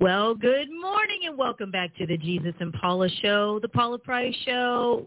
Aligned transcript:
Well, 0.00 0.34
good 0.34 0.70
morning 0.70 1.24
and 1.26 1.36
welcome 1.36 1.70
back 1.70 1.94
to 1.98 2.06
the 2.06 2.16
Jesus 2.16 2.54
and 2.58 2.72
Paula 2.72 3.10
Show, 3.20 3.58
the 3.60 3.68
Paula 3.68 3.98
Price 3.98 4.34
Show. 4.46 5.06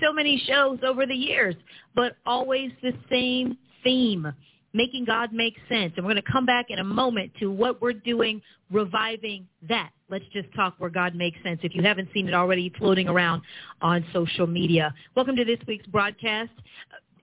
So 0.00 0.12
many 0.12 0.40
shows 0.46 0.78
over 0.86 1.04
the 1.04 1.16
years, 1.16 1.56
but 1.96 2.12
always 2.24 2.70
the 2.80 2.92
same 3.10 3.58
theme, 3.82 4.32
making 4.72 5.06
God 5.06 5.30
make 5.32 5.56
sense. 5.68 5.94
And 5.96 6.06
we're 6.06 6.12
going 6.12 6.22
to 6.22 6.30
come 6.30 6.46
back 6.46 6.66
in 6.68 6.78
a 6.78 6.84
moment 6.84 7.32
to 7.40 7.50
what 7.50 7.82
we're 7.82 7.92
doing, 7.92 8.40
reviving 8.70 9.48
that. 9.68 9.90
Let's 10.08 10.26
just 10.32 10.46
talk 10.54 10.76
where 10.78 10.90
God 10.90 11.16
makes 11.16 11.42
sense. 11.42 11.58
If 11.64 11.74
you 11.74 11.82
haven't 11.82 12.10
seen 12.14 12.28
it 12.28 12.34
already 12.34 12.72
floating 12.78 13.08
around 13.08 13.42
on 13.82 14.04
social 14.12 14.46
media. 14.46 14.94
Welcome 15.16 15.34
to 15.34 15.44
this 15.44 15.58
week's 15.66 15.88
broadcast. 15.88 16.52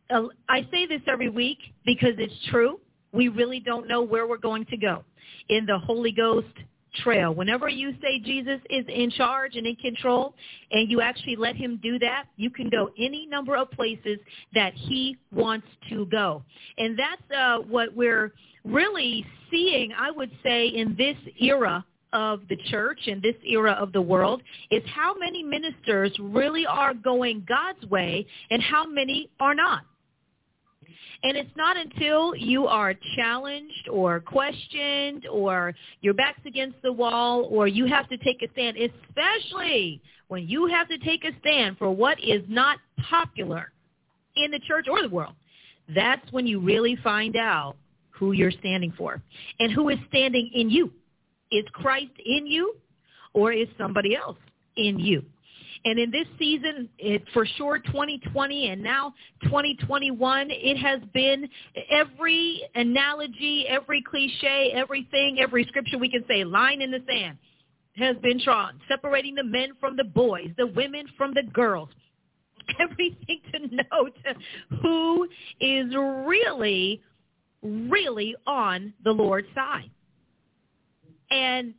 Uh, 0.09 0.23
I 0.49 0.67
say 0.71 0.85
this 0.85 1.01
every 1.07 1.29
week 1.29 1.59
because 1.85 2.15
it's 2.17 2.35
true. 2.49 2.81
We 3.13 3.29
really 3.29 3.61
don't 3.61 3.87
know 3.87 4.01
where 4.01 4.27
we're 4.27 4.35
going 4.35 4.65
to 4.65 4.75
go 4.75 5.05
in 5.47 5.65
the 5.65 5.79
Holy 5.79 6.11
Ghost 6.11 6.47
trail. 7.03 7.33
Whenever 7.33 7.69
you 7.69 7.93
say 8.01 8.19
Jesus 8.19 8.59
is 8.69 8.85
in 8.87 9.11
charge 9.11 9.55
and 9.55 9.65
in 9.65 9.75
control 9.75 10.33
and 10.71 10.89
you 10.89 11.01
actually 11.01 11.35
let 11.35 11.55
him 11.55 11.79
do 11.81 11.99
that, 11.99 12.25
you 12.35 12.49
can 12.49 12.69
go 12.69 12.89
any 12.97 13.25
number 13.27 13.55
of 13.55 13.69
places 13.71 14.19
that 14.53 14.73
he 14.73 15.17
wants 15.31 15.67
to 15.89 16.05
go. 16.07 16.43
And 16.77 16.97
that's 16.97 17.39
uh, 17.39 17.59
what 17.59 17.95
we're 17.95 18.33
really 18.63 19.25
seeing, 19.49 19.91
I 19.97 20.11
would 20.11 20.31
say, 20.43 20.67
in 20.67 20.95
this 20.97 21.17
era 21.39 21.85
of 22.13 22.41
the 22.49 22.57
church 22.69 22.99
and 23.07 23.21
this 23.21 23.35
era 23.45 23.73
of 23.73 23.91
the 23.91 24.01
world 24.01 24.41
is 24.71 24.83
how 24.93 25.13
many 25.17 25.43
ministers 25.43 26.15
really 26.19 26.65
are 26.65 26.93
going 26.93 27.45
God's 27.47 27.85
way 27.89 28.25
and 28.49 28.61
how 28.61 28.85
many 28.87 29.29
are 29.39 29.53
not. 29.53 29.83
And 31.23 31.35
it's 31.35 31.55
not 31.55 31.77
until 31.77 32.35
you 32.35 32.67
are 32.67 32.93
challenged 33.15 33.89
or 33.91 34.19
questioned 34.19 35.25
or 35.27 35.73
your 36.01 36.13
back's 36.13 36.41
against 36.45 36.81
the 36.83 36.93
wall 36.93 37.47
or 37.51 37.67
you 37.67 37.85
have 37.85 38.07
to 38.09 38.17
take 38.17 38.41
a 38.43 38.51
stand, 38.51 38.77
especially 38.77 40.01
when 40.27 40.47
you 40.47 40.67
have 40.67 40.87
to 40.89 40.97
take 40.99 41.23
a 41.25 41.31
stand 41.39 41.77
for 41.77 41.91
what 41.91 42.19
is 42.23 42.43
not 42.47 42.77
popular 43.09 43.71
in 44.35 44.51
the 44.51 44.59
church 44.59 44.87
or 44.89 45.01
the 45.01 45.09
world. 45.09 45.33
That's 45.93 46.31
when 46.31 46.45
you 46.45 46.59
really 46.59 46.97
find 47.03 47.35
out 47.35 47.77
who 48.11 48.33
you're 48.33 48.51
standing 48.51 48.93
for 48.97 49.21
and 49.59 49.71
who 49.71 49.89
is 49.89 49.97
standing 50.09 50.49
in 50.53 50.69
you. 50.69 50.91
Is 51.51 51.65
Christ 51.71 52.11
in 52.25 52.45
you 52.45 52.75
or 53.33 53.53
is 53.53 53.67
somebody 53.77 54.15
else 54.15 54.37
in 54.75 54.99
you? 54.99 55.23
And 55.87 55.97
in 55.97 56.11
this 56.11 56.27
season, 56.37 56.89
it, 56.99 57.23
for 57.33 57.45
sure, 57.45 57.79
2020 57.79 58.71
and 58.71 58.83
now 58.83 59.13
2021, 59.43 60.47
it 60.49 60.75
has 60.75 60.99
been 61.13 61.47
every 61.89 62.61
analogy, 62.75 63.65
every 63.69 64.03
cliche, 64.03 64.73
everything, 64.75 65.39
every 65.39 65.63
scripture 65.63 65.97
we 65.97 66.09
can 66.09 66.25
say, 66.27 66.43
line 66.43 66.81
in 66.81 66.91
the 66.91 67.01
sand 67.07 67.37
has 67.95 68.17
been 68.17 68.37
drawn, 68.43 68.81
separating 68.89 69.33
the 69.33 69.45
men 69.45 69.69
from 69.79 69.95
the 69.95 70.03
boys, 70.03 70.49
the 70.57 70.67
women 70.67 71.05
from 71.17 71.33
the 71.33 71.43
girls. 71.53 71.89
Everything 72.81 73.39
to 73.53 73.59
note 73.93 74.17
who 74.81 75.25
is 75.61 75.85
really, 75.95 77.01
really 77.63 78.35
on 78.45 78.93
the 79.05 79.11
Lord's 79.11 79.47
side. 79.55 79.89
And 81.31 81.73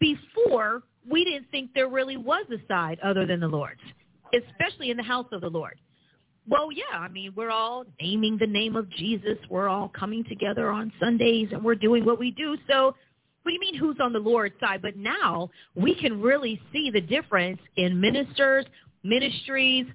before 0.00 0.82
we 1.10 1.24
didn't 1.24 1.50
think 1.50 1.70
there 1.74 1.88
really 1.88 2.16
was 2.16 2.46
a 2.50 2.66
side 2.66 2.98
other 3.02 3.26
than 3.26 3.40
the 3.40 3.48
Lord's, 3.48 3.80
especially 4.34 4.90
in 4.90 4.96
the 4.96 5.02
house 5.02 5.26
of 5.32 5.40
the 5.40 5.48
Lord. 5.48 5.78
Well, 6.48 6.72
yeah, 6.72 6.98
I 6.98 7.08
mean, 7.08 7.32
we're 7.36 7.50
all 7.50 7.84
naming 8.00 8.38
the 8.38 8.46
name 8.46 8.74
of 8.74 8.88
Jesus. 8.90 9.36
We're 9.50 9.68
all 9.68 9.88
coming 9.88 10.24
together 10.24 10.70
on 10.70 10.90
Sundays 10.98 11.48
and 11.52 11.62
we're 11.62 11.74
doing 11.74 12.04
what 12.04 12.18
we 12.18 12.30
do. 12.30 12.56
So 12.70 12.94
what 13.42 13.50
do 13.50 13.52
you 13.52 13.60
mean 13.60 13.76
who's 13.76 13.98
on 14.00 14.12
the 14.12 14.18
Lord's 14.18 14.54
side? 14.58 14.80
But 14.80 14.96
now 14.96 15.50
we 15.74 15.94
can 15.94 16.20
really 16.20 16.60
see 16.72 16.90
the 16.90 17.00
difference 17.00 17.60
in 17.76 18.00
ministers, 18.00 18.64
ministries, 19.02 19.86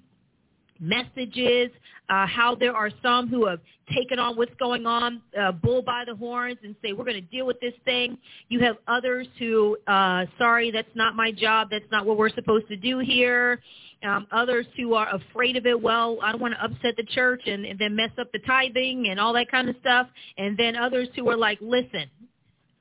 messages, 0.80 1.70
uh, 2.10 2.26
how 2.28 2.56
there 2.56 2.76
are 2.76 2.90
some 3.02 3.28
who 3.28 3.46
have 3.48 3.60
taken 3.94 4.20
on 4.20 4.36
what's 4.36 4.54
going 4.60 4.86
on, 4.86 5.22
uh, 5.40 5.52
bull 5.52 5.82
by 5.82 6.04
the 6.06 6.16
horns, 6.16 6.58
and 6.64 6.76
say, 6.82 6.94
we're 6.94 7.06
going 7.06 7.16
to 7.16 7.22
deal 7.22 7.46
with 7.46 7.60
this 7.60 7.74
thing. 7.86 8.18
You 8.50 8.60
have 8.62 8.78
others 8.88 9.28
who, 9.40 9.78
uh, 9.88 10.26
sorry, 10.38 10.72
that's 10.72 10.96
not 10.96 11.16
my 11.16 11.32
job. 11.32 11.70
That's 11.72 11.90
not 11.92 12.06
what 12.06 12.18
we're 12.18 12.30
supposed 12.30 12.68
to 12.70 12.76
do 12.76 13.00
here. 13.00 13.62
Um, 14.04 14.28
others 14.34 14.66
who 14.76 14.96
are 14.96 15.08
afraid 15.16 15.56
of 15.56 15.66
it. 15.66 15.82
Well, 15.82 16.18
I 16.22 16.34
don't 16.34 16.42
want 16.42 16.54
to 16.56 16.64
upset 16.64 16.96
the 16.98 17.04
church 17.04 17.44
and, 17.46 17.66
and 17.66 17.80
then 17.80 17.96
mess 17.96 18.10
up 18.20 18.32
the 18.34 18.40
tithing 18.40 19.08
and 19.08 19.18
all 19.18 19.32
that 19.34 19.50
kind 19.50 19.70
of 19.70 19.78
stuff. 19.80 20.08
And 20.38 20.58
then 20.58 20.76
others 20.76 21.08
who 21.16 21.30
are 21.30 21.38
like, 21.38 21.58
listen, 21.62 22.10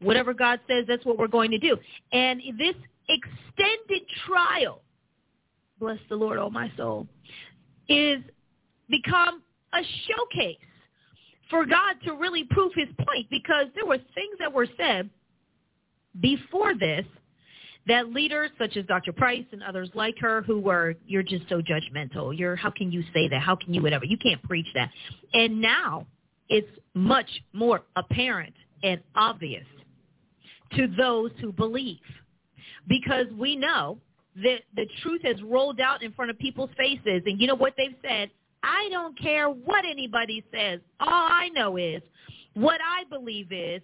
whatever 0.01 0.35
God 0.35 0.59
says, 0.67 0.85
that's 0.89 1.05
what 1.05 1.19
we're 1.19 1.29
going 1.29 1.53
to 1.53 1.59
do. 1.59 1.77
And 2.13 2.41
this 2.59 2.75
extended 3.09 4.03
trial, 4.27 4.83
bless 5.79 5.99
the 6.09 6.17
Lord, 6.17 6.39
oh 6.39 6.51
my 6.51 6.73
soul, 6.77 7.07
is 7.93 8.23
become 8.89 9.43
a 9.75 9.83
showcase 10.09 10.57
for 11.51 11.67
God 11.67 11.97
to 12.05 12.13
really 12.15 12.45
prove 12.45 12.73
his 12.75 12.89
point 12.99 13.29
because 13.31 13.67
there 13.75 13.87
were 13.87 13.99
things 14.15 14.37
that 14.39 14.53
were 14.53 14.67
said 14.77 15.11
before 16.21 16.75
this 16.75 17.05
that 17.87 18.13
leaders 18.13 18.51
such 18.59 18.77
as 18.77 18.87
Dr. 18.87 19.13
Price 19.13 19.45
and 19.53 19.63
others 19.63 19.91
like 19.95 20.15
her 20.21 20.43
who 20.43 20.61
were, 20.61 20.95
you're 21.07 21.23
just 21.23 21.49
so 21.49 21.61
judgmental. 21.61 22.37
You're, 22.37 22.55
how 22.55 22.71
can 22.71 22.93
you 22.93 23.03
say 23.13 23.29
that? 23.29 23.41
How 23.41 23.57
can 23.57 23.75
you 23.75 23.83
whatever? 23.83 24.05
You 24.05 24.17
can't 24.19 24.43
preach 24.45 24.69
that. 24.75 24.91
And 25.35 25.61
now 25.61 26.07
it's 26.49 26.69
much 26.95 27.29
more 27.53 27.83
apparent 27.97 28.55
and 28.83 29.01
obvious 29.17 29.67
to 30.77 30.87
those 30.97 31.31
who 31.41 31.53
believe 31.53 31.99
because 32.89 33.27
we 33.37 33.57
know 33.57 33.99
that 34.37 34.61
the 34.75 34.87
truth 35.03 35.23
has 35.25 35.41
rolled 35.43 35.81
out 35.81 36.03
in 36.03 36.13
front 36.13 36.31
of 36.31 36.39
people's 36.39 36.71
faces. 36.77 37.23
And 37.27 37.41
you 37.41 37.47
know 37.47 37.55
what 37.55 37.75
they've 37.77 37.97
said? 38.03 38.31
I 38.63 38.89
don't 38.91 39.19
care 39.19 39.49
what 39.49 39.85
anybody 39.85 40.45
says. 40.53 40.81
All 41.01 41.09
I 41.09 41.49
know 41.51 41.77
is 41.77 42.01
what 42.55 42.81
I 42.81 43.05
believe 43.11 43.51
is. 43.51 43.83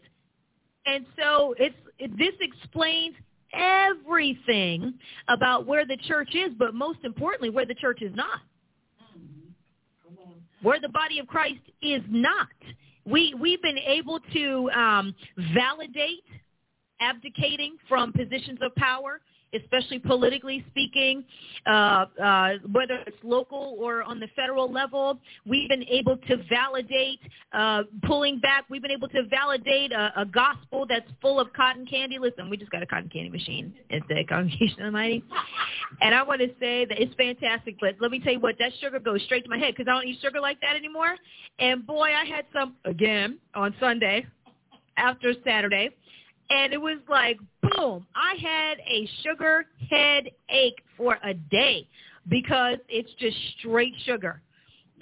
And 0.87 1.04
so 1.19 1.54
it's 1.58 1.75
this 1.98 2.34
explains 2.41 3.14
everything 3.53 4.94
about 5.28 5.66
where 5.66 5.84
the 5.84 5.97
church 6.06 6.34
is, 6.34 6.53
but 6.58 6.75
most 6.75 7.00
importantly, 7.04 7.50
where 7.50 7.66
the 7.66 7.75
church 7.75 8.03
is 8.03 8.14
not. 8.14 8.41
Where 10.62 10.81
the 10.81 10.88
body 10.88 11.19
of 11.19 11.26
Christ 11.26 11.60
is 11.82 12.03
not. 12.08 12.48
We, 13.04 13.34
we've 13.41 13.62
been 13.62 13.78
able 13.78 14.20
to 14.34 14.70
um, 14.70 15.14
validate 15.54 16.25
abdicating 17.00 17.76
from 17.88 18.12
positions 18.12 18.58
of 18.62 18.75
power 18.75 19.20
especially 19.54 19.98
politically 19.98 20.64
speaking, 20.70 21.25
uh, 21.66 22.06
uh, 22.22 22.50
whether 22.72 22.97
it's 23.06 23.16
local 23.22 23.76
or 23.78 24.03
on 24.03 24.20
the 24.20 24.28
federal 24.36 24.70
level. 24.70 25.19
We've 25.47 25.69
been 25.69 25.84
able 25.84 26.16
to 26.16 26.36
validate 26.48 27.20
uh, 27.53 27.84
pulling 28.04 28.38
back. 28.41 28.64
We've 28.69 28.82
been 28.82 28.91
able 28.91 29.08
to 29.08 29.22
validate 29.31 29.92
a, 29.92 30.12
a 30.16 30.26
gospel 30.26 30.87
that's 30.88 31.11
full 31.20 31.40
of 31.40 31.52
cotton 31.52 31.87
candy. 31.87 32.19
Listen, 32.19 32.50
we 32.50 32.56
just 32.56 32.70
got 32.70 32.82
a 32.82 32.87
cotton 32.87 33.08
candy 33.08 33.31
machine 33.31 33.72
at 33.90 34.02
the 34.08 34.25
Congregation 34.28 34.82
of 34.82 34.93
Mighty. 34.93 35.25
And 36.00 36.14
I 36.14 36.22
want 36.22 36.40
to 36.40 36.49
say 36.61 36.84
that 36.84 37.00
it's 37.00 37.14
fantastic, 37.14 37.76
but 37.81 37.94
let 38.00 38.11
me 38.11 38.20
tell 38.20 38.32
you 38.32 38.40
what, 38.40 38.56
that 38.58 38.72
sugar 38.81 38.99
goes 38.99 39.22
straight 39.25 39.44
to 39.44 39.50
my 39.50 39.58
head 39.58 39.75
because 39.76 39.90
I 39.90 39.94
don't 39.94 40.06
eat 40.06 40.19
sugar 40.22 40.40
like 40.40 40.61
that 40.61 40.76
anymore. 40.76 41.17
And 41.58 41.87
boy, 41.87 42.08
I 42.14 42.25
had 42.25 42.44
some 42.52 42.76
again 42.84 43.38
on 43.55 43.75
Sunday 43.81 44.26
after 44.96 45.32
Saturday 45.44 45.90
and 46.50 46.72
it 46.72 46.80
was 46.80 46.98
like 47.08 47.38
boom 47.62 48.06
i 48.14 48.34
had 48.40 48.78
a 48.80 49.08
sugar 49.22 49.66
headache 49.90 50.82
for 50.96 51.18
a 51.24 51.34
day 51.34 51.86
because 52.28 52.76
it's 52.90 53.10
just 53.18 53.36
straight 53.58 53.94
sugar. 54.04 54.42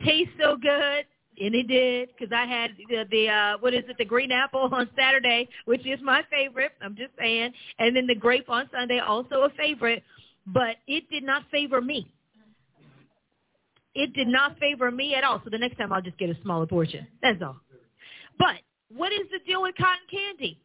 Tastes 0.05 0.33
so 0.41 0.57
good 0.57 1.05
and 1.41 1.55
it 1.55 1.67
did 1.69 2.09
because 2.17 2.33
i 2.33 2.45
had 2.47 2.71
the, 2.89 3.05
the 3.11 3.29
uh 3.29 3.57
what 3.61 3.75
is 3.75 3.85
it 3.89 3.97
the 3.99 4.05
green 4.05 4.31
apple 4.31 4.69
on 4.73 4.89
saturday 4.97 5.49
which 5.65 5.87
is 5.87 5.99
my 6.03 6.23
favorite 6.31 6.73
i'm 6.83 6.97
just 6.97 7.11
saying 7.19 7.53
and 7.79 7.97
then 7.97 8.07
the 8.07 8.15
grape 8.15 8.49
on 8.49 8.69
sunday 8.73 8.99
also 8.99 9.43
a 9.43 9.51
favorite 9.51 10.03
but 10.47 10.77
it 10.87 11.11
did 11.11 11.25
not 11.25 11.43
favor 11.51 11.81
me. 11.81 12.09
It 13.95 14.13
did 14.13 14.29
not 14.29 14.59
favor 14.59 14.91
me 14.91 15.15
at 15.15 15.25
all. 15.25 15.41
So 15.43 15.51
the 15.51 15.59
next 15.59 15.77
time 15.77 15.93
i'll 15.93 16.03
just 16.03 16.19
get 16.19 16.31
a 16.31 16.41
smaller 16.43 16.67
portion. 16.67 17.07
That's 17.23 17.43
all. 17.43 17.57
But 18.39 18.57
what 18.95 19.13
is 19.13 19.27
the 19.33 19.41
deal 19.47 19.63
with 19.63 19.75
cotton 19.77 20.07
candy 20.11 20.61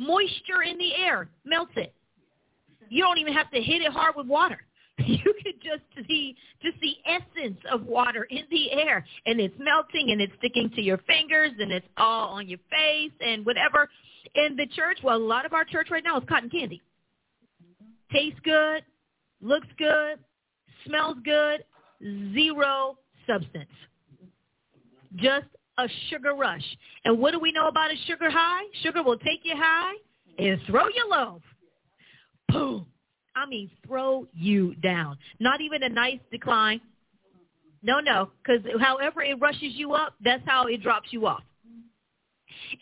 moisture 0.00 0.62
in 0.66 0.78
the 0.78 0.94
air 0.96 1.28
melts 1.44 1.72
it. 1.76 1.94
You 2.88 3.04
don't 3.04 3.18
even 3.18 3.34
have 3.34 3.50
to 3.50 3.60
hit 3.60 3.82
it 3.82 3.92
hard 3.92 4.16
with 4.16 4.26
water. 4.26 4.58
You 5.06 5.34
could 5.42 5.54
just 5.62 6.08
see 6.08 6.36
just 6.62 6.76
the 6.80 6.94
essence 7.06 7.58
of 7.72 7.86
water 7.86 8.24
in 8.24 8.42
the 8.50 8.70
air, 8.70 9.02
and 9.24 9.40
it's 9.40 9.54
melting, 9.58 10.10
and 10.10 10.20
it's 10.20 10.32
sticking 10.38 10.70
to 10.76 10.82
your 10.82 10.98
fingers, 11.06 11.52
and 11.58 11.72
it's 11.72 11.86
all 11.96 12.28
on 12.34 12.46
your 12.46 12.58
face, 12.70 13.12
and 13.24 13.46
whatever. 13.46 13.88
In 14.34 14.56
the 14.56 14.66
church, 14.66 14.98
well, 15.02 15.16
a 15.16 15.18
lot 15.18 15.46
of 15.46 15.54
our 15.54 15.64
church 15.64 15.88
right 15.90 16.04
now 16.04 16.18
is 16.18 16.24
cotton 16.28 16.50
candy. 16.50 16.82
Tastes 18.12 18.38
good, 18.44 18.84
looks 19.40 19.68
good, 19.78 20.18
smells 20.86 21.16
good, 21.24 21.64
zero 22.34 22.98
substance. 23.26 23.70
Just 25.16 25.46
a 25.78 25.88
sugar 26.08 26.34
rush. 26.34 26.64
And 27.04 27.18
what 27.18 27.32
do 27.32 27.38
we 27.38 27.52
know 27.52 27.68
about 27.68 27.90
a 27.90 27.96
sugar 28.06 28.30
high? 28.30 28.64
Sugar 28.82 29.02
will 29.02 29.18
take 29.18 29.40
you 29.44 29.54
high 29.56 29.94
and 30.38 30.60
throw 30.66 30.88
you 30.88 31.06
low. 31.08 31.40
Boom. 32.48 32.86
I 33.36 33.46
mean, 33.46 33.70
throw 33.86 34.26
you 34.34 34.74
down. 34.76 35.16
Not 35.38 35.60
even 35.60 35.82
a 35.82 35.88
nice 35.88 36.18
decline. 36.30 36.80
No, 37.82 38.00
no, 38.00 38.30
because 38.42 38.62
however 38.80 39.22
it 39.22 39.40
rushes 39.40 39.72
you 39.74 39.92
up, 39.92 40.14
that's 40.22 40.42
how 40.44 40.66
it 40.66 40.82
drops 40.82 41.08
you 41.12 41.26
off. 41.26 41.42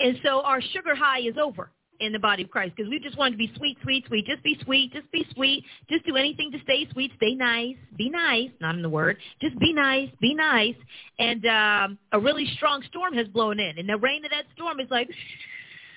And 0.00 0.18
so 0.24 0.40
our 0.42 0.60
sugar 0.60 0.94
high 0.94 1.20
is 1.20 1.36
over 1.40 1.70
in 2.00 2.12
the 2.12 2.18
body 2.18 2.44
of 2.44 2.50
Christ 2.50 2.74
because 2.76 2.90
we 2.90 2.98
just 2.98 3.18
want 3.18 3.32
to 3.32 3.38
be 3.38 3.52
sweet, 3.56 3.78
sweet, 3.82 4.04
sweet. 4.06 4.26
Just 4.26 4.42
be 4.42 4.58
sweet. 4.64 4.92
Just 4.92 5.10
be 5.10 5.26
sweet. 5.34 5.64
Just 5.90 6.06
do 6.06 6.16
anything 6.16 6.50
to 6.52 6.58
stay 6.62 6.86
sweet. 6.92 7.12
Stay 7.16 7.34
nice. 7.34 7.76
Be 7.96 8.08
nice. 8.08 8.50
Not 8.60 8.74
in 8.74 8.82
the 8.82 8.88
word. 8.88 9.16
Just 9.40 9.58
be 9.58 9.72
nice. 9.72 10.08
Be 10.20 10.34
nice. 10.34 10.76
And 11.18 11.44
um, 11.46 11.98
a 12.12 12.20
really 12.20 12.46
strong 12.56 12.82
storm 12.88 13.14
has 13.14 13.26
blown 13.28 13.58
in, 13.58 13.78
and 13.78 13.88
the 13.88 13.96
rain 13.96 14.24
of 14.24 14.30
that 14.30 14.44
storm 14.54 14.80
is 14.80 14.88
like, 14.90 15.08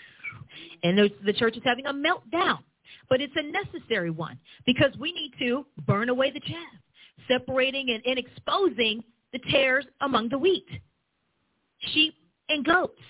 and 0.83 0.97
the 0.97 1.33
church 1.33 1.57
is 1.57 1.63
having 1.63 1.85
a 1.85 1.93
meltdown. 1.93 2.59
But 3.09 3.19
it's 3.19 3.33
a 3.35 3.43
necessary 3.43 4.09
one 4.09 4.39
because 4.65 4.95
we 4.97 5.11
need 5.11 5.33
to 5.39 5.65
burn 5.85 6.09
away 6.09 6.31
the 6.31 6.39
chaff, 6.39 6.57
separating 7.27 7.89
and, 7.89 8.01
and 8.05 8.17
exposing 8.17 9.03
the 9.33 9.39
tares 9.49 9.85
among 9.99 10.29
the 10.29 10.37
wheat, 10.37 10.67
sheep 11.93 12.15
and 12.49 12.65
goats. 12.65 13.01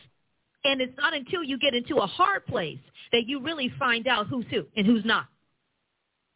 And 0.63 0.81
it's 0.81 0.95
not 0.97 1.13
until 1.13 1.43
you 1.43 1.57
get 1.57 1.73
into 1.73 1.97
a 1.97 2.07
hard 2.07 2.45
place 2.45 2.79
that 3.11 3.25
you 3.25 3.41
really 3.41 3.71
find 3.79 4.07
out 4.07 4.27
who's 4.27 4.45
who 4.49 4.65
and 4.75 4.85
who's 4.85 5.05
not. 5.05 5.25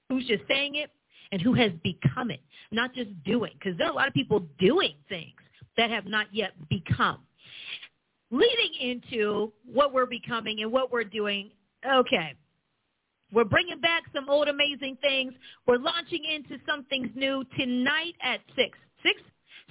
Who's 0.09 0.25
just 0.27 0.43
saying 0.47 0.75
it 0.75 0.91
and 1.31 1.41
who 1.41 1.53
has 1.53 1.71
become 1.83 2.31
it, 2.31 2.41
not 2.71 2.93
just 2.93 3.09
doing. 3.23 3.51
Because 3.59 3.77
there 3.77 3.87
are 3.87 3.91
a 3.91 3.95
lot 3.95 4.07
of 4.07 4.13
people 4.13 4.45
doing 4.59 4.95
things 5.09 5.33
that 5.77 5.89
have 5.89 6.05
not 6.05 6.27
yet 6.31 6.51
become. 6.69 7.19
Leading 8.31 8.73
into 8.81 9.51
what 9.71 9.93
we're 9.93 10.05
becoming 10.05 10.61
and 10.61 10.71
what 10.71 10.91
we're 10.91 11.03
doing, 11.03 11.51
okay, 11.87 12.33
we're 13.31 13.43
bringing 13.43 13.79
back 13.79 14.03
some 14.13 14.29
old 14.29 14.47
amazing 14.47 14.97
things. 15.01 15.33
We're 15.67 15.77
launching 15.77 16.23
into 16.23 16.61
some 16.67 16.85
things 16.85 17.09
new 17.15 17.43
tonight 17.57 18.15
at 18.23 18.39
6. 18.55 18.77
6 19.03 19.21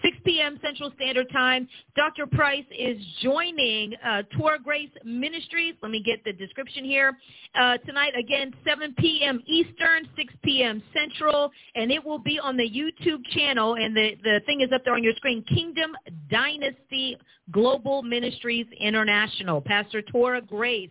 6 0.04 0.18
p.m. 0.24 0.58
Central 0.62 0.92
Standard 0.96 1.30
Time. 1.32 1.66
Dr. 1.96 2.26
Price 2.26 2.64
is 2.76 2.98
joining 3.22 3.94
uh, 4.04 4.22
Torah 4.38 4.58
Grace 4.62 4.90
Ministries. 5.04 5.74
Let 5.82 5.90
me 5.90 6.02
get 6.02 6.22
the 6.24 6.32
description 6.32 6.84
here. 6.84 7.16
Uh, 7.54 7.78
tonight, 7.78 8.12
again, 8.18 8.52
7 8.66 8.94
p.m. 8.98 9.42
Eastern, 9.46 10.06
6 10.16 10.34
p.m. 10.42 10.82
Central, 10.92 11.50
and 11.74 11.90
it 11.90 12.04
will 12.04 12.18
be 12.18 12.38
on 12.38 12.56
the 12.56 12.68
YouTube 12.68 13.24
channel, 13.34 13.76
and 13.76 13.96
the, 13.96 14.12
the 14.22 14.40
thing 14.44 14.60
is 14.60 14.68
up 14.74 14.84
there 14.84 14.94
on 14.94 15.02
your 15.02 15.14
screen, 15.14 15.42
Kingdom 15.44 15.92
Dynasty 16.30 17.16
Global 17.50 18.02
Ministries 18.02 18.66
International. 18.78 19.60
Pastor 19.60 20.02
Torah 20.02 20.42
Grace 20.42 20.90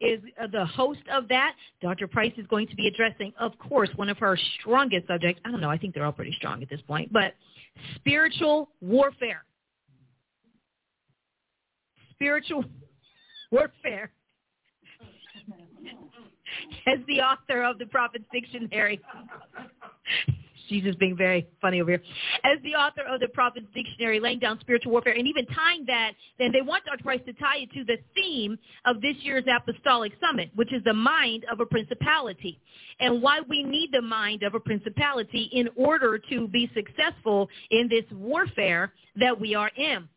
is 0.00 0.20
uh, 0.40 0.46
the 0.46 0.64
host 0.66 1.00
of 1.12 1.26
that. 1.28 1.54
Dr. 1.80 2.06
Price 2.06 2.32
is 2.36 2.46
going 2.46 2.68
to 2.68 2.76
be 2.76 2.86
addressing, 2.86 3.32
of 3.38 3.58
course, 3.58 3.88
one 3.96 4.08
of 4.08 4.18
her 4.18 4.38
strongest 4.60 5.08
subjects. 5.08 5.40
I 5.44 5.50
don't 5.50 5.60
know. 5.60 5.70
I 5.70 5.78
think 5.78 5.94
they're 5.94 6.04
all 6.04 6.12
pretty 6.12 6.34
strong 6.36 6.62
at 6.62 6.68
this 6.68 6.80
point, 6.82 7.12
but 7.12 7.34
spiritual 7.96 8.70
warfare. 8.80 9.44
Spiritual 12.12 12.64
warfare. 13.50 14.10
As 16.86 16.98
the 17.08 17.20
author 17.20 17.62
of 17.62 17.78
the 17.78 17.86
Prophet's 17.86 18.24
Dictionary. 18.32 19.00
She's 20.68 20.82
just 20.82 20.98
being 20.98 21.16
very 21.16 21.46
funny 21.60 21.80
over 21.80 21.92
here. 21.92 22.02
As 22.44 22.58
the 22.62 22.74
author 22.74 23.02
of 23.08 23.20
the 23.20 23.28
Prophet's 23.28 23.66
Dictionary, 23.74 24.20
laying 24.20 24.38
down 24.38 24.58
spiritual 24.60 24.92
warfare, 24.92 25.14
and 25.14 25.26
even 25.26 25.46
tying 25.46 25.84
that, 25.86 26.12
then 26.38 26.52
they 26.52 26.62
want 26.62 26.84
Dr. 26.84 27.02
Price 27.02 27.20
to 27.26 27.32
tie 27.34 27.58
it 27.58 27.72
to 27.72 27.84
the 27.84 27.98
theme 28.14 28.58
of 28.84 29.00
this 29.00 29.16
year's 29.20 29.44
Apostolic 29.54 30.12
Summit, 30.20 30.50
which 30.54 30.72
is 30.72 30.82
the 30.84 30.94
mind 30.94 31.44
of 31.50 31.60
a 31.60 31.66
principality, 31.66 32.58
and 33.00 33.22
why 33.22 33.40
we 33.48 33.62
need 33.62 33.90
the 33.92 34.02
mind 34.02 34.42
of 34.42 34.54
a 34.54 34.60
principality 34.60 35.50
in 35.52 35.68
order 35.76 36.18
to 36.30 36.48
be 36.48 36.70
successful 36.74 37.48
in 37.70 37.88
this 37.88 38.04
warfare 38.12 38.92
that 39.16 39.38
we 39.38 39.54
are 39.54 39.70
in. 39.76 40.08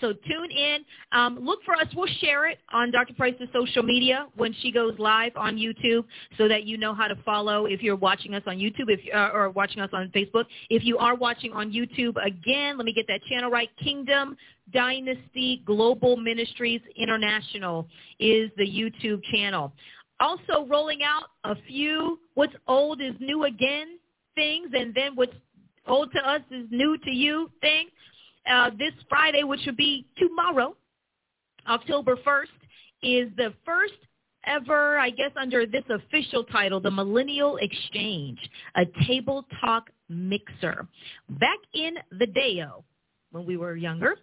So 0.00 0.12
tune 0.12 0.50
in. 0.50 0.84
Um, 1.12 1.38
look 1.40 1.62
for 1.64 1.74
us. 1.74 1.86
We'll 1.94 2.08
share 2.20 2.48
it 2.48 2.58
on 2.72 2.90
Dr. 2.90 3.12
Price's 3.14 3.48
social 3.52 3.82
media 3.82 4.26
when 4.36 4.54
she 4.60 4.70
goes 4.70 4.98
live 4.98 5.32
on 5.36 5.56
YouTube 5.56 6.04
so 6.38 6.48
that 6.48 6.64
you 6.64 6.78
know 6.78 6.94
how 6.94 7.08
to 7.08 7.16
follow 7.24 7.66
if 7.66 7.82
you're 7.82 7.96
watching 7.96 8.34
us 8.34 8.42
on 8.46 8.56
YouTube 8.56 8.88
if, 8.88 9.00
uh, 9.14 9.30
or 9.34 9.50
watching 9.50 9.80
us 9.80 9.90
on 9.92 10.10
Facebook. 10.14 10.44
If 10.70 10.84
you 10.84 10.96
are 10.98 11.14
watching 11.16 11.52
on 11.52 11.72
YouTube, 11.72 12.14
again, 12.24 12.78
let 12.78 12.84
me 12.84 12.94
get 12.94 13.06
that 13.08 13.20
channel 13.28 13.50
right. 13.50 13.68
Kingdom 13.82 14.36
Dynasty 14.72 15.62
Global 15.66 16.16
Ministries 16.16 16.80
International 16.96 17.86
is 18.18 18.50
the 18.56 18.66
YouTube 18.66 19.22
channel. 19.32 19.72
Also 20.20 20.66
rolling 20.66 21.00
out 21.02 21.24
a 21.44 21.56
few 21.66 22.18
what's 22.34 22.52
old 22.68 23.00
is 23.00 23.14
new 23.20 23.44
again 23.44 23.98
things 24.34 24.68
and 24.72 24.94
then 24.94 25.12
what's 25.14 25.32
old 25.86 26.12
to 26.12 26.18
us 26.20 26.42
is 26.50 26.66
new 26.70 26.96
to 26.98 27.10
you 27.10 27.50
things 27.60 27.90
uh, 28.50 28.70
this 28.78 28.92
Friday, 29.08 29.44
which 29.44 29.60
would 29.66 29.76
be 29.76 30.06
tomorrow, 30.18 30.76
October 31.68 32.16
1st, 32.16 32.46
is 33.02 33.30
the 33.36 33.52
first 33.64 33.94
ever, 34.46 34.98
I 34.98 35.10
guess, 35.10 35.30
under 35.40 35.66
this 35.66 35.84
official 35.90 36.44
title, 36.44 36.80
the 36.80 36.90
Millennial 36.90 37.58
Exchange, 37.58 38.38
a 38.76 38.84
table 39.06 39.46
talk 39.60 39.90
mixer. 40.08 40.86
Back 41.28 41.58
in 41.74 41.94
the 42.18 42.26
day-o, 42.26 42.84
when 43.32 43.46
we 43.46 43.56
were 43.56 43.76
younger, 43.76 44.16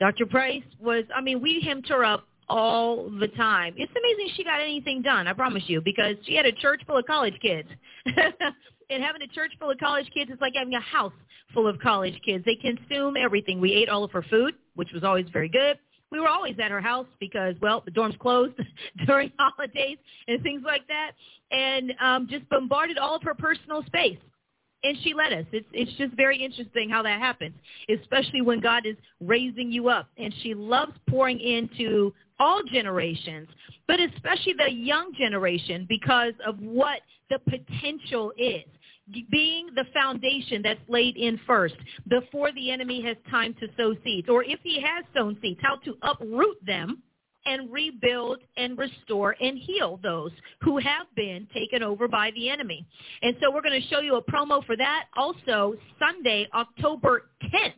Dr. 0.00 0.26
Price 0.26 0.62
was, 0.80 1.04
I 1.14 1.20
mean, 1.20 1.40
we 1.40 1.60
hemmed 1.60 1.88
her 1.88 2.04
up 2.04 2.26
all 2.48 3.08
the 3.08 3.28
time. 3.28 3.74
It's 3.76 3.92
amazing 3.92 4.34
she 4.36 4.44
got 4.44 4.60
anything 4.60 5.02
done, 5.02 5.26
I 5.26 5.32
promise 5.32 5.62
you, 5.66 5.80
because 5.80 6.16
she 6.24 6.34
had 6.34 6.46
a 6.46 6.52
church 6.52 6.82
full 6.86 6.98
of 6.98 7.06
college 7.06 7.34
kids. 7.40 7.68
and 8.94 9.02
having 9.02 9.22
a 9.22 9.26
church 9.26 9.52
full 9.58 9.70
of 9.70 9.78
college 9.78 10.08
kids 10.14 10.30
is 10.30 10.38
like 10.40 10.54
having 10.54 10.74
a 10.74 10.80
house 10.80 11.12
full 11.52 11.66
of 11.66 11.78
college 11.80 12.18
kids. 12.24 12.44
They 12.44 12.56
consume 12.56 13.16
everything. 13.16 13.60
We 13.60 13.72
ate 13.72 13.88
all 13.88 14.04
of 14.04 14.12
her 14.12 14.22
food, 14.22 14.54
which 14.74 14.92
was 14.92 15.04
always 15.04 15.26
very 15.32 15.48
good. 15.48 15.78
We 16.10 16.20
were 16.20 16.28
always 16.28 16.54
at 16.62 16.70
her 16.70 16.80
house 16.80 17.08
because, 17.18 17.56
well, 17.60 17.82
the 17.84 17.90
dorms 17.90 18.18
closed 18.18 18.54
during 19.06 19.32
holidays 19.38 19.98
and 20.28 20.42
things 20.42 20.62
like 20.64 20.86
that, 20.86 21.12
and 21.50 21.92
um, 22.00 22.28
just 22.30 22.48
bombarded 22.48 22.98
all 22.98 23.16
of 23.16 23.22
her 23.22 23.34
personal 23.34 23.82
space. 23.84 24.18
And 24.84 24.98
she 25.02 25.14
let 25.14 25.32
us. 25.32 25.46
It's 25.50 25.66
it's 25.72 25.92
just 25.96 26.14
very 26.14 26.36
interesting 26.36 26.90
how 26.90 27.02
that 27.04 27.18
happens, 27.18 27.54
especially 27.88 28.42
when 28.42 28.60
God 28.60 28.84
is 28.84 28.96
raising 29.18 29.72
you 29.72 29.88
up. 29.88 30.08
And 30.18 30.32
she 30.42 30.52
loves 30.52 30.92
pouring 31.08 31.40
into 31.40 32.12
all 32.38 32.62
generations, 32.70 33.48
but 33.88 33.98
especially 33.98 34.52
the 34.58 34.70
young 34.70 35.14
generation 35.16 35.86
because 35.88 36.34
of 36.46 36.58
what 36.58 37.00
the 37.30 37.38
potential 37.38 38.32
is 38.36 38.64
being 39.30 39.68
the 39.74 39.84
foundation 39.92 40.62
that's 40.62 40.80
laid 40.88 41.16
in 41.16 41.38
first 41.46 41.74
before 42.08 42.52
the 42.52 42.70
enemy 42.70 43.02
has 43.02 43.16
time 43.30 43.54
to 43.60 43.66
sow 43.76 43.94
seeds. 44.04 44.28
Or 44.28 44.44
if 44.44 44.60
he 44.62 44.80
has 44.80 45.04
sown 45.14 45.36
seeds, 45.42 45.60
how 45.62 45.76
to 45.76 45.96
uproot 46.02 46.64
them 46.64 47.02
and 47.46 47.70
rebuild 47.70 48.38
and 48.56 48.78
restore 48.78 49.36
and 49.40 49.58
heal 49.58 50.00
those 50.02 50.30
who 50.62 50.78
have 50.78 51.06
been 51.14 51.46
taken 51.52 51.82
over 51.82 52.08
by 52.08 52.30
the 52.34 52.48
enemy. 52.48 52.86
And 53.22 53.36
so 53.40 53.52
we're 53.52 53.62
going 53.62 53.80
to 53.80 53.88
show 53.88 54.00
you 54.00 54.16
a 54.16 54.22
promo 54.22 54.64
for 54.64 54.76
that. 54.76 55.04
Also, 55.16 55.74
Sunday, 55.98 56.48
October 56.54 57.28
10th, 57.42 57.74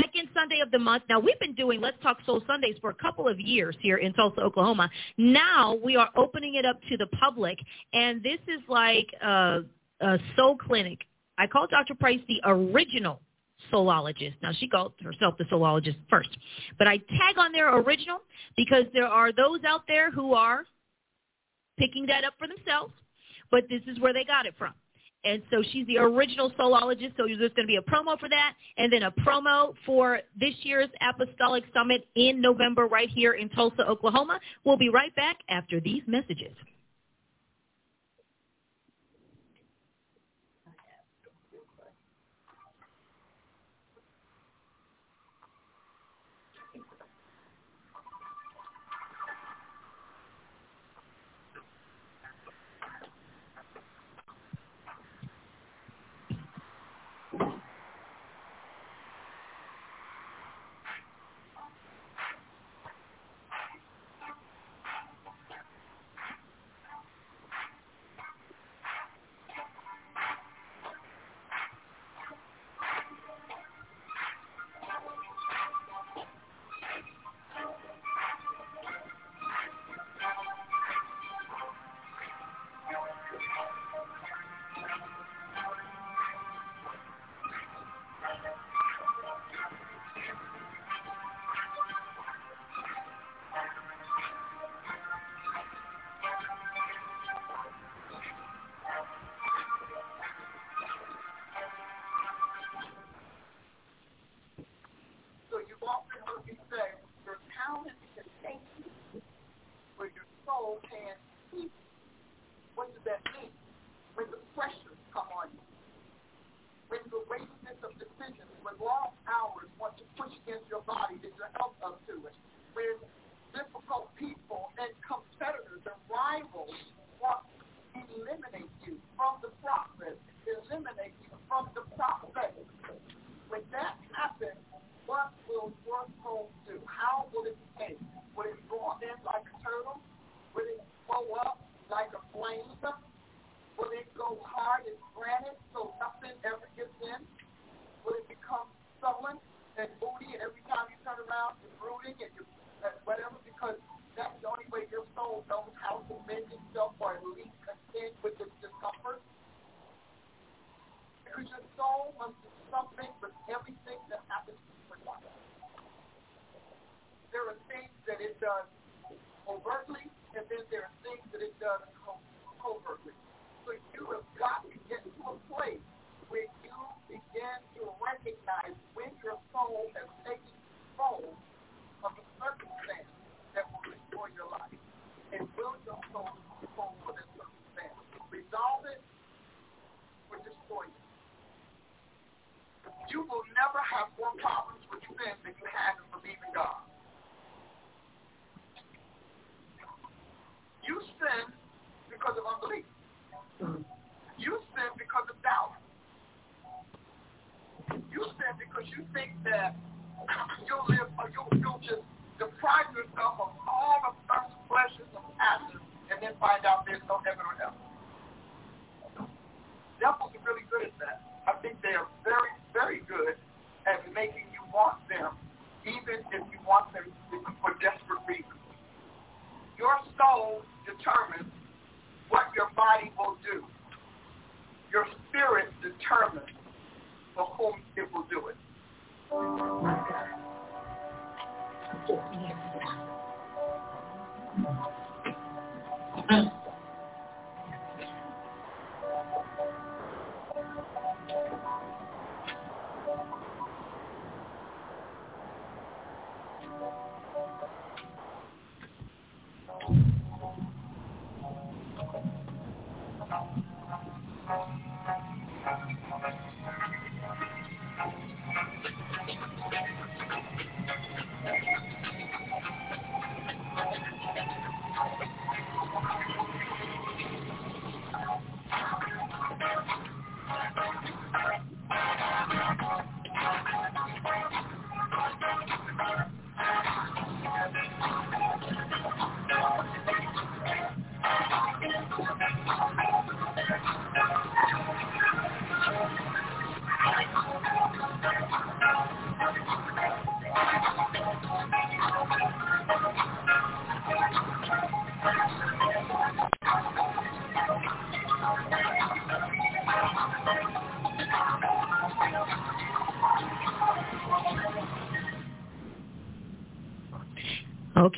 second 0.00 0.28
Sunday 0.34 0.60
of 0.60 0.70
the 0.70 0.78
month. 0.78 1.04
Now, 1.08 1.18
we've 1.18 1.38
been 1.40 1.54
doing 1.54 1.80
Let's 1.80 2.00
Talk 2.02 2.18
Soul 2.26 2.42
Sundays 2.46 2.76
for 2.80 2.90
a 2.90 2.94
couple 2.94 3.26
of 3.28 3.40
years 3.40 3.76
here 3.80 3.96
in 3.96 4.12
Tulsa, 4.12 4.40
Oklahoma. 4.40 4.88
Now 5.16 5.78
we 5.82 5.96
are 5.96 6.08
opening 6.16 6.54
it 6.54 6.64
up 6.64 6.78
to 6.88 6.96
the 6.96 7.06
public, 7.18 7.58
and 7.92 8.22
this 8.22 8.38
is 8.46 8.62
like 8.68 9.08
uh, 9.24 9.60
uh, 10.00 10.18
soul 10.36 10.56
clinic. 10.56 11.00
I 11.38 11.46
call 11.46 11.66
Dr. 11.66 11.94
Price 11.94 12.20
the 12.28 12.40
original 12.44 13.20
soulologist. 13.72 14.34
Now 14.42 14.52
she 14.58 14.68
called 14.68 14.92
herself 15.02 15.36
the 15.38 15.44
soulologist 15.44 15.96
first, 16.08 16.30
but 16.78 16.86
I 16.86 16.98
tag 16.98 17.38
on 17.38 17.52
there 17.52 17.74
original 17.76 18.18
because 18.56 18.84
there 18.92 19.08
are 19.08 19.32
those 19.32 19.60
out 19.66 19.82
there 19.88 20.10
who 20.10 20.34
are 20.34 20.64
picking 21.78 22.06
that 22.06 22.24
up 22.24 22.34
for 22.38 22.48
themselves, 22.48 22.92
but 23.50 23.64
this 23.68 23.82
is 23.86 23.98
where 24.00 24.12
they 24.12 24.24
got 24.24 24.46
it 24.46 24.54
from. 24.58 24.72
And 25.24 25.42
so 25.50 25.62
she's 25.72 25.86
the 25.88 25.98
original 25.98 26.52
soulologist. 26.52 27.16
So 27.16 27.26
there's 27.26 27.38
going 27.38 27.50
to 27.62 27.66
be 27.66 27.76
a 27.76 27.82
promo 27.82 28.18
for 28.18 28.28
that 28.28 28.52
and 28.78 28.92
then 28.92 29.02
a 29.02 29.10
promo 29.10 29.74
for 29.84 30.20
this 30.38 30.54
year's 30.62 30.88
Apostolic 31.00 31.64
Summit 31.74 32.06
in 32.14 32.40
November 32.40 32.86
right 32.86 33.08
here 33.08 33.32
in 33.32 33.48
Tulsa, 33.48 33.82
Oklahoma. 33.88 34.38
We'll 34.64 34.76
be 34.76 34.88
right 34.88 35.14
back 35.16 35.38
after 35.48 35.80
these 35.80 36.02
messages. 36.06 36.52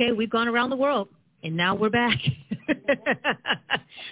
Okay, 0.00 0.12
we've 0.12 0.31
gone 0.31 0.47
around 0.47 0.71
the 0.71 0.76
world, 0.76 1.09
and 1.43 1.57
now 1.57 1.75
we're 1.75 1.90
back. 1.90 2.17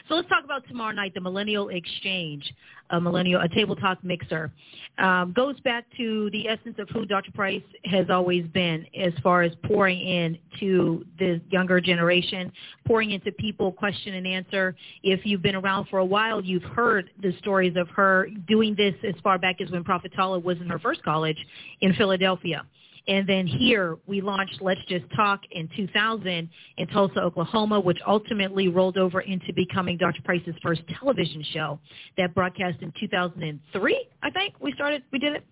so 0.09 0.14
let's 0.16 0.28
talk 0.28 0.43
about 0.45 0.66
tomorrow 0.66 0.93
night, 0.93 1.14
the 1.14 1.21
Millennial 1.21 1.69
Exchange, 1.69 2.52
a 2.90 3.00
millennial, 3.00 3.40
a 3.40 3.49
table 3.49 3.76
talk 3.76 4.02
mixer. 4.02 4.50
Um, 4.99 5.33
goes 5.33 5.61
back 5.61 5.85
to 5.97 6.28
the 6.33 6.49
essence 6.49 6.75
of 6.81 6.88
who 6.88 7.07
Dr. 7.07 7.31
Price 7.31 7.62
has 7.85 8.07
always 8.11 8.45
been 8.49 8.85
as 9.00 9.12
far 9.23 9.43
as 9.43 9.52
pouring 9.64 10.00
in 10.00 10.37
to 10.59 11.07
the 11.21 11.40
younger 11.52 11.81
generation, 11.81 12.50
pouring 12.85 13.12
into 13.12 13.31
people, 13.31 13.71
question 13.71 14.14
and 14.14 14.26
answer. 14.26 14.75
If 15.05 15.21
you've 15.25 15.43
been 15.43 15.55
around 15.55 15.87
for 15.87 16.00
a 16.00 16.05
while, 16.05 16.43
you've 16.43 16.64
heard 16.64 17.11
the 17.23 17.33
stories 17.38 17.76
of 17.76 17.88
her 17.90 18.26
doing 18.49 18.75
this 18.75 18.97
as 19.09 19.14
far 19.23 19.38
back 19.38 19.61
as 19.61 19.71
when 19.71 19.85
Prophet 19.85 20.11
Tala 20.16 20.40
was 20.40 20.61
in 20.61 20.66
her 20.66 20.81
first 20.81 21.05
college 21.05 21.38
in 21.81 21.95
Philadelphia. 21.95 22.64
And 23.09 23.27
then 23.29 23.47
here 23.47 23.99
we 24.07 24.21
launched 24.21 24.61
Let's 24.61 24.81
Just 24.89 25.05
Talk 25.15 25.41
in 25.53 25.69
2000 25.77 26.49
in 26.79 26.87
Tulsa, 26.89 27.21
Oklahoma, 27.21 27.79
which 27.79 27.99
ultimately 28.07 28.69
rolled 28.69 28.99
over 28.99 29.21
into 29.21 29.53
becoming 29.55 29.97
Dr. 29.97 30.23
Price's 30.23 30.55
first 30.63 30.83
television 30.99 31.45
show 31.53 31.79
that 32.17 32.35
broadcast 32.35 32.83
in 32.83 32.93
2003, 32.99 34.09
I 34.23 34.31
think 34.31 34.55
we 34.61 34.73
started, 34.73 35.03
we 35.13 35.19
did 35.19 35.35
it. 35.37 35.45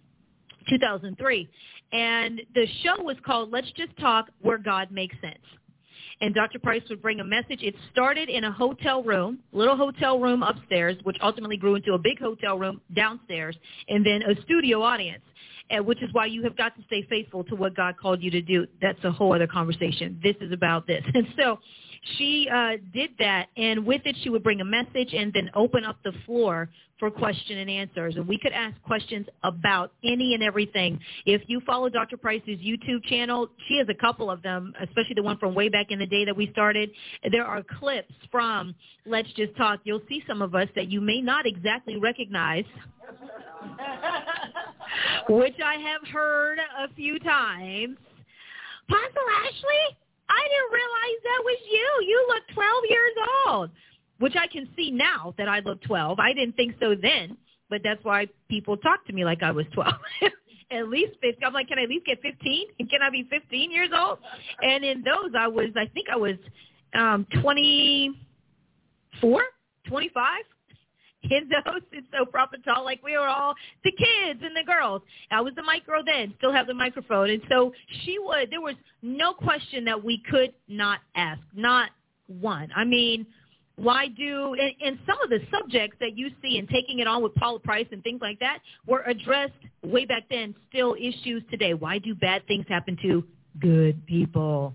2003. 0.68 1.46
And 1.92 2.40
the 2.54 2.66
show 2.82 3.02
was 3.02 3.16
called 3.24 3.52
Let's 3.52 3.70
Just 3.72 3.94
Talk 3.98 4.30
Where 4.40 4.56
God 4.56 4.90
Makes 4.90 5.14
Sense 5.20 5.36
and 6.20 6.34
Dr. 6.34 6.58
Price 6.58 6.82
would 6.88 7.02
bring 7.02 7.20
a 7.20 7.24
message. 7.24 7.62
It 7.62 7.74
started 7.92 8.28
in 8.28 8.44
a 8.44 8.52
hotel 8.52 9.02
room, 9.02 9.40
little 9.52 9.76
hotel 9.76 10.18
room 10.18 10.42
upstairs, 10.42 10.96
which 11.02 11.16
ultimately 11.22 11.56
grew 11.56 11.74
into 11.74 11.94
a 11.94 11.98
big 11.98 12.18
hotel 12.18 12.58
room 12.58 12.80
downstairs, 12.94 13.56
and 13.88 14.04
then 14.04 14.22
a 14.22 14.40
studio 14.42 14.82
audience 14.82 15.22
and 15.70 15.84
which 15.86 16.02
is 16.02 16.08
why 16.12 16.26
you 16.26 16.42
have 16.42 16.56
got 16.56 16.76
to 16.76 16.82
stay 16.86 17.06
faithful 17.08 17.44
to 17.44 17.54
what 17.54 17.74
God 17.74 17.96
called 17.96 18.22
you 18.22 18.30
to 18.30 18.42
do. 18.42 18.66
That's 18.80 19.02
a 19.04 19.10
whole 19.10 19.34
other 19.34 19.46
conversation. 19.46 20.20
This 20.22 20.36
is 20.40 20.52
about 20.52 20.86
this. 20.86 21.02
And 21.14 21.26
so 21.38 21.58
she 22.18 22.48
uh, 22.52 22.72
did 22.92 23.10
that, 23.18 23.48
and 23.56 23.86
with 23.86 24.02
it, 24.04 24.16
she 24.22 24.28
would 24.28 24.42
bring 24.42 24.60
a 24.60 24.64
message 24.64 25.14
and 25.14 25.32
then 25.32 25.50
open 25.54 25.84
up 25.84 25.96
the 26.04 26.12
floor 26.26 26.68
for 26.98 27.10
question 27.10 27.58
and 27.58 27.70
answers. 27.70 28.16
And 28.16 28.28
we 28.28 28.38
could 28.38 28.52
ask 28.52 28.80
questions 28.82 29.26
about 29.42 29.92
any 30.04 30.34
and 30.34 30.42
everything. 30.42 31.00
If 31.26 31.42
you 31.46 31.60
follow 31.66 31.88
Dr. 31.88 32.16
Price's 32.16 32.58
YouTube 32.60 33.04
channel, 33.04 33.48
she 33.68 33.78
has 33.78 33.88
a 33.88 33.94
couple 33.94 34.30
of 34.30 34.42
them, 34.42 34.74
especially 34.80 35.14
the 35.16 35.22
one 35.22 35.38
from 35.38 35.54
way 35.54 35.68
back 35.68 35.86
in 35.90 35.98
the 35.98 36.06
day 36.06 36.24
that 36.24 36.36
we 36.36 36.50
started. 36.52 36.90
There 37.30 37.44
are 37.44 37.62
clips 37.78 38.12
from 38.30 38.74
Let's 39.06 39.32
Just 39.32 39.56
Talk. 39.56 39.80
You'll 39.84 40.02
see 40.08 40.22
some 40.26 40.42
of 40.42 40.54
us 40.54 40.68
that 40.76 40.88
you 40.88 41.00
may 41.00 41.20
not 41.20 41.46
exactly 41.46 41.96
recognize. 41.96 42.64
which 45.28 45.56
I 45.64 45.74
have 45.74 46.06
heard 46.08 46.58
a 46.78 46.88
few 46.94 47.18
times. 47.18 47.98
Apostle 48.88 49.28
Ashley, 49.44 49.96
I 50.28 50.48
didn't 50.48 50.72
realize 50.72 51.20
that 51.22 51.42
was 51.44 51.58
you. 51.70 51.88
You 52.06 52.26
look 52.28 52.42
12 52.54 52.84
years 52.88 53.12
old, 53.46 53.70
which 54.18 54.36
I 54.36 54.46
can 54.46 54.68
see 54.76 54.90
now 54.90 55.34
that 55.38 55.48
I 55.48 55.60
look 55.60 55.80
12. 55.82 56.18
I 56.18 56.32
didn't 56.32 56.56
think 56.56 56.74
so 56.80 56.94
then, 56.94 57.36
but 57.70 57.82
that's 57.82 58.04
why 58.04 58.28
people 58.48 58.76
talk 58.76 59.06
to 59.06 59.12
me 59.12 59.24
like 59.24 59.42
I 59.42 59.50
was 59.50 59.66
12. 59.74 59.92
at 60.70 60.88
least 60.88 61.12
15. 61.20 61.44
I'm 61.44 61.52
like, 61.52 61.68
can 61.68 61.78
I 61.78 61.82
at 61.84 61.88
least 61.88 62.06
get 62.06 62.20
15? 62.22 62.66
Can 62.90 63.02
I 63.02 63.10
be 63.10 63.24
15 63.30 63.70
years 63.70 63.90
old? 63.96 64.18
And 64.62 64.84
in 64.84 65.02
those, 65.02 65.30
I 65.38 65.46
was, 65.46 65.68
I 65.76 65.86
think 65.86 66.08
I 66.10 66.16
was 66.16 66.34
um 66.94 67.24
24, 67.40 69.42
25 69.88 70.44
those. 71.28 71.82
And 71.92 72.04
so 72.12 72.24
Prophet 72.24 72.60
Tall, 72.64 72.84
like 72.84 73.02
we 73.04 73.12
were 73.12 73.26
all 73.26 73.54
the 73.84 73.92
kids 73.92 74.40
and 74.42 74.56
the 74.56 74.64
girls. 74.66 75.02
I 75.30 75.40
was 75.40 75.54
the 75.54 75.62
micro 75.62 76.02
then, 76.04 76.34
still 76.38 76.52
have 76.52 76.66
the 76.66 76.74
microphone. 76.74 77.30
And 77.30 77.42
so 77.48 77.72
she 78.04 78.18
would, 78.18 78.50
there 78.50 78.60
was 78.60 78.74
no 79.02 79.32
question 79.32 79.84
that 79.84 80.02
we 80.02 80.22
could 80.30 80.52
not 80.68 81.00
ask, 81.14 81.40
not 81.54 81.90
one. 82.26 82.68
I 82.74 82.84
mean, 82.84 83.26
why 83.76 84.08
do, 84.08 84.54
and, 84.54 84.72
and 84.82 84.98
some 85.06 85.20
of 85.22 85.30
the 85.30 85.40
subjects 85.50 85.96
that 86.00 86.16
you 86.16 86.30
see 86.42 86.58
and 86.58 86.68
taking 86.68 87.00
it 87.00 87.06
on 87.06 87.22
with 87.22 87.34
Paula 87.34 87.58
Price 87.60 87.86
and 87.92 88.02
things 88.02 88.20
like 88.20 88.38
that 88.40 88.58
were 88.86 89.02
addressed 89.02 89.52
way 89.82 90.04
back 90.04 90.24
then, 90.30 90.54
still 90.68 90.94
issues 90.94 91.42
today. 91.50 91.74
Why 91.74 91.98
do 91.98 92.14
bad 92.14 92.46
things 92.46 92.66
happen 92.68 92.96
to 93.02 93.24
good 93.60 94.04
people? 94.06 94.74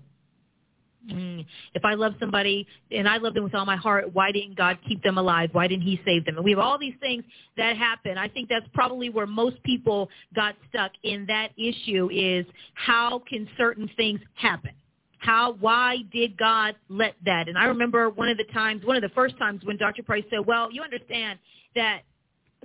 Mm. 1.10 1.46
If 1.74 1.84
I 1.84 1.94
love 1.94 2.14
somebody 2.20 2.66
and 2.90 3.08
I 3.08 3.18
love 3.18 3.34
them 3.34 3.44
with 3.44 3.54
all 3.54 3.66
my 3.66 3.76
heart, 3.76 4.12
why 4.12 4.32
didn't 4.32 4.56
God 4.56 4.78
keep 4.86 5.02
them 5.02 5.18
alive? 5.18 5.50
Why 5.52 5.66
didn't 5.66 5.82
he 5.82 6.00
save 6.04 6.24
them? 6.24 6.36
And 6.36 6.44
we 6.44 6.50
have 6.52 6.60
all 6.60 6.78
these 6.78 6.94
things 7.00 7.24
that 7.56 7.76
happen. 7.76 8.18
I 8.18 8.28
think 8.28 8.48
that's 8.48 8.66
probably 8.72 9.10
where 9.10 9.26
most 9.26 9.62
people 9.62 10.08
got 10.34 10.54
stuck 10.68 10.92
in 11.02 11.26
that 11.26 11.50
issue 11.56 12.08
is 12.12 12.46
how 12.74 13.22
can 13.28 13.48
certain 13.56 13.90
things 13.96 14.20
happen? 14.34 14.72
How, 15.18 15.52
why 15.60 15.98
did 16.12 16.36
God 16.38 16.76
let 16.88 17.14
that? 17.26 17.48
And 17.48 17.58
I 17.58 17.64
remember 17.66 18.08
one 18.08 18.28
of 18.28 18.38
the 18.38 18.46
times, 18.54 18.84
one 18.84 18.96
of 18.96 19.02
the 19.02 19.10
first 19.10 19.36
times 19.38 19.62
when 19.64 19.76
Dr. 19.76 20.02
Price 20.02 20.24
said, 20.30 20.46
well, 20.46 20.72
you 20.72 20.82
understand 20.82 21.38
that 21.74 22.02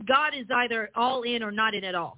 God 0.07 0.33
is 0.33 0.45
either 0.53 0.89
all 0.95 1.23
in 1.23 1.43
or 1.43 1.51
not 1.51 1.73
in 1.73 1.83
at 1.83 1.95
all. 1.95 2.17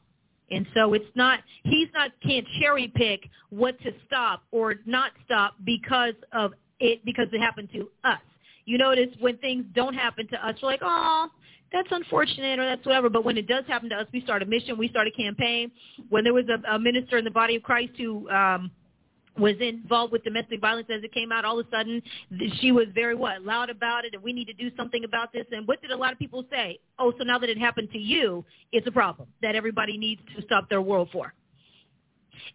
And 0.49 0.65
so 0.73 0.93
it's 0.93 1.05
not, 1.15 1.39
he's 1.63 1.89
not, 1.93 2.11
can't 2.25 2.45
cherry 2.59 2.91
pick 2.95 3.29
what 3.49 3.79
to 3.81 3.91
stop 4.05 4.43
or 4.51 4.75
not 4.85 5.11
stop 5.25 5.55
because 5.65 6.13
of 6.31 6.53
it, 6.79 7.03
because 7.05 7.27
it 7.33 7.39
happened 7.39 7.69
to 7.73 7.89
us. 8.03 8.19
You 8.65 8.77
notice 8.77 9.09
when 9.19 9.37
things 9.37 9.65
don't 9.73 9.93
happen 9.93 10.27
to 10.27 10.47
us, 10.47 10.55
we're 10.61 10.69
like, 10.69 10.81
oh, 10.83 11.27
that's 11.71 11.87
unfortunate 11.91 12.59
or 12.59 12.65
that's 12.65 12.85
whatever. 12.85 13.09
But 13.09 13.25
when 13.25 13.37
it 13.37 13.47
does 13.47 13.65
happen 13.67 13.89
to 13.89 13.95
us, 13.95 14.07
we 14.13 14.21
start 14.21 14.41
a 14.41 14.45
mission, 14.45 14.77
we 14.77 14.89
start 14.89 15.07
a 15.07 15.11
campaign. 15.11 15.71
When 16.09 16.23
there 16.23 16.33
was 16.33 16.45
a, 16.49 16.75
a 16.75 16.79
minister 16.79 17.17
in 17.17 17.25
the 17.25 17.31
body 17.31 17.55
of 17.55 17.63
Christ 17.63 17.93
who 17.97 18.29
um, 18.29 18.71
was 19.37 19.55
involved 19.59 20.11
with 20.11 20.23
domestic 20.23 20.61
violence 20.61 20.87
as 20.93 21.03
it 21.03 21.13
came 21.13 21.31
out, 21.31 21.45
all 21.45 21.59
of 21.59 21.67
a 21.67 21.69
sudden 21.69 22.01
she 22.59 22.71
was 22.71 22.87
very 22.93 23.15
what 23.15 23.41
loud 23.43 23.69
about 23.69 24.05
it, 24.05 24.13
and 24.13 24.23
we 24.23 24.33
need 24.33 24.45
to 24.45 24.53
do 24.53 24.71
something 24.75 25.03
about 25.03 25.31
this. 25.33 25.45
And 25.51 25.67
what 25.67 25.81
did 25.81 25.91
a 25.91 25.97
lot 25.97 26.11
of 26.11 26.19
people 26.19 26.45
say? 26.51 26.79
Oh, 26.99 27.13
so 27.17 27.23
now 27.23 27.37
that 27.39 27.49
it 27.49 27.57
happened 27.57 27.89
to 27.91 27.99
you, 27.99 28.43
it's 28.71 28.87
a 28.87 28.91
problem 28.91 29.27
that 29.41 29.55
everybody 29.55 29.97
needs 29.97 30.21
to 30.35 30.41
stop 30.43 30.69
their 30.69 30.81
world 30.81 31.09
for. 31.11 31.33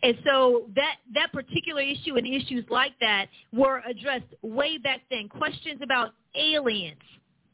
And 0.03 0.16
so 0.25 0.68
that 0.75 0.97
that 1.14 1.33
particular 1.33 1.83
issue 1.83 2.16
and 2.16 2.27
issues 2.27 2.64
like 2.71 2.92
that 3.01 3.27
were 3.53 3.83
addressed 3.88 4.35
way 4.42 4.79
back 4.79 5.01
then. 5.11 5.29
Questions 5.29 5.81
about 5.83 6.11
aliens, 6.35 7.01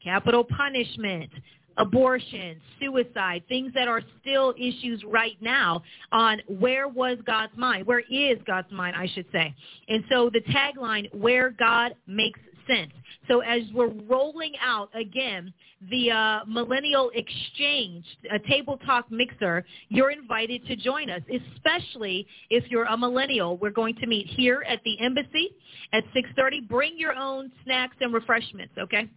capital 0.03 0.43
punishment, 0.43 1.31
abortion, 1.79 2.59
suicide, 2.79 3.43
things 3.49 3.73
that 3.73 3.87
are 3.87 4.01
still 4.21 4.53
issues 4.57 5.03
right 5.07 5.37
now 5.41 5.81
on 6.11 6.41
where 6.47 6.87
was 6.87 7.17
God's 7.25 7.57
mind? 7.57 7.87
Where 7.87 8.03
is 8.11 8.37
God's 8.45 8.71
mind, 8.71 8.95
I 8.95 9.07
should 9.13 9.25
say. 9.31 9.53
And 9.87 10.03
so 10.11 10.29
the 10.31 10.41
tagline, 10.41 11.13
where 11.13 11.49
God 11.49 11.95
makes 12.05 12.39
sense. 12.67 12.91
So 13.27 13.39
as 13.39 13.61
we're 13.73 13.93
rolling 14.07 14.53
out 14.61 14.89
again 14.93 15.53
the 15.89 16.11
uh, 16.11 16.39
Millennial 16.45 17.09
Exchange, 17.15 18.03
a 18.31 18.39
table 18.39 18.77
talk 18.85 19.09
mixer, 19.11 19.63
you're 19.87 20.11
invited 20.11 20.65
to 20.67 20.75
join 20.75 21.09
us, 21.09 21.21
especially 21.55 22.27
if 22.49 22.69
you're 22.69 22.85
a 22.85 22.97
millennial. 22.97 23.57
We're 23.57 23.69
going 23.69 23.95
to 23.95 24.07
meet 24.07 24.27
here 24.27 24.63
at 24.67 24.79
the 24.83 24.99
embassy 24.99 25.55
at 25.93 26.03
6:30. 26.13 26.67
Bring 26.67 26.97
your 26.97 27.13
own 27.15 27.51
snacks 27.63 27.95
and 28.01 28.13
refreshments, 28.13 28.73
okay? 28.77 29.09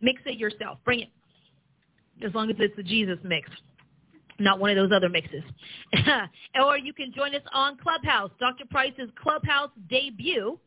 Mix 0.00 0.22
it 0.26 0.38
yourself. 0.38 0.78
Bring 0.84 1.00
it 1.00 1.08
as 2.24 2.34
long 2.34 2.50
as 2.50 2.56
it's 2.58 2.78
a 2.78 2.82
Jesus 2.82 3.18
mix 3.24 3.48
not 4.38 4.58
one 4.58 4.70
of 4.70 4.76
those 4.76 4.94
other 4.94 5.08
mixes. 5.08 5.42
or 6.64 6.78
you 6.78 6.92
can 6.92 7.12
join 7.12 7.34
us 7.34 7.42
on 7.52 7.76
Clubhouse. 7.76 8.30
Dr. 8.38 8.64
Price's 8.70 9.10
Clubhouse 9.20 9.70
debut 9.90 10.58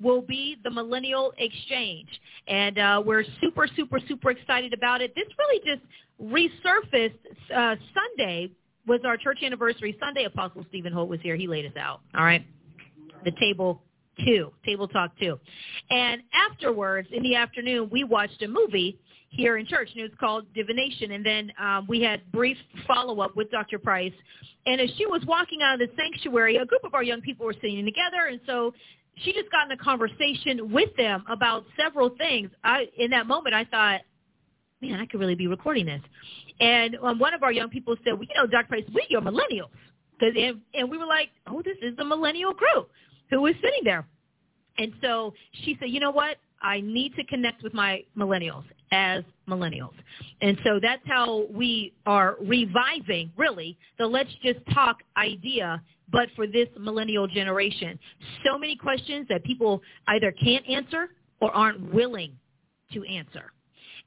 will 0.00 0.22
be 0.22 0.56
the 0.64 0.70
Millennial 0.70 1.32
Exchange. 1.38 2.08
And 2.48 2.78
uh, 2.78 3.02
we're 3.04 3.24
super, 3.40 3.66
super, 3.76 4.00
super 4.08 4.30
excited 4.30 4.72
about 4.72 5.02
it. 5.02 5.14
This 5.14 5.26
really 5.38 5.60
just 5.66 5.82
resurfaced 6.22 7.18
uh, 7.54 7.76
Sunday 7.94 8.50
was 8.86 9.00
our 9.04 9.16
church 9.16 9.40
anniversary 9.42 9.96
Sunday. 10.00 10.24
Apostle 10.24 10.64
Stephen 10.68 10.92
Holt 10.92 11.08
was 11.08 11.20
here. 11.20 11.36
He 11.36 11.46
laid 11.46 11.66
us 11.66 11.76
out. 11.78 12.00
All 12.16 12.24
right. 12.24 12.44
The 13.24 13.32
table 13.38 13.82
two, 14.24 14.50
table 14.64 14.88
talk 14.88 15.12
two. 15.18 15.38
And 15.90 16.22
afterwards, 16.32 17.08
in 17.12 17.22
the 17.22 17.36
afternoon, 17.36 17.88
we 17.92 18.04
watched 18.04 18.42
a 18.42 18.48
movie 18.48 18.98
here 19.30 19.56
in 19.56 19.66
church, 19.66 19.88
and 19.92 20.00
it 20.00 20.10
was 20.10 20.18
called 20.18 20.44
Divination. 20.54 21.12
And 21.12 21.24
then 21.24 21.52
um, 21.58 21.86
we 21.88 22.02
had 22.02 22.20
brief 22.32 22.56
follow-up 22.86 23.36
with 23.36 23.50
Dr. 23.50 23.78
Price. 23.78 24.12
And 24.66 24.80
as 24.80 24.90
she 24.98 25.06
was 25.06 25.22
walking 25.26 25.60
out 25.62 25.80
of 25.80 25.88
the 25.88 25.94
sanctuary, 25.96 26.56
a 26.56 26.66
group 26.66 26.84
of 26.84 26.94
our 26.94 27.02
young 27.02 27.20
people 27.20 27.46
were 27.46 27.54
sitting 27.54 27.84
together, 27.84 28.26
and 28.28 28.40
so 28.46 28.74
she 29.22 29.32
just 29.32 29.50
got 29.50 29.66
in 29.66 29.72
a 29.72 29.82
conversation 29.82 30.72
with 30.72 30.94
them 30.96 31.24
about 31.28 31.64
several 31.80 32.10
things. 32.10 32.50
I, 32.64 32.86
in 32.98 33.10
that 33.10 33.26
moment, 33.26 33.54
I 33.54 33.64
thought, 33.64 34.00
man, 34.82 35.00
I 35.00 35.06
could 35.06 35.20
really 35.20 35.34
be 35.34 35.46
recording 35.46 35.86
this. 35.86 36.02
And 36.58 36.96
um, 37.02 37.18
one 37.18 37.34
of 37.34 37.42
our 37.42 37.52
young 37.52 37.70
people 37.70 37.96
said, 38.04 38.14
well, 38.14 38.22
you 38.22 38.34
know, 38.36 38.46
Dr. 38.46 38.68
Price, 38.68 38.84
we 38.92 39.16
are 39.16 39.20
millennials. 39.20 39.70
Cause, 40.18 40.32
and, 40.36 40.60
and 40.74 40.90
we 40.90 40.98
were 40.98 41.06
like, 41.06 41.30
oh, 41.46 41.62
this 41.62 41.76
is 41.82 41.96
the 41.96 42.04
millennial 42.04 42.52
group 42.52 42.90
who 43.30 43.40
was 43.40 43.54
sitting 43.62 43.80
there. 43.84 44.06
And 44.78 44.92
so 45.02 45.32
she 45.64 45.76
said, 45.80 45.90
you 45.90 46.00
know 46.00 46.10
what? 46.10 46.36
I 46.62 46.80
need 46.80 47.14
to 47.16 47.24
connect 47.24 47.62
with 47.62 47.72
my 47.72 48.04
millennials 48.16 48.64
as 48.92 49.22
millennials. 49.48 49.94
And 50.40 50.58
so 50.64 50.78
that's 50.80 51.02
how 51.06 51.46
we 51.50 51.92
are 52.06 52.36
reviving, 52.40 53.30
really, 53.36 53.76
the 53.98 54.06
let's 54.06 54.30
just 54.42 54.58
talk 54.74 54.98
idea, 55.16 55.82
but 56.10 56.28
for 56.34 56.46
this 56.46 56.68
millennial 56.78 57.26
generation. 57.26 57.98
So 58.44 58.58
many 58.58 58.76
questions 58.76 59.26
that 59.28 59.44
people 59.44 59.80
either 60.08 60.32
can't 60.32 60.68
answer 60.68 61.10
or 61.40 61.50
aren't 61.52 61.92
willing 61.92 62.32
to 62.92 63.04
answer. 63.04 63.52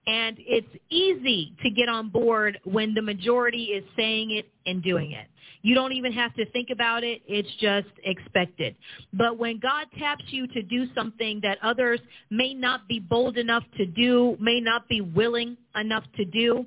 And 0.05 0.37
it's 0.39 0.67
easy 0.89 1.55
to 1.63 1.69
get 1.69 1.87
on 1.87 2.09
board 2.09 2.59
when 2.65 2.93
the 2.93 3.01
majority 3.01 3.65
is 3.65 3.83
saying 3.95 4.31
it 4.31 4.45
and 4.65 4.83
doing 4.83 5.11
it. 5.11 5.27
You 5.61 5.75
don't 5.75 5.93
even 5.93 6.11
have 6.11 6.33
to 6.35 6.45
think 6.51 6.69
about 6.71 7.05
it. 7.05 7.21
It's 7.25 7.49
just 7.61 7.87
expected. 8.03 8.75
But 9.13 9.37
when 9.37 9.59
God 9.59 9.87
taps 9.97 10.25
you 10.27 10.45
to 10.47 10.61
do 10.61 10.87
something 10.93 11.39
that 11.41 11.57
others 11.63 12.01
may 12.29 12.53
not 12.53 12.85
be 12.89 12.99
bold 12.99 13.37
enough 13.37 13.63
to 13.77 13.85
do, 13.85 14.35
may 14.41 14.59
not 14.59 14.89
be 14.89 14.99
willing 14.99 15.55
enough 15.75 16.03
to 16.17 16.25
do, 16.25 16.65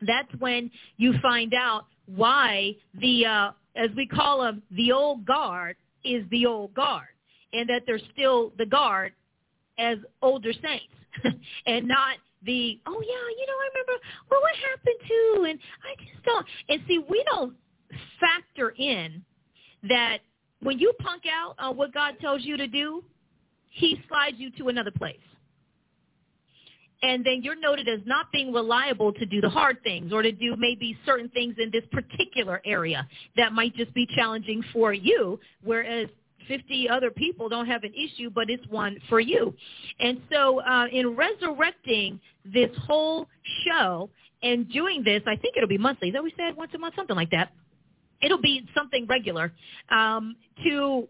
that's 0.00 0.32
when 0.38 0.70
you 0.96 1.14
find 1.20 1.52
out 1.52 1.84
why 2.06 2.74
the, 2.98 3.26
uh, 3.26 3.50
as 3.76 3.90
we 3.94 4.06
call 4.06 4.40
them, 4.40 4.62
the 4.70 4.90
old 4.90 5.26
guard 5.26 5.76
is 6.02 6.24
the 6.30 6.46
old 6.46 6.72
guard 6.72 7.08
and 7.52 7.68
that 7.68 7.82
they're 7.86 8.00
still 8.12 8.52
the 8.58 8.66
guard 8.66 9.12
as 9.78 9.98
older 10.22 10.52
saints 10.52 11.38
and 11.66 11.86
not 11.86 12.16
the 12.44 12.80
oh 12.86 13.00
yeah 13.00 13.26
you 13.38 13.46
know 13.46 13.58
I 13.58 13.68
remember 13.72 14.04
well 14.30 14.40
what 14.40 14.54
happened 14.56 15.00
to 15.08 15.46
and 15.50 15.58
I 15.82 16.04
just 16.04 16.24
don't 16.24 16.46
and 16.68 16.80
see 16.86 17.04
we 17.08 17.24
don't 17.30 17.54
factor 18.20 18.70
in 18.78 19.22
that 19.88 20.18
when 20.60 20.78
you 20.78 20.92
punk 20.98 21.24
out 21.30 21.54
on 21.58 21.76
what 21.76 21.92
God 21.92 22.14
tells 22.20 22.42
you 22.42 22.56
to 22.56 22.66
do, 22.66 23.04
he 23.70 24.00
slides 24.08 24.36
you 24.38 24.50
to 24.52 24.68
another 24.68 24.90
place. 24.90 25.18
And 27.02 27.24
then 27.24 27.42
you're 27.42 27.58
noted 27.58 27.86
as 27.86 28.00
not 28.06 28.32
being 28.32 28.50
reliable 28.50 29.12
to 29.12 29.26
do 29.26 29.42
the 29.42 29.50
hard 29.50 29.82
things 29.82 30.10
or 30.10 30.22
to 30.22 30.32
do 30.32 30.56
maybe 30.56 30.96
certain 31.04 31.28
things 31.30 31.56
in 31.58 31.70
this 31.70 31.84
particular 31.92 32.62
area 32.64 33.06
that 33.36 33.52
might 33.52 33.76
just 33.76 33.92
be 33.92 34.06
challenging 34.16 34.64
for 34.72 34.94
you, 34.94 35.38
whereas 35.62 36.08
50 36.48 36.88
other 36.88 37.10
people 37.10 37.48
don't 37.48 37.66
have 37.66 37.84
an 37.84 37.92
issue, 37.94 38.30
but 38.30 38.50
it's 38.50 38.66
one 38.68 38.98
for 39.08 39.20
you. 39.20 39.54
And 40.00 40.20
so 40.30 40.60
uh, 40.60 40.86
in 40.92 41.16
resurrecting 41.16 42.20
this 42.44 42.70
whole 42.86 43.28
show 43.66 44.10
and 44.42 44.70
doing 44.70 45.02
this, 45.04 45.22
I 45.26 45.36
think 45.36 45.56
it'll 45.56 45.68
be 45.68 45.78
monthly. 45.78 46.08
Is 46.08 46.14
that 46.14 46.22
we 46.22 46.32
said 46.36 46.56
once 46.56 46.72
a 46.74 46.78
month, 46.78 46.94
something 46.96 47.16
like 47.16 47.30
that 47.30 47.50
it'll 48.24 48.40
be 48.40 48.66
something 48.74 49.06
regular 49.06 49.52
um, 49.90 50.36
to 50.64 51.06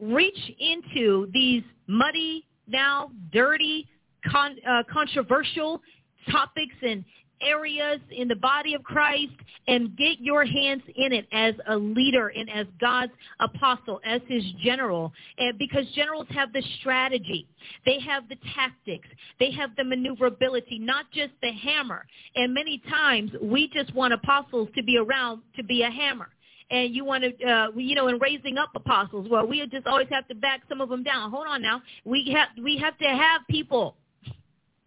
reach 0.00 0.38
into 0.58 1.28
these 1.32 1.62
muddy, 1.86 2.44
now 2.66 3.10
dirty, 3.32 3.86
con- 4.30 4.56
uh, 4.68 4.82
controversial 4.90 5.82
topics 6.30 6.74
and 6.82 7.04
areas 7.44 8.00
in 8.10 8.28
the 8.28 8.36
body 8.36 8.74
of 8.74 8.82
Christ 8.82 9.32
and 9.66 9.96
get 9.96 10.20
your 10.20 10.44
hands 10.44 10.82
in 10.94 11.12
it 11.12 11.26
as 11.32 11.54
a 11.68 11.76
leader 11.76 12.28
and 12.28 12.50
as 12.50 12.66
God's 12.80 13.12
apostle, 13.40 14.00
as 14.04 14.20
his 14.28 14.44
general. 14.62 15.12
And 15.38 15.58
because 15.58 15.84
generals 15.94 16.26
have 16.30 16.52
the 16.52 16.62
strategy, 16.80 17.46
they 17.86 17.98
have 18.00 18.28
the 18.28 18.36
tactics, 18.54 19.08
they 19.38 19.50
have 19.52 19.70
the 19.76 19.84
maneuverability, 19.84 20.78
not 20.78 21.06
just 21.12 21.32
the 21.42 21.52
hammer. 21.52 22.06
And 22.36 22.52
many 22.52 22.82
times 22.88 23.30
we 23.40 23.70
just 23.72 23.94
want 23.94 24.12
apostles 24.12 24.68
to 24.76 24.82
be 24.82 24.98
around 24.98 25.42
to 25.56 25.64
be 25.64 25.82
a 25.82 25.90
hammer 25.90 26.28
and 26.70 26.94
you 26.94 27.04
want 27.04 27.24
to, 27.24 27.46
uh, 27.46 27.68
you 27.76 27.94
know, 27.94 28.08
in 28.08 28.18
raising 28.18 28.58
up 28.58 28.70
apostles. 28.74 29.28
Well, 29.30 29.46
we 29.46 29.64
just 29.66 29.86
always 29.86 30.08
have 30.10 30.26
to 30.28 30.34
back 30.34 30.62
some 30.68 30.80
of 30.80 30.88
them 30.88 31.02
down. 31.02 31.30
Hold 31.30 31.46
on 31.46 31.62
now. 31.62 31.82
We 32.04 32.34
have 32.34 32.48
we 32.62 32.78
have 32.78 32.96
to 32.98 33.04
have 33.04 33.42
people 33.48 33.96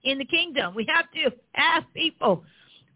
in 0.03 0.17
the 0.17 0.25
kingdom. 0.25 0.75
We 0.75 0.85
have 0.89 1.05
to 1.11 1.35
ask 1.55 1.85
people 1.93 2.43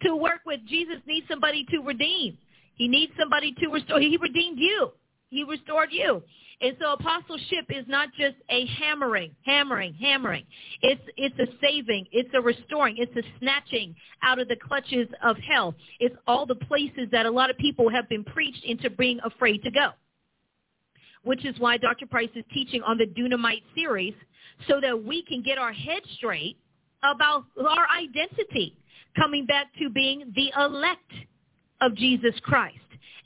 to 0.04 0.16
work 0.16 0.42
with. 0.46 0.60
Jesus 0.68 0.98
needs 1.06 1.28
somebody 1.28 1.66
to 1.72 1.80
redeem. 1.80 2.38
He 2.76 2.88
needs 2.88 3.12
somebody 3.20 3.54
to 3.60 3.68
restore. 3.68 4.00
He 4.00 4.18
redeemed 4.18 4.60
you. 4.60 4.92
He 5.30 5.44
restored 5.44 5.90
you. 5.92 6.22
And 6.62 6.78
so 6.80 6.94
apostleship 6.94 7.66
is 7.70 7.86
not 7.88 8.10
just 8.18 8.36
a 8.50 8.68
hammering, 8.68 9.32
hammering, 9.44 9.96
hammering. 9.96 10.46
It's 10.84 11.02
it's 11.18 11.38
a 11.40 11.48
saving, 11.60 12.06
it's 12.12 12.30
a 12.36 12.42
restoring, 12.42 12.98
it's 13.00 13.16
a 13.16 13.24
snatching 13.40 13.96
out 14.22 14.38
of 14.38 14.48
the 14.48 14.56
clutches 14.56 15.08
of 15.24 15.38
hell. 15.38 15.74
It's 16.00 16.16
all 16.28 16.46
the 16.46 16.56
places 16.56 17.08
that 17.12 17.26
a 17.26 17.32
lot 17.32 17.50
of 17.50 17.58
people 17.58 17.90
have 17.90 18.08
been 18.10 18.24
preached 18.24 18.64
into 18.64 18.92
being 18.92 19.20
afraid 19.24 19.64
to 19.64 19.72
go. 19.72 19.90
Which 21.24 21.46
is 21.46 21.60
why 21.60 21.78
Dr. 21.78 22.06
Price 22.06 22.30
is 22.36 22.44
teaching 22.54 22.84
on 22.84 22.98
the 22.98 23.08
Dunamite 23.08 23.64
series 23.74 24.14
so 24.68 24.80
that 24.82 25.04
we 25.04 25.24
can 25.24 25.42
get 25.42 25.58
our 25.58 25.74
head 25.74 26.02
straight 26.16 26.58
about 27.04 27.46
our 27.58 27.88
identity, 27.98 28.78
coming 29.16 29.46
back 29.46 29.68
to 29.80 29.90
being 29.90 30.32
the 30.36 30.52
elect 30.58 31.12
of 31.82 31.96
Jesus 31.96 32.34
Christ 32.44 32.78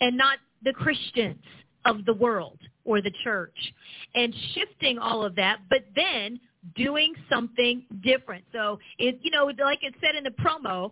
and 0.01 0.17
not 0.17 0.39
the 0.63 0.73
Christians 0.73 1.43
of 1.85 2.05
the 2.05 2.13
world 2.13 2.59
or 2.83 3.01
the 3.01 3.11
church 3.23 3.55
and 4.15 4.33
shifting 4.53 4.97
all 4.97 5.23
of 5.23 5.35
that, 5.35 5.59
but 5.69 5.79
then 5.95 6.39
doing 6.75 7.13
something 7.29 7.83
different. 8.03 8.43
So 8.51 8.79
it, 8.97 9.19
you 9.21 9.31
know, 9.31 9.45
like 9.45 9.79
it 9.83 9.93
said 10.01 10.15
in 10.15 10.23
the 10.23 10.31
promo, 10.31 10.91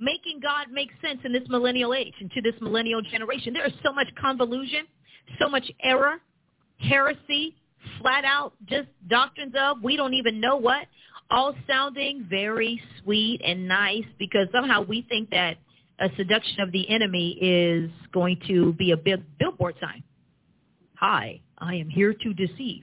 making 0.00 0.40
God 0.40 0.66
make 0.72 0.90
sense 1.04 1.20
in 1.24 1.32
this 1.32 1.44
millennial 1.48 1.94
age 1.94 2.14
and 2.20 2.30
to 2.32 2.42
this 2.42 2.54
millennial 2.60 3.02
generation. 3.02 3.52
There 3.52 3.66
is 3.66 3.72
so 3.84 3.92
much 3.92 4.08
convolution, 4.20 4.86
so 5.38 5.48
much 5.48 5.70
error, 5.82 6.16
heresy, 6.78 7.54
flat 8.00 8.24
out 8.24 8.54
just 8.66 8.88
doctrines 9.08 9.54
of 9.58 9.82
we 9.82 9.96
don't 9.96 10.14
even 10.14 10.40
know 10.40 10.56
what, 10.56 10.86
all 11.32 11.54
sounding 11.66 12.26
very 12.28 12.80
sweet 13.02 13.40
and 13.44 13.66
nice 13.66 14.04
because 14.18 14.46
somehow 14.52 14.82
we 14.82 15.04
think 15.08 15.30
that 15.30 15.56
a 15.98 16.08
seduction 16.16 16.60
of 16.60 16.70
the 16.72 16.88
enemy 16.90 17.38
is 17.40 17.90
going 18.12 18.38
to 18.46 18.74
be 18.74 18.90
a 18.92 18.96
big 18.96 19.22
billboard 19.38 19.74
sign. 19.80 20.02
Hi, 20.96 21.40
I 21.58 21.74
am 21.76 21.88
here 21.88 22.12
to 22.12 22.34
deceive. 22.34 22.82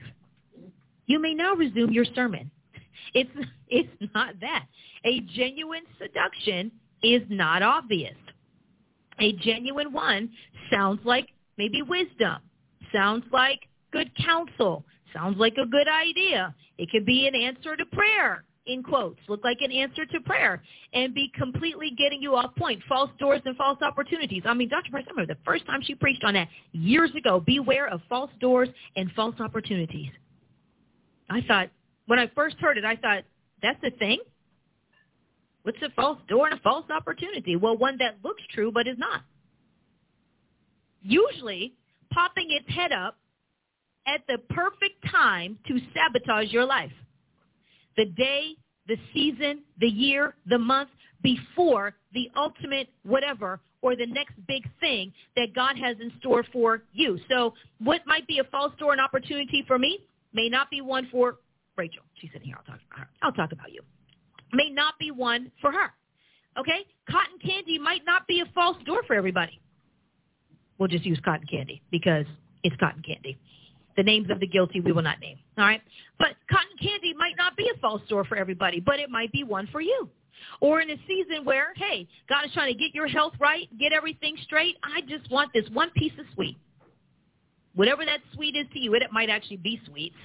You 1.06 1.20
may 1.20 1.32
now 1.32 1.54
resume 1.54 1.92
your 1.92 2.04
sermon. 2.14 2.50
It's, 3.14 3.30
it's 3.68 4.12
not 4.14 4.34
that. 4.40 4.66
A 5.04 5.20
genuine 5.20 5.84
seduction 5.98 6.72
is 7.02 7.22
not 7.28 7.62
obvious. 7.62 8.16
A 9.20 9.32
genuine 9.34 9.92
one 9.92 10.30
sounds 10.72 11.00
like 11.04 11.28
maybe 11.56 11.82
wisdom, 11.82 12.38
sounds 12.92 13.24
like 13.32 13.60
good 13.92 14.10
counsel, 14.16 14.84
sounds 15.12 15.38
like 15.38 15.54
a 15.62 15.66
good 15.66 15.88
idea. 15.88 16.54
It 16.78 16.90
could 16.90 17.06
be 17.06 17.26
an 17.26 17.34
answer 17.34 17.76
to 17.76 17.84
prayer 17.86 18.44
in 18.66 18.82
quotes, 18.82 19.18
look 19.28 19.42
like 19.42 19.58
an 19.60 19.72
answer 19.72 20.04
to 20.06 20.20
prayer, 20.20 20.62
and 20.92 21.14
be 21.14 21.30
completely 21.36 21.90
getting 21.96 22.22
you 22.22 22.36
off 22.36 22.54
point. 22.56 22.80
False 22.88 23.10
doors 23.18 23.40
and 23.44 23.56
false 23.56 23.78
opportunities. 23.82 24.42
I 24.44 24.54
mean, 24.54 24.68
Dr. 24.68 24.90
Price, 24.90 25.04
I 25.08 25.10
remember 25.10 25.34
the 25.34 25.40
first 25.44 25.66
time 25.66 25.80
she 25.82 25.94
preached 25.94 26.24
on 26.24 26.34
that 26.34 26.48
years 26.72 27.10
ago. 27.16 27.40
Beware 27.40 27.88
of 27.88 28.00
false 28.08 28.30
doors 28.40 28.68
and 28.96 29.10
false 29.12 29.34
opportunities. 29.40 30.10
I 31.28 31.40
thought, 31.42 31.70
when 32.06 32.18
I 32.18 32.30
first 32.34 32.56
heard 32.58 32.76
it, 32.76 32.84
I 32.84 32.96
thought, 32.96 33.24
that's 33.62 33.82
a 33.84 33.90
thing? 33.98 34.18
What's 35.62 35.78
a 35.82 35.90
false 35.90 36.18
door 36.28 36.48
and 36.48 36.58
a 36.58 36.62
false 36.62 36.86
opportunity? 36.90 37.56
Well, 37.56 37.76
one 37.76 37.98
that 37.98 38.16
looks 38.24 38.42
true 38.52 38.72
but 38.72 38.86
is 38.86 38.98
not. 38.98 39.22
Usually 41.02 41.74
popping 42.10 42.48
its 42.50 42.68
head 42.74 42.92
up 42.92 43.18
at 44.06 44.20
the 44.28 44.38
perfect 44.50 45.04
time 45.10 45.58
to 45.66 45.78
sabotage 45.94 46.52
your 46.52 46.64
life 46.64 46.92
the 47.96 48.06
day, 48.06 48.54
the 48.86 48.96
season, 49.12 49.62
the 49.78 49.88
year, 49.88 50.34
the 50.46 50.58
month 50.58 50.90
before 51.22 51.94
the 52.14 52.30
ultimate 52.36 52.88
whatever 53.02 53.60
or 53.82 53.96
the 53.96 54.06
next 54.06 54.34
big 54.46 54.66
thing 54.80 55.12
that 55.36 55.54
God 55.54 55.76
has 55.76 55.96
in 56.00 56.12
store 56.18 56.44
for 56.52 56.82
you. 56.92 57.18
So 57.28 57.54
what 57.78 58.02
might 58.06 58.26
be 58.26 58.38
a 58.38 58.44
false 58.44 58.72
door 58.78 58.92
and 58.92 59.00
opportunity 59.00 59.64
for 59.66 59.78
me 59.78 59.98
may 60.32 60.48
not 60.48 60.70
be 60.70 60.80
one 60.80 61.08
for 61.10 61.38
Rachel. 61.76 62.02
She's 62.14 62.30
sitting 62.32 62.46
here. 62.46 62.56
I'll 62.58 62.64
talk. 62.64 62.80
I'll 63.22 63.32
talk 63.32 63.52
about 63.52 63.72
you. 63.72 63.80
May 64.52 64.70
not 64.70 64.98
be 64.98 65.10
one 65.10 65.50
for 65.60 65.72
her. 65.72 65.92
Okay? 66.58 66.84
Cotton 67.10 67.38
candy 67.44 67.78
might 67.78 68.04
not 68.04 68.26
be 68.26 68.40
a 68.40 68.46
false 68.54 68.76
door 68.84 69.02
for 69.06 69.14
everybody. 69.14 69.60
We'll 70.78 70.88
just 70.88 71.04
use 71.04 71.20
cotton 71.24 71.46
candy 71.46 71.82
because 71.90 72.26
it's 72.62 72.76
cotton 72.76 73.02
candy. 73.02 73.38
The 73.96 74.02
names 74.02 74.30
of 74.30 74.40
the 74.40 74.46
guilty 74.46 74.80
we 74.80 74.92
will 74.92 75.02
not 75.02 75.20
name. 75.20 75.38
All 75.58 75.64
right? 75.64 75.82
But 76.18 76.36
cotton 76.50 76.76
candy 76.80 77.12
might 77.14 77.34
not 77.36 77.56
be 77.56 77.70
a 77.74 77.78
false 77.80 78.02
door 78.08 78.24
for 78.24 78.36
everybody, 78.36 78.80
but 78.80 78.98
it 79.00 79.10
might 79.10 79.32
be 79.32 79.44
one 79.44 79.68
for 79.72 79.80
you. 79.80 80.08
Or 80.60 80.80
in 80.80 80.90
a 80.90 80.96
season 81.06 81.44
where, 81.44 81.72
hey, 81.76 82.08
God 82.28 82.44
is 82.44 82.52
trying 82.52 82.72
to 82.72 82.78
get 82.78 82.94
your 82.94 83.08
health 83.08 83.34
right, 83.40 83.68
get 83.78 83.92
everything 83.92 84.36
straight. 84.44 84.76
I 84.82 85.00
just 85.02 85.30
want 85.30 85.52
this 85.52 85.64
one 85.72 85.90
piece 85.90 86.12
of 86.18 86.26
sweet. 86.34 86.56
Whatever 87.74 88.04
that 88.04 88.20
sweet 88.34 88.56
is 88.56 88.66
to 88.72 88.78
you, 88.78 88.94
it, 88.94 89.02
it 89.02 89.12
might 89.12 89.30
actually 89.30 89.58
be 89.58 89.80
sweets, 89.86 90.16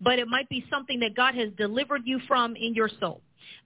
but 0.00 0.18
it 0.18 0.28
might 0.28 0.48
be 0.48 0.64
something 0.70 1.00
that 1.00 1.14
God 1.16 1.34
has 1.34 1.48
delivered 1.56 2.02
you 2.04 2.20
from 2.28 2.56
in 2.56 2.74
your 2.74 2.90
soul. 3.00 3.20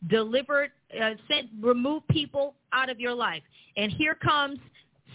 Delivered, 0.08 0.70
uh, 1.00 1.14
sent, 1.28 1.48
remove 1.60 2.06
people 2.08 2.54
out 2.72 2.88
of 2.90 3.00
your 3.00 3.14
life. 3.14 3.42
And 3.76 3.92
here 3.92 4.14
comes 4.14 4.58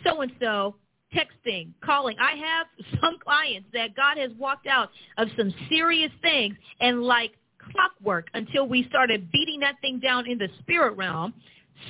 so-and-so 0.03 0.75
texting, 1.13 1.69
calling. 1.83 2.15
I 2.19 2.35
have 2.35 2.67
some 3.01 3.17
clients 3.23 3.69
that 3.73 3.95
God 3.95 4.17
has 4.17 4.31
walked 4.37 4.67
out 4.67 4.89
of 5.17 5.27
some 5.37 5.53
serious 5.69 6.11
things 6.21 6.55
and 6.79 7.03
like 7.03 7.31
clockwork 7.71 8.27
until 8.33 8.67
we 8.67 8.87
started 8.89 9.31
beating 9.31 9.59
that 9.61 9.75
thing 9.81 9.99
down 9.99 10.29
in 10.29 10.37
the 10.37 10.49
spirit 10.59 10.97
realm, 10.97 11.33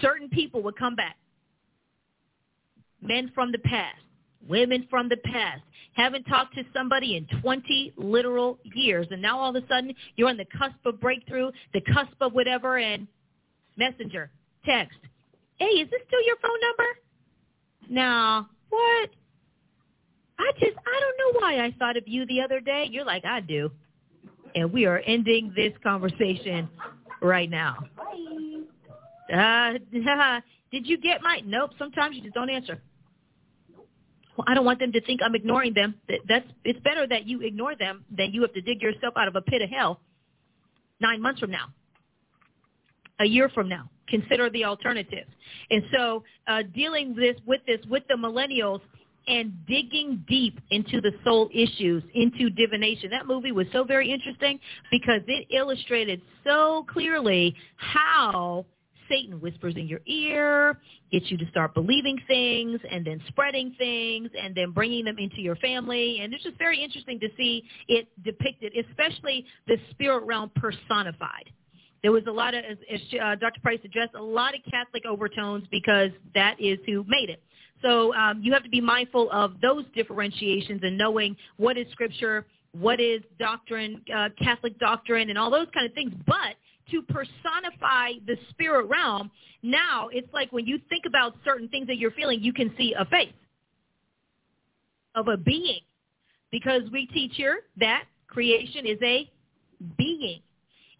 certain 0.01 0.29
people 0.29 0.61
would 0.63 0.77
come 0.77 0.95
back. 0.95 1.17
Men 3.01 3.31
from 3.33 3.51
the 3.51 3.59
past, 3.59 3.99
women 4.47 4.87
from 4.89 5.09
the 5.09 5.17
past, 5.17 5.61
haven't 5.93 6.23
talked 6.23 6.55
to 6.55 6.63
somebody 6.73 7.17
in 7.17 7.27
20 7.41 7.93
literal 7.97 8.57
years, 8.63 9.07
and 9.11 9.21
now 9.21 9.39
all 9.39 9.55
of 9.55 9.63
a 9.63 9.67
sudden 9.67 9.93
you're 10.15 10.29
on 10.29 10.37
the 10.37 10.45
cusp 10.57 10.75
of 10.85 10.99
breakthrough, 10.99 11.51
the 11.73 11.81
cusp 11.81 12.13
of 12.21 12.33
whatever, 12.33 12.77
and 12.77 13.07
messenger, 13.77 14.31
text. 14.65 14.97
Hey, 15.57 15.65
is 15.65 15.89
this 15.89 16.01
still 16.07 16.23
your 16.25 16.37
phone 16.37 16.59
number? 16.61 16.89
No. 17.89 18.45
What? 18.73 19.09
I 20.39 20.51
just, 20.59 20.77
I 20.77 20.99
don't 20.99 21.17
know 21.19 21.39
why 21.39 21.63
I 21.63 21.75
thought 21.77 21.95
of 21.95 22.07
you 22.07 22.25
the 22.25 22.41
other 22.41 22.59
day. 22.59 22.87
You're 22.89 23.05
like, 23.05 23.23
I 23.23 23.39
do. 23.39 23.69
And 24.55 24.73
we 24.73 24.87
are 24.87 24.97
ending 25.05 25.53
this 25.55 25.73
conversation 25.83 26.67
right 27.21 27.49
now. 27.49 27.77
Uh, 29.31 29.73
did 30.71 30.87
you 30.87 30.97
get 30.97 31.21
my? 31.21 31.41
Nope. 31.45 31.71
Sometimes 31.77 32.15
you 32.15 32.23
just 32.23 32.33
don't 32.33 32.49
answer. 32.49 32.81
Well, 34.35 34.45
I 34.47 34.55
don't 34.55 34.65
want 34.65 34.79
them 34.79 34.91
to 34.91 35.01
think 35.01 35.21
I'm 35.23 35.35
ignoring 35.35 35.75
them. 35.75 35.93
That's 36.27 36.47
it's 36.65 36.79
better 36.79 37.05
that 37.05 37.27
you 37.27 37.41
ignore 37.41 37.75
them 37.75 38.03
than 38.09 38.33
you 38.33 38.41
have 38.41 38.53
to 38.53 38.61
dig 38.61 38.81
yourself 38.81 39.13
out 39.15 39.27
of 39.27 39.35
a 39.35 39.41
pit 39.41 39.61
of 39.61 39.69
hell 39.69 39.99
nine 40.99 41.21
months 41.21 41.39
from 41.41 41.51
now, 41.51 41.67
a 43.19 43.25
year 43.25 43.49
from 43.49 43.69
now. 43.69 43.89
Consider 44.07 44.49
the 44.49 44.65
alternatives. 44.65 45.29
And 45.69 45.83
so, 45.95 46.23
uh, 46.47 46.63
dealing 46.73 47.15
this 47.15 47.35
with 47.45 47.61
this 47.65 47.79
with 47.89 48.03
the 48.09 48.15
millennials 48.15 48.81
and 49.27 49.53
digging 49.65 50.23
deep 50.27 50.59
into 50.71 50.99
the 50.99 51.11
soul 51.23 51.49
issues, 51.53 52.03
into 52.13 52.49
divination. 52.49 53.09
That 53.09 53.25
movie 53.25 53.53
was 53.53 53.67
so 53.71 53.83
very 53.83 54.11
interesting 54.11 54.59
because 54.91 55.21
it 55.27 55.47
illustrated 55.55 56.21
so 56.43 56.85
clearly 56.91 57.55
how 57.77 58.65
Satan 59.09 59.39
whispers 59.39 59.75
in 59.75 59.87
your 59.87 59.99
ear, 60.05 60.79
gets 61.11 61.29
you 61.29 61.37
to 61.37 61.47
start 61.49 61.73
believing 61.73 62.17
things 62.27 62.79
and 62.89 63.05
then 63.05 63.21
spreading 63.27 63.75
things 63.77 64.29
and 64.41 64.55
then 64.55 64.71
bringing 64.71 65.05
them 65.05 65.17
into 65.19 65.41
your 65.41 65.55
family. 65.57 66.19
And 66.21 66.33
it's 66.33 66.43
just 66.43 66.57
very 66.57 66.81
interesting 66.81 67.19
to 67.19 67.27
see 67.37 67.63
it 67.87 68.07
depicted, 68.23 68.73
especially 68.89 69.45
the 69.67 69.77
spirit 69.91 70.23
realm 70.25 70.51
personified. 70.55 71.51
There 72.03 72.11
was 72.11 72.23
a 72.27 72.31
lot 72.31 72.53
of, 72.53 72.63
as, 72.65 72.99
uh, 73.13 73.35
Dr. 73.35 73.61
Price 73.61 73.79
addressed, 73.83 74.13
a 74.13 74.21
lot 74.21 74.53
of 74.53 74.59
Catholic 74.69 75.05
overtones 75.05 75.63
because 75.71 76.11
that 76.35 76.59
is 76.59 76.77
who 76.85 77.05
made 77.07 77.29
it. 77.29 77.41
So 77.81 78.13
um, 78.13 78.41
you 78.43 78.53
have 78.53 78.63
to 78.63 78.69
be 78.69 78.81
mindful 78.81 79.31
of 79.31 79.59
those 79.61 79.85
differentiations 79.95 80.81
and 80.83 80.97
knowing 80.97 81.35
what 81.57 81.77
is 81.77 81.85
scripture, 81.91 82.45
what 82.71 82.99
is 82.99 83.21
doctrine, 83.39 84.01
uh, 84.15 84.29
Catholic 84.41 84.77
doctrine, 84.79 85.29
and 85.29 85.37
all 85.37 85.49
those 85.49 85.67
kind 85.73 85.85
of 85.85 85.93
things. 85.93 86.13
But 86.25 86.55
to 86.91 87.01
personify 87.03 88.13
the 88.25 88.35
spirit 88.49 88.87
realm, 88.87 89.31
now 89.61 90.09
it's 90.11 90.31
like 90.33 90.51
when 90.51 90.65
you 90.65 90.79
think 90.89 91.05
about 91.07 91.35
certain 91.45 91.69
things 91.69 91.87
that 91.87 91.97
you're 91.97 92.11
feeling, 92.11 92.41
you 92.41 92.53
can 92.53 92.73
see 92.77 92.93
a 92.97 93.05
face 93.05 93.33
of 95.15 95.27
a 95.27 95.37
being. 95.37 95.79
Because 96.51 96.83
we 96.91 97.07
teach 97.07 97.31
here 97.35 97.61
that 97.77 98.03
creation 98.27 98.85
is 98.85 98.97
a 99.01 99.29
being. 99.97 100.41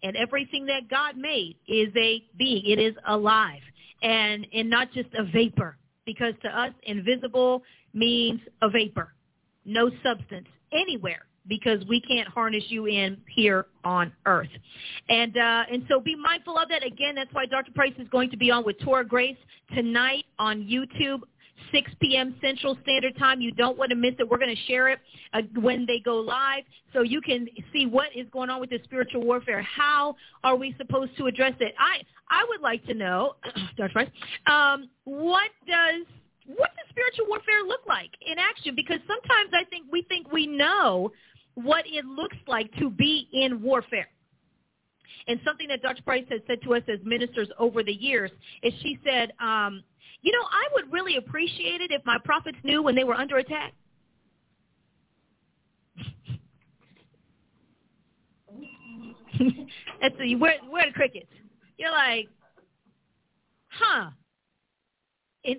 And 0.04 0.16
everything 0.16 0.66
that 0.66 0.88
God 0.88 1.16
made 1.16 1.56
is 1.66 1.88
a 1.96 2.22
being. 2.38 2.62
It 2.66 2.78
is 2.78 2.94
alive. 3.08 3.62
And, 4.02 4.46
and 4.52 4.70
not 4.70 4.92
just 4.92 5.08
a 5.18 5.24
vapor. 5.24 5.76
Because 6.06 6.34
to 6.42 6.48
us, 6.48 6.72
invisible 6.84 7.62
means 7.94 8.40
a 8.62 8.68
vapor. 8.68 9.14
No 9.64 9.90
substance 10.02 10.46
anywhere 10.72 11.26
because 11.46 11.84
we 11.88 12.00
can't 12.00 12.28
harness 12.28 12.64
you 12.68 12.86
in 12.86 13.18
here 13.34 13.66
on 13.84 14.12
earth. 14.26 14.48
And 15.08 15.36
uh, 15.36 15.64
and 15.70 15.84
so 15.88 16.00
be 16.00 16.16
mindful 16.16 16.58
of 16.58 16.68
that. 16.68 16.84
Again, 16.84 17.14
that's 17.14 17.32
why 17.32 17.46
Dr. 17.46 17.72
Price 17.72 17.92
is 17.98 18.08
going 18.08 18.30
to 18.30 18.36
be 18.36 18.50
on 18.50 18.64
with 18.64 18.78
Torah 18.80 19.04
Grace 19.04 19.36
tonight 19.74 20.24
on 20.38 20.62
YouTube. 20.62 21.20
6 21.72 21.90
p.m. 22.00 22.34
Central 22.40 22.76
Standard 22.82 23.16
Time. 23.18 23.40
You 23.40 23.52
don't 23.52 23.76
want 23.78 23.90
to 23.90 23.96
miss 23.96 24.14
it. 24.18 24.28
We're 24.28 24.38
going 24.38 24.54
to 24.54 24.62
share 24.66 24.88
it 24.88 24.98
uh, 25.32 25.42
when 25.60 25.86
they 25.86 26.00
go 26.00 26.16
live 26.16 26.64
so 26.92 27.02
you 27.02 27.20
can 27.20 27.48
see 27.72 27.86
what 27.86 28.08
is 28.14 28.26
going 28.32 28.50
on 28.50 28.60
with 28.60 28.70
the 28.70 28.80
spiritual 28.84 29.22
warfare. 29.22 29.62
How 29.62 30.16
are 30.42 30.56
we 30.56 30.74
supposed 30.78 31.16
to 31.18 31.26
address 31.26 31.54
it? 31.60 31.74
I, 31.78 32.02
I 32.30 32.44
would 32.48 32.60
like 32.60 32.84
to 32.86 32.94
know, 32.94 33.36
Dr. 33.76 33.92
Price, 33.92 34.10
um, 34.46 34.88
what 35.04 35.50
does 35.66 36.06
what 36.46 36.70
does 36.76 36.90
spiritual 36.90 37.26
warfare 37.28 37.62
look 37.66 37.80
like 37.88 38.10
in 38.26 38.38
action? 38.38 38.74
Because 38.76 38.98
sometimes 39.06 39.50
I 39.54 39.64
think 39.70 39.86
we 39.90 40.02
think 40.02 40.30
we 40.30 40.46
know 40.46 41.10
what 41.54 41.84
it 41.86 42.04
looks 42.04 42.36
like 42.46 42.70
to 42.78 42.90
be 42.90 43.28
in 43.32 43.62
warfare. 43.62 44.08
And 45.26 45.40
something 45.44 45.68
that 45.68 45.80
Dr. 45.80 46.02
Price 46.02 46.26
has 46.30 46.40
said 46.46 46.58
to 46.64 46.74
us 46.74 46.82
as 46.86 46.98
ministers 47.02 47.48
over 47.58 47.82
the 47.82 47.92
years 47.92 48.30
is 48.62 48.74
she 48.82 48.98
said, 49.04 49.32
um, 49.40 49.82
you 50.24 50.32
know, 50.32 50.42
I 50.50 50.66
would 50.72 50.90
really 50.90 51.16
appreciate 51.18 51.82
it 51.82 51.90
if 51.92 52.04
my 52.06 52.16
prophets 52.24 52.56
knew 52.64 52.82
when 52.82 52.94
they 52.94 53.04
were 53.04 53.14
under 53.14 53.36
attack. 53.36 53.74
That's 60.00 60.14
a, 60.18 60.34
where, 60.36 60.54
where 60.70 60.86
the 60.86 60.92
crickets? 60.94 61.28
You're 61.76 61.90
like, 61.90 62.28
huh. 63.68 64.10
And 65.44 65.56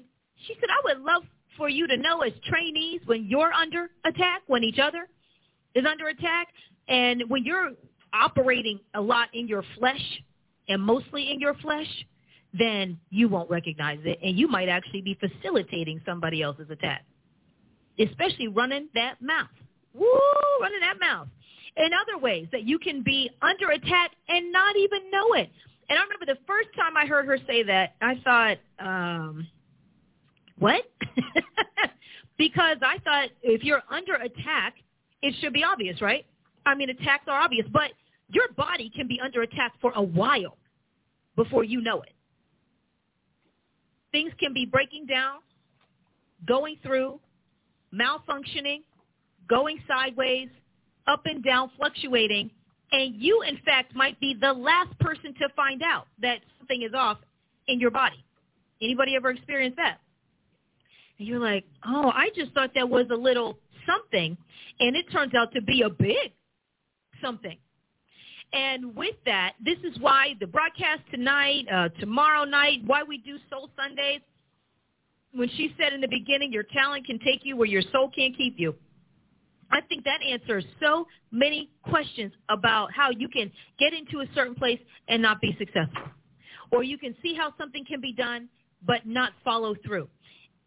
she 0.48 0.56
said, 0.60 0.70
I 0.70 0.82
would 0.86 1.02
love 1.06 1.22
for 1.58 1.70
you 1.70 1.86
to 1.86 1.98
know 1.98 2.22
as 2.22 2.34
trainees 2.50 3.02
when 3.06 3.26
you're 3.26 3.54
under 3.54 3.92
attack, 4.04 4.42
when 4.48 4.64
each 4.64 4.80
other 4.80 5.08
is 5.76 5.86
under 5.86 6.08
attack. 6.08 6.48
And 6.88 7.22
when 7.28 7.46
you're 7.46 7.74
operating 8.14 8.80
a 8.96 9.02
lot 9.02 9.28
in 9.34 9.48
your 9.48 9.64
flesh 9.78 10.24
and 10.68 10.82
mostly 10.82 11.32
in 11.32 11.40
your 11.40 11.54
flesh, 11.54 11.88
then 12.58 13.00
you 13.10 13.28
won't 13.28 13.50
recognize 13.50 14.00
it. 14.04 14.20
And 14.24 14.38
you 14.38 14.48
might 14.48 14.70
actually 14.70 15.02
be 15.02 15.18
facilitating 15.20 16.02
somebody 16.06 16.42
else's 16.42 16.70
attack, 16.70 17.06
especially 18.00 18.48
running 18.48 18.90
that 18.96 19.22
mouth. 19.22 19.50
Woo, 19.94 20.08
running 20.62 20.80
that 20.82 21.00
mouth. 21.00 21.28
In 21.78 21.90
other 21.94 22.18
ways 22.22 22.48
that 22.52 22.64
you 22.64 22.80
can 22.80 23.04
be 23.04 23.30
under 23.42 23.72
attack 23.72 24.12
and 24.30 24.52
not 24.52 24.76
even 24.78 25.12
know 25.12 25.34
it. 25.34 25.50
And 25.90 26.00
I 26.00 26.04
remember 26.04 26.26
the 26.26 26.38
first 26.48 26.70
time 26.76 26.98
I 26.98 27.06
heard 27.06 27.26
her 27.26 27.38
say 27.46 27.64
that, 27.64 27.96
I 28.02 28.16
thought, 28.24 28.58
um, 28.80 29.48
what? 30.58 30.84
because 32.38 32.78
I 32.82 32.98
thought 33.00 33.30
if 33.44 33.64
you're 33.64 33.84
under 33.90 34.16
attack, 34.16 34.76
it 35.22 35.34
should 35.42 35.54
be 35.54 35.64
obvious, 35.64 36.02
right? 36.02 36.26
I 36.66 36.76
mean, 36.76 36.90
attacks 36.90 37.26
are 37.28 37.40
obvious, 37.40 37.68
but 37.72 37.92
your 38.30 38.48
body 38.56 38.92
can 38.96 39.08
be 39.08 39.20
under 39.24 39.42
attack 39.42 39.74
for 39.82 39.92
a 39.96 40.02
while 40.02 40.58
before 41.36 41.64
you 41.64 41.82
know 41.82 42.02
it. 42.02 42.15
Things 44.16 44.32
can 44.40 44.54
be 44.54 44.66
breaking 44.66 45.08
down, 45.08 45.40
going 46.48 46.78
through, 46.82 47.20
malfunctioning, 47.94 48.84
going 49.50 49.78
sideways, 49.86 50.48
up 51.06 51.24
and 51.26 51.44
down, 51.44 51.70
fluctuating, 51.76 52.50
and 52.94 53.14
you, 53.22 53.42
in 53.42 53.58
fact, 53.66 53.94
might 53.94 54.18
be 54.22 54.34
the 54.34 54.54
last 54.54 54.98
person 55.00 55.34
to 55.34 55.50
find 55.54 55.82
out 55.84 56.08
that 56.22 56.38
something 56.58 56.82
is 56.84 56.94
off 56.96 57.18
in 57.68 57.78
your 57.78 57.92
body. 57.92 58.24
Anybody 58.82 59.18
ever 59.18 59.32
experienced 59.32 59.76
that? 59.76 59.98
And 61.20 61.28
you're 61.28 61.42
like, 61.42 61.66
oh, 61.86 62.10
I 62.16 62.30
just 62.38 62.54
thought 62.54 62.70
that 62.74 62.88
was 62.88 63.08
a 63.12 63.18
little 63.18 63.60
something, 63.86 64.38
and 64.80 64.96
it 64.96 65.12
turns 65.12 65.34
out 65.34 65.52
to 65.52 65.62
be 65.62 65.82
a 65.82 65.90
big 65.90 66.32
something. 67.22 67.58
And 68.54 68.96
with 68.96 69.16
that, 69.26 69.54
this 69.64 69.78
is 69.84 70.00
why 70.00 70.36
the 70.40 70.48
broadcast 70.48 71.02
tonight, 71.12 71.66
uh, 71.72 71.90
tomorrow 72.00 72.46
night, 72.46 72.80
why 72.86 73.04
we 73.04 73.18
do 73.18 73.38
Soul 73.50 73.70
Sundays. 73.76 74.22
When 75.34 75.50
she 75.50 75.76
said 75.78 75.92
in 75.92 76.00
the 76.00 76.08
beginning, 76.08 76.54
your 76.54 76.64
talent 76.64 77.06
can 77.06 77.20
take 77.20 77.42
you 77.44 77.58
where 77.58 77.68
your 77.68 77.82
soul 77.92 78.10
can't 78.16 78.36
keep 78.38 78.56
you. 78.58 78.74
I 79.72 79.82
think 79.82 80.06
that 80.06 80.20
answers 80.22 80.64
so 80.82 81.08
many 81.32 81.70
questions 81.84 82.32
about 82.50 82.94
how 82.94 83.10
you 83.10 83.28
can 83.28 83.52
get 83.80 83.94
into 83.94 84.22
a 84.22 84.26
certain 84.34 84.56
place 84.56 84.80
and 85.08 85.22
not 85.22 85.42
be 85.42 85.56
successful. 85.58 86.04
Or 86.72 86.84
you 86.84 86.98
can 86.98 87.16
see 87.22 87.34
how 87.34 87.54
something 87.58 87.84
can 87.86 88.00
be 88.00 88.14
done 88.14 88.48
but 88.86 89.06
not 89.06 89.34
follow 89.44 89.76
through. 89.86 90.08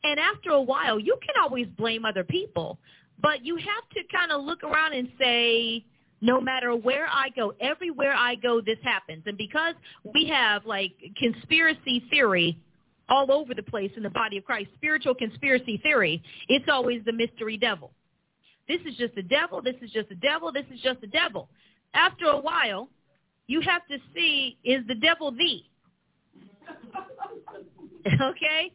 And 0.05 0.19
after 0.21 0.51
a 0.51 0.63
while, 0.63 0.99
you 0.99 1.17
can 1.23 1.43
always 1.43 1.67
blame 1.77 2.05
other 2.05 2.25
people, 2.25 2.79
but 3.21 3.45
you 3.45 3.57
have 3.57 3.89
to 3.95 4.01
kind 4.15 4.31
of 4.31 4.45
look 4.45 4.63
around 4.63 4.95
and 4.95 5.09
say, 5.19 5.85
no 6.21 6.41
matter 6.41 6.75
where 6.75 7.07
I 7.07 7.29
go, 7.35 7.53
everywhere 7.61 8.13
I 8.15 8.35
go, 8.35 8.61
this 8.61 8.79
happens. 8.83 9.23
And 9.27 9.39
because 9.39 9.75
we 10.15 10.27
have 10.29 10.67
like 10.67 10.93
conspiracy 11.17 12.05
theory 12.11 12.59
all 13.09 13.31
over 13.33 13.55
the 13.55 13.63
place 13.63 13.91
in 13.97 14.03
the 14.03 14.11
body 14.11 14.39
of 14.39 14.45
Christ, 14.45 14.69
spiritual 14.77 15.15
conspiracy 15.15 15.79
theory, 15.83 16.23
it's 16.49 16.67
always 16.69 17.03
the 17.05 17.13
mystery 17.13 17.57
devil. 17.57 17.93
This 18.69 18.81
is 18.87 18.97
just 18.97 19.15
the 19.15 19.23
devil. 19.23 19.63
This 19.63 19.77
is 19.81 19.91
just 19.91 20.09
the 20.09 20.15
devil. 20.17 20.53
This 20.53 20.67
is 20.73 20.81
just 20.81 21.01
the 21.01 21.07
devil. 21.07 21.49
After 21.95 22.27
a 22.27 22.39
while, 22.39 22.89
you 23.47 23.61
have 23.63 23.87
to 23.87 23.97
see, 24.15 24.59
is 24.63 24.87
the 24.87 24.95
devil 24.95 25.31
thee? 25.31 25.65
okay? 28.07 28.73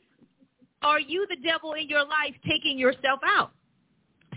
Are 0.82 1.00
you 1.00 1.28
the 1.30 1.38
devil 1.48 1.74
in 1.74 1.88
your 1.88 2.02
life 2.04 2.36
taking 2.48 2.78
yourself 2.78 3.20
out? 3.24 3.52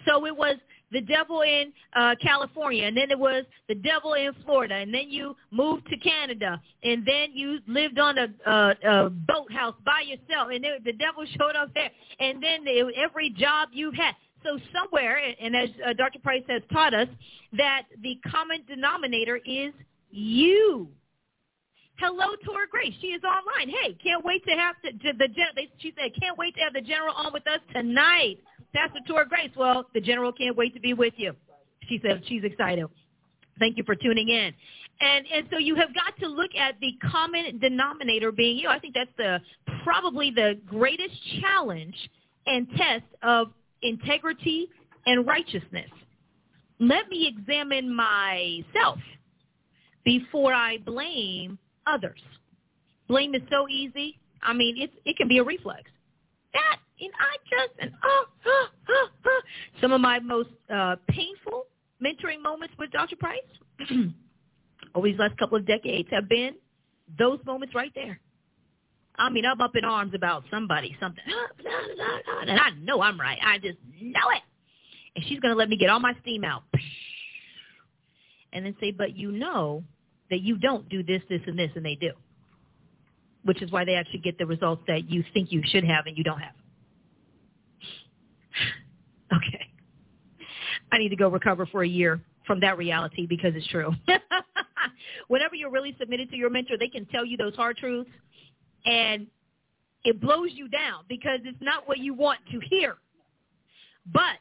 So 0.07 0.27
it 0.27 0.37
was 0.37 0.57
the 0.92 1.01
devil 1.01 1.42
in 1.42 1.72
uh, 1.94 2.14
California, 2.22 2.85
and 2.85 2.96
then 2.96 3.11
it 3.11 3.18
was 3.18 3.44
the 3.68 3.75
devil 3.75 4.14
in 4.14 4.33
Florida, 4.44 4.75
and 4.75 4.92
then 4.92 5.11
you 5.11 5.35
moved 5.51 5.87
to 5.88 5.96
Canada, 5.99 6.61
and 6.83 7.05
then 7.07 7.31
you 7.33 7.59
lived 7.66 7.99
on 7.99 8.16
a, 8.18 8.29
a, 8.46 9.07
a 9.07 9.11
boathouse 9.11 9.75
by 9.85 10.03
yourself, 10.07 10.49
and 10.53 10.64
the 10.85 10.92
devil 10.92 11.25
showed 11.38 11.57
up 11.57 11.72
there, 11.75 11.90
and 12.20 12.42
then 12.42 12.64
the, 12.64 12.92
every 12.96 13.31
job 13.31 13.70
you 13.72 13.90
had. 13.90 14.14
So 14.44 14.61
somewhere, 14.72 15.18
and 15.40 15.57
as 15.57 15.70
uh, 15.85 15.92
Dr. 15.94 16.20
Price 16.20 16.44
has 16.49 16.62
taught 16.72 16.94
us, 16.94 17.09
that 17.55 17.83
the 18.03 18.20
common 18.31 18.62
denominator 18.68 19.40
is 19.44 19.72
you. 20.11 20.88
Hello 21.99 22.37
to 22.44 22.53
her 22.53 22.66
grace. 22.70 22.92
She 23.01 23.09
is 23.09 23.22
online. 23.25 23.75
Hey, 23.75 23.96
can't 24.03 24.25
wait 24.25 24.44
to 24.44 24.53
have 24.53 24.77
the 24.83 24.92
she 25.79 25.94
said, 25.99 26.12
can't 26.20 26.37
wait 26.37 26.55
to 26.57 26.61
have 26.61 26.75
the 26.75 26.83
general 26.83 27.14
on 27.14 27.33
with 27.33 27.46
us 27.49 27.61
tonight. 27.72 28.38
Pastor 28.74 29.00
Tora 29.07 29.29
Grace. 29.29 29.50
Well, 29.57 29.87
the 29.94 30.00
general 30.00 30.33
can't 30.33 30.57
wait 30.57 30.74
to 30.74 30.81
be 30.81 30.94
with 30.94 31.14
you. 31.16 31.33
She 31.88 32.00
said 32.02 32.22
she's 32.26 32.44
excited. 32.44 32.87
Thank 33.59 33.76
you 33.76 33.85
for 33.85 33.94
tuning 33.94 34.29
in. 34.29 34.52
And 35.00 35.26
and 35.33 35.46
so 35.50 35.59
you 35.59 35.74
have 35.76 35.94
got 35.94 36.18
to 36.20 36.26
look 36.26 36.55
at 36.59 36.74
the 36.81 36.92
common 37.11 37.59
denominator 37.59 38.33
being 38.33 38.57
you. 38.57 38.68
I 38.68 38.79
think 38.79 38.94
that's 38.94 39.11
the 39.18 39.40
probably 39.83 40.31
the 40.31 40.59
greatest 40.66 41.14
challenge 41.40 41.94
and 42.46 42.68
test 42.76 43.05
of 43.22 43.48
integrity 43.83 44.68
and 45.07 45.26
righteousness. 45.26 45.90
Let 46.79 47.09
me 47.09 47.26
examine 47.26 47.94
myself 47.94 48.98
before 50.05 50.52
I 50.52 50.79
blame 50.79 51.59
others. 51.87 52.20
Blame 53.09 53.35
is 53.35 53.42
so 53.50 53.68
easy. 53.68 54.18
I 54.42 54.52
mean, 54.52 54.76
it's, 54.79 54.92
it 55.05 55.16
can 55.16 55.29
be 55.29 55.38
a 55.38 55.44
reflex. 55.44 55.85
That, 56.52 56.79
and 57.00 57.12
I 57.18 57.37
just, 57.48 57.72
and 57.80 57.92
oh, 58.02 58.24
oh, 58.46 58.66
oh, 58.88 59.09
oh. 59.26 59.40
Some 59.80 59.92
of 59.92 60.00
my 60.00 60.18
most 60.18 60.50
uh, 60.72 60.96
painful 61.09 61.66
mentoring 62.02 62.42
moments 62.42 62.74
with 62.78 62.90
Dr. 62.90 63.16
Price 63.16 63.40
over 64.94 65.06
these 65.06 65.18
last 65.18 65.37
couple 65.38 65.56
of 65.56 65.66
decades 65.66 66.09
have 66.11 66.28
been 66.28 66.54
those 67.18 67.38
moments 67.44 67.74
right 67.74 67.92
there. 67.94 68.20
I 69.18 69.30
mean, 69.30 69.46
I'm 69.46 69.61
up 69.61 69.74
in 69.76 69.85
arms 69.85 70.12
about 70.14 70.44
somebody, 70.50 70.96
something, 71.00 71.24
and 72.46 72.61
I 72.61 72.70
know 72.82 73.00
I'm 73.00 73.18
right. 73.18 73.38
I 73.44 73.59
just 73.59 73.78
know 74.00 74.30
it. 74.35 74.42
And 75.14 75.24
she's 75.26 75.40
going 75.40 75.52
to 75.52 75.59
let 75.59 75.70
me 75.70 75.78
get 75.78 75.88
all 75.88 76.00
my 76.00 76.14
steam 76.22 76.44
out. 76.44 76.62
And 78.52 78.64
then 78.64 78.74
say, 78.80 78.90
but 78.90 79.14
you 79.14 79.32
know 79.32 79.85
that 80.30 80.40
you 80.40 80.56
don't 80.56 80.88
do 80.88 81.02
this, 81.02 81.20
this, 81.28 81.42
and 81.46 81.59
this, 81.59 81.70
and 81.74 81.85
they 81.85 81.94
do. 81.94 82.12
Which 83.44 83.61
is 83.61 83.70
why 83.70 83.85
they 83.85 83.96
actually 83.96 84.20
get 84.20 84.38
the 84.38 84.46
results 84.46 84.82
that 84.87 85.11
you 85.11 85.22
think 85.35 85.52
you 85.52 85.61
should 85.66 85.85
have 85.85 86.06
and 86.06 86.16
you 86.16 86.24
don't 86.24 86.38
have. 86.38 86.54
Okay. 89.37 89.66
I 90.92 90.99
need 90.99 91.09
to 91.11 91.16
go 91.16 91.29
recover 91.29 91.66
for 91.66 91.83
a 91.83 91.88
year 91.88 92.20
from 92.46 92.61
that 92.61 92.79
reality 92.79 93.27
because 93.27 93.53
it's 93.55 93.66
true. 93.68 93.92
Whenever 95.29 95.55
you're 95.55 95.70
really 95.70 95.96
submitted 95.99 96.31
to 96.31 96.37
your 96.37 96.51
mentor, 96.51 96.77
they 96.79 96.88
can 96.88 97.05
tell 97.07 97.25
you 97.25 97.37
those 97.37 97.55
hard 97.57 97.77
truths 97.77 98.11
and 98.85 99.27
it 100.05 100.20
blows 100.20 100.51
you 100.53 100.68
down 100.68 101.05
because 101.09 101.40
it's 101.44 101.59
not 101.61 101.88
what 101.88 101.99
you 101.99 102.14
want 102.14 102.38
to 102.53 102.61
hear. 102.61 102.96
But 104.12 104.38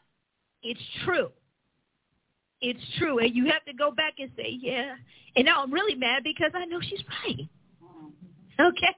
it's 0.61 0.79
true. 1.03 1.29
It's 2.61 2.79
true. 2.99 3.19
And 3.19 3.35
you 3.35 3.45
have 3.45 3.65
to 3.65 3.73
go 3.73 3.91
back 3.91 4.13
and 4.19 4.29
say, 4.37 4.57
yeah. 4.61 4.95
And 5.35 5.45
now 5.45 5.63
I'm 5.63 5.73
really 5.73 5.95
mad 5.95 6.23
because 6.23 6.51
I 6.53 6.65
know 6.65 6.79
she's 6.81 7.01
right. 7.25 7.47
Okay? 8.59 8.95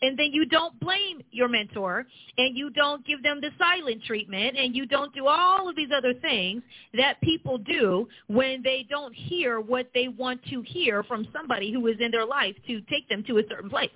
And 0.00 0.18
then 0.18 0.30
you 0.32 0.46
don't 0.46 0.78
blame 0.80 1.22
your 1.30 1.48
mentor 1.48 2.06
and 2.38 2.56
you 2.56 2.70
don't 2.70 3.04
give 3.06 3.22
them 3.22 3.40
the 3.40 3.50
silent 3.58 4.02
treatment 4.04 4.56
and 4.56 4.74
you 4.74 4.86
don't 4.86 5.14
do 5.14 5.26
all 5.26 5.68
of 5.68 5.76
these 5.76 5.90
other 5.96 6.14
things 6.14 6.62
that 6.94 7.20
people 7.20 7.58
do 7.58 8.08
when 8.26 8.62
they 8.62 8.86
don't 8.88 9.14
hear 9.14 9.60
what 9.60 9.88
they 9.94 10.08
want 10.08 10.40
to 10.50 10.62
hear 10.62 11.02
from 11.04 11.26
somebody 11.32 11.72
who 11.72 11.86
is 11.86 11.96
in 12.00 12.10
their 12.10 12.26
life 12.26 12.56
to 12.66 12.80
take 12.82 13.08
them 13.08 13.22
to 13.26 13.38
a 13.38 13.42
certain 13.48 13.70
place. 13.70 13.90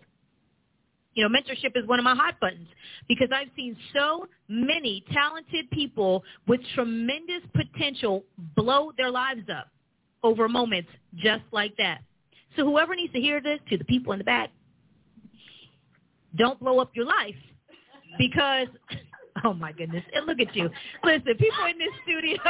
You 1.15 1.27
know, 1.27 1.31
mentorship 1.31 1.77
is 1.77 1.87
one 1.87 1.99
of 1.99 2.05
my 2.05 2.15
hot 2.15 2.39
buttons 2.41 2.69
because 3.09 3.29
I've 3.35 3.49
seen 3.57 3.77
so 3.95 4.27
many 4.49 5.03
talented 5.13 5.71
people 5.71 6.23
with 6.47 6.61
tremendous 6.75 7.43
potential 7.55 8.23
blow 8.55 8.93
their 8.97 9.11
lives 9.11 9.49
up 9.51 9.69
over 10.23 10.47
moments 10.49 10.91
just 11.17 11.45
like 11.53 11.75
that. 11.79 12.01
So 12.57 12.65
whoever 12.65 12.95
needs 12.95 13.13
to 13.15 13.21
hear 13.21 13.41
this, 13.41 13.61
to 13.71 13.79
the 13.79 13.85
people 13.85 14.13
in 14.13 14.19
the 14.19 14.25
back, 14.25 14.51
don't 16.37 16.61
blow 16.61 16.79
up 16.79 16.91
your 16.95 17.07
life 17.07 17.35
because, 18.19 18.69
oh 19.45 19.55
my 19.55 19.73
goodness, 19.73 20.05
and 20.15 20.27
look 20.27 20.39
at 20.41 20.55
you. 20.55 20.69
Listen, 21.05 21.35
people 21.39 21.65
in 21.71 21.79
this 21.79 21.89
studio, 22.03 22.37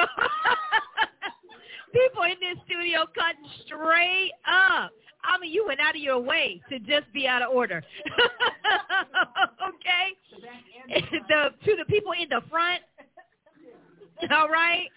people 1.92 2.22
in 2.24 2.34
this 2.40 2.58
studio 2.66 3.04
cutting 3.14 3.46
straight 3.64 4.32
up. 4.46 4.90
I 5.24 5.38
mean, 5.40 5.52
you 5.52 5.64
went 5.66 5.80
out 5.80 5.96
of 5.96 6.00
your 6.00 6.20
way 6.20 6.60
to 6.68 6.78
just 6.78 7.12
be 7.12 7.26
out 7.26 7.42
of 7.42 7.52
order. 7.52 7.82
okay? 9.68 10.16
The 11.28 11.50
to 11.64 11.76
the 11.76 11.84
people 11.88 12.12
in 12.12 12.28
the 12.28 12.42
front. 12.48 12.82
All 14.30 14.48
right? 14.48 14.88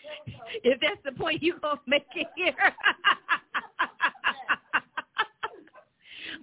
If 0.63 0.79
that's 0.81 1.01
the 1.03 1.11
point 1.11 1.41
you 1.41 1.55
gonna 1.61 1.81
make 1.87 2.05
it 2.15 2.27
here. 2.35 2.53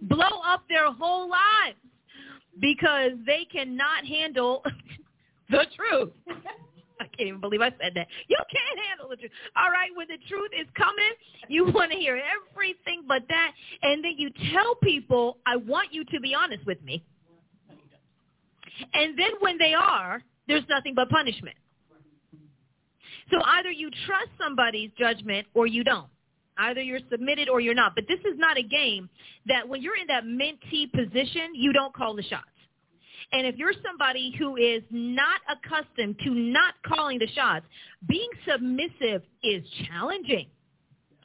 Blow 0.03 0.41
up 0.45 0.65
their 0.69 0.93
whole 0.93 1.31
lives 1.31 1.79
because 2.61 3.13
they 3.27 3.47
cannot 3.51 4.05
handle 4.07 4.63
the 5.51 5.67
truth. 5.77 6.13
I 6.99 7.05
can't 7.05 7.29
even 7.29 7.41
believe 7.41 7.61
I 7.61 7.71
said 7.71 7.93
that. 7.95 8.07
You 8.29 8.37
can't 8.51 8.87
handle 8.89 9.09
the 9.11 9.17
truth. 9.17 9.31
All 9.55 9.71
right, 9.71 9.91
when 9.95 10.07
the 10.09 10.19
truth 10.29 10.51
is 10.59 10.67
coming, 10.77 11.13
you 11.49 11.67
want 11.75 11.93
to 11.93 11.99
hear 11.99 12.19
everything 12.19 13.03
but 13.07 13.23
that. 13.29 13.53
And 13.83 14.03
then 14.03 14.15
you 14.17 14.31
tell 14.53 14.77
people, 14.77 15.39
I 15.47 15.57
want 15.57 15.93
you 15.93 16.05
to 16.05 16.21
be 16.21 16.35
honest 16.35 16.65
with 16.67 16.83
me. 16.83 17.05
And 18.95 19.19
then 19.19 19.33
when 19.41 19.59
they 19.59 19.75
are, 19.75 20.23
there's 20.49 20.65
nothing 20.69 20.95
but 20.95 21.09
punishment. 21.09 21.57
So 23.31 23.39
either 23.45 23.71
you 23.71 23.91
trust 24.07 24.29
somebody's 24.39 24.91
judgment 24.99 25.47
or 25.55 25.67
you 25.67 25.83
don't. 25.83 26.09
Either 26.59 26.81
you're 26.81 27.01
submitted 27.11 27.49
or 27.49 27.61
you're 27.61 27.75
not. 27.75 27.95
But 27.95 28.05
this 28.09 28.21
is 28.21 28.39
not 28.39 28.57
a 28.59 28.63
game 28.63 29.09
that 29.47 29.69
when 29.69 29.83
you're 29.83 29.97
in 29.97 30.07
that 30.09 30.25
mentee 30.25 30.91
position, 30.91 31.55
you 31.55 31.73
don't 31.73 31.95
call 31.95 32.15
the 32.15 32.23
shots. 32.23 32.45
And 33.33 33.47
if 33.47 33.57
you're 33.57 33.73
somebody 33.85 34.35
who 34.39 34.57
is 34.57 34.83
not 34.91 35.41
accustomed 35.51 36.19
to 36.25 36.31
not 36.31 36.75
calling 36.87 37.19
the 37.19 37.29
shots, 37.29 37.67
being 38.09 38.29
submissive 38.49 39.23
is 39.43 39.63
challenging. 39.89 40.47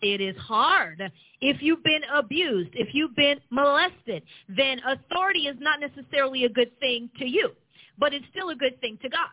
It 0.02 0.20
is 0.20 0.36
hard. 0.38 1.12
If 1.42 1.62
you've 1.62 1.84
been 1.84 2.02
abused, 2.14 2.72
if 2.74 2.90
you've 2.94 3.16
been 3.16 3.40
molested, 3.52 4.24
then 4.50 4.80
authority 4.86 5.42
is 5.42 5.58
not 5.60 5.80
necessarily 5.80 6.46
a 6.46 6.50
good 6.50 6.78
thing 6.80 7.10
to 7.20 7.26
you, 7.26 7.52
but 8.00 8.14
it's 8.14 8.26
still 8.32 8.50
a 8.50 8.56
good 8.56 8.82
thing 8.82 8.98
to 9.04 9.10
God. 9.10 9.30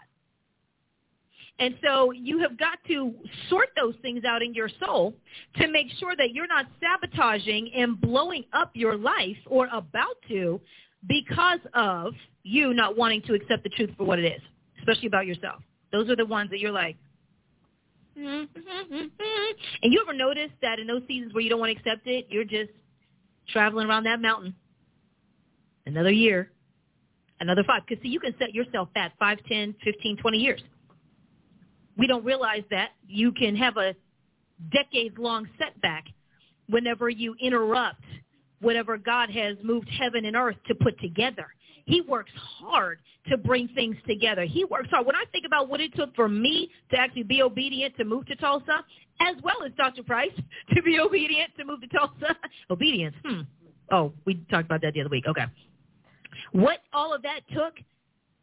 And 1.61 1.75
so 1.85 2.13
you 2.13 2.39
have 2.41 2.57
got 2.59 2.79
to 2.87 3.13
sort 3.51 3.69
those 3.77 3.95
things 4.01 4.25
out 4.25 4.43
in 4.43 4.55
your 4.55 4.69
soul 4.85 5.15
to 5.57 5.67
make 5.67 5.89
sure 5.99 6.15
that 6.17 6.33
you're 6.33 6.47
not 6.47 6.67
sabotaging 6.81 7.73
and 7.75 8.01
blowing 8.01 8.45
up 8.53 8.71
your 8.75 8.97
life 8.97 9.37
or 9.47 9.69
about 9.73 10.17
to 10.29 10.61
because 11.09 11.59
of 11.75 12.15
you 12.45 12.75
not 12.75 12.97
wanting 12.97 13.23
to 13.23 13.35
accept 13.35 13.65
the 13.65 13.71
truth 13.71 13.91
for 13.97 14.05
what 14.05 14.19
it 14.19 14.25
is, 14.25 14.41
especially 14.79 15.09
about 15.09 15.27
yourself. 15.27 15.63
Those 15.91 16.09
are 16.09 16.17
the 16.17 16.27
ones 16.27 16.51
that 16.51 16.61
you're 16.61 16.73
like, 16.73 16.97
and 18.19 18.49
you 19.83 20.01
ever 20.03 20.13
notice 20.13 20.51
that 20.61 20.81
in 20.81 20.89
those 20.89 21.03
seasons 21.07 21.33
where 21.33 21.41
you 21.41 21.49
don't 21.49 21.61
want 21.61 21.71
to 21.73 21.79
accept 21.79 22.07
it, 22.07 22.27
you're 22.29 22.43
just 22.43 22.71
traveling 23.49 23.89
around 23.89 24.05
that 24.05 24.21
mountain. 24.21 24.55
Another 25.87 26.11
year, 26.11 26.51
another 27.39 27.63
five. 27.65 27.83
Because 27.87 28.03
see, 28.03 28.09
you 28.09 28.19
can 28.19 28.35
set 28.39 28.53
yourself 28.55 28.89
back 28.93 29.13
five, 29.21 29.39
ten, 29.49 29.73
fifteen, 29.85 30.17
twenty 30.17 30.39
years. 30.39 30.61
We 31.99 32.07
don't 32.07 32.25
realize 32.25 32.63
that 32.71 32.91
you 33.07 33.33
can 33.33 33.57
have 33.57 33.77
a 33.77 33.95
decades-long 34.73 35.49
setback 35.59 36.05
whenever 36.69 37.09
you 37.09 37.35
interrupt 37.41 38.03
whatever 38.61 38.97
God 38.97 39.31
has 39.31 39.57
moved 39.63 39.89
heaven 39.89 40.25
and 40.25 40.37
earth 40.37 40.57
to 40.67 40.75
put 40.75 40.99
together. 41.01 41.49
He 41.85 42.03
works 42.03 42.33
hard 42.37 42.99
to 43.29 43.37
bring 43.37 43.69
things 43.69 43.97
together. 44.07 44.45
He 44.45 44.65
works 44.65 44.91
hard. 44.91 45.07
When 45.07 45.17
I 45.17 45.25
think 45.33 45.47
about 45.47 45.69
what 45.69 45.81
it 45.81 45.95
took 45.95 46.15
for 46.15 46.29
me 46.29 46.71
to 46.91 46.99
actually 46.99 47.23
be 47.23 47.43
obedient 47.43 47.97
to 47.97 48.05
move 48.05 48.27
to 48.27 48.37
Tulsa, 48.37 48.85
as 49.21 49.37
well 49.43 49.65
as 49.65 49.73
Dr. 49.77 50.03
Price 50.03 50.33
to 50.75 50.83
be 50.83 51.01
obedient 51.01 51.51
to 51.59 51.65
move 51.65 51.81
to 51.81 51.89
Tulsa, 51.89 52.37
obedience. 52.71 53.17
Hmm. 53.25 53.41
Oh, 53.91 54.13
we 54.27 54.35
talked 54.51 54.67
about 54.67 54.83
that 54.83 54.93
the 54.95 55.01
other 55.01 55.09
week. 55.09 55.25
Okay. 55.27 55.45
What 56.53 56.81
all 56.93 57.15
of 57.15 57.23
that 57.23 57.41
took, 57.55 57.75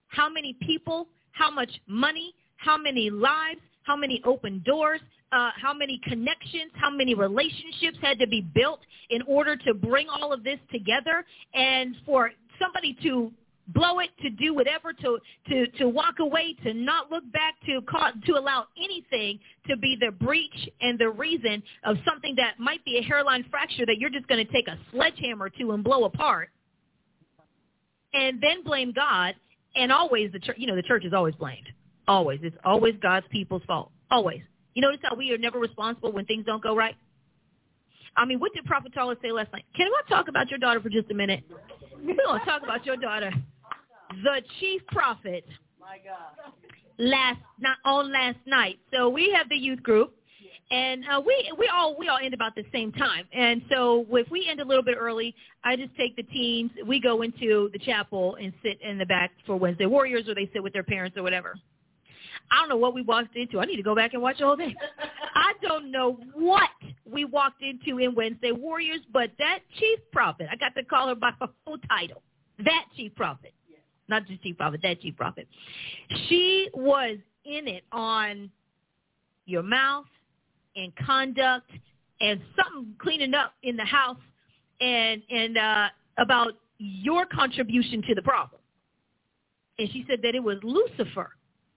how 0.08 0.30
many 0.30 0.54
people, 0.62 1.08
how 1.32 1.52
much 1.52 1.70
money, 1.88 2.34
how 2.66 2.78
many 2.78 3.09
lives, 3.09 3.61
how 3.84 3.95
many 3.95 4.22
open 4.26 4.63
doors, 4.66 4.99
uh, 5.32 5.51
how 5.61 5.74
many 5.74 5.99
connections, 6.03 6.72
how 6.74 6.89
many 6.89 7.13
relationships 7.13 7.97
had 8.01 8.18
to 8.20 8.28
be 8.28 8.41
built 8.41 8.80
in 9.09 9.22
order 9.24 9.55
to 9.55 9.74
bring 9.74 10.07
all 10.09 10.34
of 10.34 10.43
this 10.43 10.59
together 10.72 11.24
and 11.53 11.95
for 12.05 12.32
somebody 12.59 12.97
to 13.03 13.32
blow 13.70 13.99
it, 13.99 14.09
to 14.22 14.30
do 14.30 14.53
whatever, 14.53 14.93
to 14.93 15.18
to 15.49 15.68
to 15.78 15.89
walk 15.89 16.16
away, 16.20 16.55
to 16.63 16.74
not 16.74 17.11
look 17.11 17.24
back, 17.32 17.55
to 17.66 17.82
cause, 17.82 18.13
to 18.26 18.34
allow 18.34 18.66
anything 18.84 19.39
to 19.68 19.76
be 19.78 19.97
the 19.99 20.11
breach 20.11 20.70
and 20.82 20.97
the 20.99 21.09
reason 21.09 21.61
of 21.84 21.97
something 22.07 22.36
that 22.36 22.59
might 22.59 22.84
be 22.86 22.97
a 22.97 23.01
hairline 23.01 23.45
fracture 23.49 23.86
that 23.86 23.97
you're 23.97 24.09
just 24.09 24.28
going 24.28 24.45
to 24.45 24.51
take 24.51 24.68
a 24.68 24.78
sledgehammer 24.91 25.49
to 25.49 25.72
and 25.72 25.84
blow 25.84 26.05
apart, 26.05 26.49
and 28.13 28.41
then 28.41 28.63
blame 28.63 28.91
God. 28.91 29.36
And 29.78 29.91
always 29.91 30.32
the 30.32 30.39
church, 30.39 30.55
you 30.57 30.68
know, 30.68 30.76
the 30.78 30.84
church 30.84 31.03
is 31.03 31.11
always 31.11 31.36
blamed. 31.36 31.68
Always, 32.08 32.39
it's 32.43 32.56
always 32.64 32.95
God's 33.01 33.26
people's 33.30 33.64
fault. 33.66 33.91
Always. 34.12 34.41
You 34.74 34.82
notice 34.82 34.99
how 35.03 35.16
we 35.16 35.32
are 35.32 35.38
never 35.38 35.60
responsible 35.60 36.12
when 36.12 36.26
things 36.26 36.45
don't 36.45 36.62
go 36.62 36.76
right. 36.76 36.95
I 38.18 38.26
mean, 38.26 38.39
what 38.39 38.53
did 38.53 38.66
Prophet 38.66 38.93
Charles 38.93 39.18
say 39.22 39.32
last 39.32 39.51
night? 39.51 39.66
Can 39.76 39.88
we 39.88 40.16
talk 40.16 40.28
about 40.28 40.49
your 40.49 40.60
daughter 40.60 40.80
for 40.80 40.89
just 40.89 41.10
a 41.12 41.14
minute? 41.14 41.43
We're 41.97 42.16
going 42.16 42.39
to 42.39 42.45
talk 42.45 42.64
about 42.64 42.86
your 42.86 42.97
daughter 42.97 43.32
the 44.24 44.41
chief 44.60 44.82
prophet 44.88 45.45
My 45.80 45.97
God. 45.97 46.53
last 46.97 47.39
not 47.60 47.78
on 47.86 48.12
last 48.12 48.38
night. 48.45 48.80
So 48.93 49.10
we 49.10 49.32
have 49.36 49.49
the 49.49 49.58
youth 49.58 49.82
group, 49.84 50.14
and 50.72 51.03
uh, 51.06 51.22
we 51.26 51.51
we 51.58 51.70
all 51.74 51.97
we 51.97 52.08
all 52.08 52.20
end 52.22 52.34
about 52.34 52.56
the 52.56 52.64
same 52.72 52.91
time. 52.93 53.26
And 53.34 53.62
so 53.72 54.06
if 54.12 54.30
we 54.30 54.47
end 54.49 54.60
a 54.60 54.66
little 54.66 54.84
bit 54.84 54.95
early, 54.97 55.36
I 55.64 55.76
just 55.76 55.95
take 55.97 56.16
the 56.16 56.24
teens. 56.24 56.72
We 56.86 57.01
go 57.01 57.22
into 57.22 57.70
the 57.74 57.80
chapel 57.80 58.36
and 58.41 58.53
sit 58.64 58.80
in 58.82 58.97
the 58.97 59.06
back 59.06 59.32
for 59.45 59.56
Wednesday 59.58 59.86
Warriors, 59.86 60.28
or 60.28 60.36
they 60.36 60.49
sit 60.53 60.64
with 60.64 60.74
their 60.74 60.84
parents 60.84 61.18
or 61.18 61.24
whatever. 61.24 61.56
I 62.52 62.60
don't 62.60 62.70
know 62.70 62.78
what 62.78 62.93
we 62.93 63.02
walked 63.02 63.36
into. 63.36 63.60
I 63.60 63.66
need 63.66 63.78
to 63.78 63.84
go 63.84 63.96
back 63.96 64.14
and 64.14 64.22
watch 64.22 64.39
whole 64.39 64.58
thing. 64.58 64.76
I 65.36 65.54
don't 65.62 65.91
know 65.91 66.18
what 66.34 66.70
we 67.06 67.26
walked 67.26 67.62
into 67.62 68.00
in 68.00 68.16
Wednesday 68.16 68.52
Warriors, 68.52 69.02
but 69.12 69.32
that 69.39 69.60
chief 69.80 70.00
prophet, 70.12 70.48
I 70.52 70.56
got 70.56 70.76
to 70.76 70.84
call 70.84 71.10
her 71.10 71.16
by 71.16 71.32
her 71.39 71.48
full 71.66 71.78
title, 71.89 72.22
that 72.64 72.86
chief 72.96 73.14
prophet, 73.16 73.54
not 74.08 74.26
just 74.28 74.41
chief 74.43 74.58
prophet, 74.58 74.82
that 74.84 75.02
chief 75.02 75.16
prophet. 75.16 75.48
She 76.28 76.70
was 76.74 77.18
in 77.46 77.68
it 77.68 77.84
on 77.91 78.50
your 79.46 79.64
mouth 79.64 80.06
and 80.76 80.96
conduct 80.96 81.70
and 82.22 82.41
something 82.56 82.93
cleaning 83.00 83.34
up 83.34 83.54
in 83.64 83.76
the 83.76 83.86
house 83.86 84.18
and 84.82 85.22
and 85.30 85.58
uh 85.58 85.88
about 86.18 86.54
your 86.78 87.26
contribution 87.26 88.02
to 88.08 88.16
the 88.16 88.22
problem. 88.22 88.60
And 89.78 89.89
she 89.91 90.06
said 90.10 90.20
that 90.24 90.36
it 90.36 90.43
was 90.43 90.58
Lucifer 90.64 91.32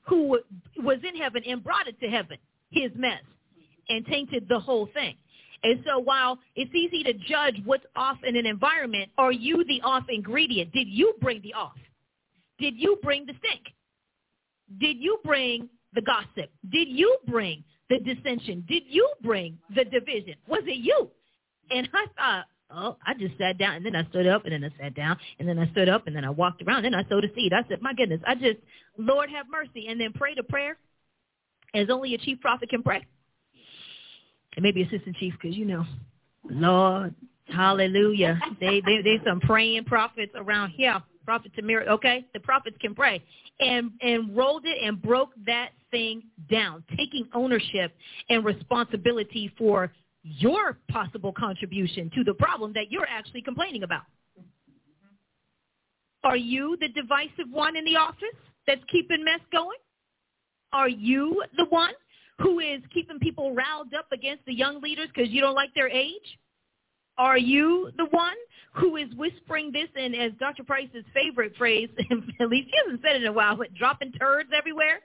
who 0.08 0.38
was 0.78 0.98
in 1.06 1.16
heaven 1.20 1.42
and 1.46 1.62
brought 1.62 1.86
it 1.88 2.00
to 2.00 2.08
heaven, 2.08 2.38
his 2.70 2.90
mess, 2.96 3.22
and 3.88 4.04
tainted 4.06 4.46
the 4.48 4.58
whole 4.58 4.88
thing. 4.94 5.14
And 5.62 5.82
so 5.86 5.98
while 5.98 6.38
it's 6.54 6.72
easy 6.74 7.02
to 7.04 7.12
judge 7.12 7.60
what's 7.64 7.84
off 7.96 8.18
in 8.24 8.36
an 8.36 8.46
environment, 8.46 9.10
are 9.18 9.32
you 9.32 9.64
the 9.64 9.80
off 9.82 10.04
ingredient? 10.08 10.72
Did 10.72 10.88
you 10.88 11.14
bring 11.20 11.42
the 11.42 11.54
off? 11.54 11.76
Did 12.58 12.74
you 12.76 12.98
bring 13.02 13.26
the 13.26 13.34
stink? 13.38 13.62
Did 14.78 14.98
you 14.98 15.18
bring 15.24 15.68
the 15.94 16.02
gossip? 16.02 16.50
Did 16.70 16.88
you 16.88 17.16
bring 17.26 17.64
the 17.88 17.98
dissension? 17.98 18.64
Did 18.68 18.84
you 18.86 19.08
bring 19.22 19.58
the 19.74 19.84
division? 19.84 20.34
Was 20.46 20.62
it 20.66 20.76
you? 20.76 21.10
And 21.70 21.88
I 21.92 22.06
thought, 22.16 22.44
oh, 22.70 22.96
I 23.06 23.14
just 23.14 23.36
sat 23.38 23.58
down 23.58 23.76
and 23.76 23.86
then 23.86 23.96
I 23.96 24.08
stood 24.10 24.26
up 24.26 24.44
and 24.44 24.52
then 24.52 24.64
I 24.64 24.82
sat 24.82 24.94
down 24.94 25.16
and 25.38 25.48
then 25.48 25.58
I 25.58 25.70
stood 25.72 25.88
up 25.88 26.06
and 26.06 26.14
then 26.14 26.24
I 26.24 26.30
walked 26.30 26.62
around 26.62 26.84
and 26.84 26.94
I 26.94 27.04
sowed 27.08 27.24
a 27.24 27.34
seed. 27.34 27.52
I 27.52 27.64
said, 27.68 27.80
my 27.82 27.94
goodness, 27.94 28.20
I 28.26 28.34
just, 28.34 28.58
Lord 28.96 29.30
have 29.30 29.46
mercy. 29.50 29.86
And 29.88 30.00
then 30.00 30.12
prayed 30.12 30.38
a 30.38 30.42
prayer 30.42 30.76
as 31.74 31.88
only 31.90 32.14
a 32.14 32.18
chief 32.18 32.40
prophet 32.40 32.68
can 32.70 32.82
pray. 32.82 33.04
And 34.56 34.62
maybe 34.62 34.82
assistant 34.82 35.16
chief 35.16 35.34
because, 35.40 35.56
you 35.56 35.64
know, 35.64 35.84
Lord, 36.50 37.14
hallelujah. 37.46 38.40
they, 38.60 38.80
they, 38.84 39.02
there's 39.02 39.20
some 39.26 39.40
praying 39.40 39.84
prophets 39.84 40.32
around 40.34 40.70
here 40.70 41.02
prophet 41.28 41.52
Tamir, 41.60 41.86
okay? 41.86 42.26
The 42.32 42.40
prophets 42.40 42.78
can 42.80 42.94
pray. 42.94 43.22
And 43.60 43.90
and 44.00 44.34
rolled 44.34 44.64
it 44.64 44.78
and 44.82 45.00
broke 45.02 45.28
that 45.44 45.72
thing 45.90 46.22
down, 46.50 46.82
taking 46.96 47.28
ownership 47.34 47.94
and 48.30 48.42
responsibility 48.46 49.52
for 49.58 49.92
your 50.38 50.78
possible 50.90 51.32
contribution 51.32 52.10
to 52.14 52.24
the 52.24 52.34
problem 52.34 52.72
that 52.74 52.90
you're 52.90 53.08
actually 53.08 53.42
complaining 53.42 53.82
about. 53.82 54.02
Are 56.24 56.36
you 56.36 56.76
the 56.80 56.88
divisive 56.88 57.50
one 57.50 57.76
in 57.76 57.84
the 57.84 57.96
office 57.96 58.36
that's 58.66 58.82
keeping 58.90 59.24
mess 59.24 59.40
going? 59.52 59.78
Are 60.72 60.88
you 60.88 61.42
the 61.56 61.66
one 61.66 61.94
who 62.38 62.60
is 62.60 62.80
keeping 62.92 63.18
people 63.18 63.54
riled 63.54 63.94
up 63.94 64.06
against 64.12 64.44
the 64.44 64.52
young 64.52 64.80
leaders 64.80 65.08
because 65.14 65.30
you 65.30 65.40
don't 65.40 65.54
like 65.54 65.72
their 65.74 65.88
age? 65.88 66.38
Are 67.16 67.38
you 67.38 67.90
the 67.96 68.06
one 68.10 68.36
who 68.74 68.96
is 68.96 69.08
whispering 69.16 69.72
this 69.72 69.88
and 69.96 70.14
as 70.14 70.32
Dr. 70.38 70.62
Price's 70.62 71.04
favorite 71.12 71.56
phrase, 71.56 71.88
at 72.40 72.48
least 72.48 72.68
he 72.70 72.78
hasn't 72.84 73.02
said 73.02 73.16
it 73.16 73.22
in 73.22 73.28
a 73.28 73.32
while, 73.32 73.56
but 73.56 73.74
dropping 73.74 74.12
turds 74.12 74.50
everywhere? 74.56 75.00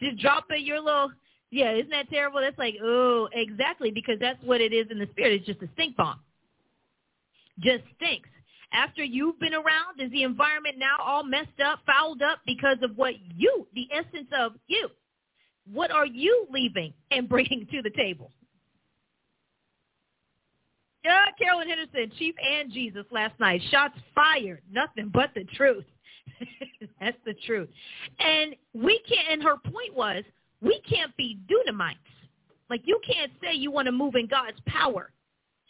Just 0.00 0.18
dropping 0.18 0.64
your 0.64 0.80
little, 0.80 1.10
yeah, 1.54 1.72
isn't 1.72 1.90
that 1.90 2.10
terrible? 2.10 2.40
That's 2.40 2.58
like, 2.58 2.74
oh, 2.82 3.28
exactly, 3.32 3.92
because 3.92 4.16
that's 4.20 4.42
what 4.42 4.60
it 4.60 4.72
is 4.72 4.88
in 4.90 4.98
the 4.98 5.06
spirit. 5.12 5.34
It's 5.34 5.46
just 5.46 5.62
a 5.62 5.68
stink 5.74 5.96
bomb. 5.96 6.18
Just 7.60 7.84
stinks. 7.94 8.28
After 8.72 9.04
you've 9.04 9.38
been 9.38 9.54
around, 9.54 10.00
is 10.00 10.10
the 10.10 10.24
environment 10.24 10.78
now 10.78 10.96
all 11.00 11.22
messed 11.22 11.60
up, 11.64 11.78
fouled 11.86 12.22
up 12.22 12.40
because 12.44 12.78
of 12.82 12.96
what 12.96 13.14
you, 13.36 13.68
the 13.72 13.86
essence 13.92 14.26
of 14.36 14.54
you? 14.66 14.88
What 15.72 15.92
are 15.92 16.06
you 16.06 16.48
leaving 16.50 16.92
and 17.12 17.28
bringing 17.28 17.68
to 17.70 17.82
the 17.82 17.90
table? 17.90 18.32
Yeah, 21.04 21.26
Carolyn 21.38 21.68
Henderson, 21.68 22.10
Chief 22.18 22.34
and 22.42 22.72
Jesus 22.72 23.04
last 23.12 23.38
night. 23.38 23.60
Shots 23.70 23.94
fired. 24.12 24.62
Nothing 24.72 25.08
but 25.12 25.30
the 25.36 25.44
truth. 25.54 25.84
That's 27.00 27.16
the 27.24 27.34
truth. 27.46 27.68
And 28.18 28.56
we 28.72 29.00
can't, 29.06 29.28
and 29.30 29.42
her 29.44 29.56
point 29.56 29.94
was, 29.94 30.24
we 30.64 30.80
can't 30.88 31.14
be 31.16 31.38
Dunamites. 31.48 31.96
Like 32.70 32.82
you 32.84 32.98
can't 33.06 33.30
say 33.42 33.54
you 33.54 33.70
want 33.70 33.86
to 33.86 33.92
move 33.92 34.14
in 34.14 34.26
God's 34.26 34.58
power 34.66 35.10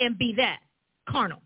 and 0.01 0.17
be 0.17 0.35
that 0.37 0.61
carnal. 1.09 1.43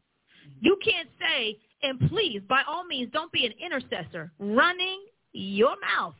You 0.60 0.76
can't 0.84 1.08
say, 1.18 1.58
and 1.82 1.98
please, 2.08 2.42
by 2.48 2.62
all 2.68 2.84
means, 2.84 3.10
don't 3.12 3.32
be 3.32 3.46
an 3.46 3.52
intercessor 3.64 4.32
running 4.38 5.00
your 5.32 5.74
mouth 5.80 6.14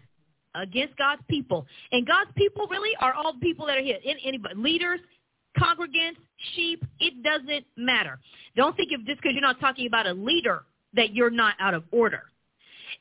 against 0.55 0.97
God's 0.97 1.23
people. 1.29 1.67
And 1.93 2.07
God's 2.07 2.31
people 2.37 2.67
really 2.71 2.95
are 3.01 3.13
all 3.13 3.35
people 3.41 3.67
that 3.67 3.77
are 3.77 3.83
here. 3.83 3.99
Anybody, 4.25 4.55
leaders, 4.57 5.01
congregants, 5.59 6.17
sheep, 6.55 6.85
it 7.01 7.23
doesn't 7.23 7.67
matter. 7.77 8.19
Don't 8.57 8.77
think 8.77 8.93
of 8.93 9.05
just 9.07 9.21
because 9.21 9.33
you're 9.35 9.43
not 9.43 9.61
talking 9.61 9.87
about 9.87 10.07
a 10.07 10.13
leader 10.13 10.65
that 10.95 11.15
you're 11.15 11.31
not 11.31 11.55
out 11.61 11.75
of 11.75 11.85
order. 11.91 12.25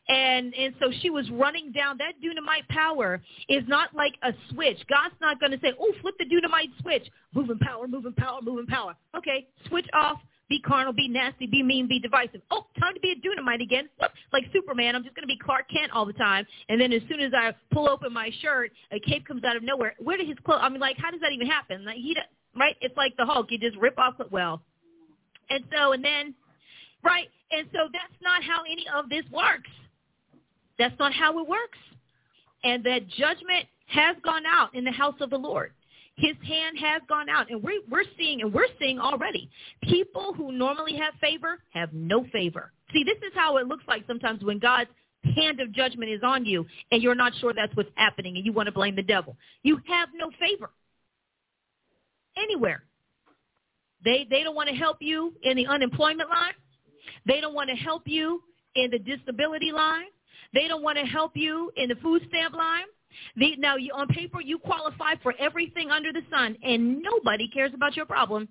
And 0.07 0.53
and 0.53 0.73
so 0.79 0.91
she 1.01 1.09
was 1.09 1.29
running 1.31 1.71
down 1.71 1.97
that 1.97 2.13
dunamite 2.23 2.67
power 2.69 3.21
is 3.49 3.63
not 3.67 3.93
like 3.95 4.13
a 4.23 4.33
switch. 4.51 4.77
God's 4.89 5.15
not 5.21 5.39
going 5.39 5.51
to 5.51 5.59
say, 5.59 5.73
"Oh, 5.79 5.93
flip 6.01 6.15
the 6.19 6.25
dunamite 6.25 6.71
switch, 6.81 7.07
moving 7.33 7.59
power, 7.59 7.87
moving 7.87 8.13
power, 8.13 8.39
moving 8.41 8.67
power." 8.67 8.95
Okay, 9.15 9.47
switch 9.67 9.87
off. 9.93 10.19
Be 10.49 10.61
carnal, 10.61 10.93
be 10.93 11.09
nasty, 11.09 11.45
be 11.45 11.61
mean, 11.61 11.89
be 11.89 11.99
divisive. 11.99 12.41
Oh, 12.51 12.67
time 12.79 12.93
to 12.93 13.01
be 13.01 13.11
a 13.11 13.15
dunamite 13.15 13.61
again. 13.61 13.89
Like 14.31 14.45
Superman, 14.53 14.95
I'm 14.95 15.03
just 15.03 15.13
going 15.13 15.27
to 15.27 15.27
be 15.27 15.37
Clark 15.37 15.69
Kent 15.69 15.91
all 15.91 16.05
the 16.05 16.13
time. 16.13 16.47
And 16.69 16.79
then 16.79 16.93
as 16.93 17.01
soon 17.09 17.19
as 17.19 17.33
I 17.35 17.53
pull 17.73 17.89
open 17.89 18.13
my 18.13 18.31
shirt, 18.41 18.71
a 18.93 18.99
cape 19.01 19.27
comes 19.27 19.43
out 19.43 19.57
of 19.57 19.63
nowhere. 19.63 19.95
Where 19.99 20.15
did 20.15 20.25
his 20.25 20.37
clothes? 20.45 20.61
I 20.61 20.69
mean, 20.69 20.79
like, 20.79 20.95
how 20.97 21.11
does 21.11 21.19
that 21.19 21.33
even 21.33 21.47
happen? 21.47 21.83
Like, 21.83 21.97
he 21.97 22.15
right? 22.55 22.75
It's 22.81 22.95
like 22.95 23.15
the 23.17 23.25
Hulk. 23.25 23.47
You 23.49 23.57
just 23.57 23.77
rip 23.77 23.97
off 23.99 24.15
well. 24.31 24.61
And 25.49 25.63
so, 25.75 25.93
and 25.93 26.03
then, 26.03 26.33
right? 27.03 27.27
And 27.51 27.67
so 27.71 27.89
that's 27.91 28.21
not 28.21 28.43
how 28.43 28.63
any 28.63 28.85
of 28.93 29.09
this 29.09 29.23
works. 29.31 29.69
That's 30.77 30.97
not 30.99 31.13
how 31.13 31.39
it 31.39 31.47
works. 31.47 31.77
And 32.63 32.83
that 32.83 33.07
judgment 33.07 33.65
has 33.87 34.15
gone 34.23 34.43
out 34.45 34.75
in 34.75 34.83
the 34.83 34.91
house 34.91 35.15
of 35.21 35.29
the 35.29 35.37
Lord. 35.37 35.71
His 36.15 36.35
hand 36.47 36.77
has 36.79 37.01
gone 37.07 37.29
out, 37.29 37.49
and 37.51 37.61
we're, 37.61 37.81
we're 37.89 38.03
seeing, 38.17 38.41
and 38.41 38.51
we're 38.51 38.67
seeing 38.79 38.99
already, 38.99 39.49
people 39.83 40.33
who 40.33 40.51
normally 40.51 40.95
have 40.95 41.13
favor 41.21 41.59
have 41.69 41.93
no 41.93 42.25
favor. 42.33 42.71
See, 42.91 43.03
this 43.03 43.17
is 43.17 43.33
how 43.35 43.57
it 43.57 43.67
looks 43.67 43.83
like 43.87 44.03
sometimes 44.07 44.43
when 44.43 44.57
God's 44.57 44.89
hand 45.35 45.59
of 45.59 45.71
judgment 45.71 46.09
is 46.09 46.21
on 46.23 46.43
you, 46.43 46.65
and 46.91 47.03
you're 47.03 47.15
not 47.15 47.33
sure 47.39 47.53
that's 47.53 47.75
what's 47.75 47.91
happening, 47.95 48.35
and 48.35 48.45
you 48.45 48.51
want 48.51 48.65
to 48.65 48.71
blame 48.71 48.95
the 48.95 49.03
devil. 49.03 49.37
You 49.61 49.79
have 49.87 50.09
no 50.15 50.31
favor 50.39 50.71
anywhere. 52.35 52.83
They 54.03 54.27
they 54.29 54.43
don't 54.43 54.55
want 54.55 54.69
to 54.69 54.75
help 54.75 54.97
you 54.99 55.33
in 55.43 55.57
the 55.57 55.67
unemployment 55.67 56.29
line. 56.29 56.53
They 57.25 57.41
don't 57.41 57.53
want 57.53 57.69
to 57.69 57.75
help 57.75 58.03
you 58.05 58.41
in 58.75 58.91
the 58.91 58.99
disability 58.99 59.71
line. 59.71 60.07
They 60.53 60.67
don't 60.67 60.83
want 60.83 60.97
to 60.97 61.05
help 61.05 61.31
you 61.35 61.71
in 61.75 61.89
the 61.89 61.95
food 61.95 62.23
stamp 62.29 62.55
line. 62.55 62.85
The, 63.35 63.55
now, 63.57 63.75
you, 63.77 63.91
on 63.93 64.07
paper, 64.07 64.41
you 64.41 64.59
qualify 64.59 65.15
for 65.23 65.33
everything 65.39 65.89
under 65.91 66.13
the 66.13 66.21
sun, 66.29 66.55
and 66.63 67.01
nobody 67.01 67.49
cares 67.49 67.71
about 67.73 67.95
your 67.95 68.05
problem. 68.05 68.47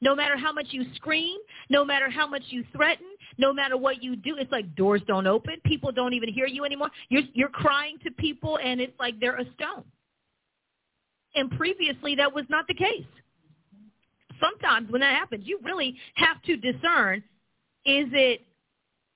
No 0.00 0.14
matter 0.14 0.36
how 0.36 0.52
much 0.52 0.66
you 0.70 0.84
scream, 0.94 1.38
no 1.70 1.84
matter 1.84 2.08
how 2.08 2.26
much 2.26 2.42
you 2.48 2.64
threaten, 2.72 3.06
no 3.36 3.52
matter 3.52 3.76
what 3.76 4.02
you 4.02 4.14
do, 4.14 4.36
it's 4.38 4.52
like 4.52 4.76
doors 4.76 5.02
don't 5.06 5.26
open. 5.26 5.56
People 5.64 5.90
don't 5.90 6.12
even 6.12 6.32
hear 6.32 6.46
you 6.46 6.64
anymore. 6.64 6.90
You're, 7.08 7.22
you're 7.34 7.48
crying 7.48 7.98
to 8.04 8.10
people, 8.12 8.58
and 8.62 8.80
it's 8.80 8.98
like 9.00 9.18
they're 9.18 9.36
a 9.36 9.44
stone. 9.54 9.84
And 11.34 11.50
previously, 11.50 12.14
that 12.16 12.32
was 12.32 12.44
not 12.48 12.66
the 12.68 12.74
case. 12.74 13.06
Sometimes 14.40 14.90
when 14.90 15.00
that 15.00 15.14
happens, 15.16 15.46
you 15.46 15.58
really 15.64 15.96
have 16.14 16.40
to 16.42 16.56
discern, 16.56 17.22
is 17.84 18.06
it 18.12 18.42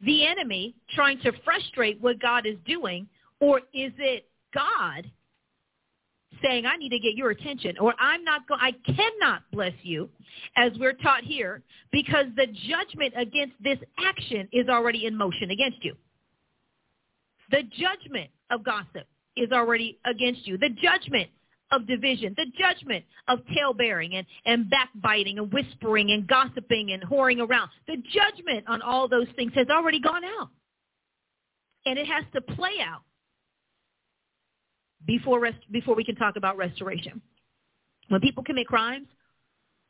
the 0.01 0.27
enemy 0.27 0.75
trying 0.95 1.21
to 1.21 1.33
frustrate 1.45 2.01
what 2.01 2.21
God 2.21 2.47
is 2.47 2.57
doing, 2.67 3.07
or 3.41 3.59
is 3.73 3.93
it 3.99 4.27
God 4.55 5.11
saying, 6.43 6.67
I 6.67 6.77
need 6.77 6.91
to 6.91 6.99
get 6.99 7.15
your 7.15 7.31
attention, 7.31 7.77
or 7.79 7.95
I'm 8.01 8.25
not 8.25 8.49
going, 8.49 8.61
I 8.61 8.73
cannot 8.73 9.43
bless 9.53 9.75
you, 9.83 10.09
as 10.57 10.73
we're 10.79 10.95
taught 10.95 11.23
here, 11.23 11.63
because 11.93 12.27
the 12.37 12.47
judgment 12.47 13.15
against 13.17 13.55
this 13.63 13.79
action 14.05 14.49
is 14.53 14.69
already 14.69 15.07
in 15.07 15.17
motion 15.17 15.51
against 15.51 15.85
you. 15.85 15.95
The 17.51 17.63
judgment 17.63 18.31
of 18.51 18.65
gossip 18.65 19.07
is 19.37 19.53
already 19.53 19.99
against 20.05 20.47
you. 20.47 20.59
The 20.59 20.71
judgment 20.71 21.29
of 21.73 21.87
division, 21.87 22.35
the 22.37 22.47
judgment 22.59 23.05
of 23.29 23.41
tale-bearing 23.55 24.15
and, 24.15 24.27
and 24.45 24.71
backbiting 24.71 25.39
and 25.39 25.53
whispering 25.53 26.11
and 26.11 26.27
gossiping 26.27 26.93
and 26.93 27.03
whoring 27.03 27.39
around. 27.39 27.71
The 27.87 27.97
judgment 27.97 28.65
on 28.69 28.83
all 28.83 29.09
those 29.09 29.27
things 29.35 29.53
has 29.55 29.67
already 29.69 29.99
gone 29.99 30.25
out. 30.25 30.51
And 31.85 31.99
it 31.99 32.07
has 32.07 32.25
to 32.35 32.41
play 32.41 32.75
out 32.81 33.03
before, 35.05 35.41
rest, 35.41 35.59
before 35.73 35.97
we 35.97 36.05
can 36.05 36.15
talk 36.15 36.37
about 36.37 36.57
restoration. 36.57 37.21
When 38.09 38.21
people 38.21 38.45
commit 38.45 38.67
crimes, 38.67 39.09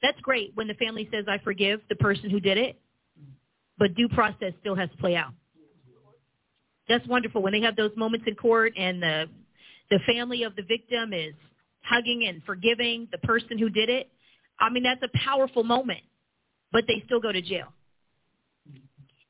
that's 0.00 0.18
great 0.20 0.52
when 0.54 0.68
the 0.68 0.74
family 0.74 1.08
says, 1.12 1.26
I 1.28 1.38
forgive 1.38 1.80
the 1.88 1.96
person 1.96 2.30
who 2.30 2.40
did 2.40 2.56
it, 2.56 2.80
but 3.78 3.94
due 3.94 4.08
process 4.08 4.52
still 4.60 4.74
has 4.74 4.88
to 4.90 4.96
play 4.96 5.16
out. 5.16 5.32
That's 6.88 7.06
wonderful 7.06 7.42
when 7.42 7.52
they 7.52 7.60
have 7.60 7.76
those 7.76 7.92
moments 7.96 8.26
in 8.26 8.34
court 8.34 8.72
and 8.76 9.02
the 9.02 9.26
the 9.90 9.98
family 10.06 10.42
of 10.42 10.56
the 10.56 10.62
victim 10.62 11.12
is 11.12 11.34
hugging 11.82 12.26
and 12.28 12.42
forgiving 12.44 13.08
the 13.12 13.18
person 13.18 13.58
who 13.58 13.68
did 13.68 13.88
it. 13.88 14.08
I 14.60 14.70
mean, 14.70 14.82
that's 14.82 15.02
a 15.02 15.18
powerful 15.18 15.64
moment, 15.64 16.00
but 16.70 16.84
they 16.86 17.02
still 17.06 17.20
go 17.20 17.32
to 17.32 17.42
jail. 17.42 17.72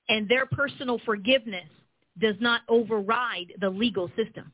And 0.08 0.28
their 0.28 0.46
personal 0.46 1.00
forgiveness 1.04 1.68
does 2.20 2.36
not 2.40 2.62
override 2.68 3.54
the 3.60 3.70
legal 3.70 4.08
system. 4.16 4.52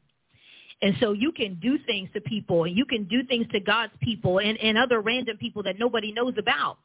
And 0.80 0.94
so 1.00 1.12
you 1.12 1.32
can 1.32 1.58
do 1.60 1.76
things 1.86 2.08
to 2.14 2.20
people 2.20 2.64
and 2.64 2.76
you 2.76 2.84
can 2.84 3.04
do 3.04 3.24
things 3.24 3.46
to 3.52 3.58
God's 3.58 3.92
people 4.00 4.38
and, 4.38 4.56
and 4.58 4.78
other 4.78 5.00
random 5.00 5.36
people 5.36 5.62
that 5.64 5.78
nobody 5.78 6.12
knows 6.12 6.34
about. 6.38 6.78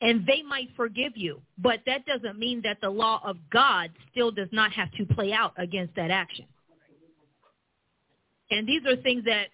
And 0.00 0.26
they 0.26 0.42
might 0.42 0.70
forgive 0.76 1.12
you. 1.14 1.40
But 1.58 1.80
that 1.86 2.06
doesn't 2.06 2.38
mean 2.38 2.62
that 2.64 2.78
the 2.80 2.90
law 2.90 3.20
of 3.24 3.36
God 3.52 3.90
still 4.10 4.32
does 4.32 4.48
not 4.50 4.72
have 4.72 4.90
to 4.92 5.04
play 5.14 5.32
out 5.32 5.52
against 5.58 5.94
that 5.94 6.10
action. 6.10 6.46
And 8.50 8.66
these 8.66 8.82
are 8.86 8.96
things 8.96 9.24
that 9.26 9.48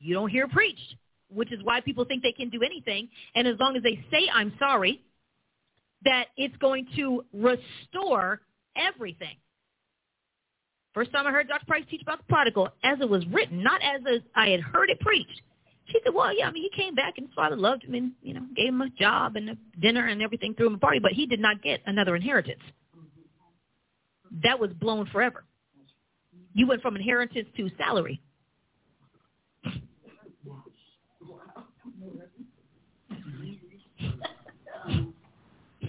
you 0.00 0.14
don't 0.14 0.30
hear 0.30 0.48
preached, 0.48 0.96
which 1.28 1.52
is 1.52 1.60
why 1.62 1.80
people 1.80 2.04
think 2.04 2.22
they 2.22 2.32
can 2.32 2.48
do 2.50 2.62
anything. 2.62 3.08
And 3.34 3.46
as 3.46 3.56
long 3.60 3.76
as 3.76 3.82
they 3.82 4.04
say, 4.10 4.28
I'm 4.32 4.52
sorry, 4.58 5.00
that 6.04 6.26
it's 6.36 6.56
going 6.56 6.86
to 6.96 7.24
restore 7.32 8.40
everything. 8.76 9.36
First 10.94 11.12
time 11.12 11.26
I 11.26 11.30
heard 11.30 11.46
Dr. 11.48 11.66
Price 11.66 11.84
teach 11.88 12.02
about 12.02 12.18
the 12.18 12.24
prodigal, 12.24 12.68
as 12.82 12.98
it 13.00 13.08
was 13.08 13.24
written, 13.28 13.62
not 13.62 13.80
as 13.82 14.00
I 14.34 14.48
had 14.48 14.60
heard 14.60 14.90
it 14.90 14.98
preached. 15.00 15.42
She 15.86 15.98
said, 16.04 16.14
well, 16.14 16.36
yeah, 16.36 16.48
I 16.48 16.52
mean, 16.52 16.62
he 16.62 16.82
came 16.82 16.94
back 16.94 17.14
and 17.16 17.26
his 17.26 17.34
father 17.34 17.56
loved 17.56 17.84
him 17.84 17.94
and, 17.94 18.12
you 18.22 18.34
know, 18.34 18.42
gave 18.56 18.68
him 18.68 18.80
a 18.80 18.90
job 18.90 19.36
and 19.36 19.50
a 19.50 19.56
dinner 19.80 20.06
and 20.06 20.22
everything, 20.22 20.54
threw 20.54 20.68
him 20.68 20.74
a 20.74 20.78
party, 20.78 21.00
but 21.00 21.12
he 21.12 21.26
did 21.26 21.40
not 21.40 21.62
get 21.62 21.80
another 21.86 22.16
inheritance. 22.16 22.60
That 24.42 24.58
was 24.58 24.70
blown 24.72 25.06
forever. 25.06 25.44
You 26.52 26.66
went 26.66 26.82
from 26.82 26.96
inheritance 26.96 27.48
to 27.56 27.70
salary. 27.76 28.20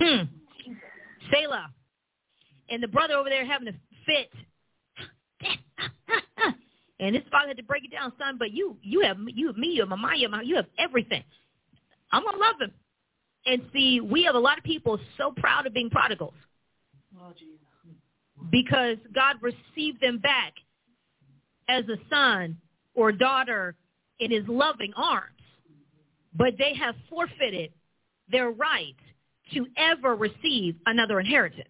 Hmm. 0.01 0.23
Selah. 1.31 1.67
And 2.69 2.81
the 2.81 2.87
brother 2.87 3.15
over 3.15 3.29
there 3.29 3.45
having 3.45 3.67
a 3.67 3.73
fit 4.05 4.31
and 6.99 7.15
his 7.15 7.23
father 7.31 7.49
had 7.49 7.57
to 7.57 7.63
break 7.63 7.83
it 7.83 7.91
down, 7.91 8.13
son. 8.17 8.37
But 8.37 8.51
you, 8.51 8.77
you 8.81 9.01
have 9.01 9.17
you 9.33 9.47
have 9.47 9.57
me, 9.57 9.69
you 9.69 9.85
have 9.85 9.99
you 10.15 10.29
have, 10.31 10.43
you 10.43 10.55
have 10.55 10.67
everything. 10.77 11.23
I'm 12.11 12.23
gonna 12.23 12.37
love 12.37 12.55
him. 12.61 12.71
And 13.45 13.63
see, 13.73 13.99
we 14.01 14.23
have 14.23 14.35
a 14.35 14.39
lot 14.39 14.57
of 14.57 14.63
people 14.63 14.99
so 15.17 15.33
proud 15.35 15.65
of 15.65 15.73
being 15.73 15.89
prodigals 15.89 16.35
because 18.51 18.97
God 19.13 19.37
received 19.41 19.99
them 19.99 20.19
back 20.19 20.53
as 21.67 21.83
a 21.85 21.97
son 22.09 22.57
or 22.93 23.11
daughter 23.11 23.75
in 24.19 24.29
his 24.29 24.43
loving 24.47 24.93
arms, 24.95 25.41
but 26.35 26.53
they 26.59 26.75
have 26.75 26.95
forfeited 27.09 27.71
their 28.29 28.51
right 28.51 28.95
to 29.53 29.67
ever 29.77 30.15
receive 30.15 30.75
another 30.85 31.19
inheritance. 31.19 31.67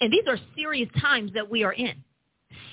And 0.00 0.12
these 0.12 0.24
are 0.26 0.38
serious 0.56 0.88
times 1.00 1.32
that 1.34 1.50
we 1.50 1.64
are 1.64 1.72
in 1.72 1.94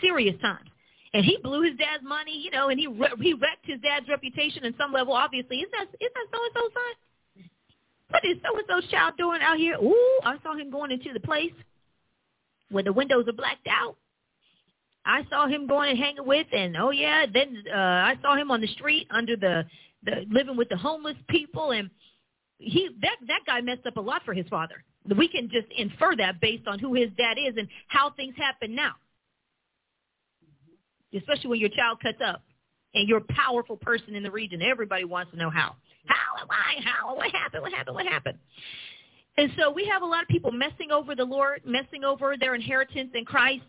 serious 0.01 0.39
times. 0.41 0.69
And 1.13 1.23
he 1.23 1.37
blew 1.41 1.61
his 1.61 1.77
dad's 1.77 2.03
money, 2.03 2.37
you 2.43 2.51
know, 2.51 2.69
and 2.69 2.79
he 2.79 2.87
re- 2.87 3.13
he 3.21 3.33
wrecked 3.33 3.65
his 3.65 3.79
dad's 3.81 4.07
reputation 4.09 4.65
in 4.65 4.75
some 4.77 4.91
level. 4.91 5.13
Obviously, 5.13 5.57
is 5.57 5.69
that 5.71 5.87
is 6.01 6.09
that 6.13 6.27
so 6.33 6.43
and 6.43 6.53
so's 6.53 6.71
son? 6.73 7.49
What 8.09 8.25
is 8.25 8.37
so 8.43 8.57
and 8.57 8.65
so's 8.67 8.91
child 8.91 9.13
doing 9.17 9.39
out 9.41 9.57
here? 9.57 9.77
Ooh, 9.81 10.19
I 10.23 10.35
saw 10.43 10.55
him 10.55 10.69
going 10.69 10.91
into 10.91 11.13
the 11.13 11.21
place 11.21 11.53
where 12.69 12.83
the 12.83 12.91
windows 12.91 13.25
are 13.29 13.33
blacked 13.33 13.67
out. 13.69 13.95
I 15.05 15.25
saw 15.29 15.47
him 15.47 15.67
going 15.67 15.91
and 15.91 15.99
hanging 15.99 16.25
with, 16.25 16.47
and 16.51 16.75
oh 16.75 16.91
yeah, 16.91 17.25
then 17.31 17.63
uh, 17.71 17.77
I 17.77 18.15
saw 18.21 18.35
him 18.35 18.51
on 18.51 18.59
the 18.59 18.67
street 18.67 19.07
under 19.09 19.37
the 19.37 19.63
the 20.03 20.25
living 20.29 20.57
with 20.57 20.67
the 20.67 20.77
homeless 20.77 21.15
people, 21.29 21.71
and 21.71 21.89
he 22.57 22.89
that 23.01 23.17
that 23.27 23.41
guy 23.45 23.61
messed 23.61 23.85
up 23.85 23.97
a 23.97 24.01
lot 24.01 24.21
for 24.25 24.33
his 24.33 24.47
father. 24.47 24.83
We 25.17 25.27
can 25.27 25.49
just 25.49 25.67
infer 25.77 26.15
that 26.15 26.41
based 26.41 26.67
on 26.67 26.79
who 26.79 26.95
his 26.95 27.09
dad 27.17 27.37
is 27.37 27.55
and 27.57 27.67
how 27.87 28.11
things 28.11 28.33
happen 28.37 28.73
now 28.73 28.95
especially 31.17 31.49
when 31.49 31.59
your 31.59 31.69
child 31.69 31.99
cuts 32.01 32.19
up 32.25 32.43
and 32.93 33.07
you're 33.07 33.19
a 33.19 33.33
powerful 33.33 33.77
person 33.77 34.15
in 34.15 34.23
the 34.23 34.31
region. 34.31 34.61
Everybody 34.61 35.05
wants 35.05 35.31
to 35.31 35.37
know 35.37 35.49
how. 35.49 35.75
How? 36.05 36.45
Why? 36.45 36.83
How? 36.83 37.15
What 37.15 37.31
happened? 37.31 37.63
What 37.63 37.73
happened? 37.73 37.95
What 37.95 38.05
happened? 38.05 38.37
And 39.37 39.51
so 39.59 39.71
we 39.71 39.85
have 39.85 40.01
a 40.01 40.05
lot 40.05 40.21
of 40.23 40.29
people 40.29 40.51
messing 40.51 40.91
over 40.91 41.13
the 41.13 41.25
Lord, 41.25 41.61
messing 41.65 42.03
over 42.03 42.35
their 42.39 42.55
inheritance 42.55 43.11
in 43.13 43.25
Christ, 43.25 43.65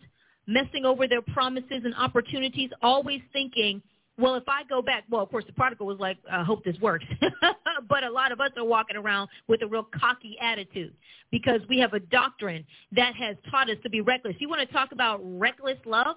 messing 0.46 0.84
over 0.84 1.08
their 1.08 1.22
promises 1.22 1.82
and 1.84 1.94
opportunities, 1.96 2.70
always 2.82 3.20
thinking, 3.32 3.82
well, 4.18 4.34
if 4.34 4.44
I 4.48 4.62
go 4.64 4.80
back, 4.80 5.04
well, 5.10 5.22
of 5.22 5.30
course, 5.30 5.44
the 5.46 5.52
prodigal 5.52 5.86
was 5.86 5.98
like, 5.98 6.16
I 6.30 6.42
hope 6.42 6.64
this 6.64 6.78
works. 6.80 7.04
but 7.88 8.02
a 8.02 8.10
lot 8.10 8.32
of 8.32 8.40
us 8.40 8.50
are 8.56 8.64
walking 8.64 8.96
around 8.96 9.28
with 9.46 9.62
a 9.62 9.66
real 9.66 9.86
cocky 9.98 10.36
attitude 10.40 10.94
because 11.30 11.60
we 11.68 11.78
have 11.80 11.92
a 11.92 12.00
doctrine 12.00 12.64
that 12.92 13.14
has 13.14 13.36
taught 13.50 13.68
us 13.68 13.76
to 13.82 13.90
be 13.90 14.00
reckless. 14.00 14.34
You 14.38 14.48
want 14.48 14.66
to 14.66 14.72
talk 14.72 14.92
about 14.92 15.20
reckless 15.22 15.78
love? 15.84 16.16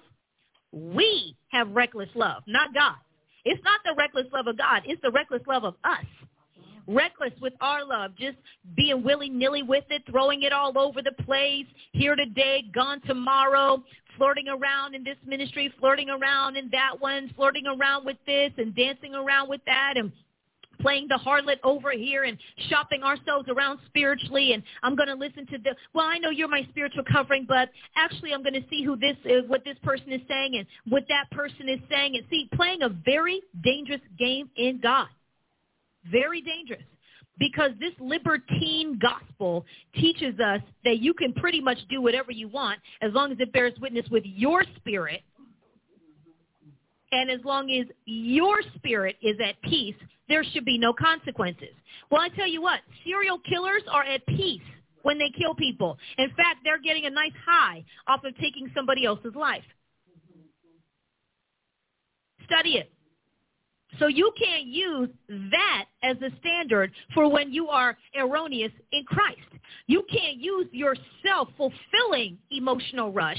We 0.72 1.36
have 1.48 1.70
reckless 1.72 2.08
love, 2.14 2.42
not 2.46 2.72
God. 2.72 2.94
It's 3.44 3.62
not 3.64 3.80
the 3.84 3.94
reckless 3.96 4.26
love 4.32 4.46
of 4.46 4.56
God. 4.56 4.82
It's 4.86 5.00
the 5.02 5.10
reckless 5.10 5.42
love 5.46 5.64
of 5.64 5.74
us. 5.84 6.04
Reckless 6.86 7.32
with 7.40 7.52
our 7.60 7.84
love, 7.84 8.12
just 8.16 8.36
being 8.76 9.02
willy-nilly 9.02 9.62
with 9.62 9.84
it, 9.90 10.02
throwing 10.10 10.42
it 10.42 10.52
all 10.52 10.76
over 10.78 11.02
the 11.02 11.12
place, 11.24 11.66
here 11.92 12.16
today, 12.16 12.64
gone 12.74 13.00
tomorrow, 13.02 13.82
flirting 14.20 14.48
around 14.48 14.94
in 14.94 15.02
this 15.02 15.16
ministry, 15.26 15.72
flirting 15.80 16.10
around 16.10 16.54
in 16.54 16.68
that 16.70 17.00
one, 17.00 17.32
flirting 17.34 17.64
around 17.66 18.04
with 18.04 18.18
this 18.26 18.52
and 18.58 18.76
dancing 18.76 19.14
around 19.14 19.48
with 19.48 19.62
that 19.64 19.94
and 19.96 20.12
playing 20.78 21.08
the 21.08 21.18
harlot 21.24 21.56
over 21.64 21.90
here 21.92 22.24
and 22.24 22.36
shopping 22.68 23.02
ourselves 23.02 23.48
around 23.48 23.78
spiritually 23.86 24.52
and 24.52 24.62
I'm 24.82 24.94
going 24.94 25.08
to 25.08 25.14
listen 25.14 25.46
to 25.46 25.58
the 25.58 25.74
well 25.94 26.06
I 26.06 26.18
know 26.18 26.30
you're 26.30 26.48
my 26.48 26.66
spiritual 26.70 27.04
covering 27.10 27.44
but 27.46 27.68
actually 27.96 28.32
I'm 28.32 28.42
going 28.42 28.54
to 28.54 28.64
see 28.70 28.82
who 28.82 28.96
this 28.96 29.16
is 29.26 29.42
what 29.46 29.62
this 29.64 29.76
person 29.82 30.10
is 30.10 30.22
saying 30.26 30.56
and 30.56 30.66
what 30.88 31.04
that 31.08 31.30
person 31.32 31.68
is 31.68 31.80
saying 31.90 32.16
and 32.16 32.24
see 32.30 32.48
playing 32.54 32.80
a 32.82 32.88
very 32.88 33.42
dangerous 33.62 34.00
game 34.18 34.48
in 34.56 34.80
God. 34.82 35.08
Very 36.10 36.40
dangerous 36.40 36.84
because 37.40 37.72
this 37.80 37.92
libertine 37.98 39.00
gospel 39.00 39.64
teaches 39.96 40.38
us 40.38 40.60
that 40.84 41.00
you 41.00 41.12
can 41.12 41.32
pretty 41.32 41.60
much 41.60 41.78
do 41.88 42.00
whatever 42.00 42.30
you 42.30 42.46
want 42.46 42.78
as 43.02 43.12
long 43.12 43.32
as 43.32 43.38
it 43.40 43.52
bears 43.52 43.72
witness 43.80 44.06
with 44.10 44.22
your 44.24 44.62
spirit 44.76 45.22
and 47.12 47.30
as 47.30 47.40
long 47.44 47.70
as 47.70 47.86
your 48.04 48.60
spirit 48.76 49.16
is 49.20 49.36
at 49.44 49.60
peace, 49.62 49.96
there 50.28 50.44
should 50.44 50.64
be 50.64 50.78
no 50.78 50.92
consequences. 50.92 51.74
Well, 52.10 52.20
I 52.20 52.28
tell 52.28 52.46
you 52.46 52.62
what, 52.62 52.80
serial 53.04 53.38
killers 53.40 53.82
are 53.90 54.04
at 54.04 54.24
peace 54.26 54.62
when 55.02 55.18
they 55.18 55.30
kill 55.36 55.54
people. 55.54 55.98
In 56.18 56.28
fact, 56.30 56.58
they're 56.62 56.80
getting 56.80 57.06
a 57.06 57.10
nice 57.10 57.32
high 57.44 57.84
off 58.06 58.22
of 58.24 58.36
taking 58.38 58.70
somebody 58.76 59.04
else's 59.04 59.34
life. 59.34 59.64
Study 62.46 62.76
it. 62.76 62.92
So 64.00 64.08
you 64.08 64.32
can't 64.42 64.66
use 64.66 65.10
that 65.28 65.84
as 66.02 66.16
a 66.22 66.30
standard 66.40 66.90
for 67.14 67.30
when 67.30 67.52
you 67.52 67.68
are 67.68 67.96
erroneous 68.18 68.72
in 68.92 69.04
Christ. 69.04 69.38
You 69.86 70.02
can't 70.10 70.38
use 70.38 70.66
your 70.72 70.96
self-fulfilling 71.24 72.38
emotional 72.50 73.12
rush 73.12 73.38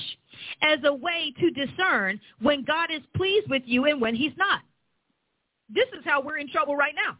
as 0.62 0.80
a 0.86 0.94
way 0.94 1.34
to 1.40 1.50
discern 1.50 2.20
when 2.42 2.64
God 2.64 2.90
is 2.92 3.02
pleased 3.18 3.50
with 3.50 3.64
you 3.66 3.86
and 3.86 4.00
when 4.00 4.16
he's 4.16 4.38
not. 4.38 4.62
This 5.68 5.88
is 5.98 6.06
how 6.06 6.22
we're 6.22 6.38
in 6.38 6.50
trouble 6.50 6.76
right 6.76 6.96
now. 6.96 7.18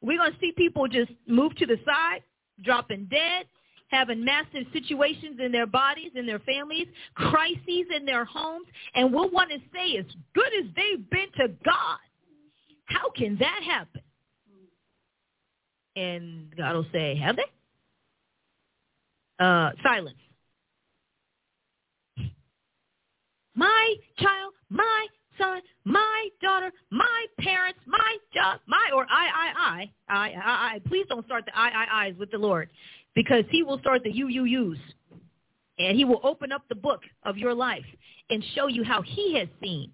We're 0.00 0.18
going 0.18 0.32
to 0.32 0.38
see 0.40 0.52
people 0.52 0.88
just 0.88 1.12
move 1.28 1.54
to 1.56 1.66
the 1.66 1.76
side, 1.86 2.22
dropping 2.64 3.04
dead, 3.04 3.46
having 3.88 4.24
massive 4.24 4.64
situations 4.72 5.38
in 5.38 5.52
their 5.52 5.66
bodies, 5.66 6.10
in 6.16 6.26
their 6.26 6.40
families, 6.40 6.88
crises 7.14 7.86
in 7.94 8.04
their 8.04 8.24
homes, 8.24 8.66
and 8.94 9.12
we'll 9.12 9.30
want 9.30 9.50
to 9.50 9.58
say 9.72 9.96
as 9.96 10.06
good 10.34 10.50
as 10.58 10.64
they've 10.74 11.08
been 11.08 11.28
to 11.36 11.54
God. 11.64 11.98
How 12.92 13.10
can 13.10 13.36
that 13.38 13.60
happen? 13.64 14.02
And 15.96 16.54
God 16.56 16.74
will 16.74 16.86
say, 16.92 17.16
have 17.16 17.36
they? 17.36 17.42
Uh, 19.38 19.72
silence. 19.82 20.16
My 23.54 23.94
child, 24.18 24.54
my 24.70 25.06
son, 25.38 25.60
my 25.84 26.28
daughter, 26.40 26.72
my 26.90 27.26
parents, 27.38 27.80
my 27.86 28.16
job, 28.34 28.60
my 28.66 28.90
or 28.94 29.06
I, 29.10 29.28
I, 29.34 29.52
I, 29.56 29.90
I, 30.08 30.30
I, 30.30 30.74
I. 30.74 30.80
Please 30.88 31.06
don't 31.08 31.24
start 31.26 31.44
the 31.44 31.58
I, 31.58 31.68
I, 31.68 32.06
I's 32.06 32.14
with 32.18 32.30
the 32.30 32.38
Lord, 32.38 32.70
because 33.14 33.44
He 33.50 33.62
will 33.62 33.78
start 33.80 34.04
the 34.04 34.10
you, 34.10 34.28
you, 34.28 34.44
yous, 34.44 34.78
and 35.78 35.96
He 35.98 36.04
will 36.04 36.20
open 36.22 36.50
up 36.50 36.62
the 36.68 36.74
book 36.74 37.00
of 37.24 37.36
your 37.36 37.52
life 37.52 37.84
and 38.30 38.42
show 38.54 38.68
you 38.68 38.84
how 38.84 39.02
He 39.02 39.36
has 39.38 39.48
seen 39.62 39.92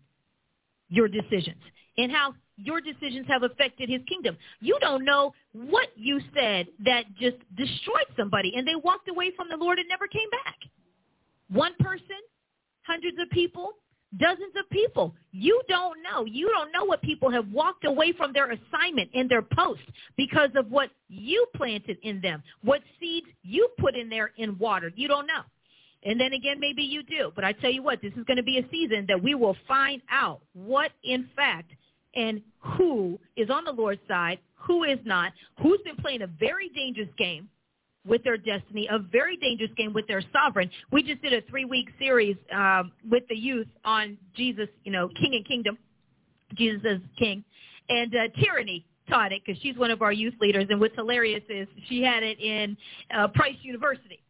your 0.89 1.09
decisions 1.09 1.61
and 1.97 2.13
how 2.13 2.35
your 2.59 2.81
decisions 2.81 3.27
have 3.29 3.43
affected 3.43 3.89
His 3.89 4.01
kingdom. 4.09 4.37
You 4.61 4.77
don't 4.81 5.05
know 5.05 5.33
what 5.53 5.89
you 5.97 6.21
said 6.35 6.67
that 6.85 7.05
just 7.19 7.37
destroyed 7.57 8.09
somebody, 8.17 8.53
and 8.57 8.67
they 8.67 8.77
walked 8.77 9.09
away 9.09 9.33
from 9.37 9.49
the 9.49 9.57
Lord 9.57 9.79
and 9.79 9.89
never 9.89 10.07
came 10.07 10.29
back. 10.45 10.57
One 11.51 11.73
person, 11.81 12.21
hundreds 12.83 13.17
of 13.21 13.31
people, 13.31 13.73
dozens 14.17 14.53
of 14.59 14.69
people. 14.71 15.15
You 15.33 15.61
don't 15.69 15.99
know. 16.03 16.25
You 16.25 16.49
don't 16.49 16.73
know 16.73 16.85
what 16.85 17.03
people 17.03 17.31
have 17.31 17.51
walked 17.53 17.85
away 17.85 18.13
from 18.13 18.33
their 18.33 18.51
assignment 18.51 19.11
and 19.15 19.29
their 19.29 19.43
post 19.43 19.83
because 20.17 20.51
of 20.57 20.71
what 20.71 20.91
you 21.09 21.47
planted 21.55 21.99
in 22.03 22.21
them, 22.21 22.43
what 22.63 22.81
seeds 22.99 23.27
you 23.43 23.69
put 23.79 23.95
in 23.95 24.09
there 24.09 24.33
in 24.37 24.59
water. 24.59 24.91
You 24.95 25.09
don't 25.09 25.27
know. 25.27 25.43
And 26.05 26.21
then 26.21 26.33
again, 26.33 26.61
maybe 26.61 26.83
you 26.83 27.03
do. 27.03 27.33
But 27.35 27.45
I 27.45 27.53
tell 27.53 27.71
you 27.71 27.83
what, 27.83 28.01
this 28.01 28.13
is 28.13 28.25
going 28.25 28.37
to 28.37 28.43
be 28.43 28.59
a 28.59 28.69
season 28.71 29.05
that 29.09 29.23
we 29.23 29.35
will 29.35 29.57
find 29.67 30.01
out 30.11 30.41
what, 30.53 30.93
in 31.03 31.29
fact, 31.35 31.73
and 32.19 32.43
who 32.77 33.19
is 33.37 33.49
on 33.51 33.65
the 33.65 33.73
Lord's 33.73 34.01
side, 34.09 34.39
who 34.55 34.85
is 34.85 34.99
not, 35.05 35.33
who's 35.63 35.81
been 35.85 35.97
playing 35.97 36.23
a 36.23 36.27
very 36.27 36.69
dangerous 36.71 37.13
game, 37.17 37.49
with 38.07 38.25
their 38.25 38.39
destiny, 38.39 38.89
a 38.91 38.99
very 38.99 39.37
dangerous 39.37 39.71
game 39.77 39.93
with 39.93 40.07
their 40.07 40.23
sovereign. 40.33 40.71
We 40.91 41.03
just 41.03 41.21
did 41.23 41.33
a 41.35 41.43
three-week 41.43 41.89
series 41.99 42.37
um, 42.53 42.93
with 43.09 43.25
the 43.29 43.37
youth 43.37 43.67
on 43.85 44.17
Jesus, 44.35 44.69
you 44.85 44.93
know, 44.93 45.09
King 45.21 45.35
and 45.35 45.47
Kingdom, 45.47 45.79
Jesus 46.55 46.81
as 46.89 47.01
King, 47.19 47.45
and 47.89 48.15
uh, 48.15 48.19
tyranny 48.43 48.87
taught 49.09 49.33
it 49.33 49.43
because 49.45 49.61
she's 49.63 49.77
one 49.77 49.91
of 49.91 50.01
our 50.01 50.13
youth 50.13 50.35
leaders. 50.41 50.67
And 50.71 50.81
what's 50.81 50.95
hilarious 50.95 51.43
is 51.49 51.69
she 51.89 52.03
had 52.03 52.23
it 52.23 52.41
in 52.41 52.77
uh, 53.15 53.29
Price 53.29 53.57
University, 53.63 54.23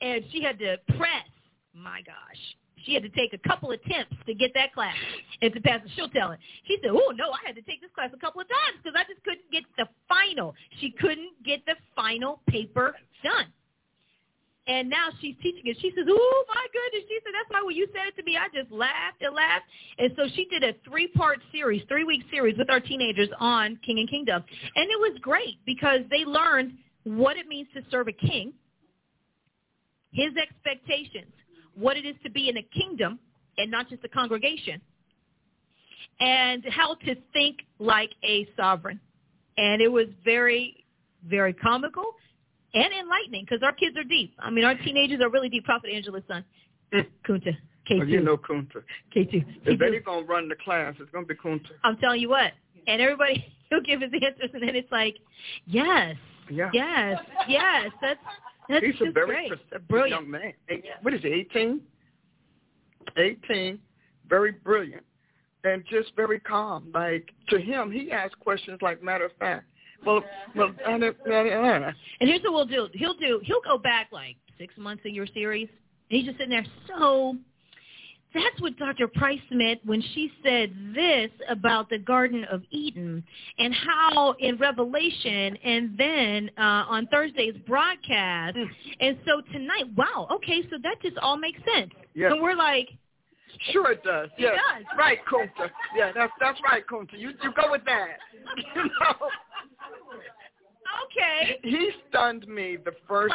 and 0.00 0.22
she 0.30 0.42
had 0.42 0.58
to 0.60 0.76
press. 0.96 1.26
My 1.74 2.02
gosh, 2.02 2.38
she 2.84 2.94
had 2.94 3.02
to 3.02 3.08
take 3.10 3.32
a 3.32 3.48
couple 3.48 3.70
attempts 3.70 4.16
to 4.26 4.34
get 4.34 4.52
that 4.54 4.72
class 4.72 4.94
and 5.42 5.52
to 5.52 5.60
pass 5.60 5.80
it. 5.84 5.90
She'll 5.96 6.08
tell 6.08 6.32
it. 6.32 6.38
She 6.66 6.78
said, 6.82 6.90
oh, 6.90 7.12
no, 7.16 7.30
I 7.30 7.46
had 7.46 7.56
to 7.56 7.62
take 7.62 7.80
this 7.80 7.90
class 7.94 8.10
a 8.14 8.18
couple 8.18 8.40
of 8.40 8.48
times 8.48 8.80
because 8.82 8.98
I 8.98 9.04
just 9.10 9.22
couldn't 9.24 9.50
get 9.52 9.64
the 9.76 9.86
final. 10.08 10.54
She 10.80 10.92
couldn't 10.92 11.32
get 11.44 11.64
the 11.66 11.74
final 11.94 12.40
paper 12.48 12.94
done. 13.22 13.46
And 14.66 14.88
now 14.88 15.08
she's 15.20 15.34
teaching 15.42 15.62
it. 15.64 15.76
She 15.80 15.90
says, 15.96 16.06
oh, 16.08 16.44
my 16.48 16.66
goodness. 16.72 17.08
She 17.08 17.18
said, 17.24 17.32
that's 17.34 17.50
why 17.50 17.62
when 17.66 17.74
you 17.74 17.88
said 17.92 18.06
it 18.08 18.16
to 18.16 18.22
me, 18.22 18.36
I 18.36 18.46
just 18.54 18.70
laughed 18.70 19.20
and 19.20 19.34
laughed. 19.34 19.64
And 19.98 20.12
so 20.16 20.28
she 20.36 20.44
did 20.46 20.62
a 20.62 20.74
three-part 20.88 21.40
series, 21.50 21.82
three-week 21.88 22.22
series 22.30 22.56
with 22.56 22.70
our 22.70 22.78
teenagers 22.78 23.30
on 23.40 23.78
King 23.84 23.98
and 23.98 24.08
Kingdom. 24.08 24.44
And 24.76 24.90
it 24.90 25.00
was 25.00 25.18
great 25.20 25.58
because 25.66 26.00
they 26.10 26.24
learned 26.24 26.74
what 27.04 27.36
it 27.36 27.48
means 27.48 27.68
to 27.74 27.82
serve 27.90 28.08
a 28.08 28.12
king, 28.12 28.52
his 30.12 30.30
expectations, 30.36 31.32
what 31.74 31.96
it 31.96 32.04
is 32.04 32.16
to 32.24 32.30
be 32.30 32.48
in 32.48 32.56
a 32.56 32.62
kingdom 32.62 33.18
and 33.58 33.70
not 33.70 33.88
just 33.88 34.04
a 34.04 34.08
congregation, 34.08 34.80
and 36.20 36.64
how 36.70 36.94
to 36.94 37.14
think 37.32 37.58
like 37.78 38.10
a 38.22 38.46
sovereign. 38.56 39.00
And 39.56 39.82
it 39.82 39.90
was 39.90 40.06
very, 40.24 40.84
very 41.28 41.52
comical 41.52 42.04
and 42.74 42.92
enlightening 42.92 43.44
because 43.44 43.62
our 43.62 43.72
kids 43.72 43.96
are 43.96 44.04
deep. 44.04 44.34
I 44.38 44.50
mean, 44.50 44.64
our 44.64 44.74
teenagers 44.74 45.20
are 45.20 45.28
really 45.28 45.48
deep. 45.48 45.64
Prophet 45.64 45.90
Angela's 45.92 46.22
son, 46.28 46.44
mm. 46.92 47.06
Kunta. 47.26 47.56
K2. 47.90 47.98
Well, 47.98 48.08
you 48.08 48.20
know 48.20 48.36
Kunta. 48.36 48.82
K2. 49.14 49.44
If 49.64 49.78
they're 49.78 50.00
going 50.00 50.26
to 50.26 50.32
run 50.32 50.48
the 50.48 50.54
class, 50.62 50.94
it's 51.00 51.10
going 51.10 51.26
to 51.26 51.34
be 51.34 51.34
Kunta. 51.34 51.70
I'm 51.82 51.96
telling 51.96 52.20
you 52.20 52.28
what. 52.28 52.52
And 52.86 53.00
everybody, 53.00 53.44
he'll 53.70 53.80
give 53.80 54.00
his 54.00 54.10
answers, 54.14 54.50
and 54.52 54.62
then 54.62 54.76
it's 54.76 54.90
like, 54.92 55.16
yes, 55.66 56.16
yeah. 56.50 56.70
yes, 56.72 57.18
yes. 57.48 57.90
That's 58.00 58.20
that's 58.70 58.84
He's 58.84 58.94
a 59.00 59.12
very 59.12 59.26
great. 59.26 59.48
perceptive 59.50 59.88
brilliant. 59.88 60.22
young 60.22 60.30
man. 60.30 60.52
Eight, 60.68 60.84
what 61.02 61.14
is 61.14 61.22
he, 61.22 61.28
18? 61.28 61.80
18, 63.16 63.78
very 64.28 64.52
brilliant, 64.52 65.04
and 65.64 65.84
just 65.90 66.14
very 66.16 66.40
calm. 66.40 66.90
Like, 66.94 67.30
to 67.48 67.58
him, 67.58 67.90
he 67.90 68.12
asks 68.12 68.34
questions 68.40 68.78
like 68.82 69.02
matter 69.02 69.26
of 69.26 69.32
fact. 69.38 69.64
Well, 70.06 70.22
well, 70.56 70.70
and, 70.86 71.02
it, 71.02 71.16
and 71.26 71.94
here's 72.20 72.42
what 72.42 72.52
we'll 72.52 72.64
do. 72.64 72.88
He'll 72.94 73.14
do. 73.14 73.40
He'll 73.44 73.60
go 73.62 73.76
back 73.76 74.08
like 74.12 74.36
six 74.58 74.74
months 74.78 75.02
in 75.04 75.14
your 75.14 75.26
series. 75.26 75.68
And 76.10 76.18
he's 76.18 76.24
just 76.26 76.38
sitting 76.38 76.50
there 76.50 76.64
so 76.88 77.36
that's 78.34 78.60
what 78.60 78.76
Dr. 78.78 79.08
Price 79.08 79.40
meant 79.50 79.80
when 79.84 80.02
she 80.14 80.30
said 80.42 80.72
this 80.94 81.30
about 81.48 81.90
the 81.90 81.98
Garden 81.98 82.44
of 82.44 82.62
Eden 82.70 83.24
and 83.58 83.74
how 83.74 84.34
in 84.38 84.56
Revelation 84.56 85.56
and 85.64 85.98
then 85.98 86.50
uh, 86.56 86.84
on 86.88 87.06
Thursday's 87.08 87.56
broadcast. 87.66 88.56
Mm. 88.56 88.68
And 89.00 89.18
so 89.26 89.40
tonight, 89.52 89.84
wow, 89.96 90.28
okay, 90.30 90.62
so 90.70 90.76
that 90.82 91.02
just 91.02 91.18
all 91.18 91.36
makes 91.36 91.58
sense. 91.74 91.90
Yes. 92.14 92.32
So 92.32 92.42
we're 92.42 92.54
like, 92.54 92.88
Sure 93.72 93.90
it 93.90 94.02
does. 94.04 94.30
It 94.38 94.44
does. 94.44 94.84
Right, 94.96 95.18
Kunta. 95.30 95.70
Yeah, 95.94 96.12
that's 96.14 96.32
that's 96.40 96.58
right, 96.64 96.82
Kunta. 96.86 97.18
You 97.18 97.30
you 97.42 97.52
go 97.54 97.70
with 97.70 97.84
that. 97.84 98.16
you 98.76 98.84
know? 98.84 99.28
Okay. 101.04 101.58
He 101.62 101.90
stunned 102.08 102.46
me 102.48 102.76
the 102.82 102.92
first 103.08 103.34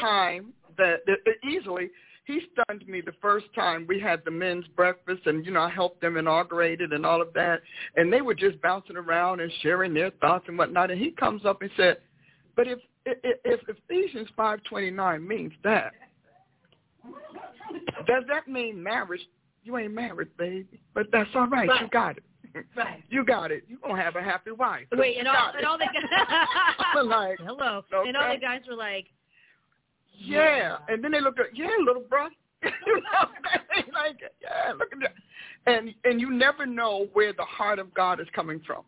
time 0.00 0.52
that, 0.76 1.00
that 1.06 1.18
easily 1.48 1.90
he 2.24 2.40
stunned 2.52 2.86
me 2.88 3.00
the 3.00 3.14
first 3.20 3.46
time 3.54 3.86
we 3.88 4.00
had 4.00 4.22
the 4.24 4.30
men's 4.30 4.66
breakfast 4.76 5.22
and 5.26 5.44
you 5.44 5.52
know 5.52 5.62
I 5.62 5.70
helped 5.70 6.00
them 6.00 6.16
inaugurate 6.16 6.80
it 6.80 6.92
and 6.92 7.04
all 7.04 7.20
of 7.20 7.32
that 7.34 7.60
and 7.96 8.12
they 8.12 8.22
were 8.22 8.34
just 8.34 8.60
bouncing 8.62 8.96
around 8.96 9.40
and 9.40 9.52
sharing 9.62 9.94
their 9.94 10.10
thoughts 10.20 10.44
and 10.48 10.58
whatnot 10.58 10.90
and 10.90 11.00
he 11.00 11.10
comes 11.10 11.44
up 11.44 11.62
and 11.62 11.70
said, 11.76 11.98
but 12.56 12.66
if 12.68 12.78
if, 13.06 13.38
if 13.44 13.60
Ephesians 13.68 14.28
five 14.36 14.62
twenty 14.64 14.90
nine 14.90 15.26
means 15.26 15.52
that, 15.62 15.92
does 18.06 18.24
that 18.28 18.48
mean 18.48 18.82
marriage? 18.82 19.20
You 19.62 19.76
ain't 19.78 19.94
married, 19.94 20.28
baby, 20.38 20.80
but 20.94 21.06
that's 21.12 21.30
all 21.34 21.46
right. 21.46 21.68
right. 21.68 21.80
You 21.82 21.88
got 21.88 22.16
it. 22.18 22.24
Right. 22.76 23.02
You 23.10 23.24
got 23.24 23.50
it. 23.50 23.64
You're 23.66 23.80
going 23.80 23.96
to 23.96 24.02
have 24.02 24.14
a 24.14 24.22
happy 24.22 24.52
wife. 24.52 24.86
Wait, 24.92 25.18
and 25.18 25.26
all, 25.26 25.52
and 25.56 25.66
all 25.66 25.76
the 25.76 25.86
guys, 25.86 27.04
like, 27.04 27.38
hello, 27.40 27.82
okay. 27.92 28.08
and 28.08 28.16
all 28.16 28.32
the 28.32 28.40
guys 28.40 28.60
were 28.68 28.76
like, 28.76 29.06
yeah. 30.18 30.76
And 30.88 31.02
then 31.02 31.12
they 31.12 31.20
look 31.20 31.38
at, 31.38 31.56
yeah, 31.56 31.68
little 31.84 32.02
bro. 32.08 32.28
you 32.62 32.94
know, 32.94 33.28
like, 33.92 34.20
yeah, 34.40 34.72
look 34.72 34.92
at 34.92 34.98
that. 35.00 35.14
And 35.66 35.94
and 36.04 36.20
you 36.20 36.30
never 36.30 36.66
know 36.66 37.08
where 37.12 37.32
the 37.32 37.44
heart 37.44 37.78
of 37.78 37.92
God 37.94 38.20
is 38.20 38.26
coming 38.34 38.60
from. 38.66 38.82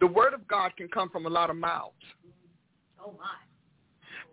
The 0.00 0.06
word 0.06 0.34
of 0.34 0.46
God 0.48 0.72
can 0.76 0.88
come 0.88 1.08
from 1.08 1.26
a 1.26 1.30
lot 1.30 1.50
of 1.50 1.56
mouths. 1.56 1.94
Oh 3.00 3.14
my. 3.18 3.34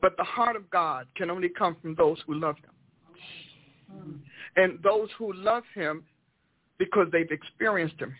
But 0.02 0.18
the 0.18 0.24
heart 0.24 0.56
of 0.56 0.70
God 0.70 1.08
can 1.16 1.30
only 1.30 1.50
come 1.50 1.78
from 1.82 1.96
those 1.96 2.18
who 2.28 2.34
love 2.34 2.56
him. 2.58 3.96
Mm. 3.96 4.20
And 4.58 4.84
those 4.84 5.10
who 5.18 5.32
love 5.34 5.64
him 5.74 6.04
because 6.78 7.08
they've 7.12 7.32
experienced 7.32 8.00
him. 8.00 8.14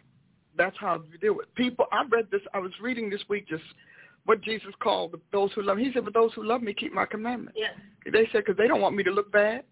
That's 0.58 0.76
how 0.80 1.02
you 1.12 1.18
do 1.18 1.40
it. 1.42 1.54
People, 1.56 1.86
I 1.92 2.04
read 2.10 2.28
this, 2.32 2.42
I 2.54 2.60
was 2.60 2.72
reading 2.82 3.10
this 3.10 3.22
week 3.28 3.48
just 3.50 3.64
what 4.26 4.42
Jesus 4.42 4.74
called 4.82 5.20
those 5.32 5.52
who 5.54 5.62
love. 5.62 5.78
Him. 5.78 5.86
He 5.86 5.94
said, 5.94 6.06
"But 6.06 6.14
those 6.14 6.34
who 6.34 6.44
love 6.44 6.62
me 6.62 6.74
keep 6.74 6.94
my 6.94 7.06
commandments." 7.06 7.60
Yes. 7.60 7.76
They 8.12 8.28
said 8.32 8.46
because 8.46 8.58
they 8.58 8.68
don't 8.68 8.82
want 8.82 8.96
me 8.96 9.04
to 9.04 9.12
look 9.12 9.32
bad. 9.32 9.64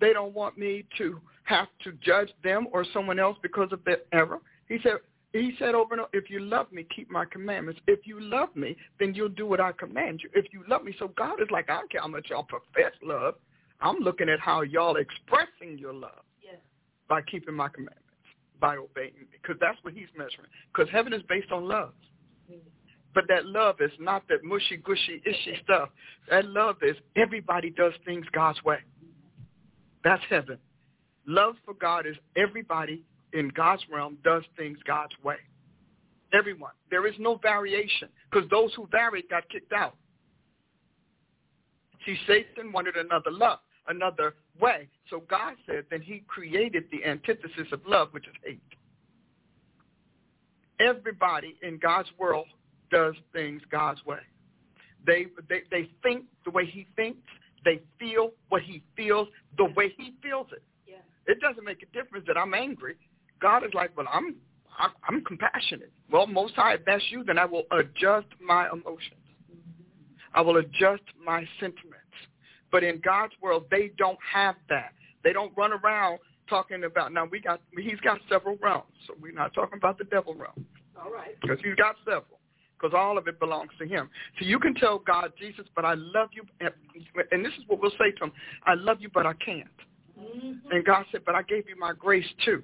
They 0.00 0.12
don't 0.12 0.34
want 0.34 0.58
me 0.58 0.84
to 0.98 1.20
have 1.44 1.68
to 1.84 1.92
judge 1.92 2.30
them 2.42 2.66
or 2.72 2.84
someone 2.92 3.18
else 3.18 3.38
because 3.42 3.72
of 3.72 3.84
their 3.84 3.98
error. 4.12 4.40
He 4.68 4.78
said, 4.82 4.94
he 5.32 5.52
said 5.58 5.74
over 5.74 5.94
and 5.94 6.00
over, 6.02 6.10
if 6.12 6.30
you 6.30 6.40
love 6.40 6.70
me, 6.72 6.86
keep 6.94 7.10
my 7.10 7.24
commandments. 7.24 7.80
If 7.86 8.06
you 8.06 8.20
love 8.20 8.54
me, 8.54 8.76
then 8.98 9.14
you'll 9.14 9.28
do 9.28 9.46
what 9.46 9.60
I 9.60 9.72
command 9.72 10.20
you. 10.22 10.30
If 10.32 10.52
you 10.52 10.62
love 10.68 10.84
me, 10.84 10.94
so 10.98 11.08
God 11.08 11.40
is 11.42 11.48
like, 11.50 11.68
I 11.68 11.74
don't 11.74 11.90
care 11.90 12.00
how 12.00 12.08
much 12.08 12.28
y'all 12.30 12.44
profess 12.44 12.92
love. 13.02 13.34
I'm 13.80 13.96
looking 13.96 14.28
at 14.28 14.40
how 14.40 14.62
y'all 14.62 14.96
expressing 14.96 15.76
your 15.78 15.92
love 15.92 16.22
yes. 16.42 16.56
by 17.08 17.20
keeping 17.22 17.54
my 17.54 17.68
commandments 17.68 18.03
by 18.64 18.78
obeying 18.78 19.12
me 19.20 19.26
because 19.30 19.56
that's 19.60 19.76
what 19.82 19.92
he's 19.92 20.08
measuring. 20.16 20.48
Because 20.72 20.90
heaven 20.90 21.12
is 21.12 21.20
based 21.28 21.52
on 21.52 21.68
love. 21.68 21.92
But 23.14 23.24
that 23.28 23.44
love 23.44 23.76
is 23.80 23.90
not 24.00 24.26
that 24.30 24.42
mushy, 24.42 24.78
gushy, 24.78 25.20
ishy 25.28 25.62
stuff. 25.62 25.90
That 26.30 26.46
love 26.46 26.76
is 26.80 26.96
everybody 27.14 27.68
does 27.68 27.92
things 28.06 28.24
God's 28.32 28.64
way. 28.64 28.78
That's 30.02 30.22
heaven. 30.30 30.56
Love 31.26 31.56
for 31.66 31.74
God 31.74 32.06
is 32.06 32.16
everybody 32.38 33.02
in 33.34 33.50
God's 33.54 33.82
realm 33.92 34.16
does 34.24 34.44
things 34.56 34.78
God's 34.86 35.12
way. 35.22 35.36
Everyone. 36.32 36.72
There 36.90 37.06
is 37.06 37.14
no 37.18 37.36
variation 37.36 38.08
because 38.30 38.48
those 38.48 38.72
who 38.74 38.88
varied 38.90 39.28
got 39.28 39.46
kicked 39.50 39.74
out. 39.74 39.94
See, 42.06 42.16
Satan 42.26 42.72
wanted 42.72 42.96
another 42.96 43.30
love, 43.30 43.58
another 43.88 44.34
way. 44.60 44.88
So 45.10 45.22
God 45.28 45.54
said 45.66 45.84
then 45.90 46.00
he 46.00 46.22
created 46.26 46.84
the 46.90 47.04
antithesis 47.04 47.68
of 47.72 47.80
love, 47.86 48.08
which 48.12 48.26
is 48.26 48.34
hate. 48.44 48.60
Everybody 50.80 51.56
in 51.62 51.78
God's 51.78 52.08
world 52.18 52.46
does 52.90 53.14
things 53.32 53.62
God's 53.70 54.04
way. 54.04 54.18
They, 55.06 55.26
they, 55.48 55.62
they 55.70 55.90
think 56.02 56.24
the 56.44 56.50
way 56.50 56.66
he 56.66 56.86
thinks. 56.96 57.20
They 57.64 57.80
feel 57.98 58.32
what 58.48 58.62
he 58.62 58.82
feels 58.96 59.28
the 59.56 59.66
way 59.76 59.94
he 59.96 60.14
feels 60.22 60.48
it. 60.52 60.62
Yeah. 60.86 60.96
It 61.26 61.40
doesn't 61.40 61.64
make 61.64 61.82
a 61.82 61.86
difference 61.96 62.26
that 62.26 62.36
I'm 62.36 62.52
angry. 62.54 62.96
God 63.40 63.64
is 63.64 63.72
like, 63.72 63.96
well, 63.96 64.06
I'm 64.12 64.36
I'm, 64.78 64.90
I'm 65.08 65.24
compassionate. 65.24 65.92
Well, 66.10 66.26
Most 66.26 66.54
High, 66.54 66.74
if 66.74 66.84
that's 66.84 67.04
you, 67.10 67.24
then 67.24 67.38
I 67.38 67.44
will 67.44 67.64
adjust 67.70 68.26
my 68.44 68.68
emotions. 68.72 69.20
I 70.34 70.40
will 70.40 70.56
adjust 70.56 71.02
my 71.24 71.46
sentiments. 71.60 71.93
But 72.74 72.82
in 72.82 73.00
God's 73.04 73.34
world, 73.40 73.66
they 73.70 73.92
don't 73.98 74.18
have 74.32 74.56
that. 74.68 74.94
They 75.22 75.32
don't 75.32 75.52
run 75.56 75.72
around 75.72 76.18
talking 76.48 76.82
about. 76.82 77.12
Now 77.12 77.24
we 77.24 77.38
got 77.38 77.60
he's 77.78 78.00
got 78.00 78.18
several 78.28 78.58
realms, 78.60 78.90
so 79.06 79.14
we're 79.22 79.30
not 79.30 79.54
talking 79.54 79.78
about 79.78 79.96
the 79.96 80.02
devil 80.02 80.34
realm. 80.34 80.66
All 81.00 81.08
right. 81.08 81.40
Because 81.40 81.58
he's 81.62 81.76
got 81.76 81.94
several. 82.04 82.40
Because 82.76 82.92
all 82.92 83.16
of 83.16 83.28
it 83.28 83.38
belongs 83.38 83.70
to 83.78 83.86
him. 83.86 84.10
So 84.40 84.44
you 84.44 84.58
can 84.58 84.74
tell 84.74 84.98
God, 84.98 85.30
Jesus, 85.38 85.66
but 85.76 85.84
I 85.84 85.94
love 85.94 86.30
you. 86.32 86.42
And 87.30 87.44
this 87.44 87.52
is 87.52 87.62
what 87.68 87.80
we'll 87.80 87.92
say 87.92 88.10
to 88.18 88.24
him. 88.24 88.32
I 88.66 88.74
love 88.74 88.96
you, 89.00 89.08
but 89.14 89.24
I 89.24 89.34
can't. 89.34 89.68
Mm-hmm. 90.18 90.72
And 90.72 90.84
God 90.84 91.04
said, 91.12 91.20
but 91.24 91.36
I 91.36 91.42
gave 91.42 91.68
you 91.68 91.78
my 91.78 91.92
grace 91.96 92.26
too. 92.44 92.60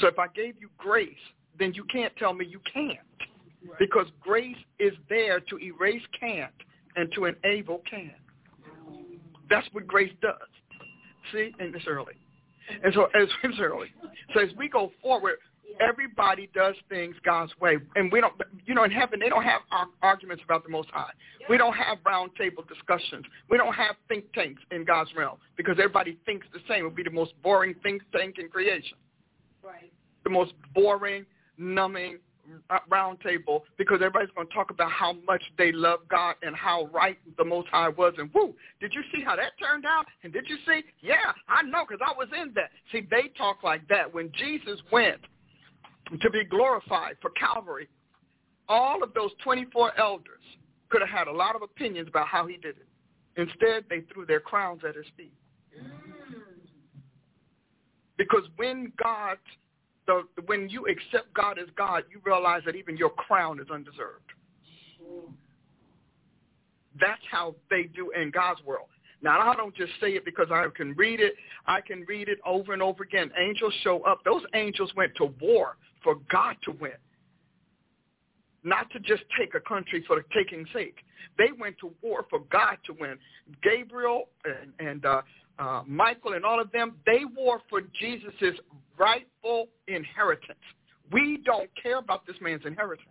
So 0.00 0.06
if 0.06 0.18
I 0.18 0.28
gave 0.28 0.54
you 0.58 0.70
grace, 0.78 1.10
then 1.58 1.74
you 1.74 1.84
can't 1.92 2.16
tell 2.16 2.32
me 2.32 2.46
you 2.46 2.60
can't. 2.72 2.98
Because 3.78 4.06
grace 4.22 4.56
is 4.78 4.94
there 5.10 5.38
to 5.38 5.58
erase 5.58 6.00
can't 6.18 6.50
and 6.96 7.12
to 7.12 7.26
enable 7.26 7.82
can. 7.90 8.14
That's 9.50 9.66
what 9.72 9.86
grace 9.86 10.12
does. 10.20 10.34
See? 11.32 11.52
And 11.58 11.74
it's 11.74 11.86
early. 11.86 12.14
And 12.82 12.92
so 12.94 13.04
as 13.14 13.28
it's 13.44 13.58
early. 13.60 13.88
So 14.34 14.40
as 14.40 14.50
we 14.56 14.68
go 14.68 14.90
forward, 15.02 15.36
everybody 15.80 16.48
does 16.54 16.74
things 16.88 17.14
God's 17.24 17.52
way. 17.60 17.78
And 17.96 18.10
we 18.10 18.20
don't, 18.20 18.34
you 18.66 18.74
know, 18.74 18.84
in 18.84 18.90
heaven, 18.90 19.20
they 19.20 19.28
don't 19.28 19.44
have 19.44 19.62
arguments 20.02 20.42
about 20.44 20.64
the 20.64 20.70
Most 20.70 20.88
High. 20.90 21.12
We 21.48 21.56
don't 21.56 21.74
have 21.74 21.98
round 22.04 22.30
table 22.36 22.64
discussions. 22.68 23.24
We 23.50 23.56
don't 23.56 23.74
have 23.74 23.96
think 24.08 24.32
tanks 24.32 24.62
in 24.70 24.84
God's 24.84 25.10
realm 25.16 25.38
because 25.56 25.74
everybody 25.78 26.18
thinks 26.26 26.46
the 26.52 26.60
same. 26.68 26.80
It 26.80 26.84
would 26.84 26.96
be 26.96 27.02
the 27.02 27.10
most 27.10 27.32
boring 27.42 27.74
think 27.82 28.02
tank 28.12 28.36
in 28.38 28.48
creation. 28.48 28.98
Right. 29.62 29.92
The 30.24 30.30
most 30.30 30.52
boring, 30.74 31.24
numbing 31.56 32.18
Uh, 32.70 32.78
round 32.88 33.20
table 33.20 33.64
because 33.76 33.96
everybody's 33.96 34.30
going 34.34 34.46
to 34.46 34.54
talk 34.54 34.70
about 34.70 34.90
how 34.90 35.14
much 35.26 35.42
they 35.56 35.72
love 35.72 36.00
God 36.10 36.34
and 36.42 36.54
how 36.54 36.86
right 36.92 37.18
the 37.36 37.44
Most 37.44 37.68
High 37.68 37.88
was. 37.88 38.14
And 38.18 38.30
whoo, 38.34 38.54
did 38.80 38.92
you 38.94 39.02
see 39.12 39.22
how 39.22 39.36
that 39.36 39.52
turned 39.58 39.84
out? 39.84 40.06
And 40.22 40.32
did 40.32 40.44
you 40.48 40.56
see? 40.66 40.82
Yeah, 41.00 41.32
I 41.48 41.62
know 41.62 41.84
because 41.88 42.04
I 42.06 42.16
was 42.16 42.28
in 42.38 42.52
that. 42.54 42.70
See, 42.92 43.06
they 43.10 43.30
talk 43.36 43.62
like 43.62 43.86
that. 43.88 44.12
When 44.12 44.30
Jesus 44.32 44.80
went 44.92 45.20
to 46.20 46.30
be 46.30 46.44
glorified 46.44 47.16
for 47.20 47.30
Calvary, 47.30 47.88
all 48.68 49.02
of 49.02 49.14
those 49.14 49.30
24 49.44 49.98
elders 49.98 50.42
could 50.90 51.00
have 51.00 51.10
had 51.10 51.28
a 51.28 51.32
lot 51.32 51.56
of 51.56 51.62
opinions 51.62 52.08
about 52.08 52.28
how 52.28 52.46
he 52.46 52.56
did 52.56 52.76
it. 52.76 52.86
Instead, 53.36 53.84
they 53.88 54.00
threw 54.12 54.26
their 54.26 54.40
crowns 54.40 54.82
at 54.88 54.94
his 54.94 55.06
feet. 55.16 55.32
Mm. 55.78 56.08
Because 58.18 58.42
when 58.56 58.92
God, 59.02 59.38
the, 60.08 60.42
when 60.46 60.68
you 60.68 60.86
accept 60.86 61.32
God 61.34 61.58
as 61.58 61.68
God, 61.76 62.04
you 62.10 62.20
realize 62.24 62.62
that 62.64 62.74
even 62.74 62.96
your 62.96 63.10
crown 63.10 63.60
is 63.60 63.66
undeserved. 63.70 64.24
That's 66.98 67.20
how 67.30 67.54
they 67.70 67.84
do 67.84 68.10
in 68.10 68.30
God's 68.30 68.60
world. 68.64 68.88
Now, 69.22 69.38
I 69.40 69.54
don't 69.54 69.74
just 69.74 69.92
say 70.00 70.12
it 70.12 70.24
because 70.24 70.46
I 70.50 70.64
can 70.74 70.94
read 70.94 71.20
it. 71.20 71.34
I 71.66 71.80
can 71.80 72.04
read 72.08 72.28
it 72.28 72.38
over 72.46 72.72
and 72.72 72.82
over 72.82 73.02
again. 73.02 73.30
Angels 73.38 73.74
show 73.82 74.00
up. 74.02 74.24
Those 74.24 74.42
angels 74.54 74.90
went 74.96 75.14
to 75.16 75.26
war 75.40 75.76
for 76.02 76.16
God 76.30 76.56
to 76.64 76.72
win, 76.72 76.92
not 78.64 78.90
to 78.92 79.00
just 79.00 79.24
take 79.38 79.54
a 79.54 79.60
country 79.60 80.02
for 80.06 80.16
the 80.16 80.24
taking's 80.34 80.68
sake. 80.72 80.96
They 81.36 81.48
went 81.58 81.76
to 81.80 81.92
war 82.00 82.24
for 82.30 82.40
God 82.50 82.78
to 82.86 82.94
win. 82.98 83.18
Gabriel 83.62 84.28
and, 84.44 84.72
and 84.78 85.04
uh, 85.04 85.22
uh, 85.58 85.82
Michael 85.86 86.34
and 86.34 86.44
all 86.44 86.60
of 86.60 86.70
them, 86.72 86.94
they 87.06 87.20
war 87.36 87.60
for 87.68 87.80
Jesus' 87.98 88.58
rightful 88.98 89.68
inheritance. 89.86 90.58
We 91.10 91.40
don't 91.44 91.70
care 91.80 91.98
about 91.98 92.26
this 92.26 92.36
man's 92.40 92.62
inheritance. 92.64 93.08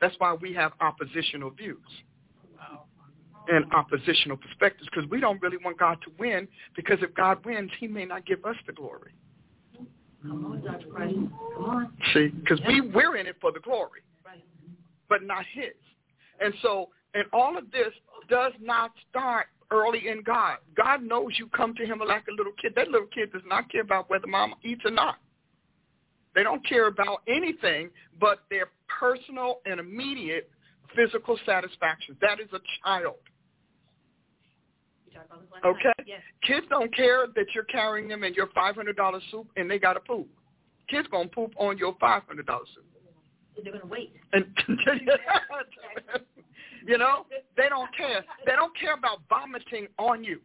That's 0.00 0.14
why 0.18 0.34
we 0.34 0.52
have 0.54 0.72
oppositional 0.80 1.50
views 1.50 1.78
and 3.48 3.70
oppositional 3.72 4.36
perspectives 4.36 4.88
because 4.90 5.08
we 5.10 5.20
don't 5.20 5.40
really 5.42 5.58
want 5.62 5.78
God 5.78 5.98
to 6.04 6.12
win 6.18 6.48
because 6.76 6.98
if 7.02 7.14
God 7.14 7.44
wins, 7.44 7.70
he 7.78 7.86
may 7.86 8.04
not 8.04 8.24
give 8.26 8.44
us 8.44 8.56
the 8.66 8.72
glory. 8.72 9.12
Come 10.22 10.46
on, 10.46 10.64
Dr. 10.64 10.86
Price. 10.86 11.14
Come 11.54 11.64
on. 11.64 11.92
See, 12.14 12.28
because 12.28 12.58
we, 12.66 12.80
we're 12.80 13.16
in 13.16 13.26
it 13.26 13.36
for 13.40 13.52
the 13.52 13.60
glory, 13.60 14.00
but 15.08 15.22
not 15.22 15.44
his. 15.52 15.74
And 16.40 16.54
so, 16.62 16.88
and 17.12 17.24
all 17.32 17.58
of 17.58 17.70
this 17.70 17.92
does 18.28 18.52
not 18.60 18.92
start 19.10 19.46
early 19.74 20.08
in 20.08 20.22
God. 20.22 20.58
God 20.76 21.02
knows 21.02 21.32
you 21.38 21.48
come 21.48 21.74
to 21.74 21.84
him 21.84 22.00
like 22.06 22.24
a 22.28 22.32
little 22.32 22.52
kid. 22.60 22.72
That 22.76 22.88
little 22.88 23.08
kid 23.08 23.32
does 23.32 23.42
not 23.46 23.70
care 23.70 23.82
about 23.82 24.08
whether 24.10 24.26
mama 24.26 24.54
eats 24.62 24.82
or 24.84 24.90
not. 24.90 25.16
They 26.34 26.42
don't 26.42 26.66
care 26.66 26.88
about 26.88 27.22
anything 27.28 27.90
but 28.20 28.40
their 28.50 28.68
personal 28.88 29.60
and 29.66 29.78
immediate 29.78 30.50
physical 30.94 31.38
satisfaction. 31.46 32.16
That 32.20 32.40
is 32.40 32.48
a 32.52 32.60
child. 32.82 33.16
We 35.06 35.12
talked 35.14 35.26
about 35.26 35.40
this 35.42 35.50
last 35.52 35.64
night. 35.64 35.70
Okay? 35.70 36.04
Yes. 36.06 36.20
Kids 36.46 36.66
don't 36.70 36.94
care 36.94 37.26
that 37.34 37.46
you're 37.54 37.64
carrying 37.64 38.08
them 38.08 38.24
in 38.24 38.34
your 38.34 38.48
$500 38.48 39.20
soup 39.30 39.48
and 39.56 39.70
they 39.70 39.78
got 39.78 39.94
to 39.94 40.00
poop. 40.00 40.28
Kids 40.88 41.08
going 41.10 41.28
to 41.28 41.34
poop 41.34 41.52
on 41.56 41.78
your 41.78 41.94
$500 41.96 42.22
soup. 42.26 42.84
They're 43.62 43.72
going 43.72 43.80
to 43.80 43.86
wait. 43.86 44.14
And 44.32 44.46
you 46.86 46.98
know, 46.98 47.26
they 47.56 47.68
don't 47.68 47.94
care. 47.96 48.24
They 48.46 48.52
don't 48.52 48.76
care 48.78 48.94
about 48.94 49.20
vomiting 49.28 49.88
on 49.98 50.24
you. 50.24 50.40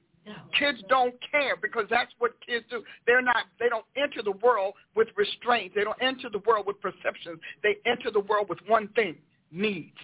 Kids 0.58 0.80
don't 0.90 1.16
care 1.32 1.56
because 1.56 1.86
that's 1.90 2.12
what 2.20 2.34
kids 2.46 2.66
do. 2.70 2.84
They're 3.08 3.22
not 3.22 3.46
they 3.60 3.68
don't 3.68 3.86
enter 3.98 4.22
the 4.22 4.38
world 4.44 4.76
with 4.96 5.08
restraint. 5.16 5.74
They 5.74 5.84
don't 5.84 6.00
enter 6.02 6.30
the 6.30 6.42
world 6.46 6.68
with 6.68 6.80
perceptions. 6.82 7.40
They 7.64 7.78
enter 7.86 8.12
the 8.12 8.20
world 8.20 8.48
with 8.48 8.60
one 8.68 8.90
thing, 8.90 9.16
needs. 9.52 9.98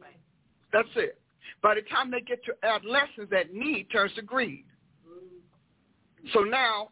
Right. 0.00 0.18
That's 0.72 0.88
it. 0.96 1.18
By 1.62 1.76
the 1.76 1.82
time 1.82 2.10
they 2.10 2.20
get 2.20 2.44
to 2.44 2.54
adolescence, 2.62 3.28
that 3.30 3.54
need 3.54 3.86
turns 3.90 4.12
to 4.16 4.22
greed. 4.22 4.64
So 6.32 6.40
now 6.40 6.88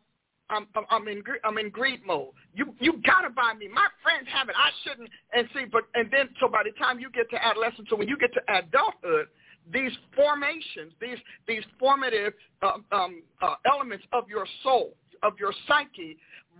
I'm 0.51 0.66
I'm- 0.74 0.86
I'm 0.90 1.09
in 1.09 1.22
I'm 1.45 1.59
in 1.59 1.70
greed 1.70 2.05
mode. 2.05 2.30
You 2.55 2.74
you 2.78 3.01
gotta 3.05 3.30
buy 3.30 3.55
me. 3.55 3.68
My 3.68 3.88
friends 4.03 4.28
have 4.32 4.49
it. 4.49 4.55
I 4.57 4.70
shouldn't. 4.82 5.09
And 5.32 5.49
see, 5.55 5.64
but 5.64 5.84
and 5.95 6.11
then 6.11 6.28
so 6.40 6.49
by 6.49 6.62
the 6.64 6.72
time 6.72 6.99
you 6.99 7.11
get 7.11 7.30
to 7.30 7.45
adolescence, 7.45 7.88
so 7.88 7.97
when 7.97 8.09
you 8.09 8.16
get 8.18 8.32
to 8.34 8.40
adulthood, 8.49 9.28
these 9.72 9.93
formations, 10.14 10.93
these 11.01 11.18
these 11.47 11.62
formative 11.78 12.34
uh, 12.62 12.78
um, 12.93 13.22
uh, 13.40 13.55
elements 13.66 14.05
of 14.12 14.28
your 14.28 14.47
soul, 14.62 14.95
of 15.22 15.38
your 15.38 15.53
psyche, 15.66 16.18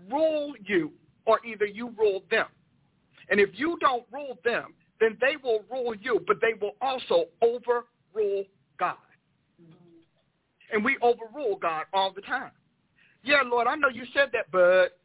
rule 0.09 0.53
you, 0.65 0.91
or 1.25 1.39
either 1.45 1.65
you 1.65 1.93
rule 1.97 2.23
them. 2.31 2.47
And 3.29 3.39
if 3.39 3.49
you 3.53 3.77
don't 3.79 4.05
rule 4.11 4.37
them, 4.43 4.73
then 4.99 5.17
they 5.21 5.35
will 5.41 5.63
rule 5.71 5.95
you, 5.95 6.21
but 6.27 6.37
they 6.41 6.53
will 6.59 6.75
also 6.81 7.25
overrule 7.41 8.45
God. 8.79 8.95
And 10.71 10.83
we 10.83 10.97
overrule 11.01 11.57
God 11.57 11.85
all 11.93 12.11
the 12.11 12.21
time. 12.21 12.51
Yeah, 13.23 13.41
Lord, 13.45 13.67
I 13.67 13.75
know 13.75 13.87
you 13.87 14.03
said 14.13 14.29
that, 14.33 14.51
but 14.51 14.97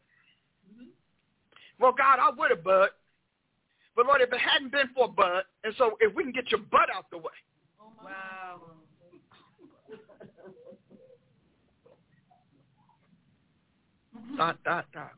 well, 1.78 1.94
God, 1.96 2.18
I 2.20 2.30
would 2.36 2.50
have, 2.50 2.64
but 2.64 2.96
but 3.94 4.06
Lord, 4.06 4.20
if 4.20 4.32
it 4.32 4.40
hadn't 4.40 4.72
been 4.72 4.88
for 4.94 5.08
but, 5.08 5.46
and 5.64 5.74
so 5.76 5.96
if 6.00 6.14
we 6.14 6.22
can 6.22 6.32
get 6.32 6.50
your 6.50 6.60
butt 6.60 6.88
out 6.94 7.06
the 7.10 7.18
way, 7.18 7.32
Wow. 8.04 8.60
dot 14.36 14.58
dot 14.64 14.86
dot. 14.92 15.12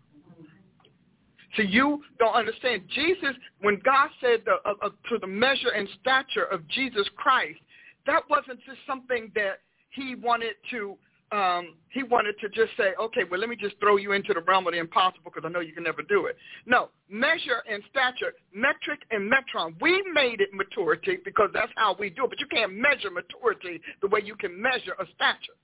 So 1.56 1.62
you 1.62 2.02
don't 2.18 2.34
understand. 2.34 2.82
Jesus, 2.94 3.34
when 3.60 3.80
God 3.84 4.08
said 4.20 4.42
the, 4.44 4.56
uh, 4.64 4.74
uh, 4.82 4.90
to 5.08 5.18
the 5.18 5.26
measure 5.26 5.70
and 5.70 5.88
stature 6.00 6.44
of 6.44 6.66
Jesus 6.68 7.08
Christ, 7.16 7.58
that 8.06 8.22
wasn't 8.30 8.60
just 8.64 8.78
something 8.86 9.32
that 9.34 9.60
he 9.90 10.14
wanted 10.14 10.54
to. 10.70 10.96
Um, 11.32 11.76
he 11.90 12.02
wanted 12.02 12.34
to 12.40 12.48
just 12.48 12.76
say, 12.76 12.92
okay, 13.00 13.20
well, 13.30 13.38
let 13.38 13.48
me 13.48 13.54
just 13.54 13.78
throw 13.78 13.96
you 13.96 14.12
into 14.12 14.34
the 14.34 14.40
realm 14.40 14.66
of 14.66 14.72
the 14.72 14.80
impossible 14.80 15.30
because 15.32 15.44
I 15.46 15.48
know 15.48 15.60
you 15.60 15.72
can 15.72 15.84
never 15.84 16.02
do 16.02 16.26
it. 16.26 16.36
No, 16.66 16.88
measure 17.08 17.62
and 17.70 17.82
stature, 17.88 18.34
metric 18.52 19.00
and 19.12 19.30
metron. 19.30 19.80
We 19.80 20.02
made 20.12 20.40
it 20.40 20.48
maturity 20.52 21.18
because 21.24 21.50
that's 21.54 21.70
how 21.76 21.94
we 21.98 22.10
do 22.10 22.24
it. 22.24 22.30
But 22.30 22.40
you 22.40 22.46
can't 22.46 22.74
measure 22.74 23.10
maturity 23.10 23.80
the 24.02 24.08
way 24.08 24.22
you 24.24 24.34
can 24.34 24.60
measure 24.60 24.94
a 24.98 25.04
stature. 25.14 25.54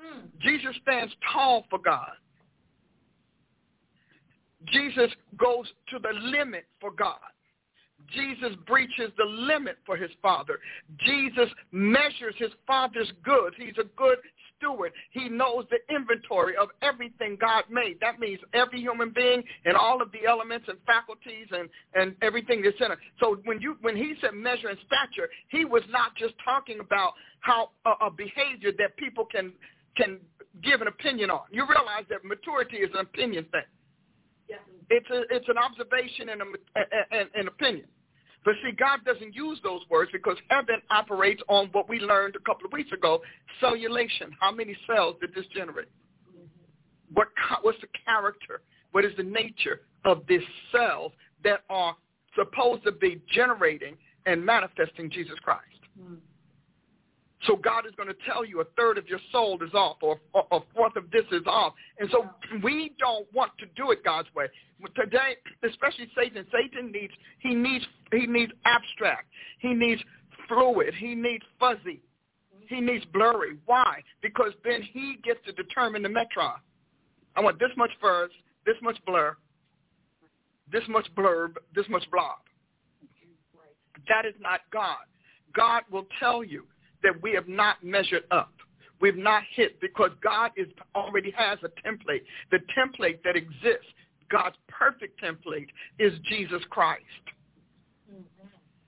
Mm. 0.00 0.22
Jesus 0.40 0.76
stands 0.82 1.12
tall 1.32 1.64
for 1.68 1.80
God. 1.80 2.12
Jesus 4.72 5.10
goes 5.36 5.66
to 5.90 5.98
the 5.98 6.12
limit 6.20 6.64
for 6.80 6.90
God. 6.90 7.18
Jesus 8.12 8.50
breaches 8.66 9.10
the 9.16 9.24
limit 9.24 9.78
for 9.86 9.96
his 9.96 10.10
father. 10.20 10.58
Jesus 11.06 11.48
measures 11.72 12.34
his 12.36 12.50
father's 12.66 13.10
goods. 13.24 13.56
He's 13.58 13.78
a 13.78 13.88
good 13.96 14.18
steward. 14.64 14.92
He 15.10 15.28
knows 15.28 15.64
the 15.70 15.94
inventory 15.94 16.56
of 16.56 16.68
everything 16.82 17.36
God 17.40 17.64
made. 17.70 17.98
That 18.00 18.18
means 18.18 18.40
every 18.52 18.80
human 18.80 19.12
being 19.14 19.42
and 19.64 19.76
all 19.76 20.02
of 20.02 20.10
the 20.12 20.26
elements 20.28 20.66
and 20.68 20.78
faculties 20.86 21.46
and, 21.50 21.68
and 21.94 22.14
everything 22.22 22.62
that's 22.62 22.76
in 22.80 22.92
it. 22.92 22.98
So 23.20 23.38
when 23.44 23.60
you 23.60 23.76
when 23.80 23.96
he 23.96 24.14
said 24.20 24.34
measure 24.34 24.68
and 24.68 24.78
stature, 24.86 25.28
he 25.48 25.64
was 25.64 25.82
not 25.90 26.14
just 26.16 26.34
talking 26.44 26.80
about 26.80 27.12
how 27.40 27.70
a, 27.86 28.06
a 28.06 28.10
behavior 28.10 28.72
that 28.78 28.96
people 28.96 29.24
can 29.24 29.52
can 29.96 30.18
give 30.62 30.80
an 30.80 30.88
opinion 30.88 31.30
on. 31.30 31.42
You 31.50 31.66
realize 31.68 32.04
that 32.10 32.24
maturity 32.24 32.78
is 32.78 32.90
an 32.94 33.00
opinion 33.00 33.44
thing. 33.50 33.62
Yes. 34.48 34.60
It's 34.90 35.10
a, 35.10 35.22
it's 35.34 35.48
an 35.48 35.58
observation 35.58 36.28
and, 36.30 36.42
a, 36.42 37.16
and 37.16 37.28
an 37.34 37.48
opinion. 37.48 37.86
But 38.44 38.54
see, 38.62 38.72
God 38.72 39.00
doesn't 39.04 39.34
use 39.34 39.58
those 39.62 39.80
words 39.88 40.10
because 40.12 40.36
heaven 40.48 40.76
operates 40.90 41.42
on 41.48 41.68
what 41.72 41.88
we 41.88 41.98
learned 41.98 42.36
a 42.36 42.40
couple 42.40 42.66
of 42.66 42.72
weeks 42.72 42.92
ago, 42.92 43.22
cellulation. 43.60 44.36
How 44.38 44.52
many 44.52 44.76
cells 44.86 45.16
did 45.20 45.34
this 45.34 45.46
generate? 45.54 45.88
What 47.12 47.28
what's 47.62 47.80
the 47.80 47.88
character? 48.04 48.62
What 48.92 49.04
is 49.04 49.12
the 49.16 49.22
nature 49.22 49.82
of 50.04 50.22
these 50.28 50.42
cells 50.72 51.12
that 51.42 51.60
are 51.70 51.96
supposed 52.36 52.84
to 52.84 52.92
be 52.92 53.20
generating 53.32 53.96
and 54.26 54.44
manifesting 54.44 55.10
Jesus 55.10 55.38
Christ? 55.42 55.62
Mm. 56.00 56.16
So 57.46 57.56
God 57.56 57.86
is 57.86 57.92
going 57.96 58.08
to 58.08 58.14
tell 58.26 58.44
you 58.44 58.60
a 58.60 58.64
third 58.76 58.96
of 58.96 59.06
your 59.06 59.18
soul 59.30 59.58
is 59.62 59.74
off 59.74 59.96
or 60.02 60.18
a 60.34 60.60
fourth 60.74 60.96
of 60.96 61.10
this 61.10 61.24
is 61.30 61.42
off. 61.46 61.74
And 61.98 62.08
so 62.10 62.30
we 62.62 62.92
don't 62.98 63.26
want 63.34 63.52
to 63.58 63.66
do 63.76 63.90
it 63.90 64.02
God's 64.04 64.28
way. 64.34 64.46
Today, 64.96 65.36
especially 65.62 66.08
Satan, 66.16 66.46
Satan 66.52 66.90
needs, 66.90 67.12
he 67.40 67.54
needs, 67.54 67.84
he 68.12 68.26
needs 68.26 68.52
abstract. 68.64 69.28
He 69.58 69.74
needs 69.74 70.00
fluid. 70.48 70.94
He 70.94 71.14
needs 71.14 71.44
fuzzy. 71.60 72.00
He 72.68 72.80
needs 72.80 73.04
blurry. 73.12 73.58
Why? 73.66 74.02
Because 74.22 74.52
then 74.64 74.82
he 74.82 75.18
gets 75.22 75.40
to 75.46 75.52
determine 75.52 76.02
the 76.02 76.08
metron. 76.08 76.56
I 77.36 77.40
want 77.40 77.58
this 77.58 77.70
much 77.76 77.90
fuzz, 78.00 78.30
this 78.64 78.76
much 78.80 78.96
blur, 79.04 79.36
this 80.72 80.82
much 80.88 81.06
blurb, 81.14 81.56
this 81.74 81.86
much 81.90 82.04
blob. 82.10 82.38
That 84.08 84.24
is 84.26 84.34
not 84.40 84.60
God. 84.72 85.04
God 85.54 85.82
will 85.90 86.06
tell 86.18 86.42
you 86.42 86.64
that 87.04 87.22
we 87.22 87.32
have 87.32 87.48
not 87.48 87.84
measured 87.84 88.24
up. 88.32 88.52
We've 89.00 89.16
not 89.16 89.42
hit 89.54 89.80
because 89.80 90.10
God 90.22 90.50
is 90.56 90.66
already 90.94 91.32
has 91.36 91.58
a 91.62 91.68
template. 91.86 92.22
The 92.50 92.58
template 92.76 93.22
that 93.22 93.36
exists, 93.36 93.86
God's 94.30 94.56
perfect 94.68 95.20
template, 95.22 95.68
is 95.98 96.12
Jesus 96.28 96.62
Christ. 96.70 97.04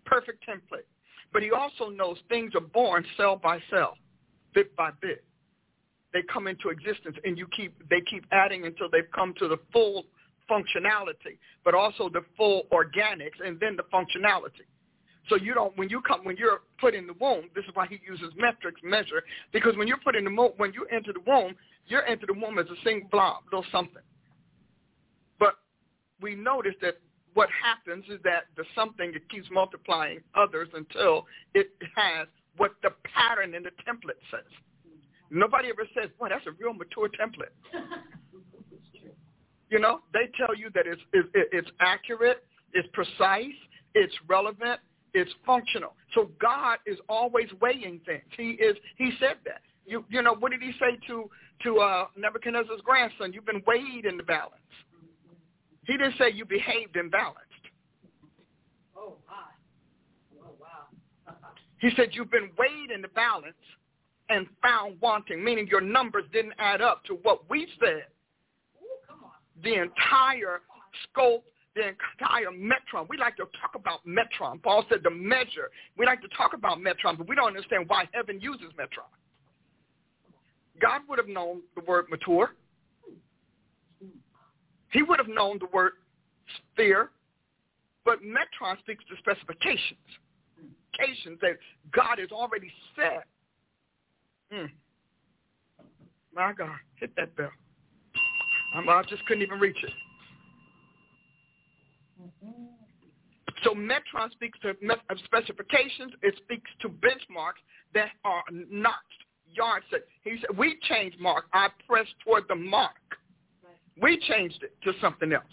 Perfect 0.05 0.45
template. 0.49 0.87
But 1.33 1.43
he 1.43 1.51
also 1.51 1.91
knows 1.91 2.17
things 2.29 2.55
are 2.55 2.61
born 2.61 3.05
cell 3.17 3.37
by 3.37 3.61
cell, 3.71 3.97
bit 4.55 4.75
by 4.77 4.91
bit. 5.03 5.23
They 6.13 6.21
come 6.33 6.47
into 6.47 6.71
existence 6.71 7.17
and 7.25 7.37
you 7.37 7.47
keep 7.55 7.77
they 7.91 8.01
keep 8.09 8.25
adding 8.33 8.65
until 8.65 8.89
they've 8.91 9.11
come 9.15 9.35
to 9.39 9.49
the 9.49 9.59
full 9.73 10.07
functionality, 10.51 11.37
but 11.65 11.75
also 11.75 12.09
the 12.09 12.23
full 12.37 12.63
organics 12.73 13.45
and 13.45 13.61
then 13.61 13.77
the 13.77 13.83
functionality. 13.93 14.65
So 15.29 15.37
you 15.37 15.55
don't 15.55 15.77
when 15.77 15.89
you 15.89 16.01
come 16.01 16.25
when 16.25 16.37
you're 16.37 16.61
put 16.81 16.95
in 16.95 17.07
the 17.07 17.15
womb. 17.21 17.49
This 17.55 17.65
is 17.65 17.71
why 17.75 17.87
he 17.87 18.01
uses 18.07 18.33
metrics 18.37 18.81
measure 18.85 19.23
because 19.53 19.77
when 19.77 19.89
you're 19.89 19.99
put 19.99 20.15
in 20.15 20.25
the 20.25 20.31
womb, 20.31 20.53
when 20.57 20.73
you 20.73 20.87
enter 20.93 21.13
the 21.13 21.21
womb, 21.27 21.55
you're 21.87 22.07
into 22.07 22.27
the 22.27 22.35
womb 22.35 22.59
as 22.59 22.67
a 22.67 22.81
single 22.85 23.09
blob, 23.11 23.43
little 23.51 23.65
something. 23.73 24.03
But 25.39 25.57
we 26.21 26.35
notice 26.35 26.75
that 26.81 26.99
what 27.35 27.49
happens 27.51 28.05
is 28.09 28.21
that 28.25 28.45
the 28.57 28.65
something 28.75 29.13
it 29.15 29.29
keeps 29.29 29.49
multiplying 29.51 30.21
others 30.35 30.69
until 30.75 31.27
it 31.55 31.71
has 31.95 32.29
what 32.57 32.73
the 32.83 32.91
pattern 33.15 33.55
in 33.55 33.63
the 33.63 33.71
template 33.87 34.21
says. 34.31 34.51
Nobody 35.31 35.69
ever 35.69 35.87
says, 35.95 36.11
"Boy, 36.19 36.29
that's 36.29 36.47
a 36.47 36.53
real 36.53 36.73
mature 36.73 37.09
template." 37.09 37.53
you 39.71 39.81
know, 39.81 40.01
they 40.13 40.31
tell 40.37 40.55
you 40.55 40.71
that 40.75 40.87
it's, 40.87 41.03
it's 41.13 41.29
it's 41.35 41.71
accurate, 41.81 42.45
it's 42.73 42.89
precise, 42.93 43.59
it's 43.95 44.15
relevant, 44.29 44.81
it's 45.17 45.33
functional. 45.47 45.95
So 46.15 46.31
God 46.41 46.79
is 46.87 46.99
always 47.09 47.49
weighing 47.61 48.01
things. 48.05 48.23
He 48.37 48.51
is. 48.51 48.77
He 48.99 49.13
said 49.19 49.37
that. 49.47 49.63
You 49.87 50.05
you 50.11 50.21
know 50.21 50.35
what 50.35 50.53
did 50.53 50.61
he 50.63 50.73
say 50.73 50.99
to 51.07 51.31
to 51.65 51.79
uh, 51.79 52.07
Nebuchadnezzar's 52.17 52.83
grandson? 52.85 53.33
You've 53.33 53.47
been 53.47 53.63
weighed 53.67 54.05
in 54.05 54.19
the 54.19 54.23
balance. 54.23 54.53
He 55.87 55.97
didn't 55.97 56.15
say 56.19 56.33
you 56.33 56.45
behaved 56.45 56.97
imbalanced. 56.97 57.65
Oh 58.95 59.15
my. 59.27 60.43
Oh 60.45 60.51
wow. 60.61 61.35
he 61.79 61.91
said 61.97 62.11
you've 62.13 62.31
been 62.31 62.51
weighed 62.59 62.91
in 62.95 63.01
the 63.01 63.09
balance 63.09 63.55
and 64.29 64.47
found 64.61 64.99
wanting, 65.01 65.43
meaning 65.43 65.67
your 65.69 65.81
numbers 65.81 66.25
didn't 66.33 66.55
add 66.59 66.83
up 66.83 67.05
to 67.05 67.15
what 67.23 67.49
we 67.49 67.67
said. 67.81 68.05
Ooh, 68.83 69.63
the 69.63 69.75
entire 69.75 70.61
scope 71.05 71.45
the 71.77 71.89
entire 71.89 72.51
metron. 72.51 73.07
We 73.09 73.19
like 73.19 73.37
to 73.37 73.45
talk 73.61 73.75
about 73.75 74.01
metron. 74.07 74.61
Paul 74.63 74.85
said 74.89 75.01
the 75.05 75.11
measure. 75.11 75.71
We 75.97 76.07
like 76.07 76.23
to 76.23 76.29
talk 76.29 76.55
about 76.55 76.79
metron, 76.79 77.19
but 77.19 77.29
we 77.29 77.37
don't 77.37 77.49
understand 77.49 77.85
why 77.87 78.09
heaven 78.13 78.41
uses 78.41 78.69
metron. 78.79 79.07
God 80.81 81.03
would 81.09 81.19
have 81.19 81.29
known 81.29 81.61
the 81.75 81.83
word 81.83 82.07
mature. 82.11 82.55
He 84.91 85.03
would 85.03 85.19
have 85.19 85.29
known 85.29 85.59
the 85.59 85.69
word 85.73 85.93
sphere, 86.73 87.11
but 88.05 88.21
metron 88.23 88.79
speaks 88.79 89.05
to 89.11 89.17
specifications. 89.19 89.99
Specifications 90.95 91.39
that 91.43 91.59
God 91.93 92.19
has 92.19 92.31
already 92.33 92.73
said. 92.97 93.23
Mm. 94.53 94.71
My 96.35 96.53
God, 96.53 96.71
hit 96.95 97.15
that 97.17 97.37
bell. 97.37 97.51
I 98.75 99.03
just 99.09 99.25
couldn't 99.27 99.43
even 99.43 99.59
reach 99.59 99.77
it. 99.83 99.91
So 103.65 103.75
Metron 103.75 104.31
speaks 104.33 104.59
to 104.61 104.71
uh, 104.71 105.15
specifications. 105.25 106.13
It 106.23 106.35
speaks 106.45 106.71
to 106.83 106.89
benchmarks 106.89 107.63
that 107.95 108.11
are 108.25 108.43
not 108.53 108.95
yardstick. 109.53 110.07
He 110.23 110.37
said, 110.41 110.57
we 110.57 110.79
changed 110.83 111.19
mark. 111.19 111.47
I 111.53 111.69
pressed 111.89 112.15
toward 112.25 112.45
the 112.49 112.55
mark. 112.55 112.93
We 114.01 114.21
changed 114.29 114.63
it 114.63 114.77
to 114.85 114.93
something 115.01 115.33
else. 115.33 115.45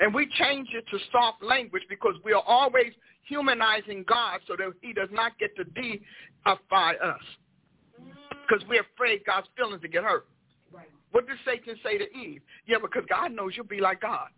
And 0.00 0.12
we 0.12 0.28
changed 0.38 0.74
it 0.74 0.84
to 0.90 0.98
soft 1.12 1.42
language 1.42 1.84
because 1.88 2.14
we 2.24 2.32
are 2.32 2.42
always 2.44 2.92
humanizing 3.28 4.04
God 4.08 4.40
so 4.46 4.56
that 4.58 4.72
he 4.82 4.92
does 4.92 5.08
not 5.12 5.38
get 5.38 5.54
to 5.56 5.64
deify 5.64 6.94
us. 6.94 7.22
Mm. 8.00 8.12
Because 8.30 8.66
we're 8.68 8.82
afraid 8.94 9.20
God's 9.24 9.46
feelings 9.56 9.82
to 9.82 9.88
get 9.88 10.02
hurt. 10.02 10.26
Right. 10.72 10.88
What 11.12 11.28
did 11.28 11.36
Satan 11.44 11.76
say 11.84 11.98
to 11.98 12.12
Eve? 12.12 12.42
Yeah, 12.66 12.78
because 12.82 13.04
God 13.08 13.32
knows 13.32 13.52
you'll 13.56 13.66
be 13.66 13.80
like 13.80 14.00
God. 14.00 14.28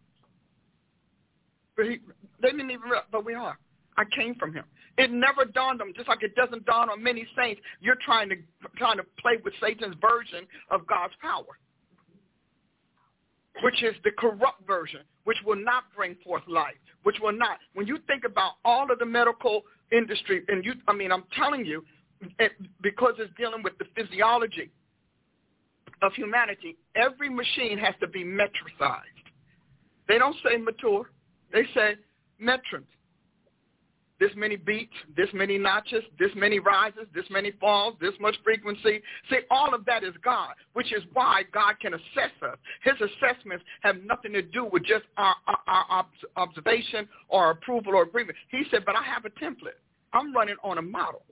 But 1.77 1.87
he, 1.87 1.99
they 2.41 2.51
didn't 2.51 2.71
even 2.71 2.83
realize, 2.83 3.07
but 3.13 3.25
we 3.25 3.35
are. 3.35 3.59
I 3.97 4.05
came 4.15 4.35
from 4.35 4.53
him. 4.53 4.65
It 4.99 5.13
never 5.13 5.45
dawned 5.45 5.81
on 5.83 5.89
them, 5.89 5.93
just 5.95 6.09
like 6.09 6.23
it 6.23 6.35
doesn't 6.35 6.65
dawn 6.65 6.89
on 6.89 7.03
many 7.03 7.27
saints. 7.37 7.61
You're 7.81 7.99
trying 8.05 8.31
to 8.31 8.37
trying 8.77 8.97
to 8.97 9.05
play 9.21 9.39
with 9.45 9.53
Satan's 9.61 9.95
version 10.01 10.47
of 10.71 10.87
God's 10.87 11.13
power, 11.21 11.59
which 13.63 13.83
is 13.83 13.95
the 14.05 14.11
corrupt 14.19 14.67
version, 14.67 15.01
which 15.25 15.37
will 15.45 15.63
not 15.63 15.85
bring 15.95 16.17
forth 16.25 16.43
life, 16.49 16.75
which 17.03 17.17
will 17.21 17.37
not. 17.37 17.59
When 17.75 17.87
you 17.87 17.99
think 18.07 18.25
about 18.25 18.53
all 18.65 18.91
of 18.91 18.99
the 18.99 19.07
medical 19.07 19.63
industry, 19.93 20.43
and 20.49 20.65
you, 20.65 20.73
I 20.89 20.95
mean, 20.95 21.13
I'm 21.13 21.25
telling 21.39 21.67
you, 21.67 21.85
it, 22.39 22.53
because 22.83 23.15
it's 23.19 23.33
dealing 23.37 23.63
with 23.63 23.75
the 23.79 23.85
physiology 23.95 24.71
of 26.03 26.13
humanity, 26.15 26.77
every 26.95 27.29
machine 27.29 27.77
has 27.79 27.95
to 28.01 28.07
be 28.09 28.25
metricized. 28.25 29.03
They 30.09 30.19
don't 30.19 30.37
say 30.45 30.57
mature. 30.57 31.11
They 31.53 31.65
say 31.75 31.97
metrons. 32.43 32.87
This 34.19 34.31
many 34.35 34.57
beats, 34.57 34.95
this 35.15 35.29
many 35.35 35.59
notches, 35.59 36.03
this 36.19 36.31
many 36.35 36.59
rises, 36.59 37.07
this 37.15 37.27
many 37.29 37.53
falls, 37.61 37.97
this 38.01 38.15
much 38.19 38.35
frequency. 38.43 39.03
See, 39.29 39.41
all 39.51 39.75
of 39.75 39.85
that 39.85 40.03
is 40.03 40.15
God, 40.25 40.55
which 40.73 40.91
is 40.95 41.03
why 41.13 41.43
God 41.53 41.75
can 41.83 41.93
assess 41.93 42.33
us. 42.43 42.57
His 42.83 42.95
assessments 42.95 43.63
have 43.83 43.97
nothing 44.05 44.33
to 44.33 44.41
do 44.41 44.71
with 44.73 44.85
just 44.85 45.05
our, 45.19 45.35
our, 45.47 45.85
our 45.91 46.07
observation 46.37 47.07
or 47.29 47.51
approval 47.51 47.95
or 47.95 48.05
agreement. 48.05 48.39
He 48.49 48.63
said, 48.71 48.85
but 48.87 48.97
I 48.97 49.03
have 49.03 49.27
a 49.27 49.31
template. 49.31 49.77
I'm 50.15 50.35
running 50.35 50.57
on 50.65 50.79
a 50.79 50.83
model. 50.83 51.23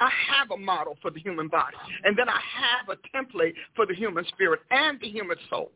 I 0.00 0.10
have 0.38 0.52
a 0.52 0.56
model 0.56 0.96
for 1.02 1.10
the 1.10 1.18
human 1.18 1.48
body. 1.48 1.76
And 2.04 2.16
then 2.16 2.28
I 2.28 2.38
have 2.38 2.88
a 2.88 3.16
template 3.16 3.54
for 3.74 3.84
the 3.84 3.94
human 3.94 4.24
spirit 4.26 4.60
and 4.70 5.00
the 5.00 5.08
human 5.08 5.36
soul. 5.50 5.72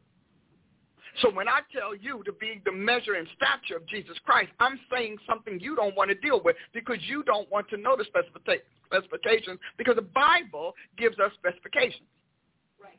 So 1.20 1.30
when 1.30 1.48
I 1.48 1.60
tell 1.76 1.94
you 1.94 2.22
to 2.24 2.32
be 2.32 2.62
the 2.64 2.72
measure 2.72 3.14
and 3.14 3.28
stature 3.36 3.76
of 3.76 3.86
Jesus 3.86 4.16
Christ, 4.24 4.50
I'm 4.60 4.80
saying 4.90 5.18
something 5.28 5.60
you 5.60 5.76
don't 5.76 5.94
want 5.94 6.08
to 6.08 6.14
deal 6.14 6.40
with 6.42 6.56
because 6.72 6.96
you 7.06 7.22
don't 7.24 7.50
want 7.50 7.68
to 7.68 7.76
know 7.76 7.96
the 7.96 8.04
specifications 8.04 9.58
because 9.76 9.96
the 9.96 10.08
Bible 10.14 10.74
gives 10.96 11.18
us 11.18 11.30
specifications. 11.34 12.08
Right. 12.82 12.98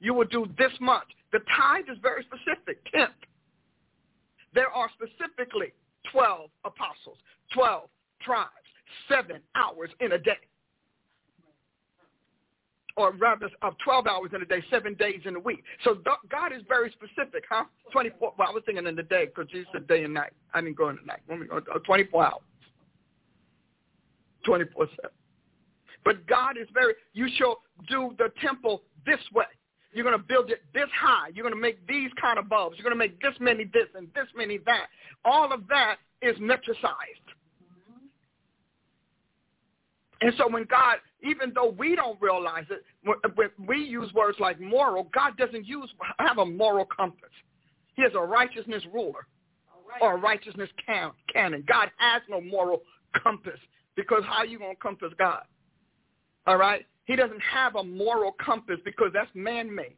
You 0.00 0.14
will 0.14 0.26
do 0.26 0.46
this 0.58 0.72
much. 0.80 1.06
The 1.32 1.38
tithe 1.56 1.84
is 1.90 1.98
very 2.02 2.24
specific, 2.24 2.84
tenth. 2.92 3.12
There 4.54 4.68
are 4.68 4.90
specifically 4.94 5.72
12 6.10 6.50
apostles, 6.64 7.18
12 7.54 7.88
tribes, 8.20 8.50
seven 9.08 9.40
hours 9.54 9.90
in 10.00 10.12
a 10.12 10.18
day. 10.18 10.38
Or 12.96 13.12
rather, 13.12 13.48
of 13.62 13.74
12 13.84 14.06
hours 14.06 14.30
in 14.34 14.42
a 14.42 14.44
day, 14.44 14.62
seven 14.70 14.94
days 14.94 15.20
in 15.24 15.34
a 15.36 15.40
week. 15.40 15.64
So 15.82 15.96
God 16.30 16.52
is 16.52 16.62
very 16.68 16.90
specific, 16.92 17.44
huh? 17.48 17.64
24, 17.90 18.34
well, 18.38 18.48
I 18.48 18.52
was 18.52 18.62
thinking 18.66 18.86
in 18.86 18.94
the 18.94 19.02
day 19.02 19.26
because 19.26 19.50
Jesus 19.50 19.68
said 19.72 19.86
day 19.86 20.04
and 20.04 20.12
night. 20.12 20.32
I 20.52 20.60
didn't 20.60 20.76
go 20.76 20.90
in 20.90 20.96
the 20.96 21.06
night. 21.06 21.20
Uh, 21.50 21.78
24 21.78 22.24
hours. 22.24 22.42
24-7. 24.46 24.88
But 26.04 26.26
God 26.26 26.56
is 26.60 26.68
very, 26.74 26.94
you 27.14 27.28
shall 27.36 27.58
do 27.88 28.14
the 28.18 28.28
temple 28.40 28.82
this 29.06 29.20
way. 29.32 29.44
You're 29.92 30.04
going 30.04 30.18
to 30.18 30.24
build 30.24 30.50
it 30.50 30.62
this 30.74 30.88
high. 30.98 31.28
You're 31.34 31.44
going 31.44 31.54
to 31.54 31.60
make 31.60 31.86
these 31.86 32.10
kind 32.20 32.38
of 32.38 32.48
bulbs. 32.48 32.76
You're 32.76 32.84
going 32.84 32.94
to 32.94 32.98
make 32.98 33.20
this 33.20 33.34
many 33.40 33.64
this 33.64 33.88
and 33.94 34.08
this 34.14 34.26
many 34.34 34.58
that. 34.64 34.86
All 35.24 35.52
of 35.52 35.68
that 35.68 35.96
is 36.22 36.36
metricized. 36.38 37.31
And 40.22 40.32
so 40.38 40.48
when 40.48 40.64
God, 40.70 40.98
even 41.22 41.52
though 41.52 41.74
we 41.76 41.96
don't 41.96 42.20
realize 42.22 42.64
it, 42.70 42.84
when 43.34 43.50
we 43.66 43.78
use 43.78 44.12
words 44.14 44.38
like 44.38 44.60
moral, 44.60 45.08
God 45.12 45.36
doesn't 45.36 45.66
use 45.66 45.90
have 46.18 46.38
a 46.38 46.46
moral 46.46 46.86
compass. 46.86 47.28
He 47.96 48.02
has 48.02 48.12
a 48.14 48.20
righteousness 48.20 48.84
ruler 48.94 49.26
or 50.00 50.14
a 50.14 50.16
righteousness 50.16 50.70
canon. 50.86 51.64
God 51.66 51.90
has 51.96 52.22
no 52.30 52.40
moral 52.40 52.82
compass 53.20 53.58
because 53.96 54.22
how 54.24 54.38
are 54.38 54.46
you 54.46 54.60
going 54.60 54.76
to 54.76 54.80
compass 54.80 55.12
God? 55.18 55.42
All 56.46 56.56
right? 56.56 56.86
He 57.04 57.16
doesn't 57.16 57.40
have 57.40 57.74
a 57.74 57.82
moral 57.82 58.32
compass 58.40 58.78
because 58.84 59.10
that's 59.12 59.30
man-made. 59.34 59.96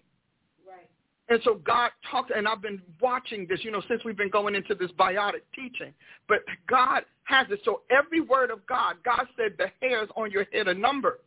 And 1.28 1.40
so 1.42 1.54
God 1.64 1.90
talks, 2.10 2.30
and 2.34 2.46
I've 2.46 2.60
been 2.60 2.82
watching 3.00 3.46
this, 3.48 3.60
you 3.64 3.70
know, 3.70 3.82
since 3.88 4.04
we've 4.04 4.16
been 4.16 4.30
going 4.30 4.54
into 4.54 4.74
this 4.74 4.90
biotic 4.92 5.42
teaching. 5.54 5.94
But 6.28 6.38
God 6.68 7.02
has 7.24 7.46
it. 7.50 7.60
So 7.64 7.80
every 7.90 8.20
word 8.20 8.50
of 8.50 8.66
God, 8.66 8.96
God 9.04 9.26
said 9.36 9.54
the 9.56 9.68
hairs 9.80 10.08
on 10.16 10.30
your 10.30 10.44
head 10.52 10.68
are 10.68 10.74
numbered. 10.74 11.20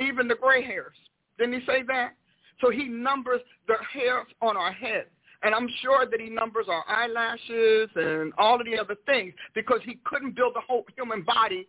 Even 0.00 0.28
the 0.28 0.34
gray 0.34 0.64
hairs. 0.64 0.94
Didn't 1.38 1.60
he 1.60 1.66
say 1.66 1.82
that? 1.88 2.14
So 2.60 2.70
he 2.70 2.84
numbers 2.84 3.40
the 3.68 3.76
hairs 3.92 4.26
on 4.40 4.56
our 4.56 4.72
head. 4.72 5.06
And 5.42 5.54
I'm 5.54 5.68
sure 5.82 6.06
that 6.06 6.20
he 6.20 6.30
numbers 6.30 6.66
our 6.68 6.84
eyelashes 6.88 7.90
and 7.96 8.32
all 8.38 8.60
of 8.60 8.66
the 8.66 8.78
other 8.78 8.96
things 9.06 9.34
because 9.54 9.80
he 9.84 9.98
couldn't 10.04 10.36
build 10.36 10.54
the 10.54 10.60
whole 10.66 10.84
human 10.96 11.22
body 11.22 11.68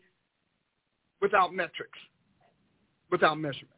without 1.22 1.54
metrics 1.54 1.98
without 3.14 3.36
measurements. 3.36 3.70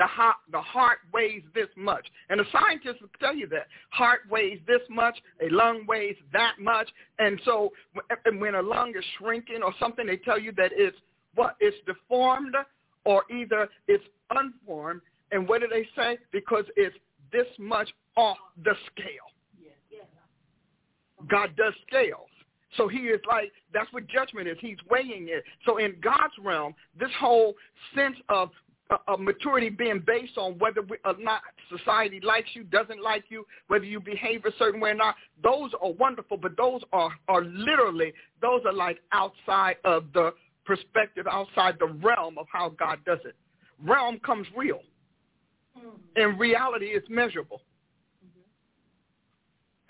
The 0.00 0.06
heart, 0.06 0.36
the 0.50 0.60
heart 0.60 1.00
weighs 1.12 1.42
this 1.54 1.68
much. 1.76 2.06
And 2.30 2.40
the 2.40 2.44
scientists 2.50 3.02
will 3.02 3.10
tell 3.20 3.34
you 3.36 3.46
that. 3.48 3.66
Heart 3.90 4.20
weighs 4.30 4.58
this 4.66 4.80
much, 4.88 5.18
a 5.46 5.50
lung 5.50 5.84
weighs 5.86 6.16
that 6.32 6.54
much. 6.58 6.88
And 7.18 7.38
so 7.44 7.70
when 8.38 8.54
a 8.54 8.62
lung 8.62 8.94
is 8.96 9.04
shrinking 9.18 9.62
or 9.62 9.74
something, 9.78 10.06
they 10.06 10.16
tell 10.16 10.38
you 10.38 10.52
that 10.56 10.70
it's 10.72 10.96
what? 11.34 11.56
It's 11.60 11.76
deformed 11.86 12.56
or 13.04 13.24
either 13.30 13.68
it's 13.88 14.02
unformed. 14.30 15.02
And 15.32 15.46
what 15.46 15.60
do 15.60 15.68
they 15.68 15.86
say? 15.94 16.16
Because 16.32 16.64
it's 16.76 16.96
this 17.30 17.46
much 17.58 17.90
off 18.16 18.38
the 18.64 18.74
scale. 18.86 19.28
God 21.28 21.54
does 21.58 21.74
scales. 21.86 22.30
So 22.78 22.88
he 22.88 22.98
is 22.98 23.20
like, 23.28 23.52
that's 23.74 23.92
what 23.92 24.06
judgment 24.06 24.48
is. 24.48 24.56
He's 24.60 24.78
weighing 24.88 25.26
it. 25.28 25.44
So 25.66 25.76
in 25.76 25.96
God's 26.00 26.32
realm, 26.42 26.74
this 26.98 27.10
whole 27.20 27.54
sense 27.94 28.16
of, 28.30 28.48
uh, 28.90 29.16
maturity 29.16 29.68
being 29.68 30.02
based 30.06 30.36
on 30.36 30.58
whether 30.58 30.82
we, 30.82 30.96
or 31.04 31.14
not 31.18 31.42
society 31.76 32.20
likes 32.22 32.48
you, 32.54 32.64
doesn't 32.64 33.02
like 33.02 33.24
you, 33.28 33.46
whether 33.68 33.84
you 33.84 34.00
behave 34.00 34.44
a 34.44 34.50
certain 34.58 34.80
way 34.80 34.90
or 34.90 34.94
not, 34.94 35.14
those 35.42 35.70
are 35.82 35.92
wonderful, 35.92 36.36
but 36.36 36.56
those 36.56 36.82
are, 36.92 37.10
are 37.28 37.44
literally, 37.44 38.12
those 38.42 38.62
are 38.66 38.72
like 38.72 38.98
outside 39.12 39.76
of 39.84 40.04
the 40.12 40.32
perspective, 40.64 41.26
outside 41.30 41.76
the 41.78 41.86
realm 41.86 42.38
of 42.38 42.46
how 42.52 42.70
God 42.70 42.98
does 43.04 43.20
it. 43.24 43.34
Realm 43.82 44.18
comes 44.20 44.46
real. 44.56 44.80
Hmm. 45.76 45.96
In 46.16 46.38
reality, 46.38 46.86
it's 46.86 47.08
measurable. 47.08 47.62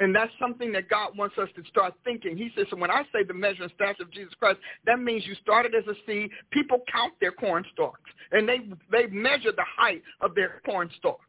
And 0.00 0.14
that's 0.14 0.32
something 0.40 0.72
that 0.72 0.88
God 0.88 1.16
wants 1.16 1.36
us 1.36 1.48
to 1.56 1.62
start 1.68 1.92
thinking. 2.04 2.36
He 2.36 2.50
says, 2.56 2.66
so 2.70 2.76
when 2.76 2.90
I 2.90 3.02
say 3.12 3.22
the 3.22 3.34
measure 3.34 3.64
and 3.64 3.72
stature 3.74 4.02
of 4.02 4.10
Jesus 4.10 4.32
Christ, 4.38 4.58
that 4.86 4.98
means 4.98 5.26
you 5.26 5.34
started 5.42 5.74
as 5.74 5.86
a 5.86 5.94
seed. 6.06 6.30
People 6.50 6.80
count 6.90 7.12
their 7.20 7.32
corn 7.32 7.64
stalks, 7.72 8.10
and 8.32 8.48
they 8.48 8.60
they 8.90 9.06
measure 9.08 9.52
the 9.52 9.64
height 9.76 10.02
of 10.22 10.34
their 10.34 10.62
corn 10.64 10.90
stalks. 10.98 11.24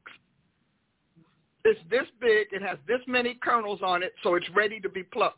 It's 1.66 1.80
this 1.90 2.08
big. 2.22 2.48
It 2.52 2.62
has 2.62 2.78
this 2.88 3.02
many 3.08 3.38
kernels 3.44 3.82
on 3.84 4.04
it, 4.04 4.14
so 4.24 4.36
it's 4.36 4.50
ready 4.56 4.80
to 4.80 4.90
be 4.90 5.04
plucked. 5.04 5.38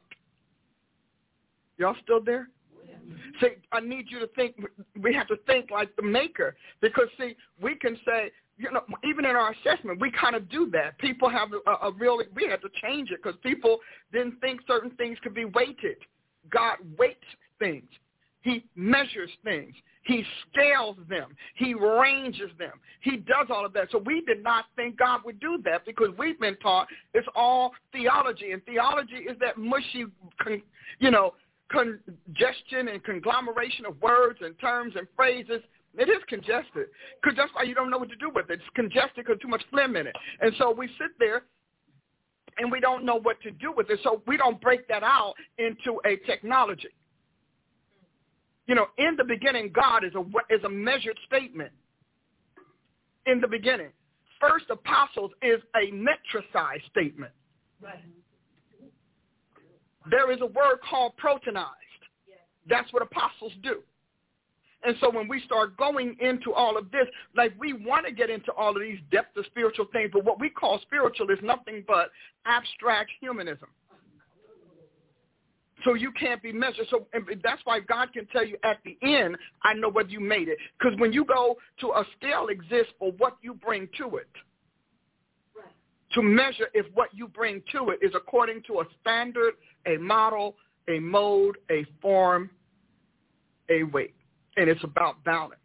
Y'all 1.78 1.96
still 2.04 2.24
there? 2.24 2.50
See, 3.42 3.48
I 3.72 3.80
need 3.80 4.06
you 4.10 4.20
to 4.20 4.28
think. 4.28 4.56
We 5.02 5.14
have 5.16 5.28
to 5.28 5.38
think 5.48 5.72
like 5.72 5.94
the 5.96 6.04
maker, 6.04 6.56
because 6.82 7.08
see, 7.20 7.36
we 7.60 7.76
can 7.76 7.98
say, 8.06 8.32
you 8.58 8.72
know, 8.72 8.82
even 9.04 9.26
in 9.26 9.36
our 9.36 9.51
assessment, 9.54 9.99
we 9.99 10.12
kind 10.12 10.36
of 10.36 10.49
do 10.49 10.70
that. 10.72 10.97
People 10.99 11.30
have 11.30 11.49
a, 11.54 11.88
a 11.88 11.91
real, 11.91 12.20
we 12.36 12.47
had 12.47 12.62
to 12.62 12.70
change 12.82 13.10
it 13.12 13.20
because 13.24 13.38
people 13.41 13.80
didn't 14.12 14.39
think 14.41 14.62
certain 14.68 14.91
things 14.91 15.18
could 15.24 15.34
be 15.34 15.45
weighted. 15.45 15.97
God 16.49 16.78
weights 16.97 17.26
things. 17.60 17.88
He 18.41 18.66
measures 18.76 19.30
things. 19.43 19.74
He 20.04 20.24
scales 20.51 20.97
them. 21.10 21.36
He 21.56 21.74
ranges 21.74 22.51
them. 22.60 22.74
He 23.01 23.18
does 23.18 23.47
all 23.49 23.66
of 23.66 23.72
that. 23.74 23.88
So 23.91 23.99
we 23.99 24.22
did 24.22 24.43
not 24.43 24.66
think 24.76 24.97
God 24.97 25.22
would 25.26 25.39
do 25.39 25.60
that 25.64 25.86
because 25.86 26.10
we've 26.18 26.39
been 26.39 26.58
taught 26.58 26.88
it's 27.14 27.28
all 27.36 27.72
theology. 27.93 28.51
And 28.51 28.64
theology 28.66 29.16
is 29.30 29.38
that 29.39 29.58
mushy, 29.58 30.06
you 30.99 31.10
know, 31.10 31.34
congestion 31.70 32.89
and 32.89 33.01
conglomeration 33.04 33.86
of 33.86 33.99
words 34.01 34.39
and 34.41 34.60
terms 34.60 34.93
and 34.97 35.08
phrases 35.16 35.62
it 35.98 36.10
is 36.10 36.18
congested 36.28 36.88
because 37.22 37.38
that's 37.38 37.52
why 37.54 37.64
you 37.64 37.76
don't 37.76 37.89
know 37.89 37.98
what 37.98 38.10
to 38.10 38.16
do 38.16 38.32
with 38.34 38.50
it. 38.50 38.54
It's 38.54 38.64
congested 38.76 39.26
because 39.26 39.39
too 39.41 39.48
much 39.48 39.64
phlegm 39.70 39.96
in 39.96 40.08
it. 40.08 40.16
And 40.41 40.54
so 40.58 40.72
we 40.72 40.88
sit 41.00 41.12
there 41.20 41.44
and 42.58 42.72
we 42.72 42.80
don't 42.80 43.06
know 43.06 43.20
what 43.20 43.39
to 43.41 43.52
do 43.52 43.72
with 43.76 43.89
it. 43.89 44.00
So 44.04 44.22
we 44.26 44.38
don't 44.38 44.60
break 44.60 44.88
that 44.88 45.04
out 45.04 45.34
into 45.58 46.00
a 46.06 46.18
technology. 46.26 46.89
You 48.68 48.76
know, 48.76 48.88
in 48.98 49.16
the 49.18 49.24
beginning, 49.24 49.72
God 49.74 50.04
is 50.04 50.14
a, 50.16 50.22
is 50.54 50.64
a 50.64 50.70
measured 50.70 51.18
statement. 51.28 51.72
In 53.26 53.39
the 53.39 53.48
beginning. 53.48 53.89
First 54.39 54.66
apostles 54.70 55.32
is 55.41 55.62
a 55.76 55.91
metricized 55.91 56.86
statement. 56.89 57.32
Right. 57.82 58.00
There 60.10 60.32
is 60.32 60.41
a 60.41 60.46
word 60.46 60.80
called 60.89 61.14
protonized. 61.24 61.70
That's 62.68 62.91
what 62.91 63.04
apostles 63.04 63.54
do. 63.62 63.82
And 64.86 64.96
so 65.00 65.10
when 65.10 65.28
we 65.28 65.42
start 65.42 65.78
going 65.78 66.18
into 66.20 66.54
all 66.54 66.78
of 66.78 66.92
this, 66.92 67.08
like 67.36 67.54
we 67.58 67.74
want 67.74 68.06
to 68.06 68.12
get 68.12 68.30
into 68.30 68.52
all 68.52 68.76
of 68.76 68.82
these 68.82 69.00
depth 69.12 69.38
of 69.38 69.46
spiritual 69.46 69.86
things, 69.94 70.10
but 70.12 70.26
what 70.26 70.40
we 70.40 70.50
call 70.50 70.80
spiritual 70.82 71.30
is 71.30 71.40
nothing 71.42 71.84
but 71.88 72.12
abstract 72.46 73.10
humanism. 73.22 73.70
So 75.86 75.96
you 75.96 76.12
can't 76.14 76.42
be 76.42 76.52
measured. 76.52 76.88
So 76.90 77.08
that's 77.44 77.62
why 77.66 77.80
God 77.82 78.14
can 78.14 78.26
tell 78.28 78.46
you 78.46 78.58
at 78.64 78.80
the 78.86 78.98
end, 79.02 79.38
I 79.64 79.74
know 79.74 79.90
whether 79.90 80.10
you 80.10 80.20
made 80.20 80.48
it. 80.48 80.58
Because 80.78 80.98
when 81.00 81.12
you 81.12 81.26
go 81.26 81.58
to 81.82 81.88
a 81.88 82.06
scale 82.18 82.48
exists 82.48 82.94
for 83.00 83.12
what 83.14 83.38
you 83.42 83.54
bring 83.54 83.90
to 83.98 84.18
it. 84.18 84.30
To 86.14 86.22
measure 86.22 86.68
if 86.74 86.86
what 86.94 87.10
you 87.12 87.28
bring 87.28 87.64
to 87.72 87.90
it 87.90 88.00
is 88.02 88.12
according 88.16 88.62
to 88.68 88.82
a 88.82 88.84
standard, 89.02 89.54
a 89.88 89.98
model, 89.98 90.56
a 90.88 91.00
mode, 91.00 91.58
a 91.72 91.86
form, 92.02 92.50
a 93.70 93.84
weight 93.84 94.14
and 94.58 94.70
it's 94.70 94.84
about 94.84 95.24
balance. 95.24 95.60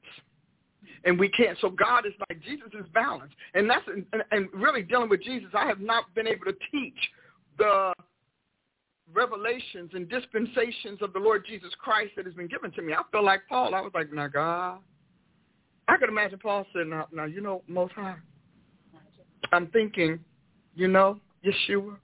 And 1.05 1.19
we 1.19 1.29
can't. 1.29 1.57
So 1.61 1.71
God 1.71 2.07
is 2.07 2.13
like 2.29 2.43
Jesus 2.43 2.69
is 2.79 2.87
balance, 2.93 3.33
and 3.55 3.71
that's 3.71 3.85
and, 3.87 4.05
and 4.33 4.49
really 4.53 4.83
dealing 4.83 5.09
with 5.09 5.23
Jesus. 5.23 5.49
I 5.55 5.67
have 5.67 5.81
not 5.81 6.13
been 6.15 6.27
able 6.27 6.47
to 6.47 6.55
teach 6.73 6.99
the 7.57 7.93
revelations 9.15 9.91
and 9.95 10.09
dispensations 10.09 11.01
of 11.01 11.13
the 11.13 11.19
Lord 11.19 11.47
Jesus 11.49 11.71
Christ 11.79 12.13
that 12.17 12.27
has 12.27 12.35
been 12.35 12.49
given 12.49 12.71
to 12.73 12.83
me. 12.83 12.93
I 12.95 13.03
feel 13.13 13.25
like 13.25 13.43
Paul. 13.49 13.75
I 13.75 13.81
was 13.81 13.93
like, 13.95 14.13
now 14.13 14.27
God, 14.27 14.79
I 15.87 15.97
could 15.97 16.09
imagine 16.09 16.39
Paul 16.39 16.67
saying, 16.75 16.91
now, 16.91 17.07
now 17.13 17.25
you 17.25 17.41
know, 17.41 17.63
Most 17.67 17.95
High. 17.95 18.17
I'm 19.53 19.69
thinking, 19.69 20.19
you 20.75 20.89
know, 20.89 21.19
Yeshua. 21.45 21.97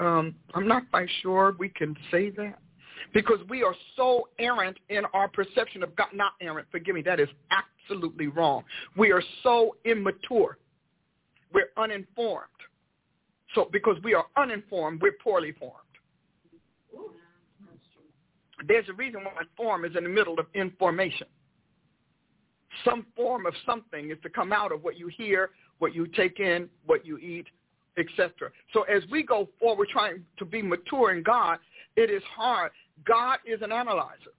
Um, 0.00 0.34
I'm 0.54 0.68
not 0.68 0.88
quite 0.90 1.08
sure 1.22 1.56
we 1.58 1.68
can 1.68 1.96
say 2.10 2.30
that 2.30 2.58
because 3.12 3.38
we 3.48 3.62
are 3.62 3.74
so 3.96 4.28
errant 4.38 4.76
in 4.88 5.04
our 5.12 5.28
perception 5.28 5.82
of 5.82 5.94
God. 5.96 6.08
Not 6.12 6.32
errant, 6.40 6.66
forgive 6.70 6.94
me, 6.94 7.02
that 7.02 7.20
is 7.20 7.28
absolutely 7.50 8.28
wrong. 8.28 8.64
We 8.96 9.12
are 9.12 9.22
so 9.42 9.76
immature. 9.84 10.58
We're 11.52 11.70
uninformed. 11.76 12.46
So 13.54 13.68
because 13.72 13.96
we 14.02 14.14
are 14.14 14.26
uninformed, 14.36 15.00
we're 15.00 15.16
poorly 15.22 15.52
formed. 15.52 15.74
There's 18.66 18.88
a 18.88 18.92
reason 18.92 19.22
why 19.24 19.32
form 19.56 19.84
is 19.84 19.92
in 19.96 20.02
the 20.02 20.10
middle 20.10 20.38
of 20.38 20.46
information. 20.54 21.26
Some 22.84 23.06
form 23.16 23.46
of 23.46 23.54
something 23.64 24.10
is 24.10 24.18
to 24.22 24.28
come 24.28 24.52
out 24.52 24.72
of 24.72 24.82
what 24.82 24.98
you 24.98 25.08
hear, 25.08 25.50
what 25.78 25.94
you 25.94 26.06
take 26.06 26.40
in, 26.40 26.68
what 26.84 27.06
you 27.06 27.18
eat, 27.18 27.46
etc. 27.98 28.50
So 28.72 28.82
as 28.82 29.02
we 29.10 29.22
go 29.22 29.48
forward 29.58 29.88
trying 29.90 30.24
to 30.38 30.44
be 30.44 30.62
mature 30.62 31.12
in 31.12 31.22
God, 31.22 31.58
it 31.96 32.10
is 32.10 32.22
hard. 32.36 32.70
God 33.06 33.38
is 33.46 33.62
an 33.62 33.72
analyzer. 33.72 34.32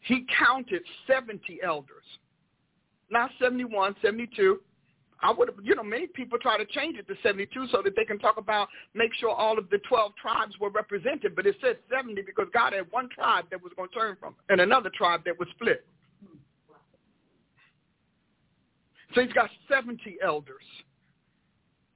He 0.00 0.26
counted 0.38 0.82
70 1.06 1.60
elders, 1.62 2.04
not 3.10 3.30
71, 3.40 3.96
72. 4.02 4.60
I 5.22 5.32
would 5.32 5.48
have, 5.48 5.56
you 5.62 5.74
know, 5.74 5.82
many 5.82 6.06
people 6.06 6.38
try 6.38 6.58
to 6.58 6.66
change 6.66 6.98
it 6.98 7.08
to 7.08 7.14
72 7.22 7.68
so 7.72 7.80
that 7.82 7.96
they 7.96 8.04
can 8.04 8.18
talk 8.18 8.36
about, 8.36 8.68
make 8.92 9.14
sure 9.14 9.30
all 9.30 9.58
of 9.58 9.70
the 9.70 9.78
12 9.88 10.12
tribes 10.20 10.54
were 10.60 10.68
represented. 10.68 11.34
But 11.34 11.46
it 11.46 11.56
said 11.62 11.78
70 11.90 12.20
because 12.22 12.48
God 12.52 12.74
had 12.74 12.84
one 12.90 13.08
tribe 13.08 13.46
that 13.50 13.62
was 13.62 13.72
going 13.76 13.88
to 13.88 13.94
turn 13.94 14.16
from 14.20 14.34
it 14.34 14.52
and 14.52 14.60
another 14.60 14.90
tribe 14.94 15.22
that 15.24 15.38
was 15.38 15.48
split. 15.54 15.86
So 19.14 19.22
he's 19.22 19.32
got 19.32 19.48
70 19.70 20.18
elders 20.22 20.64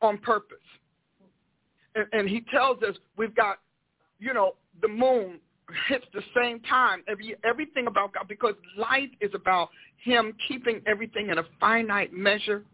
on 0.01 0.19
purpose. 0.19 0.59
And, 1.95 2.07
and 2.13 2.29
he 2.29 2.43
tells 2.53 2.83
us 2.83 2.97
we've 3.17 3.35
got, 3.35 3.59
you 4.21 4.33
know, 4.33 4.55
the 4.83 4.89
moon 4.89 5.41
hits 5.89 6.07
the 6.15 6.23
same 6.35 6.61
time. 6.61 7.03
Every, 7.09 7.37
everything 7.45 7.87
about 7.87 8.15
God, 8.15 8.27
because 8.29 8.55
life 8.77 9.11
is 9.21 9.31
about 9.35 9.69
him 10.03 10.33
keeping 10.47 10.81
everything 10.87 11.29
in 11.31 11.39
a 11.39 11.45
finite 11.61 12.13
measure, 12.13 12.65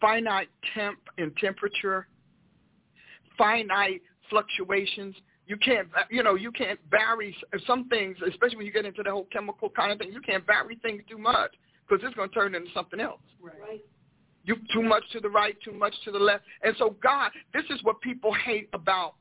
finite 0.00 0.48
temp 0.74 0.98
and 1.18 1.36
temperature, 1.36 2.08
finite 3.36 4.02
fluctuations. 4.30 5.14
You 5.46 5.56
can't, 5.56 5.88
you 6.10 6.22
know, 6.22 6.34
you 6.34 6.52
can't 6.52 6.78
vary 6.90 7.34
some 7.66 7.88
things, 7.88 8.16
especially 8.26 8.56
when 8.56 8.66
you 8.66 8.72
get 8.72 8.84
into 8.84 9.02
the 9.02 9.10
whole 9.10 9.26
chemical 9.32 9.70
kind 9.70 9.92
of 9.92 9.98
thing. 9.98 10.12
You 10.12 10.20
can't 10.20 10.44
vary 10.46 10.76
things 10.82 11.02
too 11.08 11.18
much 11.18 11.52
because 11.88 12.04
it's 12.04 12.14
going 12.14 12.28
to 12.28 12.34
turn 12.34 12.54
into 12.54 12.68
something 12.74 13.00
else. 13.00 13.20
Right. 13.40 13.82
You 14.44 14.56
too 14.72 14.82
much 14.82 15.04
to 15.12 15.20
the 15.20 15.28
right, 15.28 15.56
too 15.64 15.72
much 15.72 15.94
to 16.04 16.10
the 16.10 16.18
left, 16.18 16.44
and 16.62 16.74
so 16.78 16.96
God, 17.02 17.30
this 17.52 17.64
is 17.70 17.82
what 17.82 18.00
people 18.00 18.32
hate 18.32 18.68
about 18.72 19.14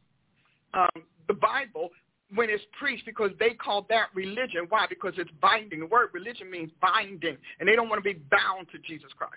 um, 0.78 1.04
the 1.28 1.34
Bible 1.34 1.90
when 2.34 2.50
it's 2.50 2.64
preached 2.80 3.06
because 3.06 3.32
they 3.40 3.52
call 3.52 3.86
that 3.90 4.08
religion. 4.14 4.66
Why? 4.70 4.86
Because 4.88 5.14
it's 5.18 5.32
binding. 5.42 5.80
The 5.80 5.86
word 5.86 6.10
religion 6.14 6.50
means 6.52 6.72
binding, 6.82 7.38
and 7.60 7.68
they 7.68 7.76
don't 7.76 7.90
want 7.90 8.04
to 8.04 8.14
be 8.14 8.20
bound 8.30 8.68
to 8.72 8.80
Jesus 8.80 9.10
Christ. 9.18 9.34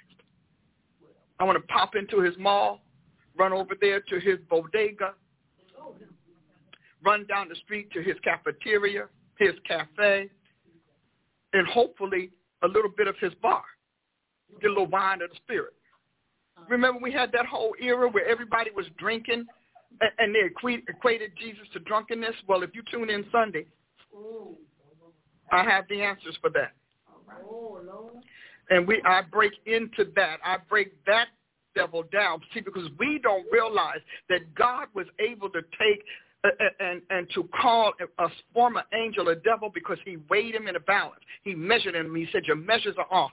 I 1.38 1.45
want 1.45 1.57
to 1.57 1.72
pop 1.72 1.95
into 1.95 2.20
his 2.20 2.34
mall, 2.38 2.80
run 3.36 3.53
over 3.53 3.74
there 3.80 4.01
to 4.01 4.20
his 4.20 4.38
bodega, 4.49 5.14
run 7.03 7.26
down 7.26 7.49
the 7.49 7.55
street 7.57 7.91
to 7.93 8.03
his 8.03 8.16
cafeteria, 8.22 9.07
his 9.38 9.55
cafe, 9.66 10.28
and 11.53 11.66
hopefully 11.66 12.30
a 12.62 12.68
little 12.68 12.91
bit 12.95 13.09
of 13.09 13.14
his 13.20 13.32
bar. 13.41 13.62
Get 14.61 14.66
a 14.66 14.70
little 14.70 14.86
wine 14.86 15.22
of 15.22 15.30
the 15.30 15.36
spirit. 15.36 15.72
Remember 16.68 17.01
we 17.01 17.12
had 17.12 17.32
that 17.32 17.47
whole 17.47 17.72
era 17.80 18.09
where 18.09 18.28
everybody 18.28 18.70
was 18.70 18.84
drinking 18.99 19.47
and 20.18 20.34
they 20.34 20.41
equated 20.88 21.32
Jesus 21.38 21.66
to 21.72 21.78
drunkenness? 21.80 22.34
Well, 22.47 22.62
if 22.62 22.70
you 22.74 22.82
tune 22.91 23.11
in 23.11 23.24
Sunday, 23.30 23.66
I 25.53 25.64
have 25.64 25.84
the 25.88 26.03
answers 26.03 26.36
for 26.41 26.51
that. 26.51 26.72
And 28.70 28.86
we, 28.86 29.03
I 29.05 29.22
break 29.22 29.53
into 29.66 30.11
that. 30.14 30.38
I 30.45 30.59
break 30.68 30.93
that 31.07 31.26
devil 31.74 32.05
down. 32.12 32.41
See, 32.55 32.61
because 32.61 32.88
we 32.99 33.18
don't 33.22 33.45
realize 33.53 33.99
that 34.28 34.55
God 34.55 34.86
was 34.95 35.07
able 35.18 35.51
to 35.51 35.61
take 35.78 36.05
uh, 36.43 36.49
and 36.78 37.03
and 37.11 37.28
to 37.34 37.49
call 37.61 37.93
a 38.18 38.28
former 38.55 38.82
angel 38.95 39.28
a 39.28 39.36
devil 39.36 39.70
because 39.72 39.99
he 40.07 40.16
weighed 40.30 40.55
him 40.55 40.68
in 40.68 40.76
a 40.76 40.80
balance. 40.80 41.20
He 41.43 41.55
measured 41.55 41.95
him. 41.95 42.14
He 42.14 42.26
said, 42.32 42.45
your 42.47 42.57
measures 42.57 42.97
are 42.97 43.07
off. 43.11 43.32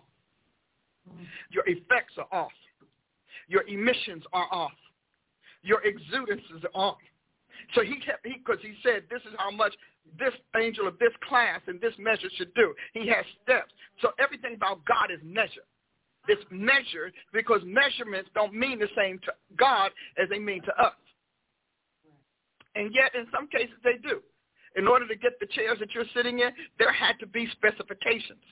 Your 1.51 1.63
effects 1.67 2.15
are 2.17 2.27
off. 2.37 2.51
Your 3.47 3.63
emissions 3.67 4.23
are 4.33 4.47
off. 4.51 4.73
Your 5.67 5.81
exudances 5.83 6.63
are 6.63 6.73
on. 6.73 6.95
So 7.75 7.83
he 7.83 7.99
kept, 7.99 8.23
because 8.23 8.57
he, 8.61 8.69
he 8.69 8.75
said, 8.81 9.03
this 9.09 9.21
is 9.23 9.35
how 9.37 9.51
much 9.51 9.73
this 10.17 10.33
angel 10.55 10.87
of 10.87 10.97
this 10.99 11.11
class 11.27 11.59
and 11.67 11.81
this 11.81 11.93
measure 11.99 12.29
should 12.37 12.53
do. 12.53 12.73
He 12.93 13.07
has 13.09 13.25
steps. 13.43 13.73
So 14.01 14.11
everything 14.17 14.55
about 14.55 14.85
God 14.85 15.11
is 15.11 15.19
measured. 15.23 15.67
It's 16.29 16.43
measured 16.49 17.13
because 17.33 17.61
measurements 17.65 18.29
don't 18.33 18.53
mean 18.53 18.79
the 18.79 18.87
same 18.95 19.19
to 19.25 19.33
God 19.57 19.91
as 20.17 20.29
they 20.29 20.39
mean 20.39 20.61
to 20.63 20.81
us. 20.81 20.95
And 22.75 22.93
yet, 22.93 23.11
in 23.15 23.27
some 23.33 23.47
cases, 23.47 23.75
they 23.83 23.97
do. 24.01 24.21
In 24.75 24.87
order 24.87 25.07
to 25.07 25.15
get 25.15 25.39
the 25.39 25.47
chairs 25.47 25.79
that 25.79 25.93
you're 25.93 26.05
sitting 26.13 26.39
in, 26.39 26.51
there 26.79 26.93
had 26.93 27.19
to 27.19 27.27
be 27.27 27.49
specifications. 27.51 28.43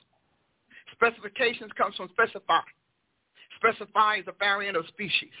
Specifications 0.92 1.70
comes 1.78 1.94
from 1.96 2.10
specify. 2.10 2.60
Specify 3.56 4.16
is 4.16 4.24
a 4.26 4.34
variant 4.38 4.76
of 4.76 4.86
species. 4.88 5.32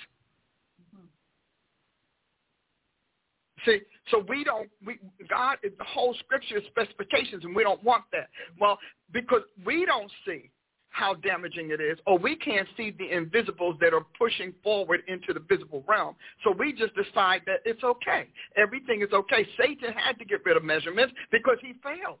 See, 3.66 3.80
so 4.10 4.24
we 4.28 4.44
don't, 4.44 4.70
we, 4.86 4.98
God, 5.28 5.58
the 5.62 5.84
whole 5.84 6.14
scripture 6.20 6.58
is 6.58 6.64
specifications, 6.68 7.44
and 7.44 7.54
we 7.54 7.64
don't 7.64 7.82
want 7.82 8.04
that. 8.12 8.28
Well, 8.60 8.78
because 9.12 9.42
we 9.64 9.84
don't 9.84 10.10
see 10.24 10.50
how 10.90 11.14
damaging 11.14 11.70
it 11.70 11.80
is, 11.80 11.98
or 12.06 12.18
we 12.18 12.36
can't 12.36 12.66
see 12.76 12.94
the 12.98 13.14
invisibles 13.14 13.76
that 13.80 13.92
are 13.92 14.06
pushing 14.18 14.54
forward 14.62 15.02
into 15.08 15.34
the 15.34 15.40
visible 15.40 15.84
realm. 15.86 16.14
So 16.42 16.52
we 16.52 16.72
just 16.72 16.94
decide 16.94 17.42
that 17.46 17.60
it's 17.66 17.84
okay. 17.84 18.28
Everything 18.56 19.02
is 19.02 19.12
okay. 19.12 19.46
Satan 19.60 19.92
had 19.92 20.18
to 20.18 20.24
get 20.24 20.40
rid 20.46 20.56
of 20.56 20.64
measurements 20.64 21.12
because 21.30 21.58
he 21.60 21.74
failed. 21.82 22.18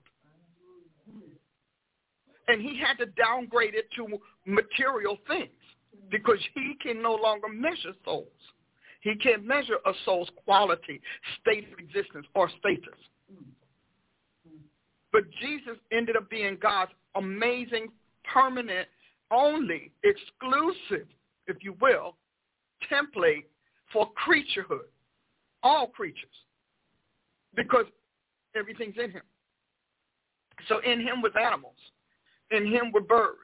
And 2.48 2.60
he 2.60 2.78
had 2.78 2.98
to 2.98 3.06
downgrade 3.12 3.74
it 3.74 3.88
to 3.96 4.18
material 4.44 5.16
things 5.26 5.50
because 6.10 6.38
he 6.54 6.74
can 6.82 7.00
no 7.00 7.14
longer 7.14 7.48
measure 7.48 7.94
souls. 8.04 8.28
He 9.06 9.14
can't 9.14 9.46
measure 9.46 9.76
a 9.86 9.92
soul's 10.04 10.28
quality, 10.44 11.00
state 11.40 11.72
of 11.72 11.78
existence, 11.78 12.26
or 12.34 12.50
status. 12.58 12.98
But 15.12 15.22
Jesus 15.40 15.76
ended 15.92 16.16
up 16.16 16.28
being 16.28 16.58
God's 16.60 16.90
amazing, 17.14 17.86
permanent, 18.24 18.88
only, 19.30 19.92
exclusive, 20.02 21.06
if 21.46 21.56
you 21.60 21.76
will, 21.80 22.16
template 22.90 23.44
for 23.92 24.10
creaturehood, 24.26 24.88
all 25.62 25.86
creatures, 25.86 26.24
because 27.54 27.86
everything's 28.56 28.96
in 28.96 29.12
him. 29.12 29.22
So 30.68 30.80
in 30.80 30.98
him 30.98 31.22
was 31.22 31.30
animals. 31.40 31.76
In 32.50 32.66
him 32.66 32.90
were 32.92 33.02
birds. 33.02 33.38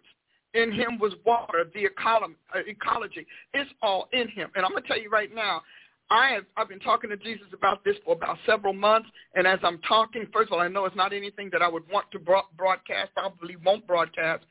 In 0.55 0.71
him 0.71 0.99
was 0.99 1.15
water, 1.25 1.65
the 1.75 1.87
uh, 1.87 2.59
ecology. 2.67 3.27
It's 3.55 3.71
all 3.81 4.09
in 4.13 4.29
him. 4.29 4.51
And 4.55 4.65
I'm 4.65 4.73
going 4.73 4.83
to 4.83 4.89
tell 4.89 5.01
you 5.01 5.09
right 5.09 5.35
now, 5.35 5.63
I 6.11 6.29
have, 6.33 6.45
I've 6.59 6.69
been 6.69 6.81
talking 6.81 7.09
to 7.09 7.17
Jesus 7.17 7.47
about 7.55 7.85
this 7.85 7.97
for 8.05 8.15
about 8.15 8.37
several 8.45 8.75
months, 8.75 9.09
and 9.35 9.47
as 9.47 9.59
I'm 9.63 9.79
talking, 9.89 10.27
first 10.31 10.49
of 10.49 10.55
all, 10.55 10.61
I 10.61 10.69
know 10.69 10.85
it's 10.85 10.97
not 10.97 11.15
anything 11.15 11.49
that 11.53 11.63
I 11.63 11.69
would 11.69 11.89
want 11.91 12.11
to 12.13 12.19
broadcast, 12.19 13.13
probably 13.15 13.57
won't 13.65 13.87
broadcast. 13.87 14.45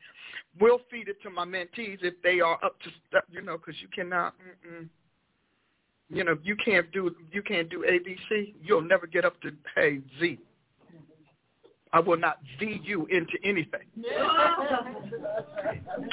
We'll 0.60 0.80
feed 0.90 1.06
it 1.06 1.22
to 1.22 1.30
my 1.30 1.44
mentees 1.44 1.98
if 2.02 2.14
they 2.24 2.40
are 2.40 2.58
up 2.64 2.80
to, 2.80 2.90
stuff, 3.08 3.24
you 3.30 3.42
know, 3.42 3.58
because 3.58 3.80
you 3.80 3.86
cannot, 3.94 4.34
you 6.10 6.24
know, 6.24 6.36
you 6.42 6.56
can't 6.64 6.90
do, 6.90 7.14
you 7.30 7.42
can't 7.42 7.70
do 7.70 7.84
ABC. 7.88 8.54
You'll 8.62 8.82
never 8.82 9.06
get 9.06 9.24
up 9.24 9.40
to, 9.42 9.52
hey, 9.76 10.00
Z. 10.18 10.38
I 11.92 12.00
will 12.00 12.16
not 12.16 12.38
Z 12.58 12.80
you 12.82 13.06
into 13.06 13.34
anything. 13.44 13.82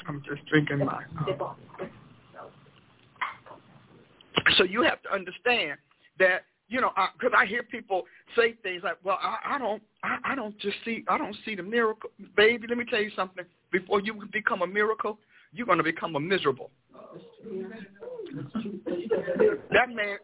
I'm 0.07 0.21
just 0.27 0.45
drinking 0.47 0.79
my. 0.79 1.03
Um, 1.19 1.55
so 4.57 4.63
you 4.63 4.81
have 4.81 5.01
to 5.03 5.13
understand 5.13 5.77
that 6.19 6.43
you 6.67 6.81
know 6.81 6.91
because 7.17 7.33
I, 7.35 7.43
I 7.43 7.45
hear 7.45 7.63
people 7.63 8.03
say 8.35 8.55
things 8.61 8.83
like, 8.83 8.97
"Well, 9.03 9.19
I, 9.21 9.55
I 9.55 9.57
don't, 9.57 9.81
I, 10.03 10.17
I 10.25 10.35
don't 10.35 10.57
just 10.59 10.75
see, 10.83 11.05
I 11.07 11.17
don't 11.17 11.35
see 11.45 11.55
the 11.55 11.63
miracle." 11.63 12.09
Baby, 12.35 12.67
let 12.67 12.77
me 12.77 12.85
tell 12.85 13.01
you 13.01 13.11
something. 13.15 13.45
Before 13.71 14.01
you 14.01 14.27
become 14.33 14.61
a 14.61 14.67
miracle, 14.67 15.17
you're 15.53 15.65
going 15.65 15.77
to 15.77 15.83
become 15.83 16.15
a 16.15 16.19
miserable. 16.19 16.71
that 19.71 19.89
man, 19.89 20.17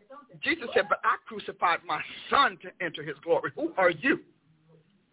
Jesus 0.44 0.68
said, 0.74 0.88
"But 0.90 1.00
I 1.06 1.16
crucified 1.28 1.80
my 1.88 2.02
son 2.30 2.58
to 2.64 2.70
enter 2.86 3.04
his 3.04 3.16
glory." 3.24 3.52
Who 3.56 3.72
are 3.78 3.92
you? 3.92 4.20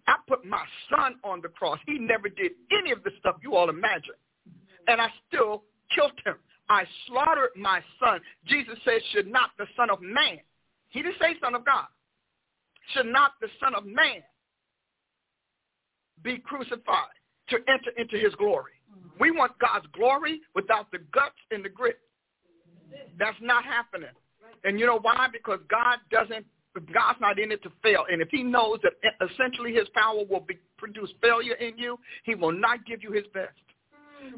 I 0.06 0.16
put 0.28 0.44
my 0.44 0.64
son 0.90 1.16
on 1.24 1.40
the 1.40 1.48
cross. 1.48 1.78
He 1.86 1.98
never 1.98 2.28
did 2.28 2.52
any 2.70 2.90
of 2.90 3.02
the 3.04 3.10
stuff 3.20 3.36
you 3.42 3.54
all 3.54 3.70
imagine. 3.70 4.14
And 4.88 5.00
I 5.00 5.08
still 5.28 5.62
killed 5.94 6.12
him. 6.24 6.34
I 6.68 6.84
slaughtered 7.06 7.50
my 7.56 7.80
son. 8.00 8.20
Jesus 8.46 8.78
said, 8.84 9.00
should 9.12 9.26
not 9.26 9.50
the 9.58 9.66
son 9.76 9.90
of 9.90 10.00
man. 10.00 10.38
He 10.88 11.02
didn't 11.02 11.16
say 11.20 11.34
son 11.40 11.54
of 11.54 11.64
God. 11.64 11.86
Should 12.94 13.06
not 13.06 13.32
the 13.40 13.48
son 13.60 13.74
of 13.74 13.84
man 13.86 14.22
be 16.22 16.38
crucified 16.38 17.14
to 17.48 17.56
enter 17.68 17.90
into 17.96 18.16
his 18.18 18.34
glory. 18.36 18.72
We 19.20 19.30
want 19.30 19.52
God's 19.58 19.86
glory 19.92 20.40
without 20.54 20.90
the 20.90 20.98
guts 21.12 21.36
and 21.50 21.64
the 21.64 21.68
grit. 21.68 21.98
That's 23.18 23.36
not 23.40 23.64
happening. 23.64 24.10
And 24.64 24.78
you 24.78 24.86
know 24.86 24.98
why? 25.00 25.28
Because 25.32 25.60
God 25.68 25.98
doesn't 26.10 26.46
God's 26.74 27.20
not 27.20 27.38
in 27.38 27.52
it 27.52 27.62
to 27.64 27.70
fail. 27.82 28.04
And 28.10 28.22
if 28.22 28.28
he 28.30 28.42
knows 28.42 28.78
that 28.82 28.92
essentially 29.30 29.74
his 29.74 29.88
power 29.94 30.24
will 30.28 30.40
be, 30.40 30.58
produce 30.78 31.10
failure 31.20 31.54
in 31.54 31.76
you, 31.76 31.98
he 32.24 32.34
will 32.34 32.52
not 32.52 32.84
give 32.86 33.02
you 33.02 33.12
his 33.12 33.24
best. 33.34 33.52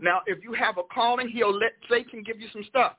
Now, 0.00 0.22
if 0.26 0.42
you 0.42 0.52
have 0.54 0.78
a 0.78 0.82
calling, 0.82 1.28
he'll 1.28 1.56
let 1.56 1.72
Satan 1.88 2.22
give 2.24 2.40
you 2.40 2.48
some 2.52 2.64
stuff. 2.68 2.94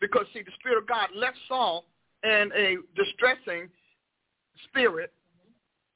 Because, 0.00 0.24
see, 0.32 0.42
the 0.42 0.52
Spirit 0.58 0.78
of 0.78 0.86
God 0.86 1.08
left 1.14 1.36
Saul 1.48 1.84
and 2.22 2.52
a 2.52 2.76
distressing 2.96 3.68
spirit 4.68 5.12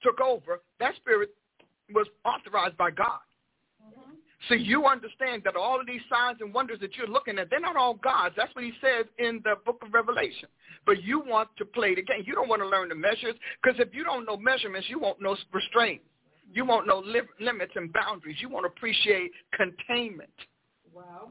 took 0.03 0.21
over. 0.21 0.61
That 0.81 0.95
spirit 0.97 1.31
was 1.93 2.07
authorized 2.25 2.77
by 2.77 2.91
God. 2.91 3.21
So 4.49 4.55
you 4.55 4.87
understand 4.87 5.43
that 5.45 5.57
all 5.57 5.81
of 5.81 5.87
these 5.87 6.03
signs 6.11 6.39
and 6.41 6.53
wonders 6.53 6.79
that 6.81 6.95
you're 6.97 7.09
looking 7.09 7.39
at, 7.39 7.49
they're 7.51 7.61
not 7.61 7.77
all 7.77 7.95
God's. 7.95 8.35
That's 8.37 8.55
what 8.55 8.65
he 8.65 8.73
says 8.81 9.07
in 9.19 9.41
the 9.45 9.55
book 9.65 9.83
of 9.83 9.93
Revelation. 9.93 10.49
But 10.85 11.03
you 11.03 11.21
want 11.21 11.49
to 11.59 11.65
play 11.65 11.95
the 11.95 12.03
game. 12.03 12.23
You 12.25 12.35
don't 12.35 12.49
want 12.49 12.63
to 12.63 12.69
learn 12.69 12.89
the 12.91 12.95
measures 12.95 13.35
because 13.63 13.81
if 13.81 13.95
you 13.95 14.05
don't 14.05 14.27
know 14.27 14.37
measurements, 14.37 14.89
you 14.89 14.99
won't 14.99 15.21
know 15.21 15.37
restraint. 15.53 16.03
You 16.53 16.65
won't 16.65 16.87
know 16.87 17.03
li- 17.05 17.23
limits 17.41 17.73
and 17.77 17.93
boundaries. 17.93 18.37
You 18.41 18.49
won't 18.49 18.67
appreciate 18.67 19.33
containment. 19.53 20.31
Wow. 20.95 21.31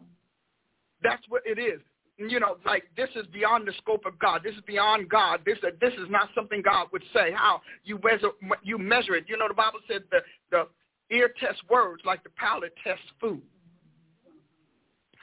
That's 1.03 1.23
what 1.29 1.43
it 1.45 1.59
is. 1.59 1.79
You 2.17 2.39
know, 2.39 2.57
like 2.65 2.83
this 2.95 3.09
is 3.15 3.25
beyond 3.33 3.67
the 3.67 3.73
scope 3.77 4.05
of 4.05 4.17
God. 4.19 4.41
This 4.43 4.55
is 4.55 4.61
beyond 4.65 5.09
God. 5.09 5.41
This 5.45 5.57
uh, 5.63 5.71
this 5.81 5.93
is 5.93 6.07
not 6.09 6.29
something 6.33 6.61
God 6.63 6.87
would 6.93 7.03
say. 7.13 7.31
How 7.35 7.61
you 7.83 7.99
measure 8.01 8.29
you 8.63 8.77
measure 8.77 9.15
it. 9.15 9.25
You 9.27 9.37
know, 9.37 9.49
the 9.49 9.53
Bible 9.53 9.79
said 9.87 10.03
the 10.11 10.19
the 10.49 10.67
ear 11.11 11.31
tests 11.39 11.61
words 11.69 12.01
like 12.05 12.23
the 12.23 12.29
palate 12.31 12.73
tests 12.83 13.05
food. 13.19 13.41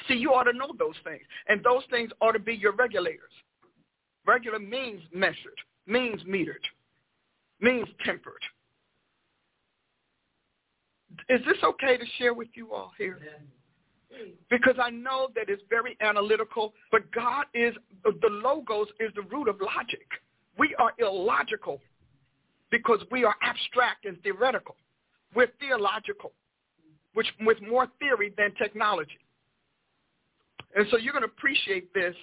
See, 0.08 0.14
you 0.14 0.32
ought 0.32 0.44
to 0.44 0.52
know 0.52 0.70
those 0.78 0.96
things, 1.04 1.22
and 1.48 1.62
those 1.62 1.82
things 1.90 2.10
ought 2.20 2.32
to 2.32 2.38
be 2.38 2.54
your 2.54 2.72
regulators. 2.72 3.32
Regular 4.26 4.58
means 4.58 5.00
measured, 5.12 5.58
means 5.86 6.22
metered, 6.24 6.64
means 7.60 7.88
tempered. 8.04 8.42
Is 11.28 11.40
this 11.46 11.58
okay 11.62 11.96
to 11.96 12.04
share 12.18 12.34
with 12.34 12.48
you 12.54 12.72
all 12.72 12.92
here? 12.98 13.18
Because 14.50 14.76
I 14.82 14.90
know 14.90 15.28
that 15.34 15.48
it's 15.48 15.62
very 15.70 15.96
analytical, 16.00 16.72
but 16.90 17.10
God 17.12 17.46
is, 17.54 17.74
the 18.04 18.28
logos 18.28 18.88
is 19.00 19.10
the 19.14 19.22
root 19.22 19.48
of 19.48 19.60
logic. 19.60 20.06
We 20.58 20.74
are 20.78 20.92
illogical 20.98 21.80
because 22.70 23.00
we 23.10 23.24
are 23.24 23.34
abstract 23.42 24.04
and 24.04 24.20
theoretical. 24.22 24.76
We're 25.34 25.50
theological, 25.58 26.32
which 27.14 27.26
with 27.40 27.58
more 27.62 27.88
theory 27.98 28.32
than 28.36 28.54
technology. 28.54 29.18
And 30.74 30.86
so 30.90 30.96
you're 30.96 31.12
going 31.12 31.24
to 31.24 31.28
appreciate 31.28 31.92
this. 31.94 32.14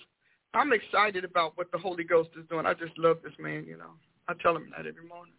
I'm 0.54 0.74
excited 0.74 1.24
about 1.24 1.58
what 1.58 1.72
the 1.72 1.78
Holy 1.78 2.04
Ghost 2.04 2.30
is 2.40 2.46
doing. 2.50 2.66
I 2.66 2.74
just 2.74 2.98
love 2.98 3.18
this 3.24 3.34
man, 3.40 3.66
you 3.68 3.78
know. 3.78 3.92
I 4.28 4.34
tell 4.42 4.56
him 4.56 4.72
that 4.76 4.88
every 4.88 5.06
morning. 5.08 5.34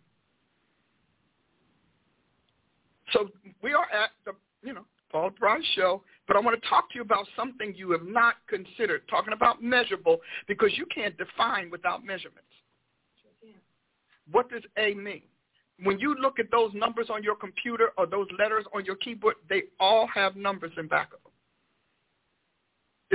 So 3.13 3.29
we 3.63 3.73
are 3.73 3.87
at 3.93 4.11
the, 4.25 4.33
you 4.63 4.73
know, 4.73 4.85
Paula 5.11 5.33
Price 5.33 5.65
show, 5.75 6.03
but 6.29 6.37
I 6.37 6.41
want 6.41 6.61
to 6.61 6.69
talk 6.69 6.89
to 6.91 6.95
you 6.95 7.03
about 7.03 7.27
something 7.37 7.75
you 7.77 7.91
have 7.91 8.07
not 8.07 8.37
considered, 8.49 9.03
talking 9.09 9.33
about 9.33 9.63
measurable, 9.63 10.19
because 10.47 10.71
you 10.77 10.87
can't 10.95 11.17
define 11.19 11.71
without 11.71 12.05
measurements. 12.05 12.47
What 14.31 14.49
does 14.49 14.63
A 14.79 14.95
mean? 14.95 15.23
When 15.83 15.99
you 15.99 16.15
look 16.15 16.39
at 16.39 16.51
those 16.51 16.73
numbers 16.75 17.07
on 17.11 17.23
your 17.23 17.37
computer 17.37 17.91
or 17.97 18.07
those 18.07 18.27
letters 18.39 18.65
on 18.75 18.85
your 18.85 18.97
keyboard, 18.97 19.37
they 19.49 19.63
all 19.79 20.07
have 20.09 20.37
numbers 20.37 20.73
in 20.77 20.89
back 20.89 21.11
of 21.15 21.21
them. 21.23 21.33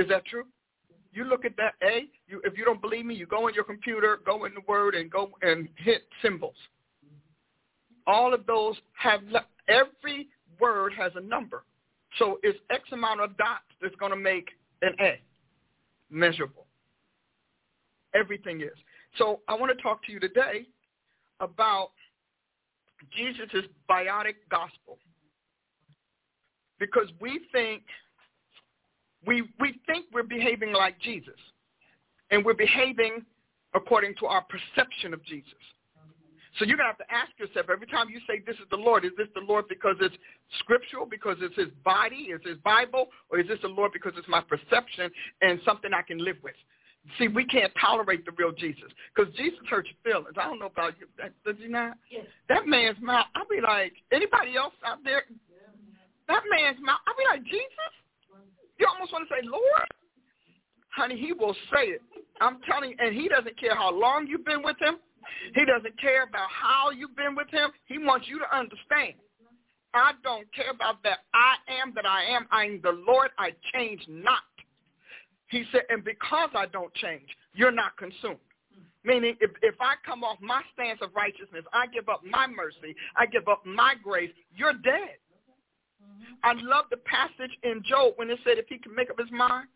Is 0.04 0.08
that 0.08 0.24
true? 0.26 0.44
You 1.12 1.24
look 1.24 1.44
at 1.44 1.56
that 1.56 1.74
A, 1.82 2.06
you, 2.28 2.42
if 2.44 2.58
you 2.58 2.64
don't 2.64 2.80
believe 2.80 3.06
me, 3.06 3.14
you 3.14 3.26
go 3.26 3.46
on 3.46 3.54
your 3.54 3.64
computer, 3.64 4.18
go 4.26 4.44
in 4.44 4.52
the 4.52 4.60
Word, 4.68 4.94
and 4.94 5.10
go 5.10 5.30
and 5.42 5.68
hit 5.76 6.02
symbols. 6.22 6.56
All 8.06 8.34
of 8.34 8.44
those 8.46 8.76
have, 8.94 9.20
every 9.68 10.28
word 10.60 10.92
has 10.96 11.12
a 11.16 11.20
number. 11.20 11.64
So 12.18 12.38
it's 12.42 12.58
X 12.70 12.82
amount 12.92 13.20
of 13.20 13.36
dots 13.36 13.64
that's 13.80 13.94
going 13.96 14.12
to 14.12 14.16
make 14.16 14.48
an 14.82 14.92
A, 15.00 15.20
measurable. 16.10 16.66
Everything 18.14 18.60
is. 18.60 18.76
So 19.18 19.40
I 19.48 19.54
want 19.54 19.76
to 19.76 19.82
talk 19.82 20.04
to 20.06 20.12
you 20.12 20.20
today 20.20 20.66
about 21.40 21.90
Jesus' 23.16 23.48
is 23.54 23.64
biotic 23.88 24.36
gospel. 24.50 24.98
Because 26.78 27.08
we 27.20 27.40
think 27.52 27.82
we 29.26 29.42
we 29.58 29.80
think 29.86 30.06
we're 30.12 30.22
behaving 30.22 30.72
like 30.72 30.98
Jesus. 31.00 31.38
And 32.30 32.44
we're 32.44 32.54
behaving 32.54 33.24
according 33.74 34.14
to 34.16 34.26
our 34.26 34.44
perception 34.44 35.14
of 35.14 35.24
Jesus. 35.24 35.54
So 36.58 36.64
you're 36.64 36.78
going 36.78 36.88
to 36.88 36.96
have 36.96 37.06
to 37.06 37.12
ask 37.12 37.30
yourself 37.38 37.66
every 37.70 37.86
time 37.86 38.08
you 38.08 38.18
say 38.26 38.42
this 38.46 38.56
is 38.56 38.68
the 38.70 38.78
Lord, 38.78 39.04
is 39.04 39.12
this 39.18 39.28
the 39.34 39.44
Lord 39.46 39.68
because 39.68 39.96
it's 40.00 40.16
scriptural, 40.60 41.04
because 41.04 41.36
it's 41.40 41.54
his 41.54 41.68
body, 41.84 42.32
is 42.32 42.40
his 42.44 42.56
Bible, 42.64 43.08
or 43.28 43.38
is 43.38 43.46
this 43.46 43.58
the 43.60 43.68
Lord 43.68 43.92
because 43.92 44.12
it's 44.16 44.28
my 44.28 44.40
perception 44.40 45.10
and 45.42 45.60
something 45.64 45.90
I 45.92 46.00
can 46.00 46.18
live 46.18 46.36
with? 46.42 46.54
See, 47.18 47.28
we 47.28 47.44
can't 47.44 47.72
tolerate 47.80 48.24
the 48.24 48.32
real 48.32 48.52
Jesus 48.52 48.90
because 49.14 49.32
Jesus 49.34 49.58
hurts 49.70 49.88
your 49.88 50.12
feelings. 50.12 50.36
I 50.36 50.44
don't 50.44 50.58
know 50.58 50.66
about 50.66 50.94
you. 50.98 51.06
Does 51.44 51.56
he 51.60 51.68
not? 51.68 51.96
Yes. 52.10 52.26
That 52.48 52.66
man's 52.66 52.98
mouth, 53.00 53.26
I'll 53.34 53.48
be 53.48 53.60
like, 53.60 53.92
anybody 54.12 54.56
else 54.56 54.74
out 54.84 54.98
there? 55.04 55.22
That 56.28 56.42
man's 56.50 56.78
mouth, 56.82 56.98
I'll 57.06 57.16
be 57.16 57.24
like, 57.28 57.44
Jesus? 57.44 57.92
You 58.78 58.86
almost 58.92 59.12
want 59.12 59.28
to 59.28 59.34
say, 59.34 59.46
Lord? 59.46 59.88
Honey, 60.90 61.16
he 61.16 61.32
will 61.32 61.54
say 61.72 61.94
it. 61.94 62.02
I'm 62.40 62.58
telling 62.68 62.90
you, 62.90 62.96
and 62.98 63.14
he 63.14 63.28
doesn't 63.28 63.58
care 63.58 63.74
how 63.74 63.92
long 63.92 64.26
you've 64.26 64.44
been 64.44 64.62
with 64.62 64.76
him. 64.80 64.96
He 65.54 65.64
doesn't 65.64 65.98
care 66.00 66.24
about 66.24 66.48
how 66.50 66.90
you've 66.90 67.16
been 67.16 67.34
with 67.34 67.50
him. 67.50 67.70
He 67.86 67.98
wants 67.98 68.26
you 68.28 68.38
to 68.38 68.56
understand. 68.56 69.14
I 69.94 70.12
don't 70.22 70.46
care 70.54 70.70
about 70.70 71.02
that. 71.04 71.20
I 71.32 71.56
am 71.80 71.92
that 71.94 72.04
I 72.04 72.24
am. 72.24 72.46
I'm 72.50 72.80
the 72.82 72.92
Lord. 73.06 73.30
I 73.38 73.50
change 73.72 74.02
not. 74.08 74.42
He 75.48 75.64
said, 75.70 75.82
and 75.90 76.04
because 76.04 76.50
I 76.54 76.66
don't 76.66 76.92
change, 76.94 77.28
you're 77.54 77.72
not 77.72 77.96
consumed. 77.96 78.38
Meaning, 79.04 79.36
if, 79.40 79.50
if 79.62 79.76
I 79.80 79.94
come 80.04 80.24
off 80.24 80.38
my 80.40 80.62
stance 80.74 80.98
of 81.00 81.10
righteousness, 81.14 81.64
I 81.72 81.86
give 81.86 82.08
up 82.08 82.22
my 82.28 82.46
mercy, 82.48 82.96
I 83.14 83.26
give 83.26 83.46
up 83.46 83.64
my 83.64 83.94
grace, 84.02 84.30
you're 84.56 84.72
dead. 84.72 85.16
I 86.42 86.54
love 86.54 86.86
the 86.90 86.98
passage 86.98 87.56
in 87.62 87.82
Job 87.84 88.14
when 88.16 88.30
it 88.30 88.38
said 88.44 88.58
if 88.58 88.66
he 88.68 88.78
can 88.78 88.94
make 88.94 89.10
up 89.10 89.18
his 89.18 89.30
mind, 89.30 89.68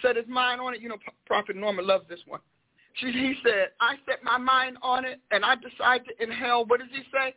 set 0.00 0.16
his 0.16 0.26
mind 0.26 0.60
on 0.60 0.74
it. 0.74 0.80
You 0.80 0.88
know, 0.88 0.98
Prophet 1.26 1.56
Norman 1.56 1.86
loves 1.86 2.04
this 2.08 2.20
one. 2.26 2.40
She, 2.94 3.06
he 3.06 3.34
said, 3.42 3.68
I 3.80 3.96
set 4.06 4.22
my 4.22 4.38
mind 4.38 4.76
on 4.82 5.04
it, 5.04 5.20
and 5.30 5.44
I 5.44 5.54
decide 5.56 6.02
to 6.06 6.22
inhale, 6.22 6.64
what 6.66 6.80
does 6.80 6.90
he 6.92 7.02
say? 7.12 7.34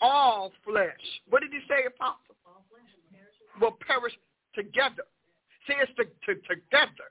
All 0.00 0.52
flesh. 0.64 0.90
What 1.28 1.42
did 1.42 1.52
he 1.52 1.60
say, 1.68 1.86
Apostle? 1.86 2.36
All 2.46 2.64
flesh 2.70 2.88
Will 3.60 3.76
perish 3.86 4.12
together. 4.54 5.04
See, 5.66 5.74
to, 5.74 6.04
to, 6.04 6.40
together. 6.48 7.10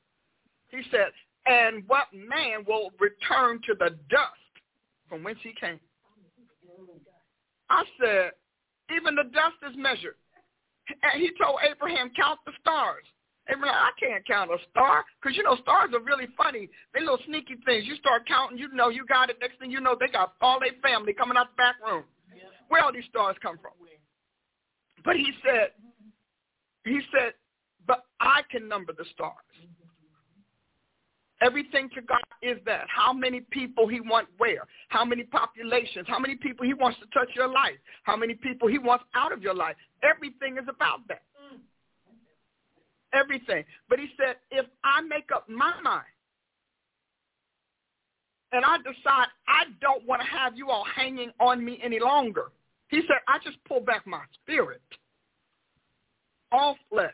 He 0.69 0.81
said, 0.91 1.11
and 1.45 1.83
what 1.87 2.07
man 2.13 2.65
will 2.67 2.91
return 2.99 3.59
to 3.67 3.75
the 3.77 3.91
dust 4.09 4.53
from 5.09 5.23
whence 5.23 5.39
he 5.43 5.53
came? 5.59 5.79
I 7.69 7.83
said, 7.99 8.31
even 8.95 9.15
the 9.15 9.23
dust 9.23 9.57
is 9.69 9.75
measured. 9.77 10.15
And 10.87 11.21
he 11.21 11.31
told 11.41 11.59
Abraham, 11.69 12.11
count 12.15 12.39
the 12.45 12.53
stars. 12.61 13.03
Abraham, 13.49 13.75
I 13.77 13.91
can't 13.99 14.25
count 14.25 14.49
a 14.49 14.57
star 14.71 15.03
because, 15.21 15.37
you 15.37 15.43
know, 15.43 15.55
stars 15.61 15.91
are 15.93 16.01
really 16.01 16.27
funny. 16.35 16.69
They 16.93 17.01
little 17.01 17.19
sneaky 17.27 17.55
things. 17.65 17.85
You 17.85 17.95
start 17.97 18.27
counting, 18.27 18.57
you 18.57 18.69
know, 18.73 18.89
you 18.89 19.05
got 19.05 19.29
it. 19.29 19.37
Next 19.39 19.59
thing 19.59 19.69
you 19.69 19.81
know, 19.81 19.95
they 19.99 20.07
got 20.07 20.33
all 20.41 20.59
their 20.59 20.73
family 20.81 21.13
coming 21.13 21.37
out 21.37 21.53
the 21.53 21.57
back 21.57 21.75
room. 21.85 22.03
Where 22.69 22.83
all 22.83 22.93
these 22.93 23.05
stars 23.09 23.35
come 23.41 23.57
from? 23.61 23.73
But 25.03 25.15
he 25.17 25.29
said, 25.45 25.69
he 26.83 26.99
said, 27.13 27.33
but 27.87 28.05
I 28.19 28.41
can 28.51 28.67
number 28.67 28.93
the 28.93 29.05
stars. 29.13 29.33
Everything 31.41 31.89
to 31.93 32.01
God 32.01 32.21
is 32.41 32.57
that. 32.65 32.87
How 32.87 33.11
many 33.11 33.41
people 33.51 33.87
he 33.87 33.99
wants 33.99 34.31
where? 34.37 34.65
How 34.87 35.03
many 35.03 35.23
populations? 35.23 36.07
How 36.07 36.17
many 36.17 36.35
people 36.35 36.65
he 36.65 36.73
wants 36.73 36.97
to 36.99 37.05
touch 37.07 37.29
your 37.35 37.47
life? 37.47 37.75
How 38.03 38.15
many 38.15 38.35
people 38.35 38.69
he 38.69 38.77
wants 38.77 39.03
out 39.13 39.33
of 39.33 39.41
your 39.41 39.53
life? 39.53 39.75
Everything 40.01 40.57
is 40.57 40.67
about 40.69 41.05
that. 41.09 41.23
Everything. 43.13 43.63
But 43.89 43.99
he 43.99 44.07
said, 44.17 44.37
if 44.49 44.65
I 44.83 45.01
make 45.01 45.29
up 45.33 45.47
my 45.49 45.73
mind 45.81 46.05
and 48.51 48.63
I 48.63 48.77
decide 48.77 49.27
I 49.47 49.65
don't 49.81 50.05
want 50.07 50.21
to 50.21 50.27
have 50.27 50.57
you 50.57 50.69
all 50.69 50.85
hanging 50.95 51.31
on 51.39 51.63
me 51.63 51.79
any 51.83 51.99
longer, 51.99 52.51
he 52.87 53.01
said, 53.07 53.17
I 53.27 53.39
just 53.43 53.57
pull 53.65 53.81
back 53.81 54.07
my 54.07 54.21
spirit. 54.41 54.81
All 56.51 56.77
flesh 56.89 57.11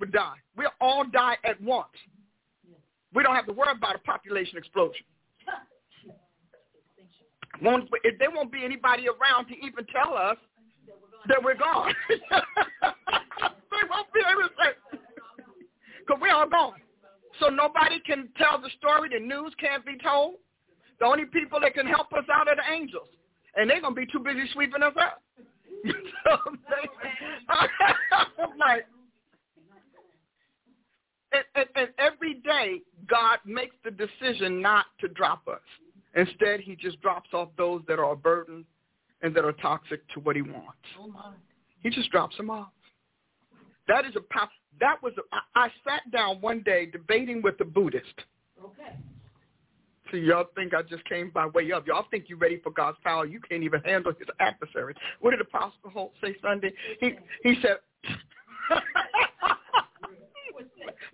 would 0.00 0.12
die. 0.12 0.36
We'll 0.56 0.70
all 0.80 1.04
die 1.04 1.36
at 1.44 1.60
once. 1.60 1.88
We 3.14 3.22
don't 3.22 3.34
have 3.34 3.46
to 3.46 3.52
worry 3.52 3.72
about 3.74 3.96
a 3.96 3.98
population 4.00 4.58
explosion. 4.58 5.04
Won't, 7.62 7.88
there 8.18 8.30
won't 8.30 8.52
be 8.52 8.64
anybody 8.64 9.06
around 9.08 9.46
to 9.48 9.54
even 9.54 9.86
tell 9.86 10.14
us 10.14 10.36
that 11.28 11.42
we're 11.42 11.56
gone. 11.56 11.94
they 12.10 12.16
won't 13.88 14.12
be 14.12 14.20
able 14.20 14.42
to 14.42 14.54
say, 14.60 14.98
because 16.00 16.20
we're 16.20 16.34
all 16.34 16.48
gone. 16.48 16.74
So 17.40 17.48
nobody 17.48 18.00
can 18.00 18.28
tell 18.36 18.60
the 18.60 18.70
story. 18.78 19.08
The 19.12 19.20
news 19.20 19.54
can't 19.58 19.84
be 19.84 19.96
told. 20.02 20.34
The 21.00 21.06
only 21.06 21.26
people 21.26 21.60
that 21.60 21.74
can 21.74 21.86
help 21.86 22.12
us 22.12 22.24
out 22.32 22.48
are 22.48 22.56
the 22.56 22.72
angels. 22.72 23.08
And 23.56 23.68
they're 23.68 23.80
going 23.80 23.94
to 23.94 24.00
be 24.00 24.06
too 24.06 24.20
busy 24.20 24.44
sweeping 24.52 24.82
us 24.82 24.94
up. 25.00 25.22
so 25.86 26.36
they, 26.52 26.88
I'm 27.48 28.58
like, 28.58 28.86
and, 31.36 31.44
and, 31.54 31.66
and 31.76 31.88
every 31.98 32.34
day 32.34 32.80
God 33.08 33.38
makes 33.44 33.76
the 33.84 33.90
decision 33.90 34.60
not 34.60 34.86
to 35.00 35.08
drop 35.08 35.46
us. 35.48 35.60
Instead, 36.14 36.60
he 36.60 36.76
just 36.76 37.00
drops 37.02 37.28
off 37.34 37.48
those 37.58 37.82
that 37.88 37.98
are 37.98 38.12
a 38.12 38.16
burden 38.16 38.64
and 39.22 39.34
that 39.34 39.44
are 39.44 39.52
toxic 39.52 40.06
to 40.14 40.20
what 40.20 40.36
he 40.36 40.42
wants. 40.42 40.78
Oh 40.98 41.12
he 41.82 41.90
just 41.90 42.10
drops 42.10 42.36
them 42.36 42.50
off. 42.50 42.68
That 43.88 44.04
is 44.04 44.16
a 44.16 44.20
power. 44.32 44.48
that 44.80 45.02
was 45.02 45.12
a, 45.18 45.22
I, 45.54 45.66
I 45.66 45.68
sat 45.88 46.10
down 46.10 46.40
one 46.40 46.62
day 46.64 46.86
debating 46.86 47.42
with 47.42 47.60
a 47.60 47.64
Buddhist. 47.64 48.24
Okay. 48.62 48.96
See, 50.10 50.18
y'all 50.18 50.46
think 50.54 50.72
I 50.72 50.82
just 50.82 51.04
came 51.04 51.30
by 51.30 51.46
way 51.46 51.70
of. 51.72 51.86
Y'all 51.86 52.06
think 52.10 52.24
you're 52.28 52.38
ready 52.38 52.60
for 52.62 52.70
God's 52.70 52.98
power. 53.02 53.26
You 53.26 53.40
can't 53.40 53.62
even 53.62 53.80
handle 53.80 54.12
his 54.18 54.28
adversary. 54.40 54.94
What 55.20 55.32
did 55.32 55.40
Apostle 55.40 55.90
Holt 55.92 56.12
say 56.22 56.36
Sunday? 56.42 56.72
He 57.00 57.14
he 57.42 57.56
said 57.60 57.78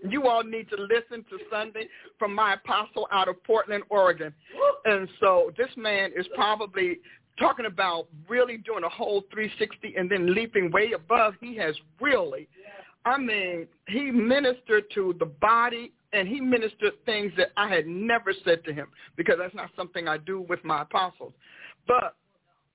You 0.08 0.26
all 0.28 0.42
need 0.42 0.68
to 0.70 0.76
listen 0.76 1.24
to 1.30 1.38
Sunday 1.50 1.88
from 2.18 2.34
my 2.34 2.54
apostle 2.54 3.06
out 3.12 3.28
of 3.28 3.42
Portland, 3.44 3.84
Oregon. 3.88 4.34
And 4.84 5.08
so 5.20 5.52
this 5.56 5.68
man 5.76 6.10
is 6.16 6.26
probably 6.34 6.98
talking 7.38 7.66
about 7.66 8.08
really 8.28 8.58
doing 8.58 8.84
a 8.84 8.88
whole 8.88 9.22
360 9.32 9.94
and 9.96 10.10
then 10.10 10.34
leaping 10.34 10.70
way 10.70 10.92
above. 10.92 11.34
He 11.40 11.56
has 11.56 11.74
really, 12.00 12.48
I 13.04 13.18
mean, 13.18 13.66
he 13.88 14.10
ministered 14.10 14.84
to 14.94 15.14
the 15.18 15.26
body 15.26 15.92
and 16.12 16.28
he 16.28 16.40
ministered 16.40 16.92
things 17.06 17.32
that 17.36 17.48
I 17.56 17.68
had 17.68 17.86
never 17.86 18.34
said 18.44 18.64
to 18.64 18.72
him 18.72 18.88
because 19.16 19.36
that's 19.38 19.54
not 19.54 19.70
something 19.76 20.08
I 20.08 20.18
do 20.18 20.40
with 20.40 20.62
my 20.64 20.82
apostles. 20.82 21.32
But, 21.86 22.16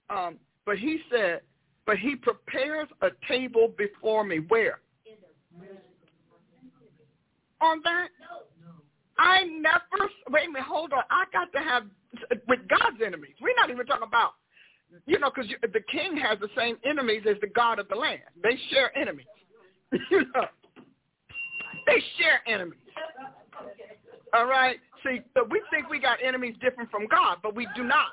um, 0.10 0.38
but 0.66 0.78
he 0.78 1.00
said, 1.12 1.42
but 1.86 1.98
he 1.98 2.16
prepares 2.16 2.88
a 3.02 3.10
table 3.28 3.74
before 3.78 4.24
me. 4.24 4.40
Where? 4.48 4.80
On 7.62 7.82
that? 7.84 8.10
I 9.18 9.44
never, 9.46 10.12
wait 10.30 10.48
a 10.48 10.52
minute, 10.52 10.68
hold 10.68 10.94
on. 10.94 11.02
I 11.10 11.26
got 11.34 11.52
to 11.54 11.60
have, 11.60 11.84
with 12.48 12.60
God's 12.70 13.02
enemies. 13.04 13.34
We're 13.42 13.56
not 13.58 13.70
even 13.72 13.86
talking 13.86 14.08
about 14.08 14.34
you 15.06 15.20
know, 15.20 15.32
because 15.34 15.50
the 15.62 15.82
king 15.92 16.18
has 16.18 16.40
the 16.40 16.50
same 16.56 16.78
enemies 16.86 17.24
as 17.30 17.38
the 17.42 17.48
god 17.48 17.80
of 17.80 17.88
the 17.90 17.96
land. 17.96 18.22
They 18.42 18.58
share 18.72 18.96
enemies. 18.98 19.26
you 20.12 20.26
know, 20.34 20.46
they 21.86 22.02
share 22.18 22.42
enemies. 22.48 22.80
All 24.34 24.46
right. 24.46 24.78
See, 25.04 25.20
we 25.50 25.62
think 25.72 25.90
we 25.90 26.00
got 26.00 26.20
enemies 26.24 26.56
different 26.62 26.92
from 26.92 27.08
God, 27.08 27.38
but 27.42 27.56
we 27.56 27.68
do 27.76 27.84
not 27.84 28.08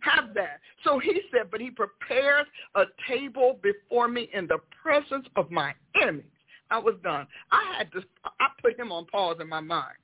have 0.00 0.34
that. 0.34 0.60
So 0.82 0.98
he 0.98 1.20
said, 1.32 1.50
but 1.50 1.60
he 1.60 1.70
prepares 1.70 2.46
a 2.74 2.84
table 3.08 3.58
before 3.62 4.08
me 4.08 4.28
in 4.34 4.46
the 4.46 4.58
presence 4.82 5.26
of 5.36 5.50
my 5.50 5.72
enemies. 6.00 6.26
I 6.70 6.78
was 6.78 6.94
done. 7.02 7.26
I 7.50 7.74
had 7.76 7.92
to. 7.92 8.02
I 8.24 8.48
put 8.62 8.78
him 8.78 8.92
on 8.92 9.06
pause 9.06 9.36
in 9.40 9.48
my 9.48 9.60
mind. 9.60 9.96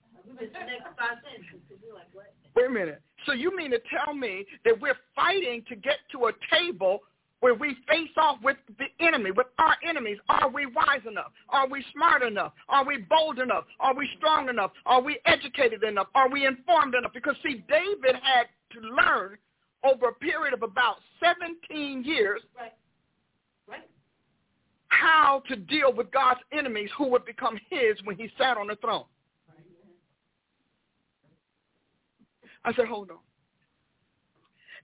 Wait 2.57 2.67
a 2.67 2.71
minute. 2.71 3.03
So 3.27 3.33
you 3.33 3.55
mean 3.57 3.71
to 3.71 3.81
tell 3.91 4.15
me 4.15 4.47
that 4.65 4.81
we're 4.81 4.97
fighting 5.15 5.63
to 5.69 5.77
get 5.77 5.97
to 6.13 6.27
a 6.27 6.33
table 6.53 7.01
where 7.41 7.55
we 7.55 7.77
face 7.89 8.11
off 8.19 8.37
with 8.43 8.57
the 8.79 9.05
enemy, 9.05 9.31
with 9.31 9.47
our 9.59 9.77
enemies. 9.87 10.19
Are 10.29 10.51
we 10.51 10.67
wise 10.67 11.01
enough? 11.09 11.33
Are 11.49 11.67
we 11.67 11.85
smart 11.95 12.23
enough? 12.23 12.53
Are 12.69 12.85
we 12.85 12.99
bold 12.99 13.39
enough? 13.39 13.65
Are 13.81 13.95
we 13.95 14.09
strong 14.19 14.49
enough? 14.49 14.73
Are 14.87 15.01
we 15.01 15.19
educated 15.25 15.83
enough? 15.83 16.09
Are 16.15 16.29
we 16.29 16.47
informed 16.47 16.95
enough? 16.95 17.13
Because 17.15 17.37
see, 17.43 17.65
David 17.69 18.21
had 18.23 18.47
to 18.73 18.81
learn 18.81 19.39
over 19.85 20.09
a 20.09 20.15
period 20.15 20.53
of 20.53 20.63
about 20.63 20.97
17 21.23 22.05
years 22.05 22.43
right. 22.59 22.73
How 24.91 25.43
to 25.49 25.57
deal 25.57 25.93
with 25.93 26.11
God's 26.13 26.41
enemies 26.53 26.91
who 26.97 27.09
would 27.09 27.25
become 27.25 27.59
his 27.71 27.97
when 28.05 28.17
he 28.17 28.31
sat 28.37 28.57
on 28.57 28.67
the 28.67 28.77
throne. 28.77 29.05
I 32.65 32.75
said, 32.75 32.87
hold 32.87 33.11
on. 33.11 33.19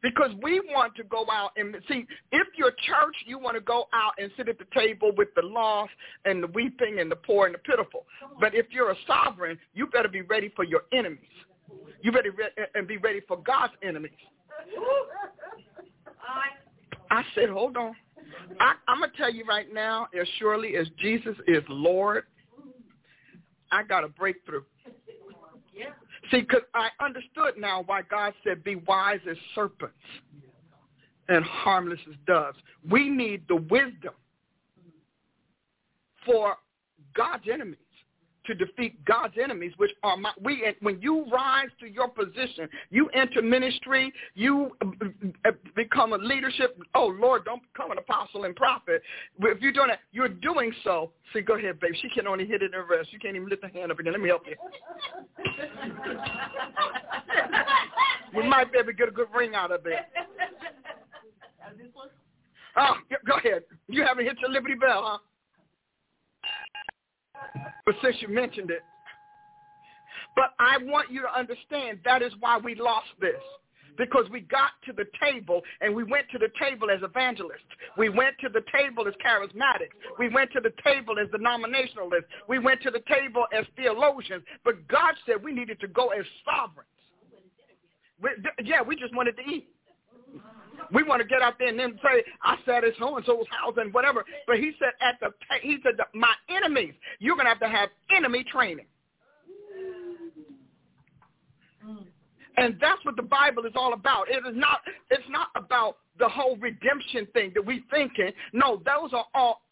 Because 0.03 0.31
we 0.43 0.61
want 0.61 0.95
to 0.97 1.05
go 1.05 1.25
out 1.31 1.51
and 1.57 1.75
see, 1.89 2.07
if 2.31 2.47
you're 2.57 2.71
church, 2.71 3.17
you 3.27 3.39
want 3.39 3.57
to 3.57 3.61
go 3.61 3.89
out 3.93 4.13
and 4.19 4.31
sit 4.37 4.49
at 4.49 4.59
the 4.59 4.67
table 4.75 5.11
with 5.17 5.29
the 5.35 5.43
lost 5.43 5.93
and 6.25 6.43
the 6.43 6.47
weeping 6.49 7.01
and 7.01 7.11
the 7.11 7.17
poor 7.17 7.47
and 7.47 7.55
the 7.55 7.59
pitiful. 7.59 8.07
But 8.39 8.55
if 8.55 8.67
you're 8.71 8.91
a 8.91 8.97
sovereign, 9.07 9.59
you 9.75 9.87
better 9.87 10.09
be 10.09 10.23
ready 10.23 10.53
for 10.55 10.65
your 10.65 10.83
enemies. 10.93 11.21
You 12.03 12.13
better 12.13 12.31
re- 12.31 12.67
and 12.75 12.87
be 12.87 12.99
ready 12.99 13.21
for 13.27 13.39
God's 13.39 13.73
enemies. 13.83 14.13
I 17.11 17.23
said, 17.35 17.49
hold 17.49 17.77
on. 17.77 17.95
I, 18.61 18.75
I'm 18.89 19.01
to 19.01 19.17
tell 19.17 19.33
you 19.33 19.45
right 19.45 19.73
now, 19.73 20.09
as 20.19 20.27
surely 20.39 20.77
as 20.77 20.87
Jesus 20.99 21.37
is 21.47 21.63
Lord, 21.69 22.25
I 23.71 23.83
got 23.83 24.05
a 24.05 24.09
breakthrough. 24.09 24.63
See, 26.31 26.41
because 26.41 26.63
I 26.75 26.89
understood 27.05 27.55
now 27.59 27.85
why 27.87 28.03
God 28.03 28.33
said, 28.43 28.65
be 28.65 28.77
wise 28.77 29.21
as 29.31 29.37
serpents 29.55 29.95
and 31.29 31.45
harmless 31.45 32.01
as 32.09 32.17
doves. 32.27 32.59
We 32.89 33.09
need 33.09 33.43
the 33.49 33.57
wisdom 33.57 34.15
for 36.25 36.57
God's 37.15 37.45
enemies 37.53 37.79
to 38.47 38.55
defeat 38.55 39.05
God's 39.05 39.35
enemies, 39.43 39.73
which 39.77 39.91
are 40.03 40.17
my, 40.17 40.31
we. 40.43 40.65
When 40.81 41.01
you 41.01 41.27
rise 41.31 41.69
to 41.81 41.87
your 41.87 42.09
position, 42.09 42.69
you 42.91 43.09
enter 43.11 43.43
ministry, 43.43 44.13
you 44.35 44.77
uh, 44.83 45.51
become 45.75 46.13
a 46.13 46.19
leadership. 46.19 46.79
Oh 46.95 47.15
Lord, 47.19 47.45
don't 47.45 47.63
become 47.73 47.91
an 47.91 47.99
apostle 47.99 48.45
and 48.45 48.55
prophet. 48.55 49.03
If 49.41 49.61
you're 49.61 49.73
doing 49.73 49.91
it, 49.91 49.99
you're 50.13 50.29
doing 50.29 50.73
so. 50.85 51.11
See, 51.33 51.41
go 51.41 51.57
ahead, 51.57 51.81
babe. 51.81 51.93
She 52.01 52.09
can 52.09 52.27
only 52.27 52.47
hit 52.47 52.63
it 52.63 52.73
in 52.75 52.81
rest. 52.89 53.13
You 53.13 53.19
can't 53.19 53.37
even 53.37 53.49
lift 53.49 53.63
her 53.63 53.69
hand 53.69 53.93
up 53.93 53.99
again. 53.99 54.13
Let 54.13 54.23
me 54.23 54.29
help 54.29 54.43
you. 54.47 54.57
we 58.35 58.49
might 58.49 58.73
be 58.73 58.79
able 58.79 58.89
to 58.89 58.93
get 58.95 59.09
a 59.09 59.13
good 59.13 59.29
ring 59.35 59.55
out 59.55 59.73
of 59.73 59.87
it. 59.87 59.95
Oh, 62.77 62.95
go 63.27 63.35
ahead. 63.37 63.63
You 63.89 64.05
haven't 64.05 64.25
hit 64.25 64.39
your 64.41 64.51
Liberty 64.51 64.75
Bell, 64.75 65.03
huh? 65.05 65.19
But 67.85 67.95
since 68.03 68.17
you 68.21 68.29
mentioned 68.29 68.71
it, 68.71 68.83
but 70.35 70.53
I 70.59 70.79
want 70.79 71.11
you 71.11 71.23
to 71.23 71.39
understand 71.39 72.01
that 72.05 72.23
is 72.23 72.33
why 72.41 72.59
we 72.59 72.75
lost 72.75 73.09
this. 73.21 73.41
Because 73.97 74.29
we 74.31 74.41
got 74.41 74.73
to 74.85 74.93
the 74.93 75.07
table 75.19 75.63
and 75.81 75.95
we 75.95 76.05
went 76.05 76.27
to 76.31 76.39
the 76.39 76.51
table 76.61 76.91
as 76.91 77.01
evangelists. 77.03 77.65
We 77.97 78.11
went 78.11 78.37
to 78.41 78.51
the 78.51 78.61
table 78.71 79.09
as 79.09 79.15
charismatics. 79.25 79.97
We 80.19 80.29
went 80.29 80.53
to 80.53 80.61
the 80.61 80.73
table 80.85 81.15
as 81.19 81.29
denominationalists. 81.29 82.29
We 82.47 82.59
went 82.59 82.83
to 82.83 82.91
the 82.91 83.01
table 83.09 83.47
as 83.57 83.65
theologians. 83.75 84.45
But 84.67 84.87
God 84.89 85.15
said 85.25 85.43
we 85.43 85.53
needed 85.55 85.81
to 85.81 85.89
go 85.89 86.09
as 86.09 86.27
sovereigns. 86.45 86.91
We, 88.21 88.31
yeah, 88.63 88.83
we 88.83 88.97
just 88.97 89.15
wanted 89.17 89.39
to 89.39 89.43
eat. 89.43 89.67
We 90.93 91.03
want 91.03 91.23
to 91.23 91.29
get 91.29 91.43
out 91.43 91.55
there 91.59 91.69
and 91.69 91.79
then 91.79 91.99
say, 92.03 92.25
I 92.43 92.57
sat 92.67 92.85
at 92.85 92.93
so-and-so's 92.99 93.47
house 93.51 93.75
and 93.77 93.93
whatever. 93.93 94.25
But 94.47 94.57
he 94.57 94.73
said, 94.79 94.93
at 95.01 95.19
the 95.21 95.31
he 95.63 95.79
said, 95.83 95.95
my 96.15 96.33
enemies, 96.49 96.95
you're 97.19 97.37
going 97.37 97.47
to 97.47 97.51
have 97.51 97.61
to 97.61 97.69
have 97.69 97.89
enemy 98.15 98.45
training. 98.45 98.87
Mm. 101.87 102.05
And 102.57 102.77
that's 102.81 103.05
what 103.05 103.17
the 103.17 103.23
Bible 103.23 103.65
is 103.67 103.73
all 103.77 103.93
about. 103.93 104.31
It 104.31 104.47
is 104.47 104.55
not, 104.57 104.81
it's 105.11 105.29
not 105.29 105.49
about 105.55 105.99
the 106.19 106.29
whole 106.29 106.57
redemption 106.57 107.27
thing 107.33 107.53
that 107.55 107.65
we 107.65 107.85
thinking. 107.91 108.31
No, 108.53 108.83
those 108.85 109.13
are 109.13 109.27
all 109.35 109.63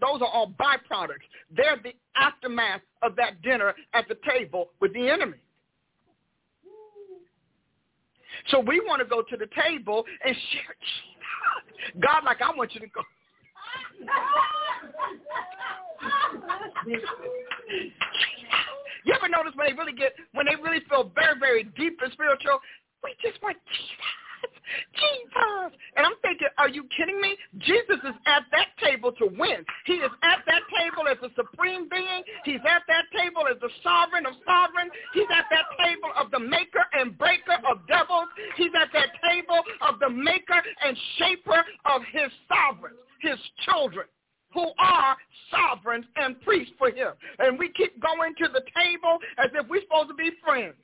those 0.00 0.22
are 0.22 0.28
all 0.28 0.54
byproducts. 0.58 1.26
They're 1.54 1.80
the 1.82 1.92
aftermath 2.14 2.80
of 3.02 3.16
that 3.16 3.42
dinner 3.42 3.74
at 3.92 4.06
the 4.08 4.16
table 4.28 4.70
with 4.80 4.94
the 4.94 5.08
enemy. 5.08 5.38
So 8.48 8.60
we 8.60 8.80
want 8.80 9.00
to 9.00 9.08
go 9.08 9.22
to 9.22 9.36
the 9.36 9.48
table 9.60 10.04
and 10.24 10.34
share 10.52 10.74
Jesus. 10.80 12.00
God, 12.00 12.24
like, 12.24 12.42
I 12.42 12.54
want 12.54 12.74
you 12.74 12.80
to 12.80 12.86
go. 12.86 13.02
you 19.04 19.14
ever 19.14 19.28
notice 19.28 19.52
when 19.54 19.66
they 19.68 19.74
really 19.74 19.92
get, 19.92 20.14
when 20.32 20.46
they 20.46 20.56
really 20.56 20.80
feel 20.88 21.10
very, 21.14 21.38
very 21.38 21.64
deep 21.64 21.98
and 22.02 22.12
spiritual, 22.12 22.60
we 23.02 23.14
just 23.22 23.42
want 23.42 23.56
Jesus. 23.68 24.19
Jesus. 24.94 25.72
And 25.96 26.06
I'm 26.06 26.18
thinking, 26.22 26.48
are 26.58 26.68
you 26.68 26.84
kidding 26.96 27.20
me? 27.20 27.36
Jesus 27.58 27.98
is 28.04 28.16
at 28.26 28.44
that 28.52 28.68
table 28.82 29.12
to 29.12 29.26
win. 29.26 29.64
He 29.86 29.94
is 29.94 30.10
at 30.22 30.40
that 30.46 30.62
table 30.70 31.08
as 31.08 31.18
the 31.20 31.30
supreme 31.36 31.88
being. 31.88 32.22
He's 32.44 32.62
at 32.64 32.82
that 32.88 33.04
table 33.12 33.44
as 33.50 33.60
the 33.60 33.70
sovereign 33.82 34.26
of 34.26 34.34
sovereigns. 34.46 34.92
He's 35.14 35.30
at 35.30 35.46
that 35.50 35.66
table 35.78 36.10
of 36.16 36.30
the 36.30 36.40
maker 36.40 36.84
and 36.92 37.16
breaker 37.16 37.58
of 37.68 37.86
devils. 37.86 38.28
He's 38.56 38.72
at 38.74 38.92
that 38.92 39.10
table 39.22 39.60
of 39.82 39.98
the 40.00 40.10
maker 40.10 40.60
and 40.84 40.96
shaper 41.18 41.64
of 41.86 42.02
his 42.12 42.30
sovereigns, 42.48 42.98
his 43.20 43.38
children 43.64 44.06
who 44.52 44.66
are 44.78 45.16
sovereigns 45.50 46.04
and 46.16 46.40
priests 46.42 46.74
for 46.76 46.90
him. 46.90 47.12
And 47.38 47.58
we 47.58 47.70
keep 47.70 48.00
going 48.02 48.34
to 48.38 48.48
the 48.48 48.62
table 48.74 49.18
as 49.38 49.50
if 49.54 49.68
we're 49.68 49.82
supposed 49.82 50.08
to 50.08 50.14
be 50.14 50.30
friends 50.44 50.74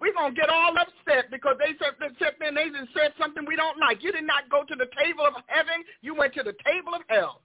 we're 0.00 0.12
going 0.12 0.34
to 0.34 0.40
get 0.40 0.50
all 0.50 0.74
upset 0.76 1.30
because 1.30 1.56
they 1.58 1.72
said, 1.80 1.96
they 1.98 2.12
said, 2.18 2.34
they 2.40 2.68
said 2.94 3.12
something 3.18 3.44
we 3.46 3.56
don't 3.56 3.78
like. 3.80 4.02
You 4.02 4.12
did 4.12 4.24
not 4.24 4.48
go 4.50 4.62
to 4.64 4.74
the 4.74 4.86
table 5.02 5.24
of 5.26 5.34
heaven. 5.46 5.84
You 6.02 6.14
went 6.14 6.34
to 6.34 6.42
the 6.42 6.54
table 6.64 6.94
of 6.94 7.02
hell. 7.08 7.40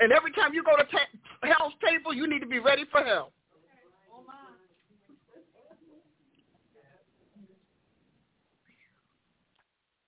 And 0.00 0.12
every 0.12 0.32
time 0.32 0.54
you 0.54 0.62
go 0.62 0.76
to 0.76 0.84
ta- 0.84 1.12
hell's 1.42 1.74
table, 1.84 2.14
you 2.14 2.26
need 2.26 2.40
to 2.40 2.46
be 2.46 2.58
ready 2.58 2.84
for 2.90 3.02
hell. 3.02 3.32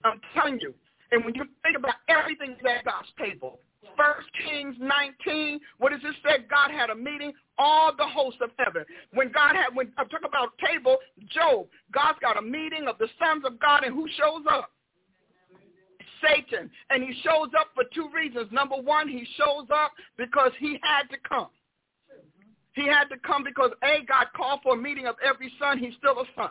I'm 0.04 0.20
telling 0.34 0.58
you. 0.60 0.74
And 1.12 1.24
when 1.24 1.34
you 1.34 1.44
think 1.62 1.76
about 1.76 1.94
everything 2.08 2.56
at 2.68 2.84
God's 2.84 3.08
table, 3.18 3.58
First 3.96 4.28
Kings 4.44 4.76
19, 4.80 5.60
what 5.78 5.90
does 5.92 6.00
it 6.02 6.14
say? 6.24 6.44
God 6.48 6.70
had 6.70 6.90
a 6.90 6.94
meeting, 6.94 7.32
all 7.58 7.92
the 7.96 8.06
hosts 8.06 8.40
of 8.42 8.50
heaven. 8.58 8.84
When 9.12 9.30
God 9.32 9.56
had, 9.56 9.74
when 9.74 9.92
I 9.98 10.04
talk 10.04 10.22
about 10.26 10.56
table, 10.58 10.98
Job, 11.28 11.66
God's 11.92 12.18
got 12.20 12.38
a 12.38 12.42
meeting 12.42 12.86
of 12.88 12.98
the 12.98 13.08
sons 13.18 13.44
of 13.46 13.58
God, 13.60 13.84
and 13.84 13.94
who 13.94 14.06
shows 14.16 14.44
up? 14.50 14.70
Satan. 16.22 16.70
And 16.90 17.02
he 17.02 17.12
shows 17.22 17.48
up 17.58 17.68
for 17.74 17.84
two 17.94 18.08
reasons. 18.14 18.50
Number 18.50 18.76
one, 18.76 19.08
he 19.08 19.26
shows 19.36 19.66
up 19.72 19.92
because 20.16 20.52
he 20.58 20.78
had 20.82 21.08
to 21.10 21.16
come. 21.28 21.48
He 22.72 22.86
had 22.86 23.04
to 23.04 23.16
come 23.18 23.44
because 23.44 23.70
A, 23.84 24.04
God 24.04 24.26
called 24.36 24.60
for 24.62 24.74
a 24.74 24.76
meeting 24.76 25.06
of 25.06 25.14
every 25.24 25.52
son. 25.60 25.78
He's 25.78 25.94
still 25.98 26.18
a 26.20 26.24
son. 26.34 26.50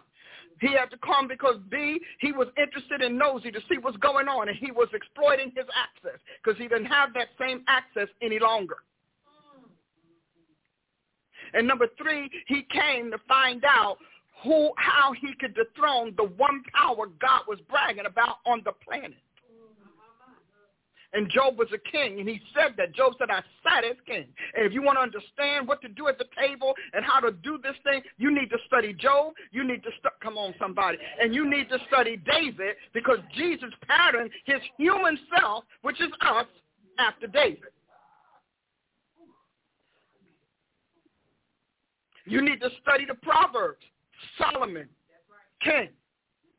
He 0.63 0.71
had 0.71 0.89
to 0.91 0.97
come 1.05 1.27
because 1.27 1.57
B, 1.69 1.99
he 2.19 2.31
was 2.31 2.47
interested 2.57 3.01
and 3.01 3.19
nosy 3.19 3.51
to 3.51 3.59
see 3.69 3.77
what's 3.81 3.97
going 3.97 4.29
on, 4.29 4.47
and 4.47 4.57
he 4.57 4.71
was 4.71 4.87
exploiting 4.93 5.51
his 5.53 5.65
access 5.75 6.21
because 6.41 6.57
he 6.57 6.69
didn't 6.69 6.85
have 6.85 7.13
that 7.15 7.27
same 7.37 7.65
access 7.67 8.07
any 8.21 8.39
longer. 8.39 8.77
And 11.53 11.67
number 11.67 11.87
three, 11.97 12.29
he 12.47 12.65
came 12.71 13.11
to 13.11 13.17
find 13.27 13.65
out 13.65 13.97
who, 14.41 14.71
how 14.77 15.11
he 15.11 15.33
could 15.37 15.53
dethrone 15.53 16.13
the 16.15 16.29
one 16.37 16.63
power 16.73 17.07
God 17.19 17.41
was 17.45 17.59
bragging 17.69 18.05
about 18.05 18.37
on 18.45 18.61
the 18.63 18.71
planet. 18.71 19.19
And 21.13 21.29
Job 21.29 21.59
was 21.59 21.67
a 21.73 21.77
king, 21.77 22.19
and 22.19 22.27
he 22.27 22.41
said 22.55 22.73
that. 22.77 22.93
Job 22.93 23.13
said, 23.19 23.29
I 23.29 23.41
sat 23.63 23.83
as 23.83 23.97
king. 24.07 24.25
And 24.55 24.65
if 24.65 24.73
you 24.73 24.81
want 24.81 24.97
to 24.97 25.01
understand 25.01 25.67
what 25.67 25.79
to 25.81 25.87
do 25.87 26.07
at 26.07 26.17
the 26.17 26.25
table 26.37 26.73
and 26.93 27.05
how 27.05 27.19
to 27.19 27.31
do 27.31 27.59
this 27.61 27.75
thing, 27.83 28.01
you 28.17 28.33
need 28.33 28.49
to 28.49 28.57
study 28.65 28.93
Job. 28.93 29.33
You 29.51 29.63
need 29.63 29.83
to, 29.83 29.89
stu- 29.99 30.09
come 30.21 30.37
on, 30.37 30.55
somebody. 30.59 30.97
And 31.21 31.33
you 31.33 31.47
need 31.47 31.69
to 31.69 31.77
study 31.87 32.17
David 32.17 32.75
because 32.93 33.19
Jesus 33.35 33.69
patterned 33.87 34.31
his 34.45 34.59
human 34.77 35.19
self, 35.37 35.65
which 35.83 36.01
is 36.01 36.09
us, 36.21 36.47
after 36.97 37.27
David. 37.27 37.73
You 42.25 42.41
need 42.41 42.61
to 42.61 42.69
study 42.81 43.05
the 43.05 43.15
Proverbs. 43.15 43.83
Solomon, 44.37 44.87
king. 45.61 45.89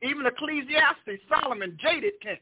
Even 0.02 0.26
Ecclesiastes, 0.26 1.22
Solomon, 1.28 1.78
jaded 1.81 2.12
king. 2.20 2.36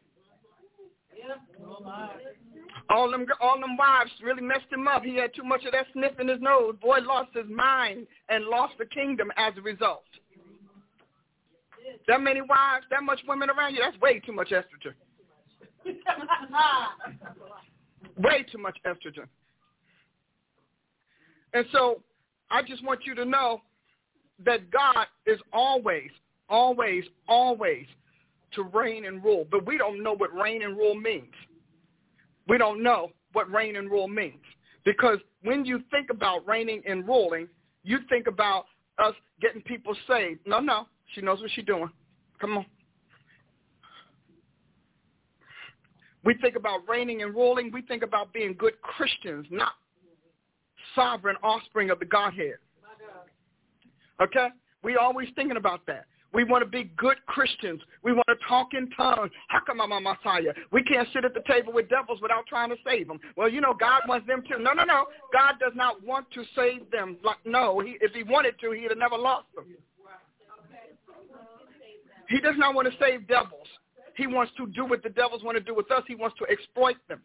All 2.90 3.10
them, 3.10 3.26
all 3.40 3.60
them 3.60 3.76
wives 3.76 4.10
really 4.22 4.42
messed 4.42 4.70
him 4.70 4.88
up. 4.88 5.02
He 5.02 5.16
had 5.16 5.34
too 5.34 5.44
much 5.44 5.64
of 5.64 5.72
that 5.72 5.86
sniff 5.92 6.18
in 6.20 6.28
his 6.28 6.40
nose. 6.40 6.74
Boy 6.80 6.98
lost 6.98 7.30
his 7.34 7.48
mind 7.48 8.06
and 8.28 8.44
lost 8.44 8.74
the 8.78 8.86
kingdom 8.86 9.30
as 9.36 9.54
a 9.56 9.62
result. 9.62 10.04
That 12.08 12.20
many 12.20 12.40
wives, 12.40 12.84
that 12.90 13.02
much 13.02 13.20
women 13.26 13.50
around 13.50 13.74
you, 13.74 13.80
that's 13.82 14.00
way 14.00 14.20
too 14.20 14.32
much 14.32 14.50
estrogen. 14.50 14.94
way 18.18 18.44
too 18.50 18.58
much 18.58 18.76
estrogen. 18.86 19.26
And 21.54 21.66
so 21.72 22.02
I 22.50 22.62
just 22.62 22.84
want 22.84 23.00
you 23.04 23.14
to 23.14 23.24
know 23.24 23.62
that 24.44 24.70
God 24.70 25.06
is 25.26 25.38
always, 25.52 26.10
always, 26.48 27.04
always 27.28 27.86
to 28.54 28.62
reign 28.62 29.06
and 29.06 29.22
rule. 29.22 29.46
But 29.50 29.66
we 29.66 29.78
don't 29.78 30.02
know 30.02 30.14
what 30.14 30.32
reign 30.34 30.62
and 30.62 30.76
rule 30.76 30.94
means. 30.94 31.32
We 32.48 32.58
don't 32.58 32.82
know 32.82 33.10
what 33.32 33.50
reign 33.50 33.76
and 33.76 33.90
rule 33.90 34.08
means. 34.08 34.42
Because 34.84 35.18
when 35.42 35.64
you 35.64 35.82
think 35.90 36.10
about 36.10 36.46
reigning 36.46 36.82
and 36.86 37.06
ruling, 37.06 37.48
you 37.84 37.98
think 38.08 38.26
about 38.26 38.66
us 38.98 39.14
getting 39.40 39.62
people 39.62 39.94
saved. 40.08 40.40
No, 40.46 40.60
no. 40.60 40.86
She 41.14 41.20
knows 41.20 41.40
what 41.40 41.50
she's 41.54 41.64
doing. 41.64 41.90
Come 42.40 42.58
on. 42.58 42.66
We 46.24 46.34
think 46.40 46.56
about 46.56 46.88
reigning 46.88 47.22
and 47.22 47.34
ruling. 47.34 47.70
We 47.72 47.82
think 47.82 48.02
about 48.02 48.32
being 48.32 48.54
good 48.56 48.80
Christians, 48.80 49.46
not 49.50 49.72
sovereign 50.94 51.36
offspring 51.42 51.90
of 51.90 51.98
the 51.98 52.04
Godhead. 52.04 52.56
Okay? 54.20 54.48
We 54.82 54.96
always 54.96 55.28
thinking 55.34 55.56
about 55.56 55.84
that. 55.86 56.06
We 56.32 56.44
want 56.44 56.64
to 56.64 56.68
be 56.68 56.84
good 56.96 57.16
Christians. 57.26 57.80
We 58.02 58.12
want 58.12 58.26
to 58.28 58.36
talk 58.48 58.68
in 58.72 58.88
tongues. 58.90 59.30
Hakamama 59.52 60.02
Messiah. 60.02 60.54
We 60.70 60.82
can't 60.82 61.06
sit 61.12 61.24
at 61.24 61.34
the 61.34 61.42
table 61.46 61.72
with 61.72 61.90
devils 61.90 62.20
without 62.22 62.46
trying 62.46 62.70
to 62.70 62.76
save 62.86 63.08
them. 63.08 63.20
Well, 63.36 63.48
you 63.48 63.60
know, 63.60 63.74
God 63.74 64.02
wants 64.08 64.26
them 64.26 64.42
to. 64.50 64.58
No, 64.58 64.72
no, 64.72 64.84
no. 64.84 65.06
God 65.32 65.54
does 65.60 65.72
not 65.74 66.04
want 66.04 66.30
to 66.32 66.44
save 66.56 66.90
them. 66.90 67.18
No, 67.44 67.80
he, 67.80 67.96
if 68.00 68.12
he 68.12 68.22
wanted 68.22 68.54
to, 68.60 68.72
he'd 68.72 68.90
have 68.90 68.98
never 68.98 69.18
lost 69.18 69.46
them. 69.54 69.66
He 72.28 72.40
does 72.40 72.54
not 72.56 72.74
want 72.74 72.90
to 72.90 72.98
save 72.98 73.28
devils. 73.28 73.66
He 74.16 74.26
wants 74.26 74.52
to 74.56 74.66
do 74.68 74.86
what 74.86 75.02
the 75.02 75.10
devils 75.10 75.42
want 75.42 75.58
to 75.58 75.62
do 75.62 75.74
with 75.74 75.90
us. 75.90 76.02
He 76.06 76.14
wants 76.14 76.36
to 76.38 76.46
exploit 76.50 76.96
them. 77.08 77.20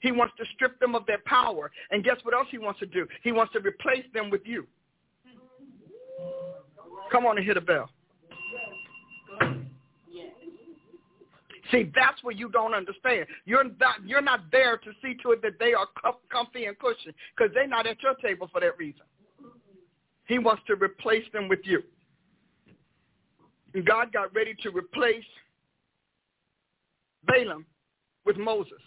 He 0.00 0.12
wants 0.12 0.34
to 0.38 0.44
strip 0.54 0.78
them 0.80 0.94
of 0.94 1.06
their 1.06 1.18
power. 1.24 1.70
And 1.90 2.04
guess 2.04 2.16
what 2.22 2.34
else 2.34 2.46
he 2.50 2.58
wants 2.58 2.80
to 2.80 2.86
do? 2.86 3.06
He 3.22 3.32
wants 3.32 3.52
to 3.52 3.60
replace 3.60 4.04
them 4.14 4.30
with 4.30 4.42
you. 4.44 4.66
Come 7.10 7.26
on 7.26 7.38
and 7.38 7.46
hit 7.46 7.56
a 7.56 7.60
bell. 7.60 7.90
See, 11.70 11.90
that's 11.94 12.22
what 12.22 12.36
you 12.36 12.48
don't 12.48 12.72
understand. 12.72 13.26
You're 13.44 13.64
not, 13.64 13.96
you're 14.06 14.22
not 14.22 14.40
there 14.50 14.78
to 14.78 14.90
see 15.02 15.14
to 15.22 15.32
it 15.32 15.42
that 15.42 15.58
they 15.58 15.74
are 15.74 15.86
comfy 16.32 16.64
and 16.64 16.78
cushy 16.78 17.14
because 17.36 17.52
they're 17.54 17.68
not 17.68 17.86
at 17.86 18.02
your 18.02 18.14
table 18.14 18.48
for 18.50 18.60
that 18.60 18.78
reason. 18.78 19.02
He 20.26 20.38
wants 20.38 20.62
to 20.66 20.76
replace 20.76 21.24
them 21.32 21.48
with 21.48 21.60
you. 21.64 21.82
God 23.86 24.12
got 24.12 24.34
ready 24.34 24.54
to 24.62 24.70
replace 24.70 25.24
Balaam 27.26 27.66
with 28.24 28.36
Moses. 28.38 28.80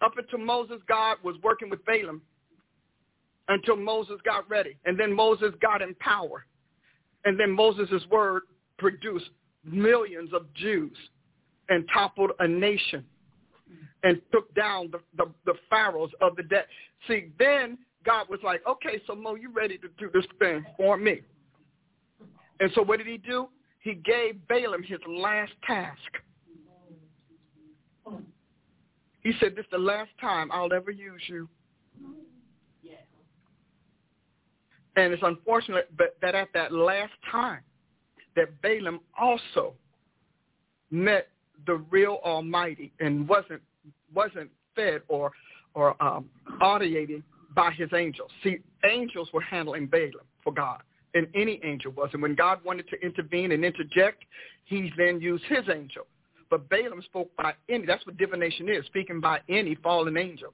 Up 0.00 0.12
until 0.18 0.40
Moses, 0.40 0.78
God 0.88 1.18
was 1.22 1.36
working 1.42 1.70
with 1.70 1.84
Balaam 1.84 2.22
until 3.48 3.76
Moses 3.76 4.16
got 4.24 4.48
ready. 4.50 4.76
And 4.84 4.98
then 4.98 5.12
Moses 5.12 5.52
got 5.60 5.80
in 5.80 5.94
power. 5.96 6.44
And 7.24 7.38
then 7.38 7.50
Moses' 7.50 8.02
word 8.10 8.42
produced 8.78 9.30
millions 9.64 10.32
of 10.32 10.52
Jews 10.54 10.96
and 11.68 11.88
toppled 11.92 12.32
a 12.40 12.46
nation 12.46 13.04
and 14.02 14.20
took 14.32 14.54
down 14.54 14.90
the, 14.92 15.00
the, 15.16 15.30
the 15.46 15.54
pharaohs 15.70 16.10
of 16.20 16.36
the 16.36 16.42
dead. 16.42 16.66
See, 17.08 17.30
then 17.38 17.78
God 18.04 18.28
was 18.28 18.40
like, 18.44 18.60
okay, 18.68 19.00
so 19.06 19.14
Mo, 19.14 19.34
you 19.34 19.50
ready 19.50 19.78
to 19.78 19.88
do 19.98 20.10
this 20.12 20.26
thing 20.38 20.64
for 20.76 20.96
me? 20.96 21.22
And 22.60 22.70
so 22.74 22.82
what 22.82 22.98
did 22.98 23.06
he 23.06 23.16
do? 23.16 23.48
He 23.80 23.94
gave 23.94 24.46
Balaam 24.48 24.82
his 24.82 25.00
last 25.08 25.52
task. 25.66 25.98
He 29.22 29.32
said, 29.40 29.56
this 29.56 29.64
is 29.64 29.70
the 29.72 29.78
last 29.78 30.10
time 30.20 30.52
I'll 30.52 30.72
ever 30.72 30.90
use 30.90 31.22
you. 31.28 31.48
And 34.96 35.12
it's 35.12 35.22
unfortunate 35.24 35.90
but 35.96 36.16
that 36.22 36.34
at 36.34 36.48
that 36.54 36.72
last 36.72 37.12
time 37.30 37.60
that 38.36 38.60
Balaam 38.62 39.00
also 39.18 39.74
met 40.90 41.28
the 41.66 41.74
real 41.90 42.18
Almighty 42.24 42.92
and 43.00 43.28
wasn't 43.28 43.62
wasn't 44.14 44.50
fed 44.76 45.02
or 45.08 45.32
or 45.74 46.00
um, 46.02 46.26
audiated 46.60 47.22
by 47.54 47.70
his 47.72 47.88
angels. 47.94 48.30
See, 48.42 48.58
angels 48.88 49.28
were 49.32 49.40
handling 49.40 49.86
Balaam 49.86 50.26
for 50.42 50.52
God, 50.52 50.82
and 51.14 51.26
any 51.34 51.60
angel 51.64 51.92
was. 51.92 52.10
And 52.12 52.22
when 52.22 52.34
God 52.34 52.60
wanted 52.64 52.88
to 52.90 53.00
intervene 53.00 53.52
and 53.52 53.64
interject, 53.64 54.24
he 54.64 54.92
then 54.96 55.20
used 55.20 55.44
his 55.44 55.64
angel. 55.72 56.06
But 56.50 56.68
Balaam 56.68 57.02
spoke 57.02 57.30
by 57.36 57.54
any. 57.68 57.86
That's 57.86 58.04
what 58.06 58.16
divination 58.16 58.68
is, 58.68 58.84
speaking 58.86 59.20
by 59.20 59.40
any 59.48 59.74
fallen 59.76 60.16
angel. 60.16 60.52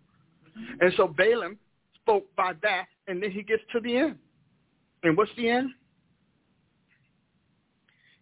And 0.81 0.93
so 0.97 1.07
Balaam 1.07 1.59
spoke 1.97 2.25
by 2.37 2.53
that, 2.63 2.87
and 3.07 3.23
then 3.23 3.31
he 3.31 3.43
gets 3.43 3.63
to 3.73 3.81
the 3.81 3.97
end. 3.97 4.19
And 5.03 5.17
what's 5.17 5.31
the 5.37 5.49
end? 5.49 5.71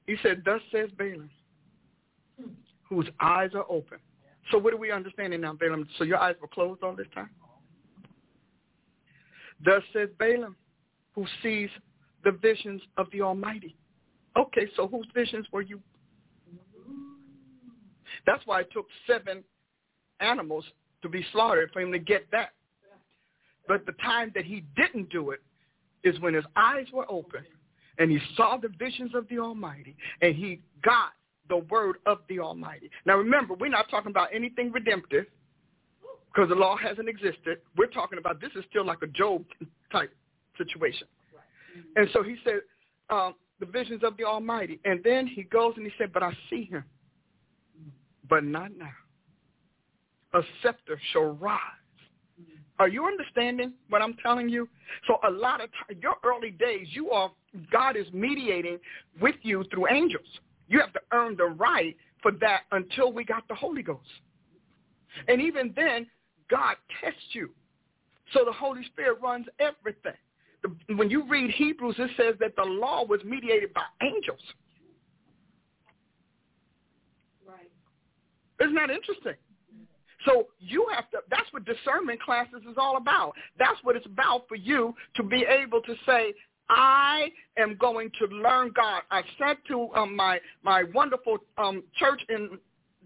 He 0.07 0.17
said, 0.23 0.43
thus 0.45 0.61
says 0.73 0.89
Balaam, 0.97 1.31
whose 2.89 3.07
eyes 3.21 3.51
are 3.55 3.67
open. 3.69 3.99
So 4.51 4.59
what 4.59 4.73
are 4.73 4.79
we 4.79 4.91
understanding 4.91 5.43
now, 5.43 5.53
Balaam? 5.53 5.87
So 5.99 6.05
your 6.05 6.19
eyes 6.19 6.37
were 6.41 6.49
closed 6.49 6.83
all 6.83 6.97
this 6.97 7.07
time? 7.15 7.31
Thus 9.65 9.83
says 9.93 10.09
Balaam, 10.19 10.57
who 11.15 11.27
sees 11.43 11.69
the 12.25 12.33
visions 12.33 12.81
of 12.97 13.09
the 13.13 13.21
Almighty. 13.21 13.77
Okay, 14.37 14.69
so 14.77 14.87
whose 14.87 15.07
visions 15.15 15.47
were 15.53 15.63
you? 15.63 15.81
That's 18.27 18.43
why 18.47 18.61
it 18.61 18.69
took 18.73 18.87
seven 19.07 19.43
animals 20.21 20.65
to 21.03 21.09
be 21.09 21.25
slaughtered 21.33 21.71
for 21.73 21.81
him 21.81 21.93
to 21.93 21.99
get 21.99 22.27
that. 22.33 22.51
But 23.67 23.85
the 23.85 23.93
time 24.03 24.33
that 24.35 24.45
he 24.45 24.65
didn't 24.77 25.11
do 25.11 25.31
it, 25.31 25.41
is 26.05 26.19
when 26.21 26.35
his 26.35 26.45
eyes 26.57 26.87
were 26.93 27.11
open 27.11 27.45
and 27.99 28.11
he 28.11 28.19
saw 28.37 28.57
the 28.57 28.69
visions 28.79 29.15
of 29.15 29.29
the 29.29 29.39
Almighty 29.39 29.97
and 30.23 30.35
he 30.35 30.61
got 30.85 31.13
the 31.49 31.59
word 31.59 31.97
of 32.07 32.19
the 32.29 32.39
Almighty. 32.39 32.91
Now 33.07 33.17
remember, 33.17 33.55
we're 33.55 33.69
not 33.69 33.89
talking 33.91 34.11
about 34.11 34.29
anything 34.35 34.71
redemptive. 34.73 35.27
because 36.33 36.49
the 36.49 36.55
law 36.55 36.77
hasn't 36.77 37.09
existed. 37.09 37.59
We're 37.77 37.87
talking 37.87 38.19
about 38.19 38.41
this 38.41 38.51
is 38.55 38.65
still 38.71 38.85
like 38.85 38.99
a 39.03 39.07
Job 39.09 39.45
type 39.91 40.15
situation. 40.57 41.07
And 41.97 42.09
so 42.13 42.23
he 42.23 42.37
said, 42.45 42.61
um, 43.11 43.35
the 43.61 43.67
visions 43.67 44.03
of 44.05 44.17
the 44.17 44.25
Almighty. 44.25 44.79
And 44.85 45.03
then 45.03 45.27
he 45.27 45.43
goes 45.45 45.75
and 45.77 45.87
he 45.87 45.93
said, 45.99 46.13
but 46.13 46.23
I 46.23 46.33
see 46.51 46.65
him, 46.65 46.85
but 48.29 48.45
not 48.45 48.71
now. 48.77 48.91
A 50.35 50.43
scepter 50.63 51.01
shall 51.13 51.33
rise. 51.33 51.59
Are 52.79 52.89
you 52.89 53.07
understanding 53.07 53.73
what 53.89 54.03
I'm 54.03 54.15
telling 54.23 54.49
you? 54.49 54.69
So 55.07 55.19
a 55.27 55.31
lot 55.31 55.61
of 55.61 55.71
time, 55.71 55.99
your 56.01 56.15
early 56.25 56.51
days, 56.51 56.87
you 56.93 57.11
are 57.11 57.31
God 57.73 57.97
is 57.97 58.07
mediating 58.13 58.79
with 59.21 59.35
you 59.43 59.65
through 59.71 59.89
angels. 59.91 60.27
You 60.69 60.81
have 60.81 60.93
to 60.93 61.01
earn 61.13 61.37
the 61.37 61.47
right 61.47 61.97
for 62.23 62.33
that 62.33 62.63
until 62.73 63.13
we 63.13 63.25
got 63.25 63.47
the 63.49 63.55
Holy 63.55 63.83
Ghost. 63.83 64.07
And 65.27 65.41
even 65.41 65.73
then, 65.75 66.07
God 66.51 66.77
tests 67.01 67.21
you. 67.33 67.51
So 68.33 68.45
the 68.45 68.53
Holy 68.53 68.85
Spirit 68.85 69.19
runs 69.23 69.47
everything. 69.59 70.13
The, 70.63 70.95
when 70.95 71.09
you 71.09 71.29
read 71.29 71.51
Hebrews, 71.53 71.97
it 71.99 72.11
says 72.17 72.35
that 72.41 72.55
the 72.57 72.65
law 72.65 73.05
was 73.05 73.21
mediated 73.25 73.73
by 73.73 73.83
angels. 74.03 74.41
Right. 77.47 77.71
Isn't 78.61 78.75
that 78.75 78.91
interesting? 78.91 79.35
So 80.25 80.49
you 80.59 80.87
have 80.95 81.11
to, 81.11 81.19
that's 81.31 81.51
what 81.53 81.65
discernment 81.65 82.21
classes 82.23 82.63
is 82.69 82.77
all 82.77 82.97
about. 82.97 83.35
That's 83.59 83.79
what 83.83 83.97
it's 83.97 84.07
about 84.07 84.49
for 84.49 84.57
you 84.57 84.95
to 85.17 85.23
be 85.23 85.45
able 85.45 85.81
to 85.83 85.95
say, 86.07 86.35
I 86.69 87.29
am 87.57 87.77
going 87.77 88.11
to 88.19 88.27
learn 88.27 88.73
God. 88.75 89.03
I 89.11 89.23
said 89.39 89.57
to 89.69 89.89
um, 89.95 90.15
my, 90.15 90.39
my 90.63 90.85
wonderful 90.95 91.39
um, 91.57 91.83
church 91.97 92.21
in 92.29 92.59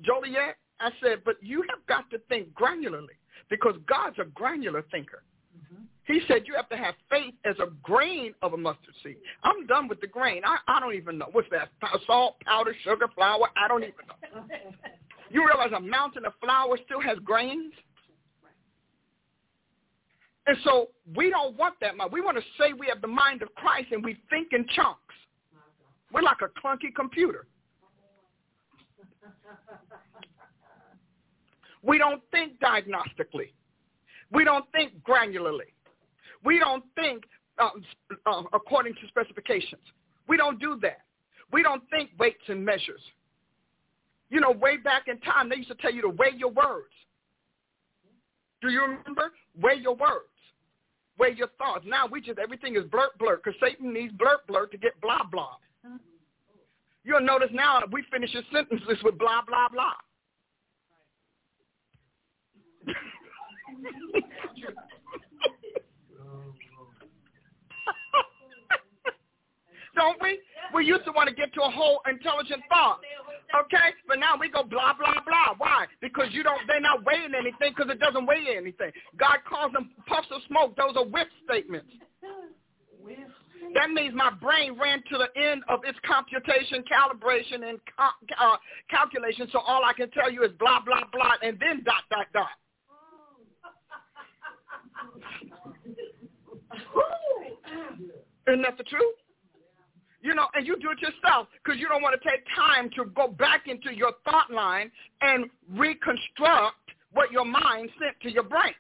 Joliet, 0.03 0.57
I 0.81 0.91
said, 1.03 1.23
but 1.25 1.37
you 1.41 1.65
have 1.69 1.87
got 1.87 2.11
to 2.11 2.19
think 2.29 2.53
granularly 2.55 3.17
because 3.51 3.75
God's 3.87 4.19
a 4.19 4.25
granular 4.25 4.83
thinker. 4.91 5.23
Mm-hmm. 5.57 5.83
He 6.13 6.23
said 6.27 6.43
you 6.47 6.55
have 6.57 6.69
to 6.71 6.77
have 6.77 6.95
faith 7.09 7.35
as 7.45 7.55
a 7.61 7.71
grain 7.83 8.35
of 8.43 8.55
a 8.55 8.57
mustard 8.57 8.95
seed. 9.05 9.17
I'm 9.45 9.67
done 9.67 9.87
with 9.87 10.01
the 10.01 10.09
grain. 10.09 10.43
I, 10.45 10.57
I 10.67 10.81
don't 10.81 10.95
even 10.95 11.19
know. 11.19 11.29
What's 11.31 11.49
that? 11.51 11.69
Salt, 12.07 12.41
powder, 12.41 12.75
sugar, 12.83 13.07
flour? 13.15 13.49
I 13.57 13.69
don't 13.69 13.85
even 13.85 13.95
know. 14.09 14.43
you 15.33 15.47
realize 15.47 15.73
a 15.77 15.81
mountain 15.81 16.25
of 16.25 16.33
flour 16.41 16.79
still 16.85 17.01
has 17.01 17.19
grains? 17.25 17.73
And 20.47 20.57
so 20.65 20.89
we 21.17 21.31
don't 21.31 21.57
want 21.57 21.75
that 21.81 21.97
mind. 21.97 22.13
We 22.13 22.21
want 22.21 22.37
to 22.37 22.43
say 22.59 22.73
we 22.73 22.87
have 22.89 23.01
the 23.01 23.09
mind 23.09 23.43
of 23.43 23.55
Christ 23.55 23.93
and 23.93 24.05
we 24.05 24.19
think 24.29 24.49
in 24.53 24.67
chunks. 24.75 24.99
We're 26.13 26.23
like 26.23 26.39
a 26.43 26.49
clunky 26.61 26.95
computer. 26.95 27.47
We 31.83 31.99
don't 31.99 32.23
think 32.31 32.61
diagnostically. 32.61 33.53
We 34.31 34.45
don't 34.45 34.65
think 34.73 34.93
granularly. 35.03 35.73
We 36.45 36.59
don't 36.59 36.85
think 36.95 37.25
uh, 37.59 37.71
uh, 38.27 38.43
according 38.53 38.95
to 38.95 39.01
specifications. 39.09 39.83
We 40.29 40.37
don't 40.37 40.59
do 40.59 40.79
that. 40.83 40.99
We 41.53 41.63
don't 41.63 41.83
think 41.91 42.11
weights 42.19 42.43
and 42.49 42.65
measures. 42.65 43.01
You 44.33 44.41
know, 44.41 44.51
way 44.51 44.79
back 44.79 45.09
in 45.09 45.21
time, 45.21 45.51
they 45.51 45.57
used 45.57 45.69
to 45.69 45.75
tell 45.75 45.93
you 45.93 46.01
to 46.01 46.09
weigh 46.09 46.33
your 46.39 46.51
words. 46.51 46.95
Do 48.63 48.71
you 48.71 48.81
remember? 48.81 49.31
Weigh 49.61 49.75
your 49.75 49.95
words. 49.95 50.25
Weigh 51.19 51.35
your 51.37 51.49
thoughts. 51.59 51.85
Now 51.87 52.07
we 52.07 52.23
just, 52.23 52.39
everything 52.39 52.75
is 52.75 52.85
blurt, 52.85 53.19
blurt, 53.19 53.45
because 53.45 53.61
Satan 53.61 53.93
needs 53.93 54.15
blurt, 54.15 54.47
blurt 54.47 54.71
to 54.73 54.79
get 54.79 54.99
blah, 55.03 55.25
blah. 55.31 55.57
You'll 57.05 57.21
notice 57.21 57.51
now 57.53 57.83
we 57.93 58.05
finish 58.11 58.33
your 58.33 58.45
sentences 58.51 59.03
with 59.05 59.19
blah, 59.19 59.43
blah, 59.47 59.69
blah. 59.69 59.93
Don't 69.95 70.23
we? 70.23 70.39
We 70.75 70.85
used 70.85 71.05
to 71.05 71.13
want 71.13 71.29
to 71.29 71.35
get 71.35 71.53
to 71.55 71.63
a 71.63 71.71
whole 71.71 72.01
intelligent 72.09 72.63
thought. 72.69 73.01
Okay? 73.55 73.93
But 74.09 74.19
now 74.19 74.37
we 74.39 74.49
go 74.51 74.63
blah, 74.63 74.95
blah, 74.95 75.21
blah. 75.27 75.55
Why? 75.59 75.87
Because 76.01 76.29
you 76.31 76.43
don't, 76.43 76.61
they're 76.67 76.81
not 76.81 77.05
weighing 77.05 77.35
anything 77.37 77.75
because 77.77 77.91
it 77.91 78.01
doesn't 78.01 78.27
weigh 78.27 78.57
anything. 78.57 78.91
God 79.19 79.39
calls 79.49 79.73
them 79.73 79.91
puffs 80.07 80.29
of 80.31 80.41
smoke. 80.49 80.77
Those 80.77 80.97
are 80.97 81.05
whiff 81.05 81.29
statements. 81.45 81.89
That 83.75 83.91
means 83.91 84.15
my 84.15 84.31
brain 84.31 84.79
ran 84.81 85.03
to 85.11 85.19
the 85.19 85.29
end 85.41 85.63
of 85.69 85.81
its 85.85 85.99
computation, 86.07 86.85
calibration, 86.85 87.69
and 87.69 87.79
uh, 87.99 88.57
calculation. 88.91 89.49
So 89.53 89.61
all 89.61 89.85
I 89.85 89.93
can 89.93 90.11
tell 90.11 90.31
you 90.31 90.45
is 90.45 90.51
blah, 90.59 90.81
blah, 90.85 91.05
blah, 91.13 91.35
and 91.43 91.59
then 91.61 91.83
dot, 91.85 92.03
dot, 92.11 92.27
dot. 92.33 92.49
Isn't 98.49 98.63
that 98.63 98.77
the 98.77 98.85
truth? 98.85 99.15
You 100.23 100.35
know, 100.35 100.47
and 100.55 100.67
you 100.67 100.79
do 100.81 100.91
it 100.93 101.01
yourself 101.01 101.49
because 101.63 101.81
you 101.81 101.89
don't 101.89 102.01
want 102.01 102.21
to 102.21 102.29
take 102.29 102.45
time 102.57 102.89
to 102.97 103.07
go 103.07 103.27
back 103.29 103.67
into 103.67 103.93
your 103.93 104.13
thought 104.25 104.51
line 104.53 104.91
and 105.21 105.47
reconstruct 105.69 106.77
what 107.13 107.33
your 107.33 107.45
mind 107.45 107.91
sent 108.01 108.19
to 108.23 108.31
your 108.31 108.45
brain. 108.45 108.75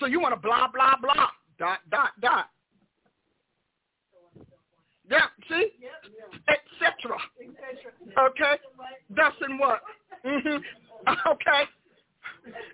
So 0.00 0.06
you 0.06 0.20
want 0.20 0.34
to 0.34 0.40
blah, 0.40 0.68
blah, 0.72 0.94
blah, 1.00 1.28
dot, 1.58 1.80
dot, 1.90 2.10
dot. 2.20 2.46
Yeah, 5.10 5.20
see? 5.48 5.70
Etc. 6.48 7.16
Okay? 8.18 8.54
Thus 9.14 9.32
and 9.40 9.58
what? 9.58 9.80
Mm-hmm. 10.24 10.56
Okay? 11.26 11.62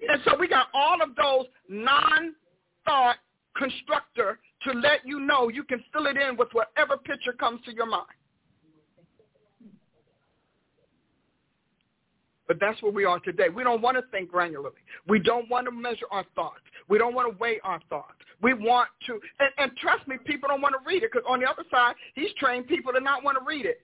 And 0.09 0.21
so 0.25 0.35
we 0.39 0.49
got 0.49 0.69
all 0.73 1.03
of 1.03 1.15
those 1.15 1.47
non-thought 1.69 3.16
constructor 3.55 4.39
to 4.65 4.73
let 4.73 5.01
you 5.05 5.20
know 5.20 5.49
you 5.49 5.65
can 5.65 5.82
fill 5.93 6.07
it 6.07 6.16
in 6.16 6.36
with 6.36 6.49
whatever 6.53 6.97
picture 6.97 7.32
comes 7.32 7.61
to 7.65 7.74
your 7.74 7.86
mind. 7.86 8.07
But 12.47 12.59
that's 12.61 12.81
where 12.82 12.93
we 12.93 13.05
are 13.05 13.19
today. 13.20 13.49
We 13.49 13.65
don't 13.65 13.81
want 13.81 13.97
to 13.97 14.03
think 14.11 14.31
granularly. 14.31 14.73
We 15.09 15.19
don't 15.19 15.49
want 15.49 15.65
to 15.66 15.70
measure 15.70 16.07
our 16.11 16.24
thoughts. 16.35 16.61
We 16.89 16.99
don't 16.99 17.15
want 17.15 17.32
to 17.32 17.39
weigh 17.39 17.59
our 17.65 17.81
thoughts. 17.89 18.12
We 18.43 18.53
want 18.53 18.91
to, 19.07 19.19
and, 19.41 19.51
and 19.57 19.77
trust 19.78 20.07
me, 20.07 20.16
people 20.27 20.49
don't 20.51 20.61
want 20.61 20.74
to 20.74 20.86
read 20.86 21.03
it 21.03 21.11
because 21.12 21.27
on 21.28 21.41
the 21.41 21.49
other 21.49 21.65
side, 21.70 21.95
he's 22.15 22.32
trained 22.39 22.66
people 22.66 22.93
to 22.93 23.01
not 23.01 23.24
want 23.24 23.39
to 23.39 23.45
read 23.45 23.65
it. 23.65 23.81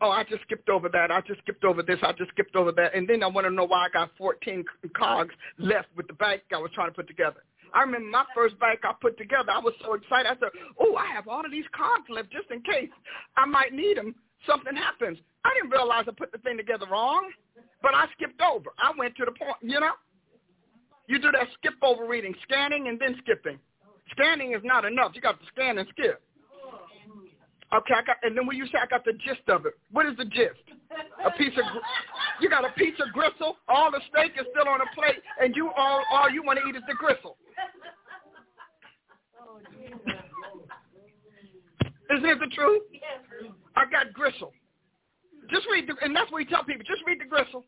Oh, 0.00 0.10
I 0.10 0.22
just 0.24 0.42
skipped 0.42 0.68
over 0.68 0.88
that. 0.88 1.10
I 1.10 1.20
just 1.22 1.40
skipped 1.40 1.64
over 1.64 1.82
this. 1.82 1.98
I 2.02 2.12
just 2.12 2.30
skipped 2.30 2.54
over 2.54 2.72
that. 2.72 2.94
And 2.94 3.08
then 3.08 3.22
I 3.22 3.26
want 3.26 3.46
to 3.46 3.52
know 3.52 3.64
why 3.64 3.86
I 3.86 3.88
got 3.92 4.10
14 4.16 4.64
cogs 4.96 5.34
left 5.58 5.88
with 5.96 6.06
the 6.06 6.12
bank 6.14 6.42
I 6.52 6.58
was 6.58 6.70
trying 6.72 6.88
to 6.88 6.94
put 6.94 7.08
together. 7.08 7.42
I 7.74 7.82
remember 7.82 8.08
my 8.08 8.24
first 8.34 8.58
bike 8.58 8.80
I 8.84 8.92
put 9.00 9.18
together. 9.18 9.50
I 9.52 9.58
was 9.58 9.74
so 9.82 9.94
excited. 9.94 10.26
I 10.26 10.36
said, 10.40 10.50
oh, 10.80 10.96
I 10.96 11.06
have 11.06 11.28
all 11.28 11.44
of 11.44 11.50
these 11.50 11.64
cogs 11.76 12.08
left 12.08 12.30
just 12.30 12.50
in 12.50 12.60
case 12.62 12.90
I 13.36 13.46
might 13.46 13.72
need 13.72 13.96
them. 13.96 14.14
Something 14.46 14.76
happens. 14.76 15.18
I 15.44 15.50
didn't 15.54 15.70
realize 15.70 16.04
I 16.08 16.12
put 16.16 16.32
the 16.32 16.38
thing 16.38 16.56
together 16.56 16.86
wrong, 16.90 17.30
but 17.82 17.94
I 17.94 18.06
skipped 18.16 18.40
over. 18.40 18.70
I 18.78 18.92
went 18.96 19.16
to 19.16 19.24
the 19.24 19.32
point, 19.32 19.56
you 19.62 19.80
know. 19.80 19.92
You 21.06 21.18
do 21.18 21.32
that 21.32 21.48
skip 21.54 21.74
over 21.82 22.06
reading, 22.06 22.34
scanning 22.42 22.88
and 22.88 22.98
then 23.00 23.16
skipping. 23.22 23.58
Scanning 24.12 24.52
is 24.52 24.60
not 24.62 24.84
enough. 24.84 25.12
You 25.14 25.20
got 25.20 25.40
to 25.40 25.46
scan 25.46 25.78
and 25.78 25.88
skip. 25.90 26.20
Okay, 27.74 27.94
I 27.94 28.02
got, 28.02 28.16
and 28.22 28.36
then 28.36 28.46
when 28.46 28.56
you 28.56 28.64
say 28.66 28.78
I 28.82 28.86
got 28.86 29.04
the 29.04 29.12
gist 29.12 29.44
of 29.48 29.66
it, 29.66 29.74
what 29.92 30.06
is 30.06 30.16
the 30.16 30.24
gist? 30.24 30.56
A 31.24 31.30
piece 31.36 31.52
of, 31.52 31.64
you 32.40 32.48
got 32.48 32.64
a 32.64 32.72
piece 32.72 32.94
of 32.98 33.12
gristle. 33.12 33.56
All 33.68 33.90
the 33.90 34.00
steak 34.08 34.32
is 34.40 34.46
still 34.56 34.72
on 34.72 34.80
a 34.80 34.88
plate, 34.94 35.20
and 35.42 35.54
you 35.54 35.70
all 35.76 36.02
all 36.10 36.30
you 36.30 36.42
want 36.42 36.58
to 36.60 36.66
eat 36.66 36.76
is 36.76 36.82
the 36.88 36.94
gristle. 36.94 37.36
Isn't 42.10 42.28
it 42.28 42.40
the 42.40 42.54
truth? 42.54 42.82
I 43.76 43.84
got 43.90 44.12
gristle. 44.12 44.52
Just 45.50 45.66
read 45.70 45.88
the, 45.88 45.94
and 46.02 46.14
that's 46.14 46.30
what 46.30 46.38
we 46.38 46.44
tell 46.44 46.64
people. 46.64 46.84
Just 46.86 47.02
read 47.06 47.20
the 47.20 47.24
gristle. 47.24 47.64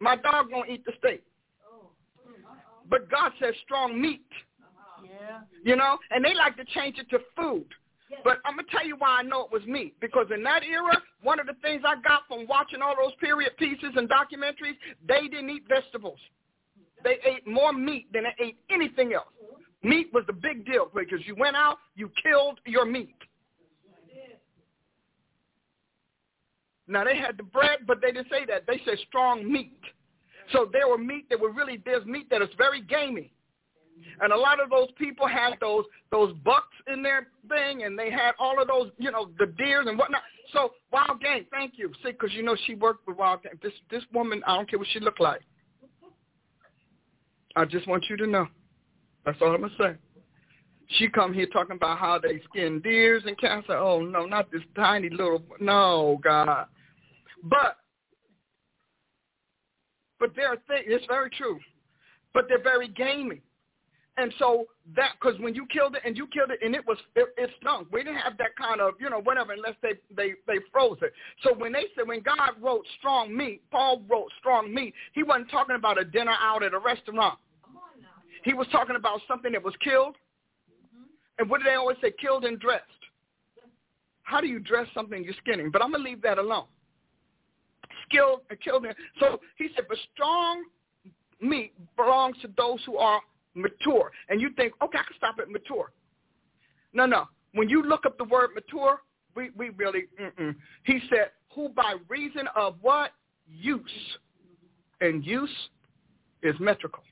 My 0.00 0.16
dog 0.16 0.46
won't 0.50 0.70
eat 0.70 0.84
the 0.84 0.92
steak. 0.98 1.22
But 2.88 3.10
God 3.10 3.32
says 3.40 3.54
strong 3.64 4.00
meat. 4.00 4.26
You 5.64 5.76
know, 5.76 5.98
and 6.10 6.24
they 6.24 6.34
like 6.34 6.56
to 6.56 6.64
change 6.64 6.98
it 6.98 7.08
to 7.10 7.18
food. 7.36 7.66
But 8.22 8.38
I'm 8.44 8.56
to 8.58 8.64
tell 8.70 8.86
you 8.86 8.96
why 8.96 9.20
I 9.20 9.22
know 9.22 9.44
it 9.44 9.52
was 9.52 9.62
meat. 9.66 9.96
Because 10.00 10.26
in 10.32 10.42
that 10.44 10.62
era, 10.62 10.96
one 11.22 11.40
of 11.40 11.46
the 11.46 11.54
things 11.62 11.82
I 11.86 12.00
got 12.06 12.22
from 12.28 12.46
watching 12.46 12.82
all 12.82 12.94
those 12.96 13.14
period 13.20 13.56
pieces 13.58 13.92
and 13.96 14.08
documentaries, 14.08 14.76
they 15.06 15.28
didn't 15.28 15.50
eat 15.50 15.64
vegetables. 15.68 16.18
They 17.02 17.18
ate 17.24 17.46
more 17.46 17.72
meat 17.72 18.12
than 18.12 18.24
they 18.24 18.44
ate 18.44 18.58
anything 18.70 19.14
else. 19.14 19.26
Meat 19.84 20.08
was 20.14 20.24
the 20.26 20.32
big 20.32 20.64
deal 20.64 20.90
because 20.94 21.20
you 21.26 21.36
went 21.36 21.56
out, 21.56 21.76
you 21.94 22.10
killed 22.22 22.58
your 22.64 22.86
meat. 22.86 23.14
Now 26.86 27.04
they 27.04 27.16
had 27.16 27.36
the 27.36 27.42
bread, 27.42 27.80
but 27.86 28.00
they 28.00 28.12
didn't 28.12 28.28
say 28.30 28.44
that. 28.46 28.66
They 28.66 28.80
said 28.84 28.98
strong 29.08 29.50
meat. 29.50 29.78
So 30.52 30.68
there 30.72 30.88
were 30.88 30.98
meat 30.98 31.28
that 31.30 31.40
were 31.40 31.52
really 31.52 31.80
there's 31.84 32.04
meat 32.04 32.28
that 32.30 32.42
is 32.42 32.48
very 32.58 32.80
gamey. 32.80 33.32
And 34.20 34.32
a 34.32 34.36
lot 34.36 34.60
of 34.60 34.70
those 34.70 34.88
people 34.98 35.26
had 35.26 35.54
those 35.60 35.84
those 36.10 36.34
bucks 36.44 36.74
in 36.92 37.02
their 37.02 37.28
thing, 37.48 37.84
and 37.84 37.98
they 37.98 38.10
had 38.10 38.32
all 38.38 38.60
of 38.60 38.68
those, 38.68 38.90
you 38.98 39.10
know, 39.10 39.30
the 39.38 39.46
deers 39.46 39.86
and 39.88 39.98
whatnot. 39.98 40.22
So 40.52 40.72
wild 40.92 41.20
game, 41.20 41.46
thank 41.50 41.74
you. 41.76 41.90
See, 42.02 42.12
because 42.12 42.32
you 42.32 42.42
know 42.42 42.56
she 42.66 42.74
worked 42.74 43.06
with 43.06 43.16
wild 43.16 43.42
game. 43.42 43.58
This 43.62 43.72
this 43.90 44.02
woman, 44.12 44.42
I 44.46 44.56
don't 44.56 44.68
care 44.68 44.78
what 44.78 44.88
she 44.92 45.00
looked 45.00 45.20
like. 45.20 45.40
I 47.56 47.64
just 47.64 47.86
want 47.86 48.04
you 48.10 48.16
to 48.16 48.26
know. 48.26 48.46
That's 49.24 49.38
all 49.40 49.54
I'm 49.54 49.60
going 49.60 49.72
to 49.78 49.82
say. 49.82 49.94
She 50.98 51.08
come 51.08 51.32
here 51.32 51.46
talking 51.46 51.76
about 51.76 51.98
how 51.98 52.18
they 52.18 52.40
skin 52.50 52.80
deers 52.80 53.22
and 53.26 53.38
cancer. 53.38 53.72
Oh, 53.72 54.00
no, 54.02 54.26
not 54.26 54.52
this 54.52 54.62
tiny 54.76 55.08
little, 55.08 55.42
no, 55.60 56.20
God. 56.22 56.66
But, 57.42 57.78
but 60.20 60.36
there 60.36 60.48
are 60.48 60.58
things, 60.68 60.84
it's 60.86 61.06
very 61.06 61.30
true, 61.30 61.58
but 62.34 62.46
they're 62.48 62.62
very 62.62 62.88
gamey. 62.88 63.40
And 64.16 64.32
so 64.38 64.66
that, 64.94 65.12
because 65.20 65.40
when 65.40 65.54
you 65.54 65.66
killed 65.66 65.96
it 65.96 66.02
and 66.04 66.16
you 66.16 66.28
killed 66.28 66.50
it 66.50 66.60
and 66.62 66.74
it 66.74 66.86
was, 66.86 66.98
it, 67.16 67.28
it 67.36 67.50
stunk. 67.60 67.88
We 67.90 68.04
didn't 68.04 68.20
have 68.20 68.38
that 68.38 68.54
kind 68.56 68.80
of, 68.80 68.94
you 69.00 69.10
know, 69.10 69.20
whatever, 69.20 69.52
unless 69.52 69.74
they, 69.82 69.94
they, 70.14 70.34
they 70.46 70.60
froze 70.70 70.98
it. 71.02 71.12
So 71.42 71.52
when 71.52 71.72
they 71.72 71.86
said, 71.96 72.06
when 72.06 72.20
God 72.20 72.52
wrote 72.60 72.84
strong 72.98 73.36
meat, 73.36 73.62
Paul 73.72 74.02
wrote 74.08 74.28
strong 74.38 74.72
meat, 74.72 74.94
he 75.14 75.24
wasn't 75.24 75.50
talking 75.50 75.74
about 75.74 76.00
a 76.00 76.04
dinner 76.04 76.34
out 76.40 76.62
at 76.62 76.74
a 76.74 76.78
restaurant. 76.78 77.38
He 78.44 78.52
was 78.52 78.66
talking 78.70 78.96
about 78.96 79.20
something 79.26 79.52
that 79.52 79.62
was 79.62 79.74
killed. 79.82 80.16
Mm-hmm. 80.70 81.04
And 81.38 81.50
what 81.50 81.58
do 81.58 81.64
they 81.64 81.74
always 81.74 81.96
say? 82.00 82.12
Killed 82.20 82.44
and 82.44 82.60
dressed. 82.60 82.84
How 84.22 84.40
do 84.40 84.46
you 84.46 84.58
dress 84.58 84.86
something 84.94 85.24
you're 85.24 85.34
skinning? 85.38 85.70
But 85.70 85.82
I'm 85.82 85.90
going 85.90 86.04
to 86.04 86.10
leave 86.10 86.22
that 86.22 86.38
alone. 86.38 86.66
Skilled 88.08 88.40
and 88.50 88.60
killed. 88.60 88.86
So 89.20 89.40
he 89.56 89.68
said, 89.74 89.84
but 89.88 89.98
strong 90.14 90.64
meat 91.40 91.72
belongs 91.96 92.36
to 92.42 92.48
those 92.56 92.80
who 92.86 92.96
are 92.96 93.20
mature. 93.54 94.10
And 94.28 94.40
you 94.40 94.50
think, 94.56 94.72
okay, 94.82 94.98
I 94.98 95.02
can 95.02 95.16
stop 95.16 95.36
at 95.40 95.50
mature. 95.50 95.92
No, 96.92 97.06
no. 97.06 97.26
When 97.52 97.68
you 97.68 97.82
look 97.82 98.04
up 98.06 98.18
the 98.18 98.24
word 98.24 98.50
mature, 98.54 99.00
we, 99.36 99.50
we 99.56 99.70
really, 99.70 100.04
mm-mm. 100.20 100.54
he 100.84 101.00
said, 101.08 101.30
who 101.54 101.68
by 101.68 101.96
reason 102.08 102.48
of 102.56 102.76
what? 102.80 103.12
Use. 103.46 103.82
And 105.00 105.24
use 105.24 105.50
is 106.42 106.54
metrical. 106.58 107.03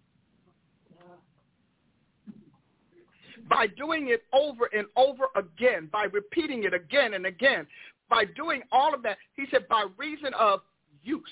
By 3.49 3.67
doing 3.67 4.09
it 4.09 4.23
over 4.33 4.69
and 4.73 4.87
over 4.97 5.25
again, 5.37 5.89
by 5.93 6.05
repeating 6.05 6.65
it 6.65 6.75
again 6.75 7.15
and 7.15 7.27
again, 7.27 7.67
by 8.09 8.25
doing 8.25 8.63
all 8.71 8.95
of 8.95 9.03
that, 9.03 9.19
he 9.35 9.45
said, 9.51 9.67
by 9.69 9.87
reason 9.97 10.33
of 10.39 10.61
use, 11.03 11.23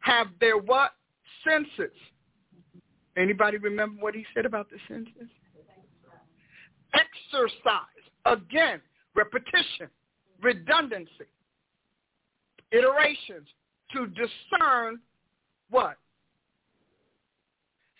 have 0.00 0.28
their 0.40 0.58
what? 0.58 0.92
Senses 1.46 1.92
Anybody 3.16 3.56
remember 3.56 4.00
what 4.02 4.14
he 4.14 4.26
said 4.34 4.44
about 4.44 4.68
the 4.70 4.76
senses? 4.88 5.30
Exercise. 6.92 7.80
Again, 8.26 8.80
repetition, 9.14 9.88
redundancy, 10.42 11.30
iterations 12.72 13.48
to 13.92 14.06
discern 14.08 14.98
what? 15.70 15.96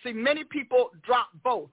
See, 0.06 0.12
many 0.12 0.44
people 0.44 0.90
drop 1.02 1.28
both, 1.42 1.70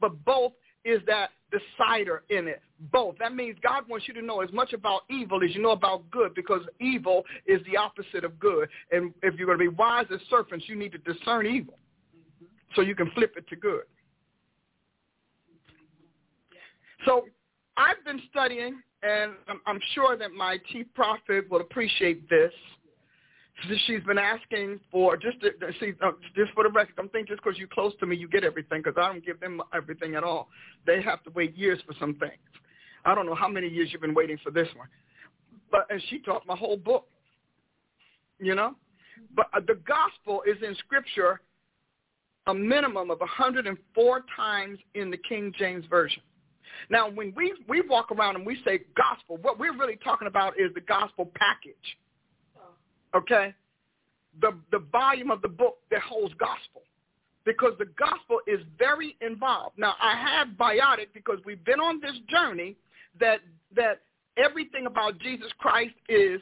but 0.00 0.24
both 0.24 0.52
is 0.84 1.00
that 1.06 1.30
decider 1.50 2.22
in 2.28 2.46
it. 2.48 2.60
Both. 2.92 3.16
That 3.18 3.34
means 3.34 3.56
God 3.62 3.84
wants 3.88 4.06
you 4.06 4.14
to 4.14 4.22
know 4.22 4.40
as 4.42 4.52
much 4.52 4.72
about 4.72 5.02
evil 5.08 5.42
as 5.42 5.54
you 5.54 5.62
know 5.62 5.70
about 5.70 6.08
good 6.10 6.34
because 6.34 6.60
evil 6.80 7.24
is 7.46 7.60
the 7.70 7.76
opposite 7.76 8.24
of 8.24 8.38
good. 8.38 8.68
And 8.92 9.14
if 9.22 9.34
you're 9.38 9.46
going 9.46 9.58
to 9.58 9.70
be 9.70 9.74
wise 9.76 10.06
as 10.12 10.20
serpents, 10.28 10.66
you 10.68 10.76
need 10.76 10.92
to 10.92 10.98
discern 10.98 11.46
evil 11.46 11.78
so 12.74 12.82
you 12.82 12.94
can 12.94 13.10
flip 13.12 13.34
it 13.36 13.48
to 13.48 13.56
good. 13.56 13.84
So 17.06 17.24
I've 17.76 18.04
been 18.04 18.20
studying, 18.30 18.80
and 19.02 19.32
I'm 19.66 19.80
sure 19.94 20.16
that 20.16 20.32
my 20.32 20.58
chief 20.72 20.86
prophet 20.94 21.50
will 21.50 21.60
appreciate 21.60 22.28
this. 22.28 22.52
She's 23.86 24.02
been 24.04 24.18
asking 24.18 24.80
for 24.92 25.16
just 25.16 25.40
to, 25.40 25.50
see 25.80 25.92
uh, 26.02 26.12
just 26.34 26.52
for 26.52 26.64
the 26.64 26.70
record. 26.70 26.94
I'm 26.98 27.08
thinking 27.08 27.34
just 27.34 27.42
because 27.42 27.58
you're 27.58 27.68
close 27.68 27.92
to 28.00 28.06
me, 28.06 28.14
you 28.14 28.28
get 28.28 28.44
everything. 28.44 28.82
Because 28.82 29.00
I 29.00 29.10
don't 29.12 29.24
give 29.24 29.40
them 29.40 29.62
everything 29.74 30.14
at 30.14 30.24
all. 30.24 30.48
They 30.86 31.00
have 31.02 31.22
to 31.24 31.30
wait 31.30 31.56
years 31.56 31.80
for 31.86 31.94
some 31.98 32.14
things. 32.16 32.32
I 33.04 33.14
don't 33.14 33.24
know 33.24 33.34
how 33.34 33.48
many 33.48 33.68
years 33.68 33.88
you've 33.92 34.02
been 34.02 34.14
waiting 34.14 34.36
for 34.44 34.50
this 34.50 34.68
one, 34.76 34.88
but 35.70 35.86
and 35.90 36.02
she 36.10 36.20
taught 36.20 36.46
my 36.46 36.56
whole 36.56 36.76
book. 36.76 37.06
You 38.38 38.54
know, 38.54 38.74
but 39.34 39.46
uh, 39.54 39.60
the 39.66 39.78
gospel 39.86 40.42
is 40.46 40.56
in 40.62 40.74
Scripture 40.76 41.40
a 42.46 42.54
minimum 42.54 43.10
of 43.10 43.18
104 43.20 44.24
times 44.36 44.78
in 44.94 45.10
the 45.10 45.16
King 45.16 45.52
James 45.58 45.84
Version. 45.90 46.22
Now, 46.90 47.10
when 47.10 47.32
we, 47.36 47.54
we 47.68 47.80
walk 47.80 48.12
around 48.12 48.36
and 48.36 48.46
we 48.46 48.58
say 48.64 48.80
gospel, 48.96 49.38
what 49.38 49.58
we're 49.58 49.76
really 49.76 49.96
talking 49.96 50.28
about 50.28 50.54
is 50.58 50.72
the 50.74 50.80
gospel 50.80 51.30
package. 51.34 51.74
Okay? 53.16 53.54
The, 54.40 54.52
the 54.70 54.80
volume 54.92 55.30
of 55.30 55.42
the 55.42 55.48
book 55.48 55.78
that 55.90 56.02
holds 56.02 56.34
gospel. 56.34 56.82
Because 57.44 57.72
the 57.78 57.86
gospel 57.98 58.40
is 58.46 58.60
very 58.78 59.16
involved. 59.20 59.78
Now, 59.78 59.94
I 60.00 60.16
have 60.16 60.48
biotic 60.58 61.08
because 61.14 61.38
we've 61.44 61.64
been 61.64 61.80
on 61.80 62.00
this 62.00 62.16
journey 62.28 62.76
that, 63.20 63.38
that 63.74 64.00
everything 64.36 64.86
about 64.86 65.18
Jesus 65.20 65.48
Christ 65.58 65.94
is 66.08 66.40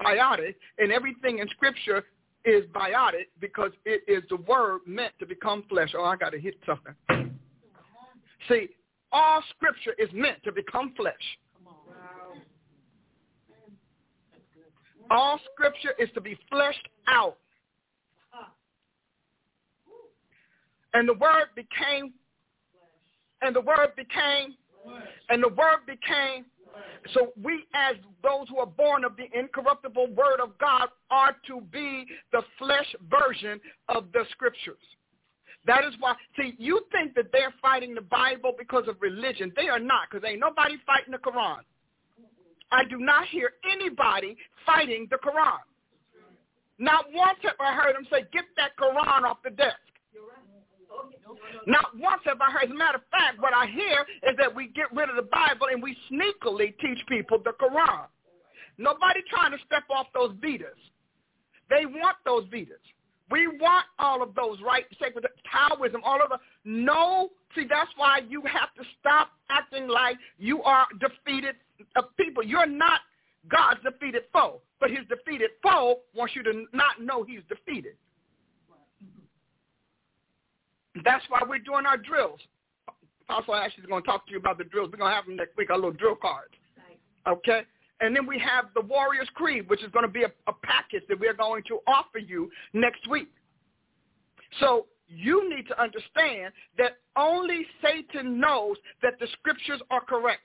biotic 0.00 0.56
and 0.78 0.90
everything 0.90 1.38
in 1.38 1.48
Scripture 1.50 2.04
is 2.44 2.64
biotic 2.74 3.28
because 3.40 3.70
it 3.84 4.02
is 4.06 4.22
the 4.28 4.36
word 4.36 4.80
meant 4.86 5.12
to 5.18 5.26
become 5.26 5.64
flesh. 5.68 5.90
Oh, 5.96 6.04
I 6.04 6.16
got 6.16 6.30
to 6.30 6.40
hit 6.40 6.56
something. 6.66 6.94
See, 8.48 8.68
all 9.12 9.42
scripture 9.56 9.94
is 9.98 10.10
meant 10.12 10.42
to 10.44 10.52
become 10.52 10.92
flesh. 10.96 11.14
All 15.10 15.40
scripture 15.52 15.94
is 15.98 16.08
to 16.14 16.20
be 16.20 16.38
fleshed 16.50 16.88
out. 17.08 17.36
And 20.92 21.08
the 21.08 21.14
word 21.14 21.46
became, 21.56 22.12
and 23.42 23.54
the 23.54 23.60
word 23.60 23.96
became, 23.96 24.54
and 25.28 25.42
the 25.42 25.48
word 25.48 25.86
became 25.86 26.44
so 27.12 27.32
we 27.42 27.64
as 27.74 27.96
those 28.22 28.48
who 28.48 28.58
are 28.58 28.66
born 28.66 29.04
of 29.04 29.12
the 29.16 29.26
incorruptible 29.38 30.08
word 30.14 30.40
of 30.40 30.56
God 30.58 30.88
are 31.10 31.36
to 31.46 31.60
be 31.72 32.06
the 32.32 32.42
flesh 32.58 32.94
version 33.10 33.60
of 33.88 34.06
the 34.12 34.24
scriptures. 34.30 34.80
That 35.66 35.84
is 35.84 35.94
why, 35.98 36.14
see, 36.36 36.54
you 36.58 36.82
think 36.92 37.14
that 37.14 37.26
they're 37.32 37.54
fighting 37.62 37.94
the 37.94 38.02
Bible 38.02 38.52
because 38.58 38.84
of 38.86 38.96
religion. 39.00 39.52
They 39.56 39.68
are 39.68 39.78
not, 39.78 40.08
because 40.10 40.28
ain't 40.28 40.40
nobody 40.40 40.76
fighting 40.86 41.12
the 41.12 41.18
Quran. 41.18 41.60
I 42.74 42.84
do 42.84 42.98
not 42.98 43.28
hear 43.28 43.52
anybody 43.70 44.36
fighting 44.66 45.06
the 45.08 45.16
Quran. 45.16 45.62
Not 46.78 47.04
once 47.14 47.38
have 47.42 47.54
I 47.60 47.72
heard 47.72 47.94
them 47.94 48.06
say, 48.10 48.24
get 48.32 48.44
that 48.56 48.76
Quran 48.76 49.22
off 49.22 49.38
the 49.44 49.50
desk. 49.50 49.76
Not 51.68 51.86
once 51.96 52.22
have 52.24 52.40
I 52.40 52.50
heard. 52.50 52.64
As 52.64 52.70
a 52.70 52.74
matter 52.74 52.98
of 52.98 53.04
fact, 53.12 53.38
what 53.40 53.54
I 53.54 53.66
hear 53.66 54.04
is 54.28 54.36
that 54.38 54.52
we 54.52 54.68
get 54.68 54.92
rid 54.92 55.08
of 55.08 55.14
the 55.14 55.22
Bible 55.30 55.68
and 55.72 55.80
we 55.80 55.96
sneakily 56.10 56.74
teach 56.80 56.98
people 57.08 57.38
the 57.38 57.52
Quran. 57.52 58.06
Nobody 58.76 59.20
trying 59.30 59.52
to 59.52 59.58
step 59.64 59.84
off 59.88 60.08
those 60.12 60.34
Vedas. 60.42 60.74
They 61.70 61.86
want 61.86 62.16
those 62.24 62.44
Vedas. 62.50 62.82
We 63.30 63.46
want 63.46 63.86
all 64.00 64.20
of 64.20 64.34
those, 64.34 64.58
right? 64.66 64.84
Sacred 65.00 65.24
Taoism, 65.50 66.02
all 66.04 66.20
of 66.20 66.28
the. 66.28 66.38
No, 66.64 67.30
see, 67.54 67.66
that's 67.68 67.90
why 67.96 68.20
you 68.28 68.42
have 68.42 68.74
to 68.74 68.82
stop 68.98 69.30
acting 69.48 69.86
like 69.88 70.16
you 70.38 70.62
are 70.62 70.86
defeated 71.00 71.54
people. 72.16 72.42
You're 72.42 72.66
not 72.66 73.00
God's 73.48 73.80
defeated 73.82 74.22
foe, 74.32 74.60
but 74.80 74.90
his 74.90 75.00
defeated 75.08 75.50
foe 75.62 76.00
wants 76.14 76.34
you 76.34 76.42
to 76.44 76.64
not 76.72 77.00
know 77.00 77.22
he's 77.22 77.40
defeated. 77.48 77.94
That's 81.04 81.24
why 81.28 81.42
we're 81.46 81.58
doing 81.58 81.86
our 81.86 81.96
drills. 81.96 82.40
Apostle 83.28 83.54
Ashley 83.54 83.82
is 83.82 83.88
going 83.88 84.02
to 84.02 84.06
talk 84.06 84.26
to 84.26 84.32
you 84.32 84.38
about 84.38 84.58
the 84.58 84.64
drills. 84.64 84.90
We're 84.92 84.98
going 84.98 85.10
to 85.10 85.14
have 85.16 85.26
them 85.26 85.36
next 85.36 85.56
week, 85.56 85.70
our 85.70 85.76
little 85.76 85.92
drill 85.92 86.14
cards. 86.14 86.54
Okay? 87.26 87.62
And 88.00 88.14
then 88.14 88.26
we 88.26 88.38
have 88.38 88.66
the 88.74 88.82
Warrior's 88.82 89.28
Creed, 89.34 89.68
which 89.68 89.82
is 89.82 89.90
going 89.92 90.04
to 90.04 90.12
be 90.12 90.24
a, 90.24 90.32
a 90.46 90.52
package 90.62 91.02
that 91.08 91.18
we're 91.18 91.34
going 91.34 91.62
to 91.68 91.80
offer 91.86 92.18
you 92.18 92.50
next 92.74 93.08
week. 93.08 93.30
So 94.60 94.86
you 95.08 95.48
need 95.48 95.66
to 95.68 95.80
understand 95.80 96.52
that 96.78 96.98
only 97.16 97.66
Satan 97.82 98.38
knows 98.40 98.76
that 99.02 99.14
the 99.20 99.26
scriptures 99.38 99.80
are 99.90 100.02
correct. 100.02 100.42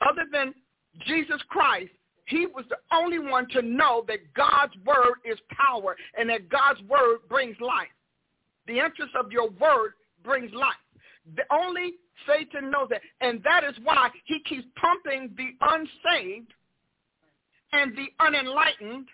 Other 0.00 0.24
than 0.30 0.54
Jesus 1.06 1.40
Christ, 1.48 1.90
he 2.26 2.46
was 2.46 2.64
the 2.68 2.76
only 2.92 3.18
one 3.18 3.48
to 3.50 3.62
know 3.62 4.04
that 4.06 4.32
God's 4.34 4.74
word 4.84 5.14
is 5.24 5.38
power 5.50 5.96
and 6.18 6.28
that 6.28 6.48
God's 6.48 6.80
word 6.82 7.20
brings 7.28 7.56
life. 7.60 7.88
The 8.66 8.78
interest 8.78 9.14
of 9.18 9.32
your 9.32 9.48
word 9.48 9.92
brings 10.22 10.52
life. 10.52 10.74
The 11.36 11.44
only 11.50 11.94
Satan 12.26 12.70
knows 12.70 12.88
that. 12.90 13.00
And 13.20 13.42
that 13.44 13.64
is 13.64 13.74
why 13.82 14.10
he 14.24 14.40
keeps 14.40 14.66
pumping 14.76 15.34
the 15.36 15.50
unsaved 15.60 16.52
and 17.72 17.96
the 17.96 18.06
unenlightened 18.20 19.06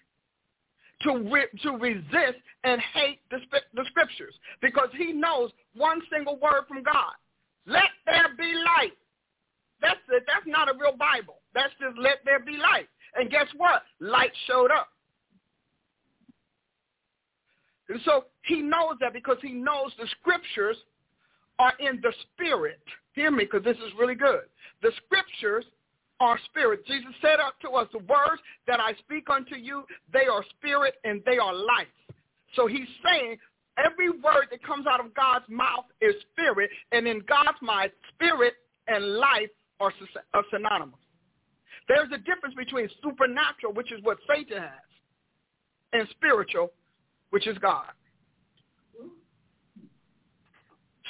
to, 1.02 1.30
re- 1.30 1.60
to 1.62 1.70
resist 1.72 2.38
and 2.64 2.80
hate 2.94 3.20
the, 3.30 3.38
the 3.74 3.84
scriptures 3.90 4.34
because 4.60 4.88
he 4.96 5.12
knows 5.12 5.50
one 5.76 6.00
single 6.10 6.36
word 6.38 6.64
from 6.68 6.82
God. 6.82 7.12
Let 7.66 7.90
there 8.06 8.28
be 8.36 8.52
light. 8.54 8.92
That's 9.84 10.00
it. 10.08 10.24
That's 10.26 10.46
not 10.46 10.74
a 10.74 10.78
real 10.80 10.96
Bible. 10.96 11.44
That's 11.52 11.72
just 11.78 11.98
let 11.98 12.24
there 12.24 12.40
be 12.40 12.56
light. 12.56 12.88
And 13.14 13.30
guess 13.30 13.46
what? 13.56 13.82
Light 14.00 14.32
showed 14.48 14.70
up. 14.70 14.88
And 17.90 18.00
so 18.06 18.24
he 18.44 18.62
knows 18.62 18.96
that 19.02 19.12
because 19.12 19.36
he 19.42 19.52
knows 19.52 19.92
the 19.98 20.08
scriptures 20.20 20.76
are 21.58 21.74
in 21.78 22.00
the 22.02 22.12
spirit. 22.32 22.80
Hear 23.12 23.30
me, 23.30 23.44
because 23.44 23.62
this 23.62 23.76
is 23.76 23.92
really 23.98 24.14
good. 24.14 24.48
The 24.82 24.90
scriptures 25.04 25.66
are 26.18 26.38
spirit. 26.46 26.86
Jesus 26.86 27.12
said 27.20 27.36
unto 27.40 27.76
us, 27.76 27.86
the 27.92 27.98
words 27.98 28.40
that 28.66 28.80
I 28.80 28.94
speak 29.00 29.28
unto 29.28 29.54
you, 29.54 29.84
they 30.12 30.26
are 30.26 30.42
spirit 30.58 30.94
and 31.04 31.20
they 31.26 31.36
are 31.36 31.52
life. 31.52 31.92
So 32.56 32.66
he's 32.66 32.88
saying 33.04 33.36
every 33.76 34.10
word 34.10 34.46
that 34.50 34.64
comes 34.64 34.86
out 34.86 35.04
of 35.04 35.12
God's 35.14 35.44
mouth 35.48 35.84
is 36.00 36.14
spirit, 36.32 36.70
and 36.92 37.06
in 37.06 37.20
God's 37.28 37.58
mind, 37.60 37.90
spirit 38.14 38.54
and 38.88 39.16
life 39.16 39.50
are 39.80 39.92
synonymous. 40.50 41.00
There's 41.88 42.08
a 42.12 42.18
difference 42.18 42.54
between 42.56 42.88
supernatural, 43.02 43.72
which 43.74 43.92
is 43.92 44.02
what 44.02 44.18
Satan 44.28 44.62
has, 44.62 44.70
and 45.92 46.08
spiritual, 46.10 46.72
which 47.30 47.46
is 47.46 47.58
God. 47.58 47.90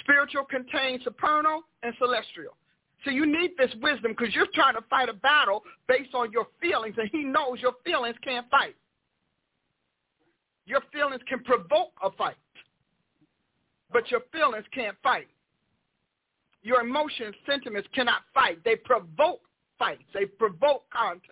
Spiritual 0.00 0.44
contains 0.44 1.02
supernal 1.04 1.62
and 1.82 1.94
celestial. 1.98 2.56
So 3.04 3.10
you 3.10 3.26
need 3.26 3.52
this 3.58 3.70
wisdom 3.82 4.14
because 4.16 4.34
you're 4.34 4.48
trying 4.54 4.74
to 4.74 4.82
fight 4.90 5.08
a 5.08 5.12
battle 5.12 5.62
based 5.88 6.14
on 6.14 6.32
your 6.32 6.46
feelings, 6.60 6.94
and 6.98 7.08
he 7.12 7.22
knows 7.22 7.60
your 7.60 7.74
feelings 7.84 8.16
can't 8.24 8.48
fight. 8.50 8.74
Your 10.66 10.80
feelings 10.92 11.20
can 11.28 11.44
provoke 11.44 11.92
a 12.02 12.10
fight, 12.12 12.36
but 13.92 14.10
your 14.10 14.20
feelings 14.32 14.64
can't 14.74 14.96
fight. 15.02 15.28
Your 16.64 16.80
emotions, 16.80 17.34
sentiments 17.46 17.88
cannot 17.94 18.22
fight. 18.32 18.58
They 18.64 18.74
provoke 18.74 19.42
fights. 19.78 20.02
They 20.12 20.24
provoke 20.24 20.84
contests. 20.90 21.30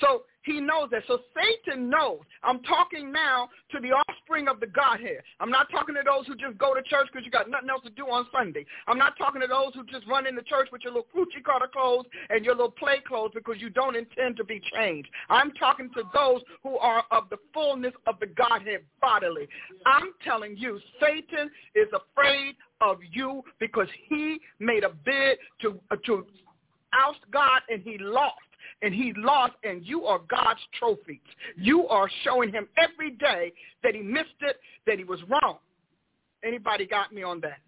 So 0.00 0.24
he 0.48 0.60
knows 0.60 0.88
that. 0.90 1.02
So 1.06 1.18
Satan 1.36 1.90
knows. 1.90 2.20
I'm 2.42 2.62
talking 2.62 3.12
now 3.12 3.50
to 3.70 3.80
the 3.80 3.88
offspring 3.88 4.48
of 4.48 4.60
the 4.60 4.66
Godhead. 4.66 5.20
I'm 5.40 5.50
not 5.50 5.70
talking 5.70 5.94
to 5.94 6.00
those 6.04 6.26
who 6.26 6.34
just 6.34 6.56
go 6.56 6.74
to 6.74 6.82
church 6.82 7.08
because 7.12 7.24
you 7.24 7.30
got 7.30 7.50
nothing 7.50 7.68
else 7.68 7.82
to 7.84 7.90
do 7.90 8.04
on 8.04 8.26
Sunday. 8.32 8.64
I'm 8.86 8.98
not 8.98 9.18
talking 9.18 9.42
to 9.42 9.46
those 9.46 9.74
who 9.74 9.84
just 9.84 10.06
run 10.06 10.26
into 10.26 10.42
church 10.42 10.68
with 10.72 10.82
your 10.82 10.94
little 10.94 11.08
coochie 11.14 11.44
cutter 11.44 11.68
clothes 11.70 12.06
and 12.30 12.44
your 12.44 12.54
little 12.54 12.70
play 12.70 12.96
clothes 13.06 13.32
because 13.34 13.60
you 13.60 13.68
don't 13.68 13.94
intend 13.94 14.36
to 14.38 14.44
be 14.44 14.60
changed. 14.74 15.08
I'm 15.28 15.52
talking 15.52 15.90
to 15.94 16.02
those 16.14 16.40
who 16.62 16.78
are 16.78 17.04
of 17.10 17.28
the 17.28 17.36
fullness 17.52 17.92
of 18.06 18.18
the 18.18 18.26
Godhead 18.26 18.80
bodily. 19.00 19.48
I'm 19.84 20.12
telling 20.24 20.56
you, 20.56 20.80
Satan 21.00 21.50
is 21.74 21.88
afraid 21.92 22.56
of 22.80 22.98
you 23.10 23.42
because 23.60 23.88
he 24.08 24.40
made 24.60 24.84
a 24.84 24.90
bid 25.04 25.38
to, 25.62 25.78
uh, 25.90 25.96
to 26.06 26.26
oust 26.94 27.20
God 27.30 27.60
and 27.68 27.82
he 27.82 27.98
lost 27.98 28.36
and 28.82 28.94
he 28.94 29.12
lost 29.16 29.54
and 29.64 29.84
you 29.84 30.04
are 30.04 30.20
God's 30.28 30.60
trophies. 30.78 31.18
You 31.56 31.86
are 31.88 32.08
showing 32.22 32.52
him 32.52 32.68
every 32.76 33.12
day 33.12 33.52
that 33.82 33.94
he 33.94 34.00
missed 34.00 34.28
it, 34.40 34.56
that 34.86 34.98
he 34.98 35.04
was 35.04 35.20
wrong. 35.28 35.58
Anybody 36.44 36.86
got 36.86 37.12
me 37.12 37.22
on 37.22 37.40
that? 37.40 37.58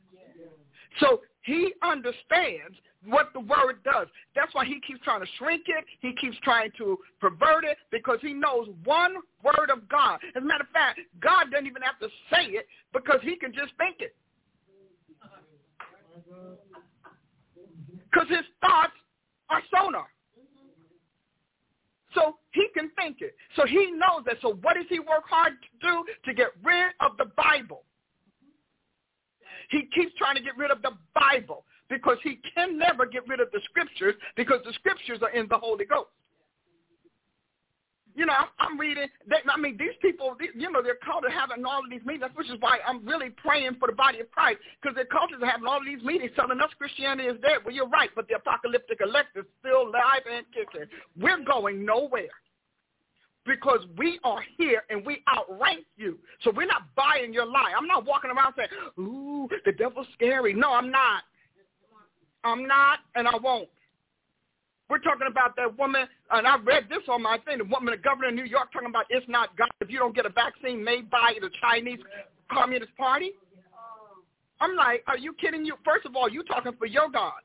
So 0.98 1.20
he 1.42 1.72
understands 1.82 2.76
what 3.06 3.32
the 3.32 3.40
word 3.40 3.82
does. 3.84 4.08
That's 4.36 4.54
why 4.54 4.64
he 4.66 4.80
keeps 4.86 5.00
trying 5.02 5.20
to 5.20 5.26
shrink 5.38 5.64
it. 5.66 5.84
He 6.00 6.14
keeps 6.20 6.36
trying 6.42 6.70
to 6.78 6.98
pervert 7.20 7.64
it 7.64 7.78
because 7.90 8.18
he 8.20 8.32
knows 8.32 8.68
one 8.84 9.14
word 9.42 9.70
of 9.72 9.88
God. 9.88 10.20
As 10.36 10.42
a 10.42 10.46
matter 10.46 10.64
of 10.64 10.70
fact, 10.70 11.00
God 11.20 11.50
doesn't 11.50 11.66
even 11.66 11.82
have 11.82 11.98
to 12.00 12.08
say 12.30 12.52
it 12.52 12.66
because 12.92 13.20
he 13.22 13.36
can 13.36 13.52
just 13.52 13.72
think 13.78 13.96
it. 14.00 14.14
Because 18.12 18.28
his 18.28 18.44
thoughts 18.60 18.92
are 19.48 19.62
sonar. 19.74 20.08
So 22.14 22.36
he 22.52 22.68
can 22.74 22.90
think 22.96 23.20
it. 23.20 23.36
So 23.54 23.66
he 23.66 23.92
knows 23.92 24.24
that. 24.26 24.36
So 24.42 24.54
what 24.62 24.74
does 24.74 24.86
he 24.88 24.98
work 24.98 25.24
hard 25.28 25.52
to 25.62 25.86
do? 25.86 26.04
To 26.24 26.34
get 26.34 26.48
rid 26.62 26.92
of 27.00 27.16
the 27.18 27.26
Bible. 27.36 27.84
He 29.70 29.88
keeps 29.94 30.12
trying 30.16 30.34
to 30.34 30.42
get 30.42 30.56
rid 30.56 30.70
of 30.70 30.82
the 30.82 30.92
Bible 31.14 31.64
because 31.88 32.18
he 32.22 32.40
can 32.54 32.76
never 32.78 33.06
get 33.06 33.26
rid 33.28 33.40
of 33.40 33.50
the 33.52 33.60
scriptures 33.64 34.14
because 34.36 34.58
the 34.64 34.72
scriptures 34.72 35.20
are 35.22 35.30
in 35.30 35.46
the 35.48 35.58
Holy 35.58 35.84
Ghost 35.84 36.08
you 38.20 38.26
know, 38.26 38.34
I'm 38.58 38.78
reading. 38.78 39.08
They, 39.26 39.36
I 39.48 39.58
mean, 39.58 39.78
these 39.78 39.96
people, 40.02 40.36
you 40.54 40.70
know, 40.70 40.82
they're 40.82 41.00
called 41.02 41.24
to 41.26 41.32
having 41.32 41.64
all 41.64 41.80
of 41.80 41.88
these 41.88 42.04
meetings, 42.04 42.30
which 42.34 42.50
is 42.50 42.60
why 42.60 42.76
I'm 42.86 43.02
really 43.08 43.30
praying 43.30 43.76
for 43.80 43.88
the 43.88 43.94
body 43.94 44.20
of 44.20 44.30
Christ, 44.30 44.58
because 44.76 44.94
their 44.94 45.06
cultures 45.06 45.40
are 45.40 45.48
having 45.48 45.66
all 45.66 45.78
of 45.78 45.86
these 45.86 46.04
meetings 46.04 46.32
telling 46.36 46.60
us 46.60 46.68
Christianity 46.76 47.30
is 47.30 47.40
dead. 47.40 47.64
Well, 47.64 47.74
you're 47.74 47.88
right, 47.88 48.10
but 48.14 48.28
the 48.28 48.34
apocalyptic 48.34 49.00
elect 49.00 49.28
is 49.36 49.46
still 49.60 49.88
alive 49.88 50.20
and 50.30 50.44
kicking. 50.52 50.86
We're 51.18 51.42
going 51.42 51.82
nowhere 51.82 52.36
because 53.46 53.80
we 53.96 54.20
are 54.22 54.44
here 54.58 54.82
and 54.90 55.00
we 55.06 55.24
outrank 55.34 55.86
you. 55.96 56.18
So 56.44 56.52
we're 56.54 56.66
not 56.66 56.94
buying 56.94 57.32
your 57.32 57.46
lie. 57.46 57.72
I'm 57.74 57.86
not 57.86 58.04
walking 58.04 58.30
around 58.30 58.52
saying, 58.54 58.68
ooh, 58.98 59.48
the 59.64 59.72
devil's 59.72 60.08
scary. 60.12 60.52
No, 60.52 60.74
I'm 60.74 60.90
not. 60.90 61.22
I'm 62.44 62.66
not, 62.66 62.98
and 63.14 63.26
I 63.26 63.36
won't. 63.42 63.70
We're 64.90 64.98
talking 64.98 65.28
about 65.28 65.54
that 65.54 65.78
woman, 65.78 66.08
and 66.32 66.48
I 66.48 66.56
read 66.56 66.88
this 66.90 66.98
on 67.08 67.22
my 67.22 67.38
thing, 67.46 67.58
the 67.58 67.64
woman, 67.64 67.94
the 67.94 68.02
governor 68.02 68.28
of 68.28 68.34
New 68.34 68.44
York 68.44 68.72
talking 68.72 68.88
about 68.88 69.04
it's 69.08 69.24
not 69.28 69.56
God 69.56 69.70
if 69.80 69.88
you 69.88 70.00
don't 70.00 70.16
get 70.16 70.26
a 70.26 70.30
vaccine 70.30 70.82
made 70.82 71.08
by 71.08 71.34
the 71.40 71.48
Chinese 71.60 72.00
Communist 72.50 72.90
Party. 72.96 73.30
I'm 74.60 74.74
like, 74.74 75.04
are 75.06 75.16
you 75.16 75.32
kidding 75.34 75.64
you? 75.64 75.76
First 75.84 76.06
of 76.06 76.16
all, 76.16 76.28
you 76.28 76.42
talking 76.42 76.72
for 76.76 76.86
your 76.86 77.08
God. 77.08 77.38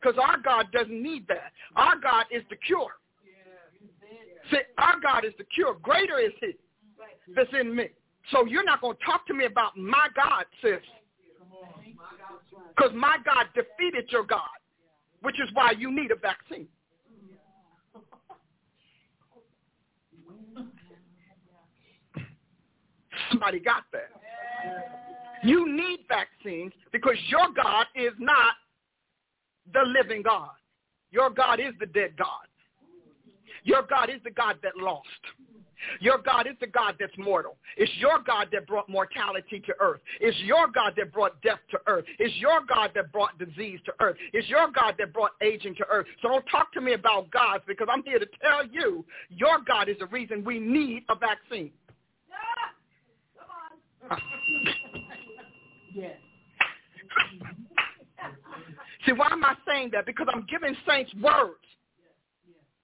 Because 0.00 0.18
our 0.18 0.38
God 0.38 0.72
doesn't 0.72 1.02
need 1.02 1.28
that. 1.28 1.52
Our 1.76 1.98
God 2.00 2.24
is 2.30 2.42
the 2.48 2.56
cure. 2.56 2.96
See, 4.50 4.60
our 4.78 4.98
God 5.00 5.26
is 5.26 5.32
the 5.36 5.44
cure. 5.44 5.76
Greater 5.82 6.18
is 6.18 6.32
he 6.40 6.52
that's 7.36 7.50
in 7.60 7.76
me. 7.76 7.90
So 8.32 8.46
you're 8.46 8.64
not 8.64 8.80
going 8.80 8.96
to 8.96 9.04
talk 9.04 9.26
to 9.26 9.34
me 9.34 9.44
about 9.44 9.76
my 9.76 10.08
God, 10.16 10.46
sis. 10.62 10.78
Because 12.74 12.92
my 12.94 13.18
God 13.22 13.46
defeated 13.54 14.10
your 14.10 14.24
God 14.24 14.40
which 15.22 15.40
is 15.40 15.48
why 15.52 15.72
you 15.72 15.94
need 15.94 16.10
a 16.10 16.16
vaccine. 16.16 16.66
Somebody 23.30 23.60
got 23.60 23.84
that. 23.92 24.10
You 25.42 25.70
need 25.74 26.00
vaccines 26.08 26.72
because 26.92 27.16
your 27.28 27.48
God 27.54 27.86
is 27.94 28.12
not 28.18 28.54
the 29.72 29.82
living 29.86 30.22
God. 30.22 30.50
Your 31.10 31.30
God 31.30 31.60
is 31.60 31.74
the 31.78 31.86
dead 31.86 32.16
God. 32.18 32.46
Your 33.64 33.82
God 33.82 34.10
is 34.10 34.20
the 34.24 34.30
God 34.30 34.56
that 34.62 34.76
lost. 34.76 35.06
Your 36.00 36.18
God 36.18 36.46
is 36.46 36.54
the 36.60 36.66
God 36.66 36.96
that's 36.98 37.16
mortal. 37.18 37.56
It's 37.76 37.92
your 37.98 38.18
God 38.24 38.48
that 38.52 38.66
brought 38.66 38.88
mortality 38.88 39.60
to 39.60 39.72
earth. 39.80 40.00
It's 40.20 40.38
your 40.40 40.68
God 40.68 40.94
that 40.96 41.12
brought 41.12 41.40
death 41.42 41.58
to 41.70 41.78
earth. 41.86 42.04
It's 42.18 42.34
your 42.36 42.60
God 42.66 42.90
that 42.94 43.12
brought 43.12 43.38
disease 43.38 43.80
to 43.86 43.92
earth. 44.00 44.16
It's 44.32 44.48
your 44.48 44.70
God 44.70 44.94
that 44.98 45.12
brought 45.12 45.32
aging 45.42 45.74
to 45.76 45.86
earth. 45.90 46.06
So 46.22 46.28
don't 46.28 46.44
talk 46.50 46.72
to 46.72 46.80
me 46.80 46.92
about 46.94 47.30
gods 47.30 47.64
because 47.66 47.88
I'm 47.90 48.02
here 48.04 48.18
to 48.18 48.26
tell 48.40 48.66
you 48.66 49.04
your 49.28 49.58
God 49.66 49.88
is 49.88 49.96
the 49.98 50.06
reason 50.06 50.44
we 50.44 50.58
need 50.58 51.04
a 51.08 51.14
vaccine. 51.14 51.70
Yeah. 52.28 53.38
Come 54.08 54.10
on. 54.10 54.18
yes. 55.94 56.16
See, 59.06 59.12
why 59.12 59.28
am 59.30 59.44
I 59.44 59.54
saying 59.66 59.90
that? 59.92 60.06
Because 60.06 60.26
I'm 60.32 60.46
giving 60.48 60.76
saints 60.86 61.12
words. 61.22 61.56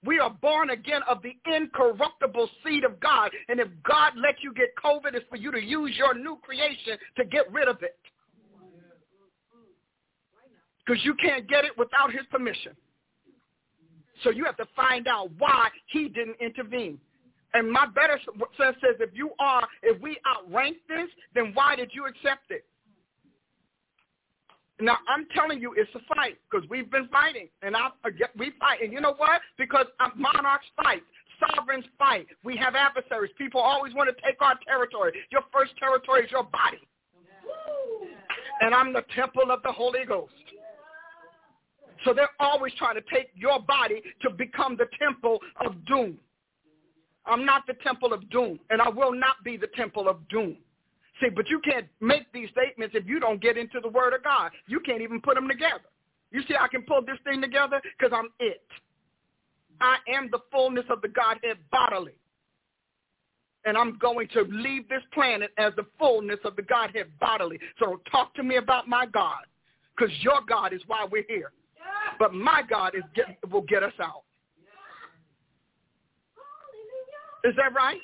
We 0.05 0.19
are 0.19 0.29
born 0.29 0.69
again 0.69 1.01
of 1.09 1.21
the 1.23 1.35
incorruptible 1.45 2.49
seed 2.63 2.83
of 2.83 2.99
God. 2.99 3.31
And 3.49 3.59
if 3.59 3.67
God 3.83 4.13
let 4.15 4.35
you 4.41 4.53
get 4.53 4.69
COVID, 4.83 5.13
it's 5.13 5.25
for 5.29 5.37
you 5.37 5.51
to 5.51 5.61
use 5.61 5.95
your 5.97 6.13
new 6.13 6.37
creation 6.43 6.97
to 7.17 7.25
get 7.25 7.51
rid 7.51 7.67
of 7.67 7.81
it. 7.81 7.97
Because 10.85 11.03
you 11.03 11.15
can't 11.15 11.49
get 11.49 11.65
it 11.65 11.77
without 11.77 12.11
his 12.11 12.21
permission. 12.31 12.73
So 14.23 14.29
you 14.29 14.45
have 14.45 14.57
to 14.57 14.67
find 14.75 15.07
out 15.07 15.29
why 15.37 15.69
he 15.87 16.07
didn't 16.09 16.37
intervene. 16.39 16.99
And 17.53 17.71
my 17.71 17.87
better 17.87 18.19
sense 18.57 18.77
says 18.81 18.95
if 18.99 19.09
you 19.13 19.31
are, 19.39 19.67
if 19.83 20.01
we 20.01 20.17
outrank 20.27 20.77
this, 20.87 21.07
then 21.33 21.51
why 21.53 21.75
did 21.75 21.91
you 21.93 22.05
accept 22.05 22.51
it? 22.51 22.65
Now 24.79 24.97
I'm 25.07 25.25
telling 25.33 25.59
you, 25.59 25.73
it's 25.75 25.89
a 25.95 26.15
fight 26.15 26.37
because 26.49 26.67
we've 26.69 26.91
been 26.91 27.07
fighting, 27.07 27.47
and 27.63 27.75
I 27.75 27.89
we 28.37 28.51
fight, 28.59 28.81
and 28.83 28.93
you 28.93 29.01
know 29.01 29.15
what? 29.17 29.41
Because 29.57 29.87
monarchs 30.15 30.67
fight, 30.75 31.01
sovereigns 31.39 31.85
fight. 31.97 32.27
We 32.43 32.55
have 32.57 32.75
adversaries. 32.75 33.31
People 33.37 33.59
always 33.59 33.93
want 33.95 34.15
to 34.15 34.15
take 34.23 34.39
our 34.41 34.53
territory. 34.67 35.13
Your 35.31 35.41
first 35.51 35.75
territory 35.77 36.25
is 36.25 36.31
your 36.31 36.43
body, 36.43 36.77
and 38.61 38.75
I'm 38.75 38.93
the 38.93 39.03
temple 39.15 39.49
of 39.51 39.63
the 39.63 39.71
Holy 39.71 40.05
Ghost. 40.07 40.33
So 42.05 42.13
they're 42.13 42.29
always 42.39 42.73
trying 42.77 42.95
to 42.95 43.03
take 43.11 43.29
your 43.33 43.59
body 43.59 44.03
to 44.21 44.29
become 44.29 44.77
the 44.77 44.87
temple 44.99 45.39
of 45.65 45.83
doom. 45.85 46.19
I'm 47.25 47.45
not 47.45 47.65
the 47.65 47.73
temple 47.83 48.13
of 48.13 48.29
doom, 48.29 48.59
and 48.69 48.79
I 48.79 48.89
will 48.89 49.11
not 49.11 49.43
be 49.43 49.57
the 49.57 49.67
temple 49.75 50.07
of 50.07 50.17
doom. 50.29 50.57
See, 51.19 51.29
but 51.29 51.49
you 51.49 51.59
can't 51.59 51.87
make 51.99 52.31
these 52.31 52.49
statements 52.49 52.95
if 52.95 53.07
you 53.07 53.19
don't 53.19 53.41
get 53.41 53.57
into 53.57 53.79
the 53.81 53.89
Word 53.89 54.13
of 54.13 54.23
God. 54.23 54.51
You 54.67 54.79
can't 54.79 55.01
even 55.01 55.19
put 55.19 55.35
them 55.35 55.47
together. 55.47 55.89
You 56.31 56.41
see, 56.47 56.55
I 56.59 56.67
can 56.67 56.83
pull 56.83 57.01
this 57.01 57.17
thing 57.23 57.41
together 57.41 57.81
because 57.97 58.15
I'm 58.15 58.29
it. 58.39 58.67
I 59.81 59.97
am 60.07 60.29
the 60.31 60.39
fullness 60.51 60.85
of 60.89 61.01
the 61.01 61.07
Godhead 61.07 61.57
bodily. 61.71 62.13
and 63.67 63.77
I'm 63.77 63.97
going 63.99 64.29
to 64.29 64.43
leave 64.49 64.87
this 64.87 65.01
planet 65.13 65.51
as 65.57 65.73
the 65.75 65.85
fullness 65.99 66.39
of 66.45 66.55
the 66.55 66.61
Godhead 66.61 67.07
bodily. 67.19 67.59
So 67.79 67.85
don't 67.85 68.01
talk 68.09 68.33
to 68.35 68.43
me 68.43 68.55
about 68.55 68.87
my 68.87 69.05
God, 69.05 69.43
because 69.95 70.13
your 70.21 70.39
God 70.47 70.71
is 70.71 70.81
why 70.87 71.05
we're 71.11 71.25
here. 71.27 71.51
But 72.17 72.33
my 72.33 72.61
God 72.67 72.95
is 72.95 73.03
get, 73.13 73.37
will 73.51 73.61
get 73.61 73.83
us 73.83 73.93
out. 74.01 74.23
Is 77.43 77.53
that 77.57 77.73
right? 77.75 77.99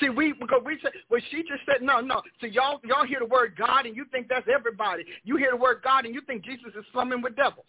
See, 0.00 0.08
we 0.08 0.32
because 0.32 0.62
we 0.64 0.78
said 0.82 0.92
well, 1.10 1.20
she 1.30 1.38
just 1.38 1.64
said 1.66 1.82
no, 1.82 2.00
no. 2.00 2.22
So 2.40 2.46
y'all 2.46 2.80
y'all 2.84 3.04
hear 3.04 3.18
the 3.18 3.26
word 3.26 3.54
God 3.56 3.86
and 3.86 3.96
you 3.96 4.04
think 4.12 4.28
that's 4.28 4.46
everybody. 4.52 5.04
You 5.24 5.36
hear 5.36 5.50
the 5.50 5.56
word 5.56 5.80
God 5.82 6.04
and 6.04 6.14
you 6.14 6.20
think 6.20 6.44
Jesus 6.44 6.72
is 6.78 6.84
slumming 6.92 7.22
with 7.22 7.36
devils. 7.36 7.66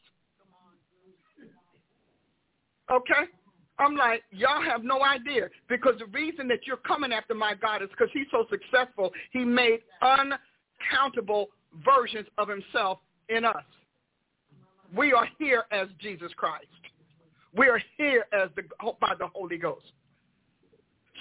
Okay? 2.91 3.29
I'm 3.77 3.95
like, 3.95 4.23
y'all 4.31 4.61
have 4.61 4.83
no 4.83 5.03
idea 5.03 5.47
because 5.69 5.95
the 5.99 6.05
reason 6.07 6.47
that 6.49 6.67
you're 6.67 6.77
coming 6.77 7.13
after 7.13 7.33
my 7.33 7.53
God 7.53 7.81
is 7.81 7.89
because 7.89 8.09
he's 8.13 8.27
so 8.29 8.45
successful. 8.49 9.11
He 9.31 9.45
made 9.45 9.79
uncountable 10.01 11.47
versions 11.85 12.27
of 12.37 12.49
himself 12.49 12.99
in 13.29 13.45
us. 13.45 13.63
We 14.95 15.13
are 15.13 15.27
here 15.37 15.63
as 15.71 15.87
Jesus 16.01 16.31
Christ. 16.35 16.65
We 17.55 17.67
are 17.67 17.81
here 17.97 18.25
as 18.33 18.49
the 18.55 18.63
by 18.99 19.13
the 19.17 19.27
Holy 19.27 19.57
Ghost. 19.57 19.93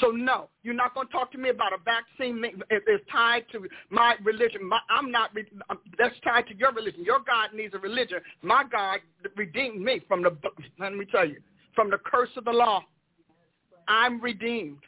So 0.01 0.11
no, 0.11 0.49
you're 0.63 0.75
not 0.75 0.95
going 0.95 1.07
to 1.07 1.13
talk 1.13 1.33
to 1.33 1.39
me 1.39 1.49
about 1.49 1.73
a 1.73 1.79
vaccine 1.85 2.45
It's 2.71 3.05
tied 3.11 3.45
to 3.53 3.67
my 3.91 4.15
religion. 4.23 4.67
My, 4.69 4.79
I'm 4.91 5.11
not. 5.11 5.31
Um, 5.71 5.79
that's 5.99 6.15
tied 6.23 6.47
to 6.49 6.57
your 6.57 6.73
religion. 6.73 7.05
Your 7.05 7.19
God 7.19 7.51
needs 7.55 7.75
a 7.75 7.79
religion. 7.79 8.19
My 8.43 8.65
God 8.71 9.01
redeemed 9.37 9.83
me 9.83 10.01
from 10.07 10.23
the. 10.23 10.37
Let 10.79 10.95
me 10.95 11.05
tell 11.05 11.27
you, 11.27 11.41
from 11.75 11.91
the 11.91 11.99
curse 11.99 12.31
of 12.37 12.45
the 12.45 12.53
law. 12.53 12.83
I'm 13.89 14.21
redeemed, 14.21 14.81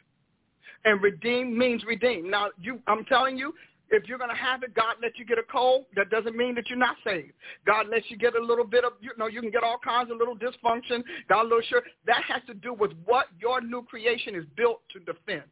and 0.85 1.01
redeemed 1.01 1.57
means 1.57 1.83
redeemed. 1.83 2.29
Now, 2.29 2.49
you, 2.61 2.79
I'm 2.85 3.03
telling 3.05 3.35
you, 3.35 3.53
if 3.91 4.07
you're 4.07 4.17
going 4.17 4.29
to 4.29 4.35
have 4.35 4.63
it, 4.63 4.73
God 4.73 4.95
lets 5.01 5.19
you 5.19 5.25
get 5.25 5.37
a 5.37 5.43
cold. 5.43 5.85
That 5.95 6.09
doesn't 6.09 6.35
mean 6.35 6.55
that 6.55 6.69
you're 6.69 6.79
not 6.79 6.95
saved. 7.03 7.33
God 7.65 7.87
lets 7.89 8.05
you 8.09 8.17
get 8.17 8.35
a 8.35 8.41
little 8.41 8.65
bit 8.65 8.85
of, 8.85 8.93
you 9.01 9.11
know, 9.17 9.27
you 9.27 9.41
can 9.41 9.51
get 9.51 9.63
all 9.63 9.77
kinds 9.83 10.09
of 10.09 10.17
little 10.17 10.35
dysfunction. 10.35 11.03
God 11.27 11.41
a 11.41 11.43
little 11.43 11.61
sure. 11.67 11.83
That 12.07 12.23
has 12.27 12.41
to 12.47 12.53
do 12.53 12.73
with 12.73 12.91
what 13.05 13.27
your 13.39 13.59
new 13.61 13.83
creation 13.83 14.33
is 14.35 14.45
built 14.55 14.81
to 14.93 14.99
defend 14.99 15.43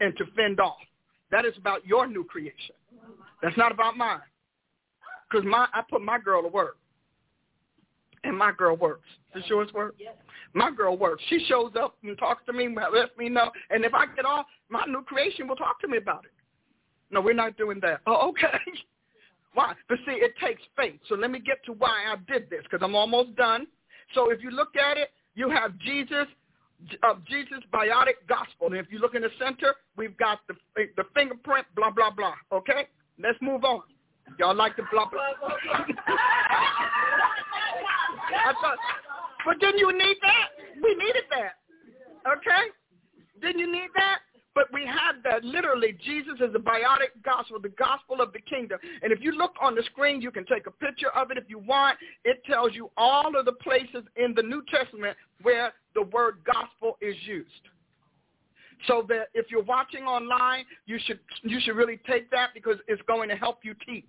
and 0.00 0.16
to 0.16 0.24
fend 0.34 0.60
off. 0.60 0.78
That 1.30 1.44
is 1.44 1.52
about 1.58 1.86
your 1.86 2.06
new 2.06 2.24
creation. 2.24 2.74
That's 3.42 3.56
not 3.56 3.70
about 3.70 3.96
mine. 3.96 4.20
Because 5.30 5.44
my, 5.46 5.66
I 5.74 5.82
put 5.90 6.00
my 6.00 6.18
girl 6.18 6.42
to 6.42 6.48
work. 6.48 6.78
And 8.22 8.38
my 8.38 8.52
girl 8.52 8.76
works. 8.76 9.08
Does 9.34 9.42
yours 9.48 9.70
work? 9.74 9.96
Yes. 9.98 10.14
My 10.54 10.70
girl 10.70 10.96
works. 10.96 11.22
She 11.28 11.44
shows 11.48 11.72
up 11.78 11.98
and 12.02 12.16
talks 12.16 12.46
to 12.46 12.54
me, 12.54 12.68
lets 12.74 13.14
me 13.18 13.28
know. 13.28 13.50
And 13.68 13.84
if 13.84 13.92
I 13.92 14.06
get 14.14 14.24
off, 14.24 14.46
my 14.70 14.84
new 14.86 15.02
creation 15.02 15.46
will 15.46 15.56
talk 15.56 15.80
to 15.82 15.88
me 15.88 15.98
about 15.98 16.24
it. 16.24 16.30
No, 17.10 17.20
we're 17.20 17.34
not 17.34 17.56
doing 17.56 17.80
that. 17.82 18.00
Oh, 18.06 18.28
okay. 18.30 18.58
why? 19.54 19.74
But 19.88 19.98
see, 20.06 20.12
it 20.12 20.34
takes 20.42 20.62
faith. 20.76 21.00
So 21.08 21.14
let 21.14 21.30
me 21.30 21.38
get 21.38 21.64
to 21.66 21.72
why 21.72 22.12
I 22.12 22.16
did 22.30 22.50
this 22.50 22.62
because 22.62 22.80
I'm 22.82 22.94
almost 22.94 23.36
done. 23.36 23.66
So 24.14 24.30
if 24.30 24.42
you 24.42 24.50
look 24.50 24.76
at 24.76 24.96
it, 24.96 25.10
you 25.34 25.50
have 25.50 25.78
Jesus 25.78 26.26
of 27.02 27.16
uh, 27.16 27.20
Jesus 27.28 27.58
biotic 27.72 28.26
gospel. 28.28 28.66
And 28.66 28.76
if 28.76 28.86
you 28.90 28.98
look 28.98 29.14
in 29.14 29.22
the 29.22 29.30
center, 29.38 29.74
we've 29.96 30.16
got 30.16 30.40
the 30.48 30.54
the 30.96 31.04
fingerprint, 31.14 31.66
blah 31.76 31.90
blah 31.90 32.10
blah. 32.10 32.34
Okay, 32.52 32.88
let's 33.18 33.38
move 33.40 33.64
on. 33.64 33.82
Y'all 34.38 34.54
like 34.54 34.76
the 34.76 34.82
blah 34.92 35.08
blah. 35.08 35.20
I 38.34 38.52
thought, 38.60 38.78
but 39.46 39.60
didn't 39.60 39.78
you 39.78 39.92
need 39.92 40.16
that? 40.22 40.48
We 40.82 40.94
needed 40.94 41.24
that. 41.30 41.56
Okay, 42.30 42.70
didn't 43.40 43.60
you 43.60 43.70
need 43.70 43.88
that? 43.94 44.18
But 44.54 44.72
we 44.72 44.86
have 44.86 45.16
that 45.24 45.44
literally. 45.44 45.96
Jesus 46.04 46.34
is 46.40 46.52
the 46.52 46.60
biotic 46.60 47.10
gospel, 47.24 47.58
the 47.60 47.70
gospel 47.70 48.20
of 48.20 48.32
the 48.32 48.38
kingdom. 48.40 48.78
And 49.02 49.12
if 49.12 49.20
you 49.20 49.32
look 49.32 49.54
on 49.60 49.74
the 49.74 49.82
screen, 49.82 50.20
you 50.20 50.30
can 50.30 50.46
take 50.46 50.66
a 50.66 50.70
picture 50.70 51.10
of 51.16 51.30
it 51.32 51.38
if 51.38 51.44
you 51.48 51.58
want. 51.58 51.98
It 52.24 52.42
tells 52.44 52.72
you 52.72 52.90
all 52.96 53.36
of 53.36 53.44
the 53.44 53.52
places 53.52 54.04
in 54.16 54.32
the 54.34 54.42
New 54.42 54.62
Testament 54.70 55.16
where 55.42 55.72
the 55.94 56.02
word 56.02 56.38
gospel 56.46 56.96
is 57.00 57.16
used. 57.26 57.50
So 58.86 59.04
that 59.08 59.28
if 59.34 59.46
you're 59.50 59.62
watching 59.62 60.04
online, 60.04 60.64
you 60.86 60.98
should 61.04 61.18
you 61.42 61.58
should 61.60 61.74
really 61.74 61.98
take 62.06 62.30
that 62.30 62.50
because 62.54 62.76
it's 62.86 63.02
going 63.08 63.28
to 63.30 63.36
help 63.36 63.60
you 63.62 63.74
teach. 63.86 64.04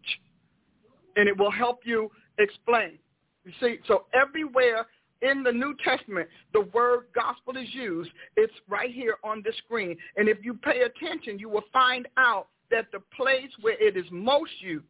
And 1.15 1.29
it 1.29 1.37
will 1.37 1.51
help 1.51 1.81
you 1.85 2.11
explain. 2.39 2.99
You 3.45 3.53
see, 3.61 3.77
so 3.87 4.05
everywhere 4.13 4.87
in 5.25 5.43
the 5.43 5.51
New 5.51 5.75
Testament, 5.83 6.29
the 6.53 6.61
word 6.73 7.05
gospel 7.13 7.57
is 7.57 7.67
used. 7.73 8.11
It's 8.37 8.53
right 8.69 8.91
here 8.91 9.15
on 9.23 9.41
the 9.43 9.51
screen. 9.65 9.97
And 10.15 10.29
if 10.29 10.37
you 10.43 10.53
pay 10.53 10.81
attention, 10.81 11.39
you 11.39 11.49
will 11.49 11.65
find 11.73 12.07
out 12.17 12.47
that 12.71 12.85
the 12.91 12.99
place 13.15 13.51
where 13.61 13.81
it 13.81 13.97
is 13.97 14.05
most 14.11 14.51
used 14.59 14.85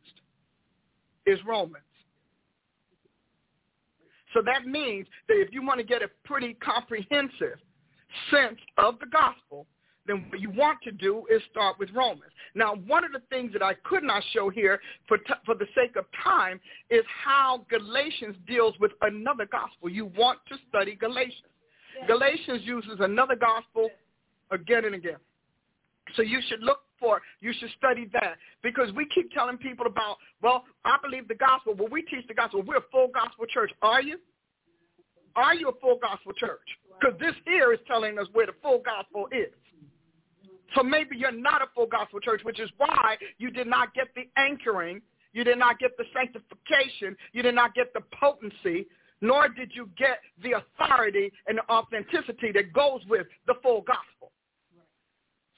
is 1.25 1.39
Romans. 1.45 1.83
So 4.33 4.41
that 4.45 4.65
means 4.65 5.07
that 5.27 5.35
if 5.39 5.53
you 5.53 5.65
want 5.65 5.79
to 5.79 5.85
get 5.85 6.01
a 6.01 6.09
pretty 6.25 6.55
comprehensive 6.55 7.57
sense 8.29 8.59
of 8.77 8.99
the 8.99 9.05
gospel, 9.05 9.65
then 10.07 10.25
what 10.29 10.39
you 10.39 10.51
want 10.51 10.79
to 10.83 10.91
do 10.91 11.25
is 11.31 11.41
start 11.51 11.79
with 11.79 11.89
Romans. 11.93 12.31
Now, 12.53 12.75
one 12.87 13.03
of 13.03 13.11
the 13.11 13.21
things 13.29 13.51
that 13.53 13.63
I 13.63 13.73
could 13.83 14.03
not 14.03 14.23
show 14.33 14.49
here 14.49 14.79
for, 15.07 15.17
t- 15.17 15.33
for 15.45 15.55
the 15.55 15.65
sake 15.75 15.95
of 15.95 16.05
time 16.23 16.59
is 16.89 17.03
how 17.23 17.65
Galatians 17.69 18.35
deals 18.47 18.75
with 18.79 18.91
another 19.01 19.45
gospel. 19.45 19.89
You 19.89 20.11
want 20.17 20.39
to 20.49 20.55
study 20.69 20.95
Galatians. 20.95 21.51
Galatians 22.07 22.61
uses 22.63 22.97
another 22.99 23.35
gospel 23.35 23.89
again 24.51 24.85
and 24.85 24.95
again. 24.95 25.17
So 26.15 26.21
you 26.21 26.39
should 26.47 26.61
look 26.61 26.79
for, 26.99 27.21
you 27.41 27.51
should 27.59 27.69
study 27.77 28.09
that 28.13 28.35
because 28.61 28.91
we 28.93 29.07
keep 29.13 29.31
telling 29.31 29.57
people 29.57 29.87
about, 29.87 30.17
well, 30.41 30.65
I 30.83 30.97
believe 31.01 31.27
the 31.27 31.35
gospel. 31.35 31.73
Well, 31.73 31.87
we 31.89 32.03
teach 32.03 32.27
the 32.27 32.33
gospel. 32.33 32.61
We're 32.61 32.77
a 32.77 32.89
full 32.91 33.09
gospel 33.13 33.45
church. 33.51 33.71
Are 33.81 34.01
you? 34.01 34.19
Are 35.35 35.55
you 35.55 35.69
a 35.69 35.79
full 35.81 35.97
gospel 36.01 36.31
church? 36.33 36.61
Because 36.99 37.19
this 37.19 37.33
here 37.45 37.73
is 37.73 37.79
telling 37.87 38.17
us 38.19 38.27
where 38.33 38.45
the 38.45 38.53
full 38.61 38.81
gospel 38.85 39.27
is. 39.31 39.51
So 40.73 40.83
maybe 40.83 41.15
you're 41.15 41.31
not 41.31 41.61
a 41.61 41.67
full 41.75 41.85
gospel 41.85 42.19
church, 42.19 42.41
which 42.43 42.59
is 42.59 42.69
why 42.77 43.17
you 43.37 43.51
did 43.51 43.67
not 43.67 43.93
get 43.93 44.07
the 44.15 44.27
anchoring, 44.37 45.01
you 45.33 45.43
did 45.43 45.57
not 45.57 45.79
get 45.79 45.95
the 45.97 46.05
sanctification, 46.13 47.15
you 47.33 47.43
did 47.43 47.55
not 47.55 47.75
get 47.75 47.93
the 47.93 48.01
potency, 48.19 48.87
nor 49.21 49.47
did 49.47 49.71
you 49.73 49.89
get 49.97 50.19
the 50.43 50.53
authority 50.53 51.31
and 51.47 51.57
the 51.57 51.71
authenticity 51.71 52.51
that 52.53 52.73
goes 52.73 53.01
with 53.07 53.27
the 53.47 53.55
full 53.61 53.81
gospel. 53.81 54.31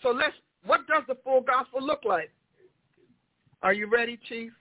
So 0.01 0.09
let's, 0.09 0.35
what 0.65 0.81
does 0.87 1.03
the 1.07 1.15
full 1.23 1.41
gospel 1.41 1.85
look 1.85 2.01
like? 2.05 2.31
Are 3.63 3.73
you 3.73 3.87
ready, 3.87 4.19
Chief? 4.27 4.51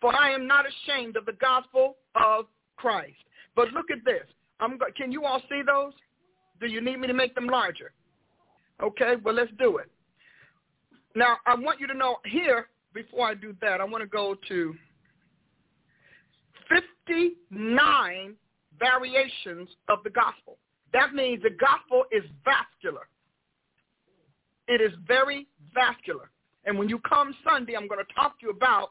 For 0.00 0.14
I 0.14 0.32
am 0.32 0.46
not 0.46 0.64
ashamed 0.66 1.16
of 1.16 1.26
the 1.26 1.32
gospel 1.32 1.96
of 2.14 2.46
Christ. 2.76 3.16
But 3.56 3.72
look 3.72 3.86
at 3.90 4.04
this. 4.04 4.24
I'm, 4.60 4.78
can 4.96 5.12
you 5.12 5.24
all 5.24 5.40
see 5.48 5.62
those? 5.66 5.92
Do 6.60 6.66
you 6.66 6.80
need 6.80 6.98
me 6.98 7.06
to 7.06 7.14
make 7.14 7.34
them 7.34 7.46
larger? 7.46 7.92
Okay, 8.82 9.14
well, 9.22 9.34
let's 9.34 9.50
do 9.58 9.78
it. 9.78 9.90
Now, 11.14 11.36
I 11.46 11.54
want 11.54 11.80
you 11.80 11.86
to 11.86 11.94
know 11.94 12.16
here, 12.24 12.68
before 12.92 13.28
I 13.28 13.34
do 13.34 13.54
that, 13.60 13.80
I 13.80 13.84
want 13.84 14.02
to 14.02 14.08
go 14.08 14.36
to 14.48 14.74
59 16.68 18.34
variations 18.78 19.68
of 19.88 19.98
the 20.02 20.10
gospel. 20.10 20.58
That 20.92 21.12
means 21.12 21.42
the 21.42 21.50
gospel 21.50 22.04
is 22.10 22.22
vascular. 22.44 23.08
It 24.66 24.80
is 24.80 24.92
very 25.06 25.46
vascular. 25.74 26.30
And 26.64 26.78
when 26.78 26.88
you 26.88 26.98
come 27.00 27.34
Sunday, 27.44 27.74
I'm 27.76 27.88
going 27.88 28.04
to 28.04 28.14
talk 28.14 28.40
to 28.40 28.46
you 28.46 28.50
about 28.50 28.90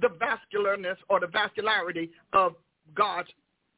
the 0.00 0.08
vascularness 0.08 0.96
or 1.08 1.20
the 1.20 1.26
vascularity 1.26 2.10
of 2.32 2.54
God's 2.94 3.28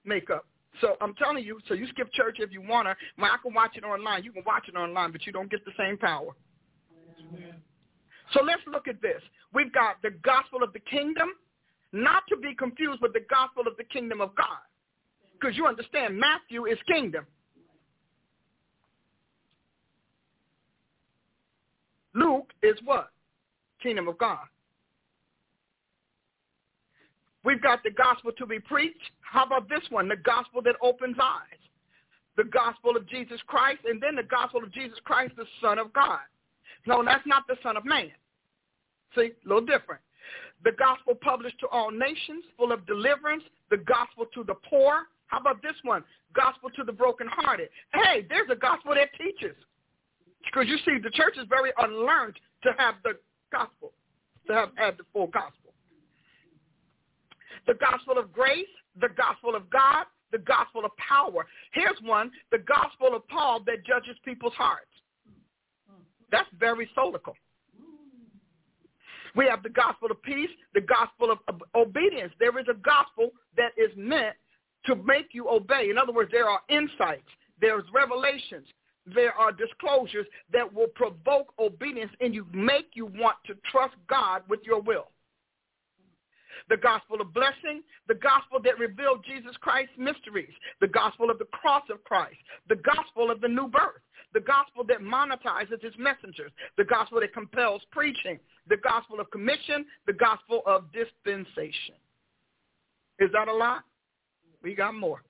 makeup. 0.04 0.46
So 0.80 0.96
I'm 1.00 1.14
telling 1.14 1.44
you, 1.44 1.58
so 1.68 1.74
you 1.74 1.86
skip 1.88 2.12
church 2.12 2.36
if 2.38 2.52
you 2.52 2.62
want 2.62 2.86
to. 2.86 2.96
When 3.16 3.30
I 3.30 3.36
can 3.42 3.52
watch 3.52 3.76
it 3.76 3.84
online, 3.84 4.24
you 4.24 4.32
can 4.32 4.44
watch 4.46 4.68
it 4.68 4.76
online, 4.76 5.12
but 5.12 5.26
you 5.26 5.32
don't 5.32 5.50
get 5.50 5.64
the 5.64 5.72
same 5.76 5.98
power. 5.98 6.32
Amen. 7.18 7.54
So 8.32 8.42
let's 8.42 8.62
look 8.66 8.88
at 8.88 9.02
this. 9.02 9.20
We've 9.52 9.72
got 9.72 9.96
the 10.02 10.10
gospel 10.22 10.62
of 10.62 10.72
the 10.72 10.78
kingdom, 10.80 11.30
not 11.92 12.22
to 12.28 12.36
be 12.36 12.54
confused 12.54 13.00
with 13.02 13.12
the 13.12 13.24
gospel 13.28 13.64
of 13.66 13.76
the 13.76 13.84
kingdom 13.84 14.20
of 14.20 14.34
God. 14.36 14.62
Because 15.38 15.56
you 15.56 15.66
understand, 15.66 16.18
Matthew 16.18 16.66
is 16.66 16.78
kingdom. 16.86 17.26
Luke 22.14 22.52
is 22.62 22.76
what? 22.84 23.10
Kingdom 23.82 24.08
of 24.08 24.18
God. 24.18 24.46
We've 27.44 27.62
got 27.62 27.82
the 27.82 27.90
gospel 27.90 28.32
to 28.36 28.46
be 28.46 28.60
preached. 28.60 29.10
How 29.20 29.44
about 29.44 29.68
this 29.68 29.82
one? 29.90 30.08
The 30.08 30.16
gospel 30.16 30.62
that 30.62 30.76
opens 30.82 31.16
eyes. 31.20 31.58
The 32.36 32.44
gospel 32.44 32.96
of 32.96 33.08
Jesus 33.08 33.40
Christ, 33.46 33.80
and 33.84 34.00
then 34.00 34.14
the 34.16 34.22
gospel 34.22 34.62
of 34.62 34.72
Jesus 34.72 34.98
Christ, 35.04 35.34
the 35.36 35.46
Son 35.60 35.78
of 35.78 35.92
God. 35.92 36.20
No, 36.86 37.04
that's 37.04 37.26
not 37.26 37.46
the 37.48 37.56
Son 37.62 37.76
of 37.76 37.84
Man. 37.84 38.10
See, 39.14 39.32
a 39.44 39.48
little 39.48 39.64
different. 39.64 40.00
The 40.64 40.72
gospel 40.72 41.14
published 41.14 41.58
to 41.60 41.68
all 41.68 41.90
nations, 41.90 42.44
full 42.56 42.72
of 42.72 42.86
deliverance. 42.86 43.42
The 43.70 43.78
gospel 43.78 44.26
to 44.34 44.44
the 44.44 44.54
poor. 44.68 45.04
How 45.26 45.38
about 45.38 45.62
this 45.62 45.74
one? 45.82 46.04
Gospel 46.34 46.70
to 46.70 46.84
the 46.84 46.92
brokenhearted. 46.92 47.68
Hey, 47.92 48.26
there's 48.28 48.48
a 48.50 48.56
gospel 48.56 48.94
that 48.94 49.08
teaches. 49.18 49.56
Because 50.44 50.68
you 50.68 50.78
see, 50.78 50.98
the 51.02 51.10
church 51.10 51.34
is 51.38 51.46
very 51.48 51.72
unlearned 51.78 52.38
to 52.62 52.70
have 52.78 52.94
the 53.04 53.12
gospel, 53.52 53.92
to 54.46 54.54
have 54.54 54.70
had 54.76 54.96
the 54.96 55.04
full 55.12 55.26
gospel. 55.26 55.59
The 57.66 57.74
gospel 57.74 58.18
of 58.18 58.32
grace, 58.32 58.66
the 59.00 59.08
gospel 59.08 59.54
of 59.54 59.68
God, 59.70 60.06
the 60.32 60.38
gospel 60.38 60.84
of 60.84 60.90
power. 60.96 61.46
Here's 61.72 61.98
one, 62.02 62.30
the 62.50 62.58
gospel 62.58 63.14
of 63.14 63.26
Paul 63.28 63.60
that 63.66 63.84
judges 63.84 64.16
people's 64.24 64.54
hearts. 64.54 64.86
That's 66.30 66.48
very 66.58 66.88
solical. 66.96 67.34
We 69.36 69.46
have 69.46 69.62
the 69.62 69.68
gospel 69.68 70.10
of 70.10 70.22
peace, 70.22 70.50
the 70.74 70.80
gospel 70.80 71.30
of 71.30 71.38
obedience. 71.74 72.32
There 72.38 72.56
is 72.58 72.66
a 72.68 72.74
gospel 72.74 73.30
that 73.56 73.72
is 73.76 73.90
meant 73.96 74.36
to 74.86 74.96
make 74.96 75.28
you 75.32 75.48
obey. 75.48 75.88
In 75.90 75.98
other 75.98 76.12
words, 76.12 76.30
there 76.32 76.48
are 76.48 76.60
insights, 76.68 77.28
there's 77.60 77.84
revelations, 77.92 78.66
there 79.06 79.32
are 79.32 79.52
disclosures 79.52 80.26
that 80.52 80.72
will 80.72 80.88
provoke 80.88 81.52
obedience 81.58 82.12
and 82.20 82.34
you, 82.34 82.46
make 82.52 82.90
you 82.94 83.06
want 83.06 83.36
to 83.46 83.54
trust 83.70 83.94
God 84.08 84.42
with 84.48 84.60
your 84.64 84.80
will. 84.80 85.08
The 86.68 86.76
gospel 86.76 87.20
of 87.20 87.32
blessing, 87.34 87.82
the 88.08 88.14
gospel 88.14 88.60
that 88.64 88.78
revealed 88.78 89.24
Jesus 89.26 89.56
Christ's 89.60 89.94
mysteries, 89.98 90.52
the 90.80 90.88
gospel 90.88 91.30
of 91.30 91.38
the 91.38 91.46
cross 91.46 91.82
of 91.90 92.02
Christ, 92.04 92.36
the 92.68 92.76
gospel 92.76 93.30
of 93.30 93.40
the 93.40 93.48
new 93.48 93.68
birth, 93.68 94.02
the 94.32 94.40
gospel 94.40 94.84
that 94.84 95.00
monetizes 95.00 95.82
its 95.82 95.96
messengers, 95.98 96.52
the 96.78 96.84
gospel 96.84 97.20
that 97.20 97.34
compels 97.34 97.82
preaching, 97.90 98.38
the 98.68 98.76
gospel 98.76 99.18
of 99.18 99.30
commission, 99.30 99.84
the 100.06 100.12
gospel 100.12 100.62
of 100.66 100.84
dispensation. 100.92 101.96
Is 103.18 103.30
that 103.32 103.48
a 103.48 103.52
lot? 103.52 103.82
We 104.62 104.74
got 104.74 104.94
more. 104.94 105.22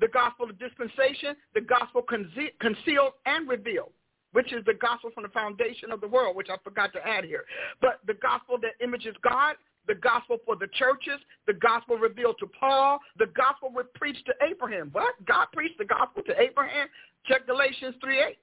The 0.00 0.08
gospel 0.08 0.50
of 0.50 0.58
dispensation, 0.58 1.36
the 1.54 1.60
gospel 1.62 2.02
concealed 2.02 3.12
and 3.24 3.48
revealed, 3.48 3.92
which 4.34 4.52
is 4.52 4.64
the 4.66 4.74
gospel 4.74 5.10
from 5.14 5.22
the 5.22 5.28
foundation 5.30 5.92
of 5.92 6.00
the 6.00 6.08
world, 6.08 6.34
which 6.34 6.48
I 6.50 6.56
forgot 6.62 6.92
to 6.92 7.06
add 7.06 7.24
here. 7.24 7.44
But 7.80 8.00
the 8.06 8.14
gospel 8.14 8.58
that 8.62 8.72
images 8.84 9.14
God, 9.22 9.54
the 9.86 9.94
gospel 9.94 10.38
for 10.44 10.56
the 10.56 10.66
churches, 10.74 11.20
the 11.46 11.54
gospel 11.54 11.96
revealed 11.96 12.36
to 12.40 12.46
Paul, 12.58 12.98
the 13.16 13.26
gospel 13.36 13.70
preached 13.94 14.26
to 14.26 14.34
Abraham. 14.44 14.90
What? 14.92 15.14
God 15.24 15.46
preached 15.52 15.78
the 15.78 15.84
gospel 15.84 16.24
to 16.26 16.40
Abraham? 16.40 16.88
Check 17.26 17.46
Galatians 17.46 17.94
3.8. 18.04 18.36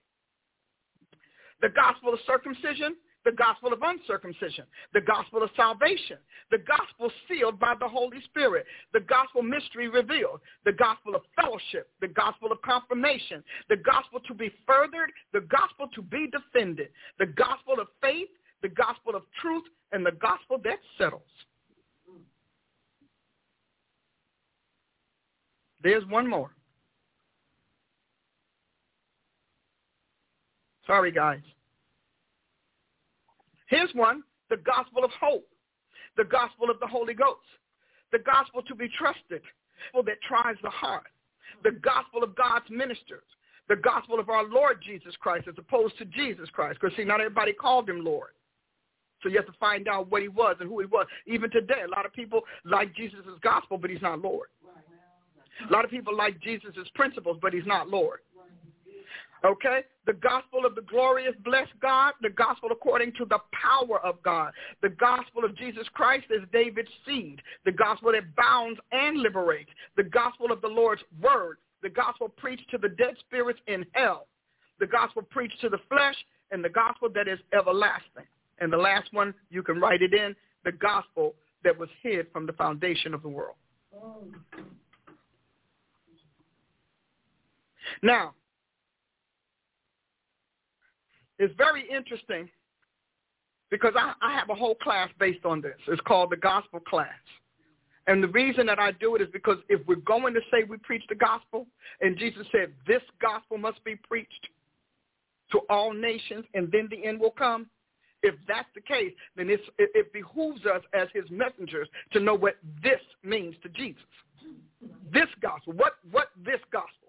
The 1.62 1.70
gospel 1.70 2.14
of 2.14 2.20
circumcision, 2.26 2.96
the 3.24 3.32
gospel 3.32 3.72
of 3.72 3.80
uncircumcision, 3.82 4.66
the 4.94 5.02
gospel 5.02 5.44
of 5.44 5.50
salvation, 5.56 6.18
the 6.50 6.58
gospel 6.58 7.12
sealed 7.28 7.60
by 7.60 7.76
the 7.80 7.88
Holy 7.88 8.22
Spirit, 8.26 8.66
the 8.94 9.00
gospel 9.02 9.44
mystery 9.44 9.88
revealed, 9.88 10.40
the 10.66 10.74
gospel 10.74 11.16
of 11.16 11.22
fellowship, 11.36 11.90
the 12.02 12.08
gospel 12.08 12.52
of 12.52 12.62
confirmation, 12.64 13.44
the 13.70 13.78
gospel 13.78 14.20
to 14.28 14.34
be 14.34 14.52
furthered, 14.66 15.12
the 15.34 15.42
gospel 15.42 15.88
to 15.94 16.02
be 16.02 16.28
defended, 16.32 16.90
the 17.20 17.28
gospel 17.28 17.80
of 17.80 17.88
faith, 18.02 18.30
the 18.62 18.70
gospel 18.70 19.16
of 19.16 19.24
truth, 19.42 19.64
and 19.92 20.06
the 20.06 20.12
gospel 20.12 20.60
that 20.64 20.80
settles. 20.98 21.22
There's 25.84 26.06
one 26.08 26.30
more. 26.30 26.52
Sorry, 30.86 31.12
guys. 31.12 31.42
Here's 33.72 33.90
one, 33.96 34.22
the 34.50 34.58
gospel 34.58 35.06
of 35.06 35.12
hope, 35.18 35.48
the 36.18 36.26
gospel 36.26 36.70
of 36.70 36.78
the 36.82 36.88
Holy 36.88 37.14
Ghost, 37.14 37.40
the 38.12 38.20
gospel 38.20 38.62
to 38.64 38.76
be 38.76 38.90
trusted, 38.90 39.42
that 39.96 40.22
tries 40.28 40.58
the 40.62 40.70
heart, 40.70 41.08
the 41.64 41.72
gospel 41.72 42.22
of 42.22 42.36
God's 42.36 42.70
ministers, 42.70 43.24
the 43.70 43.78
gospel 43.78 44.20
of 44.20 44.30
our 44.30 44.44
Lord 44.44 44.84
Jesus 44.86 45.16
Christ 45.22 45.48
as 45.48 45.56
opposed 45.58 45.98
to 46.00 46.06
Jesus 46.06 46.50
Christ. 46.52 46.80
Because, 46.82 46.96
see, 46.98 47.06
not 47.06 47.22
everybody 47.22 47.54
called 47.54 47.90
him 47.90 48.04
Lord. 48.04 48.32
So 49.24 49.30
you 49.30 49.38
have 49.38 49.46
to 49.46 49.58
find 49.58 49.88
out 49.88 50.12
what 50.12 50.22
he 50.22 50.28
was 50.28 50.58
and 50.60 50.68
who 50.68 50.82
he 50.82 50.86
was. 50.86 51.08
Even 51.26 51.50
today, 51.50 51.84
a 51.86 51.90
lot 51.90 52.06
of 52.06 52.12
people 52.12 52.42
like 52.66 52.94
Jesus' 52.94 53.22
gospel, 53.42 53.78
but 53.78 53.90
he's 53.90 54.02
not 54.02 54.20
Lord. 54.20 54.50
A 55.70 55.72
lot 55.72 55.86
of 55.86 55.92
people 55.92 56.16
like 56.16 56.42
Jesus' 56.42 56.76
principles, 56.94 57.38
but 57.42 57.54
he's 57.54 57.66
not 57.66 57.88
Lord. 57.88 58.20
Okay? 59.44 59.82
The 60.06 60.14
gospel 60.14 60.66
of 60.66 60.76
the 60.76 60.82
glorious 60.82 61.34
blessed 61.44 61.74
God, 61.82 62.14
the 62.22 62.30
gospel 62.30 62.70
according 62.72 63.14
to 63.14 63.26
the 63.26 63.40
power 63.52 64.00
of 64.06 64.22
God. 64.24 64.52
The 64.82 64.90
gospel 64.90 65.44
of 65.44 65.58
Jesus 65.58 65.88
Christ 65.94 66.26
is 66.30 66.42
David's 66.54 66.90
seed. 67.06 67.42
The 67.66 67.72
gospel 67.72 68.12
that 68.12 68.36
bounds 68.36 68.80
and 68.92 69.18
liberates. 69.18 69.72
The 69.98 70.04
gospel 70.04 70.52
of 70.52 70.62
the 70.62 70.68
Lord's 70.68 71.04
word. 71.22 71.58
The 71.82 71.90
gospel 71.90 72.30
preached 72.30 72.70
to 72.72 72.78
the 72.78 72.90
dead 72.90 73.16
spirits 73.20 73.60
in 73.68 73.86
hell. 73.94 74.28
The 74.80 74.88
gospel 74.88 75.24
preached 75.24 75.60
to 75.62 75.70
the 75.70 75.80
flesh 75.90 76.16
and 76.52 76.64
the 76.64 76.70
gospel 76.70 77.10
that 77.16 77.28
is 77.28 77.40
everlasting. 77.54 78.26
And 78.60 78.72
the 78.72 78.78
last 78.78 79.12
one, 79.12 79.34
you 79.50 79.64
can 79.64 79.80
write 79.80 80.02
it 80.02 80.14
in, 80.14 80.36
the 80.64 80.72
gospel 80.72 81.34
that 81.64 81.78
was 81.78 81.90
hid 82.04 82.28
from 82.32 82.46
the 82.46 82.54
foundation 82.54 83.14
of 83.14 83.24
the 83.24 83.30
world. 83.30 83.56
Now, 88.04 88.34
it's 91.42 91.54
very 91.58 91.84
interesting 91.90 92.50
because 93.72 93.94
I, 93.98 94.14
I 94.22 94.34
have 94.38 94.50
a 94.50 94.56
whole 94.56 94.76
class 94.76 95.10
based 95.20 95.46
on 95.46 95.62
this. 95.62 95.78
It's 95.88 96.02
called 96.02 96.32
the 96.32 96.38
gospel 96.38 96.80
class. 96.80 97.10
And 98.08 98.22
the 98.24 98.28
reason 98.28 98.66
that 98.68 98.80
I 98.80 98.92
do 98.92 99.16
it 99.16 99.22
is 99.22 99.28
because 99.32 99.58
if 99.70 99.86
we're 99.88 99.96
going 99.96 100.34
to 100.34 100.42
say 100.52 100.64
we 100.64 100.78
preach 100.78 101.04
the 101.08 101.16
gospel, 101.16 101.68
and 102.02 102.18
Jesus 102.18 102.46
said 102.52 102.74
this 102.88 103.02
gospel 103.22 103.58
must 103.58 103.84
be 103.84 103.96
preached 103.96 104.48
to 105.52 105.60
all 105.70 105.94
nations 105.94 106.46
and 106.54 106.72
then 106.72 106.88
the 106.90 107.06
end 107.06 107.20
will 107.20 107.32
come, 107.32 107.68
if 108.24 108.36
that's 108.48 108.70
the 108.76 108.82
case, 108.82 109.14
then 109.36 109.50
it, 109.50 109.62
it 109.80 110.14
behooves 110.14 110.66
us 110.66 110.82
as 110.94 111.08
his 111.14 111.26
messengers 111.32 111.88
to 112.14 112.20
know 112.20 112.36
what 112.36 112.58
this 112.84 113.02
means 113.24 113.56
to 113.64 113.70
Jesus. 113.70 114.04
This 115.12 115.28
gospel, 115.42 115.74
what, 115.74 115.94
what 116.12 116.30
this 116.46 116.60
gospel? 116.72 117.01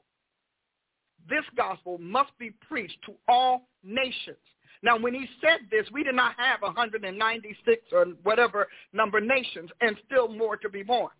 This 1.28 1.44
gospel 1.56 1.98
must 1.98 2.30
be 2.38 2.52
preached 2.68 2.98
to 3.06 3.12
all 3.28 3.68
nations. 3.84 4.36
Now, 4.82 4.98
when 4.98 5.14
he 5.14 5.26
said 5.40 5.60
this, 5.70 5.86
we 5.92 6.02
did 6.02 6.16
not 6.16 6.34
have 6.38 6.60
196 6.62 7.82
or 7.92 8.06
whatever 8.24 8.66
number 8.92 9.20
nations 9.20 9.70
and 9.80 9.96
still 10.06 10.28
more 10.28 10.56
to 10.56 10.68
be 10.68 10.82
born. 10.82 11.10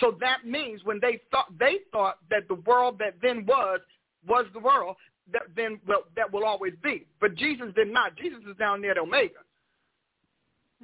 So 0.00 0.16
that 0.20 0.46
means 0.46 0.84
when 0.84 0.98
they 1.00 1.20
thought 1.30 1.46
they 1.58 1.78
thought 1.90 2.18
that 2.30 2.46
the 2.48 2.54
world 2.66 2.98
that 2.98 3.14
then 3.22 3.46
was 3.46 3.80
was 4.26 4.44
the 4.52 4.60
world 4.60 4.96
that 5.32 5.42
then 5.56 5.80
well, 5.86 6.04
that 6.14 6.32
will 6.32 6.44
always 6.44 6.74
be. 6.82 7.06
But 7.20 7.34
Jesus 7.34 7.68
did 7.74 7.92
not. 7.92 8.16
Jesus 8.16 8.40
is 8.48 8.56
down 8.58 8.80
there 8.80 8.92
at 8.92 8.98
Omega. 8.98 9.40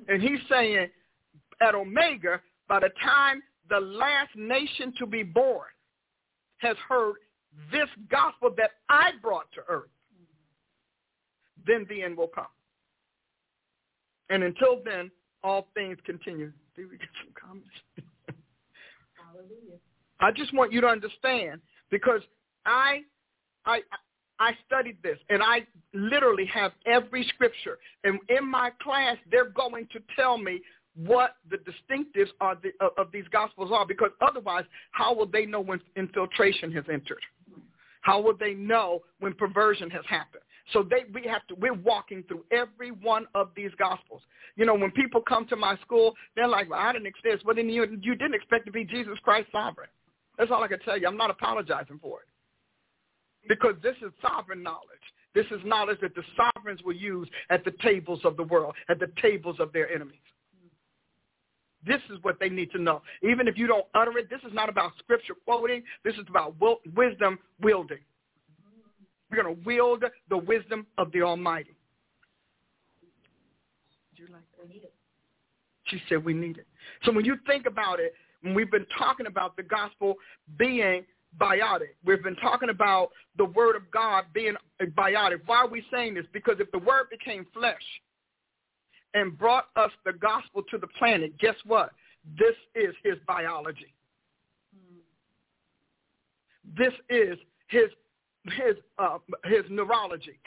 And 0.09 0.21
he's 0.23 0.41
saying 0.49 0.89
at 1.61 1.75
Omega, 1.75 2.41
by 2.69 2.81
the 2.81 2.91
time 3.03 3.43
the 3.69 3.79
last 3.79 4.35
nation 4.37 4.93
to 4.99 5.07
be 5.07 5.23
born 5.23 5.67
has 6.59 6.77
heard 6.89 7.17
this 7.71 7.89
gospel 8.11 8.51
that 8.57 8.71
I 8.89 9.11
brought 9.23 9.51
to 9.55 9.61
earth, 9.69 9.91
then 11.67 11.87
the 11.89 12.03
end 12.03 12.17
will 12.17 12.29
come. 12.29 12.47
And 14.31 14.43
until 14.43 14.81
then, 14.85 15.11
all 15.43 15.69
things 15.75 15.99
continue. 16.05 16.53
Did 16.77 16.91
we 16.91 16.99
get 16.99 17.09
some 17.23 17.33
comments? 17.41 17.69
Hallelujah. 19.17 19.79
I 20.21 20.31
just 20.33 20.55
want 20.55 20.73
you 20.73 20.81
to 20.81 20.87
understand 20.87 21.61
because 21.91 22.23
I, 22.65 23.03
I, 23.67 23.81
I 24.41 24.53
studied 24.67 24.97
this 25.03 25.19
and 25.29 25.43
I 25.43 25.67
literally 25.93 26.47
have 26.47 26.73
every 26.87 27.25
scripture. 27.35 27.79
And 28.05 28.19
in 28.29 28.49
my 28.49 28.71
class, 28.83 29.17
they're 29.31 29.51
going 29.51 29.87
to 29.93 30.01
tell 30.17 30.39
me 30.39 30.61
what 30.97 31.37
the 31.51 31.59
distinctives 31.59 32.31
are 32.41 32.57
the, 32.57 32.71
of, 32.85 32.93
of 32.97 33.13
these 33.13 33.25
gospels 33.33 33.71
are 33.73 33.87
because 33.87 34.11
otherwise, 34.21 34.65
how 34.93 35.15
will 35.15 35.27
they 35.27 35.45
know 35.45 35.61
when 35.61 35.81
infiltration 35.97 36.73
has 36.73 36.85
entered? 36.93 37.21
How 38.05 38.21
would 38.21 38.39
they 38.39 38.53
know 38.53 39.01
when 39.21 39.33
perversion 39.33 39.89
has 39.89 40.03
happened? 40.07 40.43
So 40.75 40.83
they, 40.83 41.05
we 41.15 41.27
have 41.27 41.47
to, 41.47 41.55
we're 41.55 41.73
walking 41.73 42.23
through 42.29 42.45
every 42.53 42.91
one 42.91 43.27
of 43.35 43.49
these 43.57 43.71
gospels. 43.79 44.21
You 44.57 44.67
know, 44.67 44.75
when 44.75 44.91
people 44.91 45.23
come 45.23 45.47
to 45.49 45.57
my 45.57 45.77
school, 45.79 46.13
they're 46.37 46.47
like, 46.47 46.69
well, 46.69 46.81
I 46.81 46.93
didn't 46.93 47.07
expect 47.07 47.37
this. 47.37 47.45
Well, 47.47 47.57
then 47.57 47.71
you, 47.71 47.99
you 48.03 48.15
didn't 48.15 48.35
expect 48.35 48.67
to 48.67 48.73
be 48.73 48.85
Jesus 48.85 49.19
Christ 49.23 49.49
sovereign. 49.53 49.89
That's 50.37 50.51
all 50.51 50.63
I 50.63 50.69
can 50.69 50.81
tell 50.81 50.99
you. 50.99 51.07
I'm 51.07 51.17
not 51.17 51.31
apologizing 51.31 51.99
for 51.99 52.21
it. 52.21 52.29
Because 53.49 53.75
this 53.83 53.97
is 54.03 54.13
sovereign 54.21 54.63
knowledge. 54.63 54.85
This 55.35 55.47
is 55.47 55.61
knowledge 55.65 55.99
that 56.03 56.15
the 56.15 56.23
sovereigns 56.37 56.83
will 56.83 56.95
use 56.95 57.29
at 57.49 57.65
the 57.65 57.73
tables 57.83 58.21
of 58.25 58.37
the 58.37 58.45
world, 58.45 58.75
at 58.91 59.01
the 59.01 59.09
tables 59.23 59.57
of 59.61 59.73
their 59.73 59.91
enemies. 59.91 60.19
This 61.87 62.01
is 62.11 62.19
what 62.23 62.39
they 62.41 62.49
need 62.49 62.71
to 62.73 62.79
know. 62.79 63.03
Even 63.23 63.47
if 63.49 63.59
you 63.59 63.67
don't 63.67 63.87
utter 63.95 64.17
it, 64.19 64.31
this 64.31 64.41
is 64.47 64.53
not 64.55 64.69
about 64.69 64.93
scripture 64.99 65.35
quoting. 65.45 65.83
This 66.05 66.15
is 66.15 66.25
about 66.29 66.55
wisdom 66.95 67.39
wielding. 67.61 67.99
We're 69.31 69.43
going 69.43 69.57
to 69.57 69.63
wield 69.65 70.05
the 70.29 70.39
wisdom 70.39 70.87
of 70.99 71.11
the 71.13 71.23
Almighty. 71.23 71.75
Did 74.17 74.29
you 74.29 74.33
like 74.33 74.43
that? 74.57 74.67
We 74.67 74.75
need 74.75 74.85
it. 74.85 74.95
She 75.87 76.01
said 76.09 76.25
we 76.25 76.33
need 76.33 76.59
it. 76.59 76.67
So 77.05 77.13
when 77.13 77.25
you 77.25 77.37
think 77.47 77.67
about 77.67 78.01
it, 78.01 78.15
And 78.45 78.55
we've 78.55 78.71
been 78.71 78.87
talking 78.99 79.27
about 79.27 79.57
the 79.57 79.63
gospel 79.63 80.17
being 80.59 81.05
biotic. 81.41 81.95
We've 82.05 82.23
been 82.23 82.37
talking 82.37 82.69
about 82.69 83.09
the 83.37 83.47
word 83.47 83.75
of 83.75 83.91
God 83.91 84.25
being 84.33 84.55
biotic. 84.81 85.41
Why 85.47 85.57
are 85.57 85.69
we 85.69 85.83
saying 85.91 86.15
this? 86.15 86.27
Because 86.33 86.57
if 86.61 86.71
the 86.71 86.79
word 86.79 87.07
became 87.11 87.47
flesh 87.53 87.83
and 89.15 89.37
brought 89.39 89.67
us 89.77 89.91
the 90.05 90.13
gospel 90.13 90.63
to 90.71 90.79
the 90.79 90.87
planet, 90.99 91.37
guess 91.39 91.55
what? 91.65 91.91
This 92.39 92.55
is 92.75 92.95
his 93.03 93.15
biology. 93.27 93.95
This 96.77 96.93
is 97.09 97.39
his 97.69 97.91
his 98.45 98.77
uh, 98.99 99.19
his 99.45 99.63
neurology. 99.71 100.39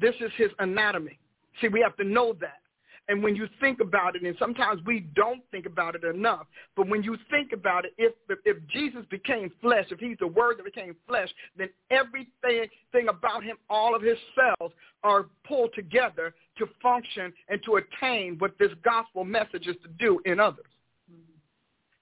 This 0.00 0.14
is 0.20 0.30
his 0.36 0.50
anatomy. 0.58 1.18
See, 1.60 1.68
we 1.68 1.80
have 1.80 1.96
to 1.96 2.04
know 2.04 2.34
that. 2.40 2.60
And 3.08 3.22
when 3.22 3.36
you 3.36 3.46
think 3.60 3.80
about 3.80 4.16
it, 4.16 4.22
and 4.22 4.34
sometimes 4.38 4.80
we 4.86 5.00
don't 5.14 5.42
think 5.50 5.66
about 5.66 5.94
it 5.94 6.04
enough, 6.04 6.46
but 6.74 6.88
when 6.88 7.02
you 7.02 7.18
think 7.30 7.52
about 7.52 7.84
it, 7.84 7.92
if 7.98 8.14
if 8.46 8.56
Jesus 8.68 9.04
became 9.10 9.50
flesh, 9.60 9.86
if 9.90 9.98
he's 9.98 10.16
the 10.18 10.26
word 10.26 10.58
that 10.58 10.64
became 10.64 10.96
flesh, 11.06 11.28
then 11.56 11.68
everything 11.90 12.66
thing 12.92 13.08
about 13.08 13.44
him, 13.44 13.56
all 13.68 13.94
of 13.94 14.00
his 14.00 14.16
cells 14.34 14.72
are 15.02 15.26
pulled 15.46 15.74
together 15.74 16.34
to 16.56 16.66
function 16.82 17.32
and 17.48 17.60
to 17.64 17.76
attain 17.76 18.36
what 18.38 18.58
this 18.58 18.70
gospel 18.82 19.22
message 19.24 19.66
is 19.66 19.76
to 19.82 19.88
do 19.98 20.20
in 20.24 20.40
others. 20.40 20.64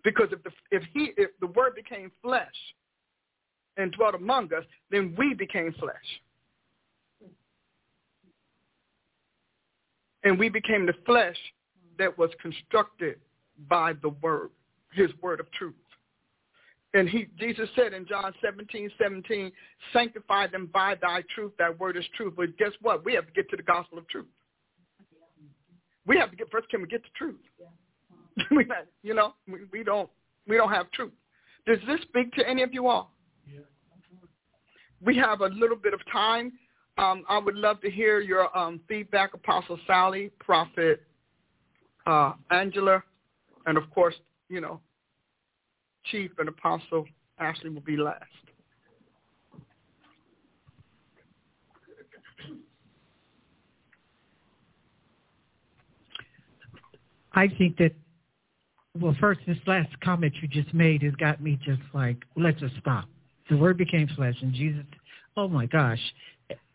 Because 0.05 0.29
if 0.31 0.43
the 0.45 0.51
if 0.71 0.85
he 0.93 1.13
if 1.17 1.31
the 1.41 1.49
word 1.49 1.75
became 1.75 2.13
flesh 2.23 2.47
and 3.77 3.91
dwelt 3.93 4.15
among 4.15 4.53
us, 4.55 4.65
then 4.91 5.15
we 5.19 5.35
became 5.35 5.73
flesh. 5.73 5.97
And 10.25 10.39
we 10.39 10.49
became 10.49 10.87
the 10.87 10.95
flesh 11.05 11.37
that 11.99 12.17
was 12.17 12.31
constructed 12.41 13.17
by 13.69 13.93
the 14.03 14.11
word, 14.11 14.51
his 14.93 15.11
word 15.21 15.41
of 15.41 15.51
truth. 15.53 15.75
And 16.95 17.09
he, 17.09 17.29
Jesus 17.39 17.69
said 17.75 17.95
in 17.95 18.07
John 18.07 18.35
17, 18.43 18.91
17, 19.01 19.51
sanctify 19.93 20.49
them 20.49 20.69
by 20.73 20.95
thy 21.01 21.23
truth. 21.35 21.53
That 21.59 21.79
word 21.81 21.97
is 21.97 22.05
truth. 22.17 22.35
But 22.37 22.57
guess 22.59 22.73
what? 22.83 23.05
We 23.05 23.15
have 23.15 23.27
to 23.27 23.33
get 23.33 23.49
to 23.51 23.57
the 23.57 23.63
gospel 23.63 23.99
of 23.99 24.07
truth. 24.09 24.27
We 26.07 26.19
have 26.19 26.31
to 26.31 26.37
get, 26.37 26.51
first 26.51 26.69
can 26.69 26.83
we 26.83 26.89
get 26.89 27.03
the 27.03 27.09
truth? 27.17 27.41
we, 28.51 28.67
you 29.03 29.15
know, 29.15 29.35
we, 29.49 29.61
we 29.73 29.85
don't, 29.85 30.11
we 30.47 30.57
don't 30.57 30.71
have 30.71 30.91
truth. 30.91 31.13
Does 31.67 31.79
this 31.87 32.01
speak 32.03 32.33
to 32.33 32.49
any 32.49 32.63
of 32.63 32.75
you 32.75 32.89
all? 32.89 33.15
We 35.01 35.17
have 35.17 35.41
a 35.41 35.49
little 35.49 35.77
bit 35.77 35.95
of 35.95 36.01
time. 36.13 36.53
Um, 36.99 37.25
I 37.29 37.39
would 37.39 37.57
love 37.57 37.81
to 37.81 37.91
hear 37.91 38.21
your 38.21 38.57
um, 38.57 38.81
feedback, 38.89 39.35
Apostle 39.35 39.79
Sally, 39.87 40.31
Prophet 40.39 41.03
uh, 42.07 42.33
Angela, 42.51 43.03
and 43.67 43.79
of 43.79 43.91
course, 43.91 44.15
you 44.49 44.61
know, 44.61 44.81
Chief 46.05 46.31
and 46.39 46.49
Apostle 46.49 47.07
Ashley 47.39 47.71
will 47.71 47.81
be 47.81 47.97
last. 47.97 48.25
I 57.35 57.49
think 57.49 57.79
that, 57.79 57.93
well, 59.01 59.17
first, 59.19 59.41
this 59.47 59.57
last 59.67 59.89
comment 60.01 60.35
you 60.43 60.49
just 60.49 60.75
made 60.75 61.03
has 61.03 61.15
got 61.15 61.43
me 61.43 61.59
just 61.65 61.81
like, 61.95 62.19
let's 62.37 62.61
just 62.61 62.75
stop. 62.79 63.07
The 63.49 63.57
Word 63.57 63.79
became 63.79 64.07
flesh, 64.09 64.37
and 64.43 64.53
Jesus, 64.53 64.85
oh 65.37 65.49
my 65.49 65.65
gosh, 65.65 65.99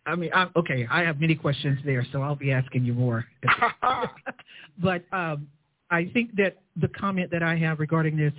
I 0.07 0.15
mean, 0.15 0.31
I'm, 0.33 0.49
okay, 0.55 0.87
I 0.89 1.01
have 1.01 1.19
many 1.19 1.35
questions 1.35 1.79
there, 1.85 2.05
so 2.11 2.21
I'll 2.21 2.35
be 2.35 2.51
asking 2.51 2.85
you 2.85 2.93
more. 2.93 3.25
but 4.81 5.03
um, 5.11 5.47
I 5.91 6.09
think 6.13 6.35
that 6.37 6.57
the 6.77 6.87
comment 6.87 7.29
that 7.31 7.43
I 7.43 7.57
have 7.57 7.79
regarding 7.79 8.15
this, 8.15 8.33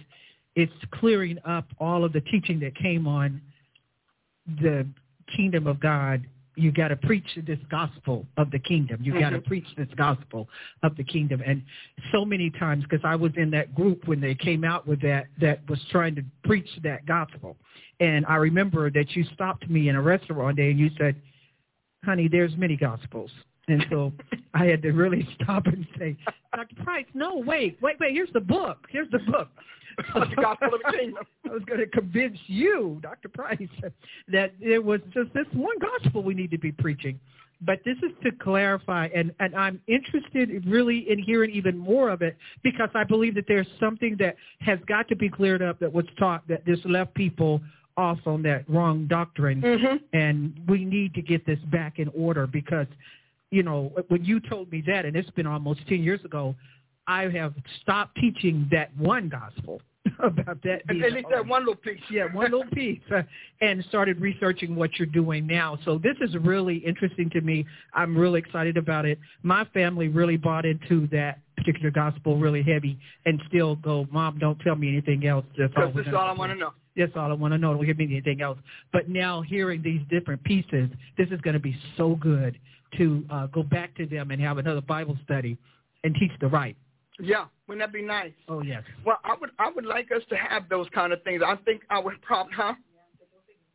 it's 0.57 0.73
clearing 0.93 1.39
up 1.45 1.67
all 1.79 2.05
of 2.05 2.13
the 2.13 2.23
teaching 2.23 2.59
that 2.61 2.75
came 2.75 3.07
on 3.07 3.41
the 4.61 4.87
kingdom 5.37 5.67
of 5.67 5.79
God. 5.79 6.27
You 6.57 6.73
got 6.73 6.89
to 6.89 6.97
preach 6.97 7.27
this 7.47 7.59
gospel 7.71 8.27
of 8.37 8.51
the 8.51 8.59
kingdom. 8.59 9.01
You 9.03 9.13
mm-hmm. 9.13 9.21
got 9.21 9.31
to 9.31 9.41
preach 9.41 9.67
this 9.77 9.87
gospel 9.97 10.49
of 10.83 10.97
the 10.97 11.05
kingdom. 11.05 11.41
And 11.47 11.63
so 12.11 12.25
many 12.25 12.51
times, 12.51 12.83
because 12.83 13.05
I 13.05 13.15
was 13.15 13.31
in 13.37 13.51
that 13.53 13.75
group 13.75 14.09
when 14.09 14.21
they 14.21 14.35
came 14.35 14.65
out 14.65 14.87
with 14.87 15.01
that, 15.03 15.27
that 15.41 15.61
was 15.69 15.79
trying 15.93 16.17
to 16.17 16.25
preach 16.45 16.69
that 16.83 17.07
gospel. 17.07 17.57
And 18.01 18.27
I 18.27 18.37
remember 18.37 18.91
that 18.91 19.15
you 19.15 19.25
stopped 19.35 19.69
me 19.69 19.89
in 19.89 19.97
a 19.97 20.03
restaurant 20.03 20.43
one 20.43 20.55
day 20.57 20.71
and 20.71 20.79
you 20.81 20.91
said, 20.99 21.15
honey, 22.05 22.29
there's 22.29 22.57
many 22.57 22.77
gospels. 22.77 23.31
And 23.69 23.85
so 23.91 24.13
I 24.55 24.65
had 24.65 24.83
to 24.83 24.93
really 24.93 25.29
stop 25.43 25.67
and 25.67 25.87
say, 25.99 26.17
Dr. 26.55 26.83
Price, 26.83 27.07
no, 27.15 27.37
wait, 27.37 27.79
wait, 27.83 27.97
wait, 28.01 28.13
here's 28.13 28.33
the 28.33 28.41
book. 28.41 28.87
Here's 28.91 29.11
the 29.11 29.19
book. 29.31 29.49
the 30.15 30.37
gospel 30.37 30.69
of 30.69 30.81
the 30.85 30.99
kingdom. 30.99 31.25
I 31.47 31.53
was 31.53 31.63
going 31.67 31.81
to 31.81 31.87
convince 31.87 32.39
you, 32.47 32.99
Dr. 33.03 33.29
Price, 33.29 33.59
that 34.29 34.53
there 34.61 34.81
was 34.81 35.01
just 35.13 35.33
this 35.35 35.47
one 35.53 35.77
gospel 35.79 36.23
we 36.23 36.35
need 36.35 36.51
to 36.53 36.59
be 36.59 36.73
preaching. 36.73 37.19
But 37.61 37.81
this 37.85 37.97
is 37.99 38.13
to 38.23 38.31
clarify, 38.41 39.09
and, 39.13 39.33
and 39.41 39.57
I'm 39.57 39.81
interested 39.89 40.65
really 40.65 41.11
in 41.11 41.19
hearing 41.19 41.51
even 41.51 41.77
more 41.77 42.09
of 42.09 42.23
it 42.23 42.37
because 42.63 42.89
I 42.95 43.03
believe 43.03 43.35
that 43.35 43.47
there's 43.49 43.67
something 43.81 44.17
that 44.21 44.37
has 44.61 44.79
got 44.87 45.09
to 45.09 45.17
be 45.17 45.29
cleared 45.29 45.61
up 45.61 45.81
that 45.81 45.93
was 45.93 46.05
taught 46.21 46.47
that 46.47 46.65
this 46.65 46.79
left 46.85 47.15
people 47.15 47.61
off 47.99 48.19
on 48.27 48.43
that 48.45 48.65
wrong 48.71 49.07
doctrine, 49.09 49.61
mm-hmm. 49.61 49.97
and 50.13 50.59
we 50.69 50.85
need 50.85 51.13
to 51.15 51.21
get 51.21 51.45
this 51.45 51.59
back 51.73 51.99
in 51.99 52.09
order 52.17 52.47
because, 52.47 52.87
you 53.51 53.65
know, 53.65 53.93
when 54.07 54.25
you 54.25 54.39
told 54.41 54.71
me 54.71 54.83
that, 54.87 55.05
and 55.05 55.17
it's 55.17 55.31
been 55.31 55.47
almost 55.47 55.81
10 55.89 56.03
years 56.03 56.25
ago, 56.25 56.55
I 57.09 57.25
have 57.25 57.55
stopped 57.83 58.17
teaching 58.21 58.69
that 58.71 58.97
one 58.97 59.29
gospel 59.29 59.83
about 60.23 60.63
that. 60.63 60.83
At 60.89 60.97
least 60.97 61.27
that 61.31 61.45
one 61.45 61.63
little 61.63 61.75
piece. 61.75 62.01
yeah, 62.09 62.27
one 62.33 62.53
little 62.53 62.71
piece, 62.73 63.01
uh, 63.13 63.23
and 63.61 63.85
started 63.89 64.21
researching 64.21 64.77
what 64.77 64.97
you're 64.97 65.07
doing 65.07 65.47
now. 65.47 65.77
So 65.85 65.99
this 65.99 66.17
is 66.21 66.37
really 66.37 66.77
interesting 66.77 67.29
to 67.31 67.41
me. 67.41 67.67
I'm 67.95 68.17
really 68.17 68.39
excited 68.39 68.77
about 68.77 69.07
it. 69.07 69.19
My 69.43 69.65
family 69.75 70.07
really 70.07 70.37
bought 70.37 70.65
into 70.65 71.09
that 71.09 71.41
particular 71.59 71.91
gospel 71.91 72.39
really 72.39 72.63
heavy, 72.63 72.99
and 73.27 73.41
still 73.49 73.77
go, 73.77 74.07
Mom, 74.11 74.39
don't 74.39 74.59
tell 74.61 74.77
me 74.77 74.89
anything 74.89 75.27
else. 75.27 75.45
That's 75.57 75.73
all, 75.77 75.93
this 75.93 76.07
is 76.07 76.15
all 76.15 76.27
I 76.27 76.33
want 76.33 76.53
to 76.53 76.59
know. 76.59 76.73
That's 76.97 77.13
all 77.17 77.31
I 77.31 77.35
want 77.35 77.53
to 77.53 77.59
know. 77.59 77.75
Don't 77.75 77.87
give 77.87 77.99
me 77.99 78.07
anything 78.07 78.41
else. 78.43 78.59
But 78.93 79.09
now 79.09 79.43
hearing 79.43 79.83
these 79.83 80.01
different 80.11 80.43
pieces, 80.45 80.89
this 81.17 81.29
is 81.31 81.41
going 81.43 81.55
to 81.55 81.61
be 81.61 81.77
so 81.97 82.17
good 82.17 82.59
to 82.97 83.25
uh, 83.31 83.47
go 83.47 83.63
back 83.63 83.95
to 83.97 84.07
them 84.07 84.31
and 84.31 84.41
have 84.41 84.59
another 84.59 84.81
Bible 84.81 85.17
study 85.25 85.57
and 86.05 86.15
teach 86.15 86.33
the 86.41 86.49
right. 86.49 86.77
Yeah, 87.21 87.47
wouldn't 87.67 87.85
that 87.85 87.93
be 87.93 88.03
nice? 88.03 88.33
Oh 88.49 88.63
yes. 88.63 88.85
Well, 89.05 89.19
I 89.25 89.35
would 89.41 89.51
I 89.59 89.71
would 89.71 89.85
like 89.85 90.13
us 90.13 90.23
to 90.31 90.37
have 90.37 90.69
those 90.69 90.87
kind 90.95 91.13
of 91.13 91.23
things. 91.25 91.43
I 91.45 91.57
think 91.65 91.83
I 91.91 91.99
would 91.99 92.21
probably, 92.23 92.53
huh? 92.55 92.75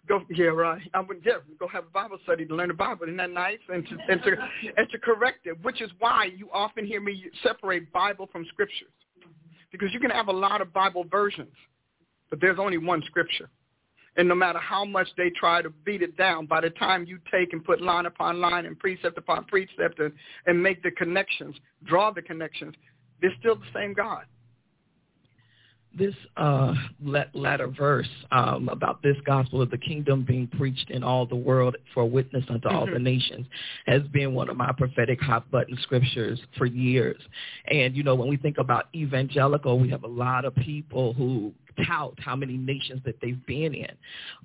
Go 0.07 0.21
yeah 0.29 0.47
right. 0.47 0.81
I 0.93 0.99
would 0.99 1.21
yeah 1.25 1.33
go 1.59 1.67
have 1.67 1.85
a 1.85 1.89
Bible 1.89 2.17
study 2.23 2.45
to 2.45 2.55
learn 2.55 2.67
the 2.67 2.73
Bible. 2.73 3.03
Isn't 3.03 3.17
that 3.17 3.31
nice? 3.31 3.59
And 3.69 3.87
to 3.87 3.97
and 4.09 4.23
to 4.23 4.31
and 4.77 4.89
to 4.89 4.99
correct 4.99 5.45
it, 5.45 5.61
which 5.63 5.81
is 5.81 5.89
why 5.99 6.29
you 6.35 6.49
often 6.53 6.85
hear 6.85 6.99
me 6.99 7.25
separate 7.41 7.91
Bible 7.93 8.27
from 8.31 8.45
scriptures, 8.49 8.91
because 9.71 9.93
you 9.93 9.99
can 9.99 10.09
have 10.11 10.27
a 10.27 10.33
lot 10.33 10.59
of 10.61 10.73
Bible 10.73 11.05
versions 11.09 11.53
but 12.33 12.41
there's 12.41 12.57
only 12.57 12.79
one 12.79 13.03
scripture. 13.05 13.47
And 14.17 14.27
no 14.27 14.33
matter 14.33 14.57
how 14.57 14.85
much 14.85 15.07
they 15.17 15.29
try 15.39 15.61
to 15.61 15.69
beat 15.69 16.01
it 16.01 16.17
down, 16.17 16.47
by 16.47 16.61
the 16.61 16.71
time 16.71 17.05
you 17.05 17.19
take 17.31 17.53
and 17.53 17.63
put 17.63 17.79
line 17.79 18.07
upon 18.07 18.41
line 18.41 18.65
and 18.65 18.77
precept 18.79 19.19
upon 19.19 19.45
precept 19.45 19.99
and, 19.99 20.11
and 20.47 20.63
make 20.63 20.81
the 20.81 20.89
connections, 20.89 21.55
draw 21.83 22.09
the 22.09 22.23
connections, 22.23 22.73
they're 23.21 23.35
still 23.39 23.55
the 23.55 23.67
same 23.71 23.93
God 23.93 24.23
this 25.97 26.15
uh, 26.37 26.73
latter 27.33 27.67
verse 27.67 28.09
um, 28.31 28.69
about 28.69 29.01
this 29.03 29.15
gospel 29.25 29.61
of 29.61 29.69
the 29.69 29.77
kingdom 29.77 30.23
being 30.23 30.47
preached 30.47 30.89
in 30.89 31.03
all 31.03 31.25
the 31.25 31.35
world 31.35 31.75
for 31.93 32.05
witness 32.05 32.43
unto 32.49 32.67
mm-hmm. 32.67 32.77
all 32.77 32.85
the 32.85 32.99
nations 32.99 33.45
has 33.85 34.01
been 34.11 34.33
one 34.33 34.49
of 34.49 34.57
my 34.57 34.71
prophetic 34.71 35.21
hot 35.21 35.49
button 35.51 35.77
scriptures 35.83 36.39
for 36.57 36.65
years. 36.65 37.21
And, 37.67 37.95
you 37.95 38.03
know, 38.03 38.15
when 38.15 38.27
we 38.27 38.37
think 38.37 38.57
about 38.57 38.87
evangelical, 38.95 39.79
we 39.79 39.89
have 39.89 40.03
a 40.03 40.07
lot 40.07 40.45
of 40.45 40.55
people 40.55 41.13
who 41.13 41.53
tout 41.85 42.13
how 42.19 42.35
many 42.35 42.57
nations 42.57 43.01
that 43.05 43.15
they've 43.21 43.45
been 43.45 43.73
in. 43.73 43.91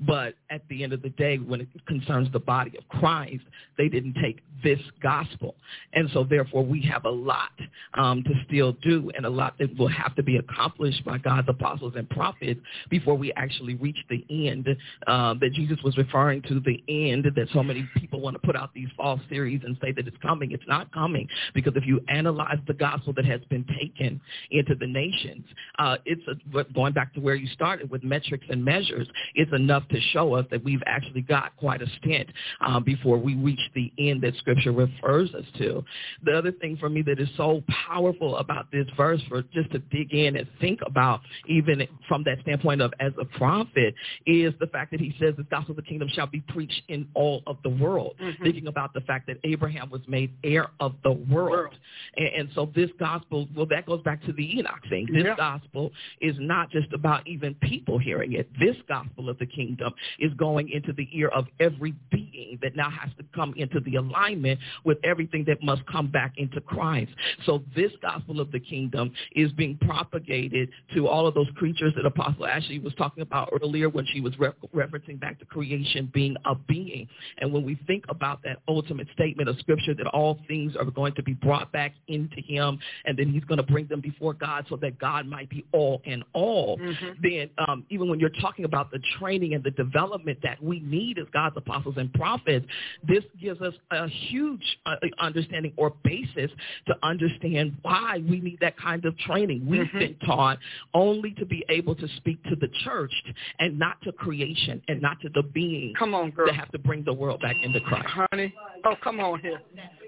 But 0.06 0.34
at 0.50 0.62
the 0.68 0.82
end 0.82 0.92
of 0.92 1.02
the 1.02 1.10
day, 1.10 1.36
when 1.36 1.60
it 1.60 1.68
concerns 1.86 2.30
the 2.32 2.38
body 2.38 2.72
of 2.78 2.88
Christ, 2.88 3.44
they 3.76 3.88
didn't 3.88 4.14
take 4.22 4.40
this 4.62 4.80
gospel. 5.02 5.54
And 5.92 6.08
so 6.12 6.24
therefore 6.24 6.64
we 6.64 6.82
have 6.82 7.04
a 7.04 7.10
lot 7.10 7.52
um, 7.94 8.22
to 8.24 8.30
still 8.46 8.72
do 8.82 9.10
and 9.16 9.24
a 9.24 9.30
lot 9.30 9.54
that 9.58 9.76
will 9.78 9.88
have 9.88 10.14
to 10.16 10.22
be 10.22 10.36
accomplished 10.36 11.04
by 11.04 11.18
God's 11.18 11.48
apostles 11.48 11.94
and 11.96 12.08
prophets 12.10 12.60
before 12.90 13.14
we 13.14 13.32
actually 13.34 13.74
reach 13.74 13.98
the 14.10 14.24
end 14.30 14.68
um, 15.06 15.38
that 15.40 15.52
Jesus 15.52 15.78
was 15.84 15.96
referring 15.96 16.42
to, 16.42 16.60
the 16.60 16.82
end 16.88 17.24
that 17.24 17.48
so 17.52 17.62
many 17.62 17.88
people 17.96 18.20
want 18.20 18.34
to 18.34 18.40
put 18.40 18.56
out 18.56 18.74
these 18.74 18.88
false 18.96 19.20
theories 19.28 19.60
and 19.64 19.76
say 19.80 19.92
that 19.92 20.06
it's 20.06 20.16
coming. 20.22 20.52
It's 20.52 20.66
not 20.66 20.92
coming 20.92 21.28
because 21.54 21.74
if 21.76 21.86
you 21.86 22.00
analyze 22.08 22.58
the 22.66 22.74
gospel 22.74 23.12
that 23.14 23.24
has 23.24 23.40
been 23.48 23.64
taken 23.80 24.20
into 24.50 24.74
the 24.74 24.86
nations, 24.86 25.44
uh, 25.78 25.96
it's 26.04 26.22
a, 26.28 26.64
going 26.72 26.92
back 26.92 27.14
to 27.14 27.17
to 27.18 27.24
where 27.24 27.34
you 27.34 27.46
started 27.48 27.90
with 27.90 28.02
metrics 28.04 28.46
and 28.48 28.64
measures 28.64 29.08
is 29.34 29.48
enough 29.52 29.86
to 29.88 30.00
show 30.12 30.34
us 30.34 30.46
that 30.50 30.62
we've 30.64 30.82
actually 30.86 31.22
got 31.22 31.56
quite 31.56 31.82
a 31.82 31.86
stint 31.98 32.28
um, 32.60 32.84
before 32.84 33.18
we 33.18 33.34
reach 33.36 33.60
the 33.74 33.92
end 33.98 34.22
that 34.22 34.34
Scripture 34.36 34.72
refers 34.72 35.32
us 35.34 35.44
to. 35.58 35.84
The 36.24 36.36
other 36.36 36.52
thing 36.52 36.76
for 36.78 36.88
me 36.88 37.02
that 37.02 37.20
is 37.20 37.28
so 37.36 37.62
powerful 37.86 38.36
about 38.36 38.70
this 38.72 38.86
verse, 38.96 39.20
for 39.28 39.42
just 39.52 39.70
to 39.72 39.78
dig 39.78 40.12
in 40.12 40.36
and 40.36 40.46
think 40.60 40.80
about, 40.86 41.20
even 41.46 41.86
from 42.06 42.22
that 42.24 42.38
standpoint 42.42 42.80
of 42.80 42.92
as 43.00 43.12
a 43.20 43.24
prophet, 43.24 43.94
is 44.26 44.54
the 44.60 44.66
fact 44.68 44.90
that 44.92 45.00
he 45.00 45.14
says 45.20 45.34
the 45.36 45.44
gospel 45.44 45.72
of 45.72 45.76
the 45.76 45.82
kingdom 45.82 46.08
shall 46.12 46.26
be 46.26 46.40
preached 46.48 46.82
in 46.88 47.08
all 47.14 47.42
of 47.46 47.56
the 47.62 47.70
world. 47.70 48.14
Mm-hmm. 48.20 48.42
Thinking 48.42 48.66
about 48.66 48.94
the 48.94 49.00
fact 49.02 49.26
that 49.26 49.36
Abraham 49.44 49.90
was 49.90 50.02
made 50.08 50.32
heir 50.44 50.68
of 50.80 50.94
the 51.02 51.12
world, 51.12 51.50
world. 51.50 51.74
And, 52.16 52.28
and, 52.28 52.48
so 52.54 52.70
this 52.74 52.90
gospel, 52.98 53.48
well, 53.54 53.66
that 53.66 53.86
goes 53.86 54.02
back 54.02 54.24
to 54.24 54.32
the 54.32 54.58
Enoch 54.58 54.80
thing. 54.88 55.06
This 55.12 55.24
yeah. 55.24 55.36
gospel 55.36 55.90
is 56.20 56.34
not 56.38 56.70
just 56.70 56.92
about 56.92 57.07
even 57.26 57.54
people 57.54 57.98
hearing 57.98 58.32
it. 58.34 58.48
This 58.58 58.76
gospel 58.88 59.28
of 59.28 59.38
the 59.38 59.46
kingdom 59.46 59.92
is 60.18 60.32
going 60.34 60.70
into 60.70 60.92
the 60.92 61.08
ear 61.12 61.28
of 61.28 61.46
every 61.60 61.94
being 62.10 62.58
that 62.62 62.76
now 62.76 62.90
has 62.90 63.10
to 63.18 63.24
come 63.34 63.54
into 63.56 63.80
the 63.80 63.96
alignment 63.96 64.58
with 64.84 64.98
everything 65.04 65.44
that 65.46 65.62
must 65.62 65.84
come 65.86 66.10
back 66.10 66.34
into 66.36 66.60
Christ. 66.60 67.10
So 67.46 67.62
this 67.74 67.92
gospel 68.02 68.40
of 68.40 68.50
the 68.52 68.60
kingdom 68.60 69.12
is 69.34 69.52
being 69.52 69.78
propagated 69.78 70.70
to 70.94 71.08
all 71.08 71.26
of 71.26 71.34
those 71.34 71.48
creatures 71.56 71.92
that 71.96 72.06
Apostle 72.06 72.46
Ashley 72.46 72.78
was 72.78 72.94
talking 72.94 73.22
about 73.22 73.50
earlier 73.62 73.88
when 73.88 74.06
she 74.12 74.20
was 74.20 74.38
re- 74.38 74.50
referencing 74.74 75.20
back 75.20 75.38
to 75.40 75.44
creation 75.44 76.10
being 76.12 76.36
a 76.44 76.54
being. 76.54 77.08
And 77.38 77.52
when 77.52 77.64
we 77.64 77.78
think 77.86 78.04
about 78.08 78.42
that 78.44 78.58
ultimate 78.68 79.08
statement 79.14 79.48
of 79.48 79.58
Scripture 79.58 79.94
that 79.94 80.06
all 80.08 80.38
things 80.48 80.74
are 80.76 80.84
going 80.84 81.14
to 81.14 81.22
be 81.22 81.34
brought 81.34 81.72
back 81.72 81.94
into 82.08 82.40
him 82.40 82.78
and 83.04 83.18
then 83.18 83.30
he's 83.32 83.44
going 83.44 83.58
to 83.58 83.62
bring 83.62 83.86
them 83.86 84.00
before 84.00 84.34
God 84.34 84.66
so 84.68 84.76
that 84.76 84.98
God 84.98 85.26
might 85.26 85.48
be 85.48 85.64
all 85.72 86.00
in 86.04 86.22
all, 86.32 86.78
mm-hmm. 86.78 86.97
Mm-hmm. 87.02 87.22
then 87.22 87.50
um, 87.66 87.84
even 87.90 88.08
when 88.08 88.20
you're 88.20 88.30
talking 88.40 88.64
about 88.64 88.90
the 88.90 89.00
training 89.18 89.54
and 89.54 89.62
the 89.62 89.70
development 89.72 90.38
that 90.42 90.62
we 90.62 90.80
need 90.80 91.18
as 91.18 91.26
God's 91.32 91.56
apostles 91.56 91.96
and 91.98 92.12
prophets, 92.14 92.66
this 93.06 93.24
gives 93.40 93.60
us 93.60 93.74
a 93.90 94.08
huge 94.08 94.62
uh, 94.86 94.96
understanding 95.20 95.72
or 95.76 95.94
basis 96.04 96.50
to 96.86 96.94
understand 97.02 97.76
why 97.82 98.22
we 98.28 98.40
need 98.40 98.58
that 98.60 98.76
kind 98.76 99.04
of 99.04 99.16
training. 99.18 99.66
We've 99.66 99.82
mm-hmm. 99.82 99.98
been 99.98 100.16
taught 100.26 100.58
only 100.94 101.32
to 101.32 101.46
be 101.46 101.64
able 101.68 101.94
to 101.96 102.08
speak 102.16 102.42
to 102.44 102.56
the 102.56 102.68
church 102.84 103.12
and 103.58 103.78
not 103.78 104.00
to 104.02 104.12
creation 104.12 104.82
and 104.88 105.00
not 105.00 105.20
to 105.20 105.28
the 105.34 105.42
beings 105.42 105.96
come 105.98 106.14
on, 106.14 106.30
girl. 106.30 106.46
that 106.46 106.54
have 106.54 106.70
to 106.72 106.78
bring 106.78 107.04
the 107.04 107.12
world 107.12 107.40
back 107.40 107.56
into 107.62 107.80
Christ. 107.80 108.06
Honey, 108.08 108.54
oh, 108.84 108.94
come 109.02 109.20
on 109.20 109.40
here. 109.40 109.60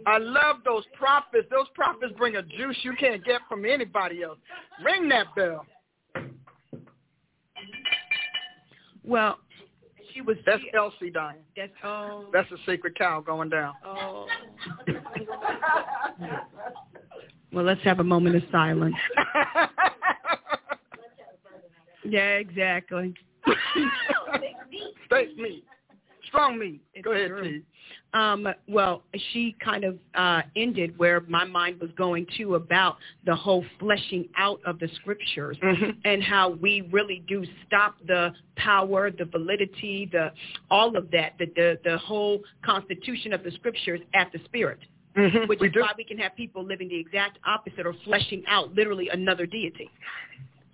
I 0.07 0.19
love 0.19 0.57
those 0.65 0.85
prophets. 0.97 1.47
Those 1.51 1.67
prophets 1.75 2.13
bring 2.17 2.37
a 2.37 2.43
juice 2.43 2.77
you 2.83 2.95
can't 2.99 3.25
get 3.25 3.41
from 3.49 3.65
anybody 3.65 4.23
else. 4.23 4.39
Ring 4.85 5.09
that 5.09 5.35
bell. 5.35 5.67
Well, 9.05 9.39
she 10.13 10.21
was. 10.21 10.37
That's 10.47 10.63
Elsie 10.75 11.11
dying. 11.11 11.39
That's 11.57 11.73
oh. 11.85 12.27
That's 12.33 12.51
a 12.53 12.57
sacred 12.67 12.97
cow 12.97 13.21
going 13.21 13.49
down. 13.49 13.75
Oh. 13.85 14.27
well, 17.53 17.65
let's 17.65 17.83
have 17.83 17.99
a 18.01 18.05
moment 18.05 18.37
of 18.37 18.43
silence. 18.51 18.95
yeah, 22.05 22.37
exactly. 22.37 23.15
Steak 25.07 25.37
meat, 25.37 25.65
strong 26.29 26.59
meat. 26.59 26.81
Go 27.03 27.13
ahead, 27.13 27.31
T. 27.43 27.63
Um, 28.13 28.49
well, 28.67 29.03
she 29.33 29.57
kind 29.65 29.85
of 29.85 29.97
uh, 30.15 30.43
ended 30.57 30.99
where 30.99 31.21
my 31.29 31.45
mind 31.45 31.81
was 31.81 31.91
going 31.97 32.27
to 32.39 32.57
about 32.57 32.97
the 33.25 33.35
whole 33.35 33.65
fleshing 33.79 34.29
out 34.37 34.61
of 34.67 34.81
the 34.81 34.89
scriptures 34.97 35.57
mm-hmm. 35.63 35.91
and 36.05 36.23
how 36.23 36.51
we 36.51 36.89
really 36.93 37.23
do 37.29 37.45
stop 37.67 37.95
the 38.07 38.33
power, 38.57 39.11
the 39.11 39.27
validity, 39.27 40.09
the 40.11 40.33
all 40.71 40.97
of 40.97 41.11
that, 41.13 41.35
the 41.39 41.47
the, 41.55 41.79
the 41.85 41.99
whole 41.99 42.41
constitution 42.65 43.33
of 43.33 43.45
the 43.45 43.53
scriptures 43.53 44.01
at 44.15 44.33
the 44.33 44.41
spirit. 44.45 44.81
Mm-hmm. 45.17 45.49
Which 45.49 45.59
we 45.59 45.69
is 45.69 45.75
do. 45.75 45.81
why 45.81 45.91
we 45.97 46.05
can 46.05 46.19
have 46.19 46.37
people 46.37 46.65
living 46.65 46.89
the 46.89 46.99
exact 46.99 47.39
opposite 47.45 47.85
or 47.85 47.95
fleshing 48.05 48.45
out 48.47 48.73
literally 48.75 49.09
another 49.09 49.45
deity 49.45 49.91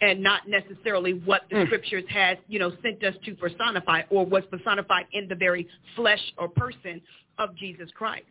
and 0.00 0.22
not 0.22 0.42
necessarily 0.46 1.14
what 1.24 1.42
the 1.50 1.56
mm. 1.56 1.66
scriptures 1.66 2.04
has, 2.10 2.36
you 2.48 2.58
know, 2.58 2.72
sent 2.82 3.02
us 3.02 3.14
to 3.24 3.34
personify 3.34 4.02
or 4.10 4.26
was 4.26 4.42
personified 4.50 5.06
in 5.12 5.26
the 5.28 5.34
very 5.34 5.66
flesh 5.94 6.20
or 6.36 6.48
person 6.48 7.00
of 7.38 7.56
Jesus 7.56 7.90
Christ 7.94 8.26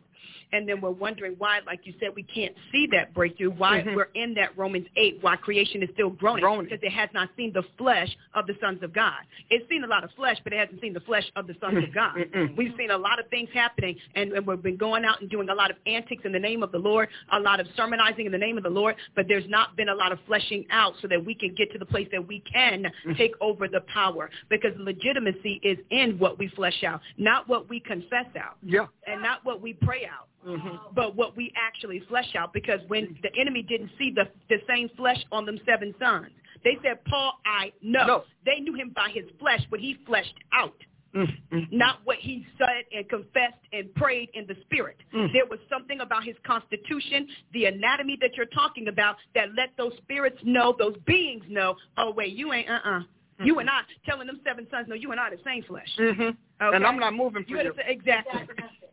and 0.51 0.67
then 0.67 0.81
we're 0.81 0.91
wondering 0.91 1.35
why, 1.37 1.59
like 1.65 1.81
you 1.83 1.93
said, 1.99 2.09
we 2.15 2.23
can't 2.23 2.53
see 2.71 2.87
that 2.91 3.13
breakthrough, 3.13 3.51
why 3.51 3.81
mm-hmm. 3.81 3.95
we're 3.95 4.09
in 4.15 4.33
that 4.35 4.57
Romans 4.57 4.87
8, 4.95 5.19
why 5.21 5.35
creation 5.35 5.83
is 5.83 5.89
still 5.93 6.09
groaning, 6.09 6.41
groaning, 6.41 6.65
because 6.65 6.79
it 6.81 6.91
has 6.91 7.09
not 7.13 7.29
seen 7.35 7.51
the 7.53 7.63
flesh 7.77 8.09
of 8.33 8.47
the 8.47 8.53
sons 8.61 8.81
of 8.83 8.93
God. 8.93 9.21
It's 9.49 9.67
seen 9.69 9.83
a 9.83 9.87
lot 9.87 10.03
of 10.03 10.11
flesh, 10.15 10.37
but 10.43 10.53
it 10.53 10.59
hasn't 10.59 10.81
seen 10.81 10.93
the 10.93 10.99
flesh 11.01 11.23
of 11.35 11.47
the 11.47 11.55
sons 11.59 11.77
of 11.77 11.93
God. 11.93 12.15
Mm-mm. 12.15 12.55
We've 12.55 12.73
seen 12.77 12.91
a 12.91 12.97
lot 12.97 13.19
of 13.19 13.27
things 13.29 13.49
happening, 13.53 13.97
and, 14.15 14.31
and 14.33 14.45
we've 14.45 14.61
been 14.61 14.77
going 14.77 15.03
out 15.05 15.21
and 15.21 15.29
doing 15.29 15.49
a 15.49 15.55
lot 15.55 15.71
of 15.71 15.77
antics 15.85 16.23
in 16.25 16.31
the 16.31 16.39
name 16.39 16.63
of 16.63 16.71
the 16.71 16.77
Lord, 16.77 17.09
a 17.31 17.39
lot 17.39 17.59
of 17.59 17.67
sermonizing 17.75 18.25
in 18.25 18.31
the 18.31 18.37
name 18.37 18.57
of 18.57 18.63
the 18.63 18.69
Lord, 18.69 18.95
but 19.15 19.25
there's 19.27 19.47
not 19.49 19.75
been 19.75 19.89
a 19.89 19.95
lot 19.95 20.11
of 20.11 20.19
fleshing 20.25 20.65
out 20.71 20.93
so 21.01 21.07
that 21.07 21.23
we 21.23 21.35
can 21.35 21.53
get 21.55 21.71
to 21.73 21.79
the 21.79 21.85
place 21.85 22.07
that 22.11 22.25
we 22.25 22.41
can 22.51 22.83
mm-hmm. 22.83 23.13
take 23.13 23.33
over 23.41 23.67
the 23.67 23.81
power, 23.81 24.29
because 24.49 24.71
legitimacy 24.77 25.59
is 25.63 25.77
in 25.89 26.17
what 26.17 26.39
we 26.39 26.47
flesh 26.49 26.83
out, 26.83 27.01
not 27.17 27.47
what 27.47 27.69
we 27.69 27.79
confess 27.79 28.25
out, 28.39 28.57
yeah. 28.63 28.85
and 29.07 29.21
not 29.21 29.39
what 29.43 29.61
we 29.61 29.73
pray 29.73 30.05
out. 30.05 30.14
Mm-hmm. 30.45 30.93
But 30.95 31.15
what 31.15 31.35
we 31.35 31.51
actually 31.55 32.01
flesh 32.07 32.35
out, 32.37 32.53
because 32.53 32.79
when 32.87 33.17
the 33.23 33.29
enemy 33.39 33.63
didn't 33.63 33.91
see 33.97 34.11
the 34.13 34.27
the 34.49 34.57
same 34.67 34.89
flesh 34.95 35.23
on 35.31 35.45
them 35.45 35.59
seven 35.65 35.93
sons, 35.99 36.31
they 36.63 36.77
said, 36.83 37.03
"Paul, 37.05 37.33
I 37.45 37.71
know." 37.81 38.05
No. 38.05 38.23
They 38.45 38.59
knew 38.59 38.75
him 38.75 38.91
by 38.95 39.09
his 39.13 39.25
flesh, 39.39 39.61
but 39.69 39.79
he 39.79 39.97
fleshed 40.05 40.35
out. 40.53 40.75
Mm-hmm. 41.15 41.59
Not 41.71 41.99
what 42.03 42.17
he 42.19 42.45
said 42.57 42.83
and 42.93 43.07
confessed 43.07 43.63
and 43.71 43.93
prayed 43.95 44.29
in 44.33 44.45
the 44.47 44.55
spirit. 44.65 44.97
Mm. 45.13 45.31
There 45.31 45.45
was 45.45 45.59
something 45.71 46.01
about 46.01 46.25
his 46.25 46.35
constitution, 46.45 47.25
the 47.53 47.65
anatomy 47.65 48.17
that 48.19 48.31
you're 48.35 48.47
talking 48.47 48.89
about, 48.89 49.15
that 49.33 49.47
let 49.55 49.69
those 49.77 49.93
spirits 49.99 50.37
know, 50.43 50.75
those 50.77 50.97
beings 51.05 51.45
know, 51.47 51.75
oh, 51.97 52.11
wait, 52.11 52.33
you 52.33 52.51
ain't, 52.51 52.69
uh-uh. 52.69 53.03
Mm-hmm. 53.35 53.47
You 53.47 53.59
and 53.59 53.69
I, 53.69 53.81
telling 54.05 54.27
them 54.27 54.39
seven 54.45 54.65
sons, 54.71 54.87
no, 54.87 54.95
you 54.95 55.11
and 55.11 55.19
I 55.19 55.29
the 55.29 55.37
same 55.43 55.63
flesh. 55.63 55.89
Mm-hmm. 55.99 56.21
Okay? 56.21 56.75
And 56.75 56.85
I'm 56.85 56.97
not 56.97 57.13
moving 57.13 57.43
for 57.43 57.57
you. 57.57 57.63
you. 57.63 57.73
Exactly. 57.85 58.41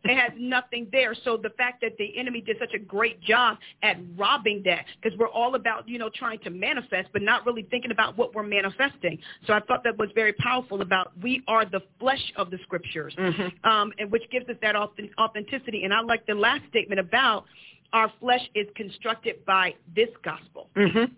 it 0.03 0.17
has 0.17 0.31
nothing 0.37 0.89
there. 0.91 1.15
So 1.23 1.37
the 1.37 1.51
fact 1.51 1.79
that 1.81 1.93
the 1.97 2.17
enemy 2.17 2.41
did 2.41 2.57
such 2.59 2.73
a 2.73 2.79
great 2.79 3.21
job 3.21 3.57
at 3.83 3.97
robbing 4.17 4.61
that, 4.65 4.85
because 5.01 5.17
we're 5.17 5.29
all 5.29 5.55
about, 5.55 5.87
you 5.87 5.97
know, 5.97 6.09
trying 6.13 6.39
to 6.39 6.49
manifest, 6.49 7.07
but 7.13 7.21
not 7.21 7.45
really 7.45 7.63
thinking 7.71 7.91
about 7.91 8.17
what 8.17 8.35
we're 8.35 8.43
manifesting. 8.43 9.17
So 9.47 9.53
I 9.53 9.61
thought 9.61 9.83
that 9.85 9.97
was 9.97 10.09
very 10.13 10.33
powerful 10.33 10.81
about 10.81 11.13
we 11.21 11.41
are 11.47 11.63
the 11.63 11.81
flesh 11.99 12.33
of 12.35 12.51
the 12.51 12.57
scriptures, 12.63 13.15
mm-hmm. 13.17 13.69
um, 13.69 13.93
and 13.97 14.11
which 14.11 14.23
gives 14.29 14.49
us 14.49 14.57
that 14.61 14.75
authenticity. 14.75 15.85
And 15.85 15.93
I 15.93 16.01
like 16.01 16.25
the 16.25 16.35
last 16.35 16.63
statement 16.69 16.99
about 16.99 17.45
our 17.93 18.11
flesh 18.19 18.41
is 18.55 18.67
constructed 18.75 19.45
by 19.45 19.73
this 19.95 20.09
gospel. 20.23 20.69
Mm-hmm 20.75 21.13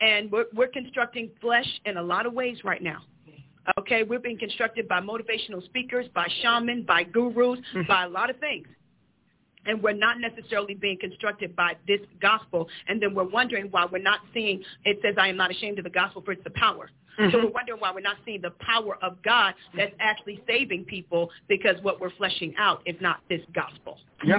and 0.00 0.30
we're, 0.30 0.46
we're 0.54 0.68
constructing 0.68 1.30
flesh 1.40 1.66
in 1.84 1.96
a 1.96 2.02
lot 2.02 2.26
of 2.26 2.32
ways 2.32 2.58
right 2.64 2.82
now. 2.82 3.02
Okay, 3.78 4.02
we're 4.02 4.18
being 4.18 4.38
constructed 4.38 4.88
by 4.88 5.00
motivational 5.00 5.62
speakers, 5.64 6.06
by 6.14 6.26
shamans, 6.42 6.86
by 6.86 7.04
gurus, 7.04 7.60
mm-hmm. 7.74 7.82
by 7.86 8.04
a 8.04 8.08
lot 8.08 8.30
of 8.30 8.38
things. 8.38 8.66
And 9.66 9.82
we're 9.82 9.92
not 9.92 10.16
necessarily 10.18 10.74
being 10.74 10.98
constructed 10.98 11.54
by 11.54 11.74
this 11.86 12.00
gospel. 12.22 12.66
And 12.88 13.00
then 13.00 13.14
we're 13.14 13.28
wondering 13.28 13.66
why 13.70 13.86
we're 13.90 14.02
not 14.02 14.20
seeing, 14.32 14.62
it 14.86 14.98
says, 15.02 15.16
I 15.18 15.28
am 15.28 15.36
not 15.36 15.50
ashamed 15.50 15.78
of 15.78 15.84
the 15.84 15.90
gospel, 15.90 16.22
for 16.22 16.32
it's 16.32 16.42
the 16.44 16.50
power. 16.50 16.90
Mm-hmm. 17.18 17.30
So 17.30 17.44
we're 17.44 17.50
wondering 17.50 17.78
why 17.78 17.92
we're 17.92 18.00
not 18.00 18.16
seeing 18.24 18.40
the 18.40 18.52
power 18.60 18.96
of 19.02 19.22
God 19.22 19.54
that's 19.76 19.92
actually 20.00 20.42
saving 20.48 20.86
people 20.86 21.28
because 21.48 21.76
what 21.82 22.00
we're 22.00 22.14
fleshing 22.16 22.54
out 22.58 22.80
is 22.86 22.96
not 23.02 23.18
this 23.28 23.42
gospel. 23.54 23.98
Yeah. 24.24 24.38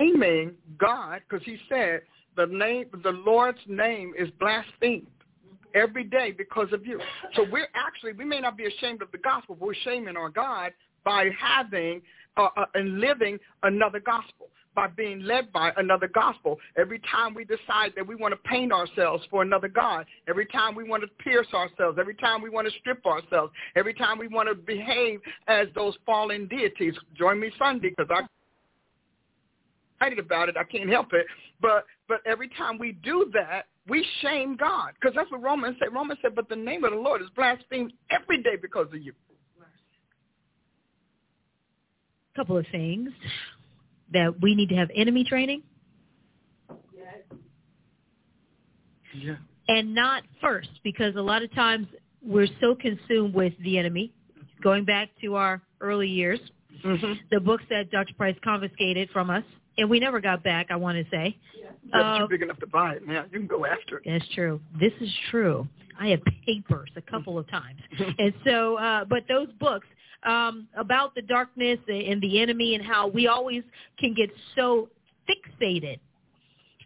Amen. 0.00 0.54
God, 0.78 1.22
because 1.28 1.44
he 1.44 1.58
said, 1.68 2.02
the 2.36 2.46
name, 2.46 2.86
the 3.02 3.10
Lord's 3.10 3.58
name 3.66 4.12
is 4.18 4.28
blasphemed 4.40 5.06
every 5.74 6.04
day 6.04 6.32
because 6.32 6.72
of 6.72 6.86
you. 6.86 7.00
So 7.34 7.46
we're 7.50 7.68
actually, 7.74 8.12
we 8.12 8.24
may 8.24 8.40
not 8.40 8.56
be 8.56 8.66
ashamed 8.66 9.02
of 9.02 9.10
the 9.12 9.18
gospel, 9.18 9.56
but 9.58 9.66
we're 9.66 9.74
shaming 9.84 10.16
our 10.16 10.28
God 10.28 10.72
by 11.04 11.30
having 11.38 12.02
uh, 12.36 12.48
uh, 12.56 12.64
and 12.74 13.00
living 13.00 13.38
another 13.62 14.00
gospel, 14.00 14.48
by 14.74 14.86
being 14.86 15.20
led 15.20 15.52
by 15.52 15.70
another 15.76 16.08
gospel. 16.08 16.58
Every 16.78 17.00
time 17.10 17.34
we 17.34 17.44
decide 17.44 17.92
that 17.96 18.06
we 18.06 18.14
want 18.14 18.32
to 18.32 18.48
paint 18.48 18.72
ourselves 18.72 19.24
for 19.30 19.42
another 19.42 19.68
God, 19.68 20.06
every 20.28 20.46
time 20.46 20.74
we 20.74 20.84
want 20.84 21.02
to 21.02 21.08
pierce 21.22 21.48
ourselves, 21.52 21.98
every 22.00 22.14
time 22.14 22.40
we 22.40 22.48
want 22.48 22.66
to 22.66 22.78
strip 22.80 23.04
ourselves, 23.04 23.52
every 23.76 23.92
time 23.92 24.18
we 24.18 24.28
want 24.28 24.48
to 24.48 24.54
behave 24.54 25.20
as 25.46 25.66
those 25.74 25.94
fallen 26.06 26.48
deities. 26.48 26.94
Join 27.18 27.38
me 27.38 27.50
Sunday 27.58 27.90
because 27.90 28.10
I 28.10 28.26
excited 30.02 30.24
about 30.24 30.48
it. 30.48 30.56
I 30.56 30.64
can't 30.64 30.88
help 30.90 31.12
it. 31.12 31.26
But 31.60 31.84
but 32.08 32.20
every 32.26 32.48
time 32.50 32.78
we 32.78 32.92
do 32.92 33.30
that, 33.34 33.66
we 33.88 34.06
shame 34.20 34.56
God 34.56 34.92
because 35.00 35.14
that's 35.14 35.30
what 35.30 35.42
Romans 35.42 35.76
say. 35.80 35.86
Romans 35.92 36.18
said, 36.22 36.34
but 36.34 36.48
the 36.48 36.56
name 36.56 36.84
of 36.84 36.92
the 36.92 36.98
Lord 36.98 37.22
is 37.22 37.28
blasphemed 37.36 37.92
every 38.10 38.42
day 38.42 38.56
because 38.60 38.86
of 38.92 39.00
you. 39.00 39.12
A 42.34 42.36
couple 42.36 42.56
of 42.56 42.64
things 42.72 43.10
that 44.12 44.40
we 44.40 44.54
need 44.54 44.68
to 44.70 44.74
have 44.74 44.90
enemy 44.94 45.24
training. 45.24 45.62
Yes. 46.94 47.38
Yeah. 49.14 49.34
and 49.68 49.94
not 49.94 50.22
first 50.40 50.70
because 50.82 51.14
a 51.16 51.20
lot 51.20 51.42
of 51.42 51.54
times 51.54 51.86
we're 52.24 52.48
so 52.62 52.74
consumed 52.74 53.34
with 53.34 53.52
the 53.62 53.76
enemy, 53.78 54.10
going 54.62 54.86
back 54.86 55.10
to 55.22 55.34
our 55.34 55.60
early 55.82 56.08
years, 56.08 56.40
Mm-hmm. 56.84 57.12
the 57.30 57.38
books 57.38 57.62
that 57.70 57.90
Dr. 57.90 58.14
Price 58.14 58.34
confiscated 58.42 59.08
from 59.10 59.30
us, 59.30 59.44
and 59.78 59.88
we 59.88 59.98
never 60.00 60.20
got 60.20 60.42
back, 60.42 60.66
I 60.70 60.76
want 60.76 60.98
to 60.98 61.10
say. 61.10 61.36
Yeah, 61.92 62.00
Uh, 62.00 62.18
you're 62.18 62.28
big 62.28 62.42
enough 62.42 62.58
to 62.60 62.66
buy 62.66 62.94
it 62.94 63.06
now. 63.06 63.24
You 63.30 63.38
can 63.38 63.46
go 63.46 63.64
after 63.66 63.98
it. 63.98 64.04
That's 64.06 64.28
true. 64.34 64.60
This 64.78 64.92
is 65.00 65.10
true. 65.30 65.66
I 65.98 66.08
have 66.08 66.20
papers 66.46 66.90
a 66.96 67.02
couple 67.02 67.38
of 67.38 67.48
times. 67.50 67.80
and 68.18 68.32
so, 68.44 68.76
uh, 68.76 69.04
but 69.04 69.24
those 69.28 69.48
books 69.60 69.86
um, 70.24 70.68
about 70.76 71.14
the 71.14 71.22
darkness 71.22 71.78
and 71.88 72.20
the 72.22 72.40
enemy 72.40 72.74
and 72.74 72.84
how 72.84 73.08
we 73.08 73.26
always 73.26 73.62
can 73.98 74.14
get 74.14 74.30
so 74.56 74.88
fixated 75.28 75.98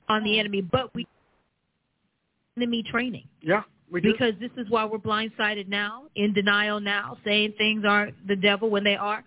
on 0.08 0.24
the 0.24 0.38
enemy, 0.38 0.60
but 0.60 0.94
we 0.94 1.06
enemy 2.56 2.82
training 2.90 3.24
Yeah, 3.42 3.62
we 3.90 4.00
do. 4.00 4.12
because 4.12 4.32
this 4.40 4.50
is 4.56 4.70
why 4.70 4.84
we're 4.84 4.98
blindsided 4.98 5.68
now, 5.68 6.04
in 6.14 6.32
denial 6.32 6.80
now, 6.80 7.18
saying 7.24 7.52
things 7.58 7.84
aren't 7.86 8.14
the 8.26 8.36
devil 8.36 8.70
when 8.70 8.82
they 8.84 8.96
are. 8.96 9.22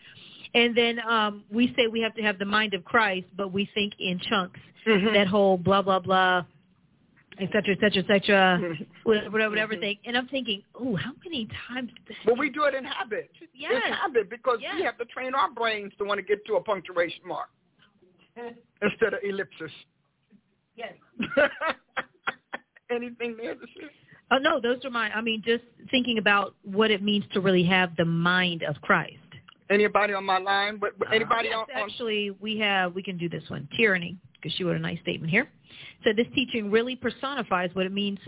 And 0.54 0.76
then 0.76 1.00
um, 1.08 1.44
we 1.52 1.74
say 1.76 1.88
we 1.88 2.02
have 2.02 2.16
to 2.16 2.22
have 2.24 2.40
the 2.40 2.46
mind 2.46 2.74
of 2.74 2.84
Christ, 2.84 3.28
but 3.38 3.52
we 3.54 3.70
think 3.74 3.94
in 4.00 4.20
chunks. 4.30 4.60
Mhm. 4.88 5.14
That 5.14 5.28
whole 5.28 5.58
blah 5.58 5.82
blah 5.82 6.00
blah, 6.00 6.44
et 7.38 7.50
cetera, 7.52 7.76
et 7.76 7.80
cetera, 7.82 8.02
et 8.04 8.08
cetera, 8.08 8.60
Mhm. 8.62 8.88
whatever, 9.04 9.30
whatever, 9.30 9.50
whatever 9.52 9.76
thing. 9.76 9.98
And 10.06 10.18
I'm 10.18 10.28
thinking, 10.28 10.64
oh, 10.74 10.96
how 10.96 11.12
many 11.24 11.48
times? 11.68 11.92
Well, 12.26 12.38
we 12.38 12.50
do 12.50 12.64
it 12.64 12.74
in 12.74 12.84
habit. 12.86 13.30
Yes. 13.54 13.74
It's 13.86 13.96
habit 13.98 14.30
because 14.30 14.60
Yes. 14.62 14.76
we 14.76 14.84
have 14.84 14.98
to 14.98 15.06
train 15.06 15.36
our 15.36 15.52
brains 15.52 15.92
to 15.98 16.06
want 16.06 16.18
to 16.18 16.24
get 16.24 16.44
to 16.46 16.56
a 16.56 16.62
punctuation 16.64 17.22
mark 17.28 17.50
instead 18.82 19.14
of 19.14 19.20
ellipsis. 19.24 19.72
Yes. 20.76 20.94
Anything 22.90 23.36
there 23.38 23.54
to 23.56 23.68
say? 23.78 23.88
Oh 24.32 24.38
no, 24.38 24.60
those 24.60 24.84
are 24.86 24.90
my. 24.90 25.12
I 25.16 25.22
mean, 25.22 25.42
just 25.46 25.64
thinking 25.92 26.18
about 26.18 26.56
what 26.64 26.90
it 26.90 27.04
means 27.04 27.26
to 27.34 27.42
really 27.42 27.64
have 27.64 27.96
the 27.98 28.06
mind 28.06 28.64
of 28.64 28.80
Christ. 28.82 29.18
Anybody 29.70 30.14
on 30.14 30.26
my 30.26 30.40
line? 30.40 30.78
But 30.78 30.98
but 30.98 31.10
uh, 31.10 31.12
anybody 31.12 31.50
Yes, 31.50 31.58
on, 31.58 31.76
on? 31.76 31.90
actually, 31.90 32.32
we 32.40 32.58
have. 32.60 32.96
We 32.96 33.04
can 33.04 33.18
do 33.18 33.30
this 33.30 33.44
one. 33.50 33.68
Tyranny, 33.78 34.18
because 34.34 34.56
she 34.58 34.64
wrote 34.64 34.76
a 34.78 34.80
nice 34.80 35.00
statement 35.02 35.32
here. 35.32 35.50
So 36.04 36.12
this 36.16 36.28
teaching 36.34 36.72
really 36.72 36.96
personifies 36.96 37.70
what 37.74 37.86
it 37.86 37.92
means 37.92 38.20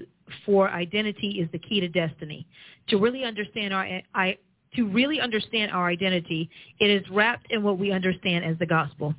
for 0.45 0.69
identity 0.69 1.39
is 1.41 1.49
the 1.51 1.59
key 1.59 1.79
to 1.79 1.87
destiny. 1.87 2.45
To 2.89 2.97
really 2.97 3.23
understand 3.23 3.73
our 3.73 4.01
I 4.13 4.37
to 4.75 4.87
really 4.87 5.19
understand 5.19 5.71
our 5.71 5.87
identity, 5.87 6.49
it 6.79 6.89
is 6.89 7.03
wrapped 7.09 7.47
in 7.49 7.63
what 7.63 7.77
we 7.77 7.91
understand 7.91 8.45
as 8.45 8.57
the 8.59 8.65
gospel. 8.65 9.13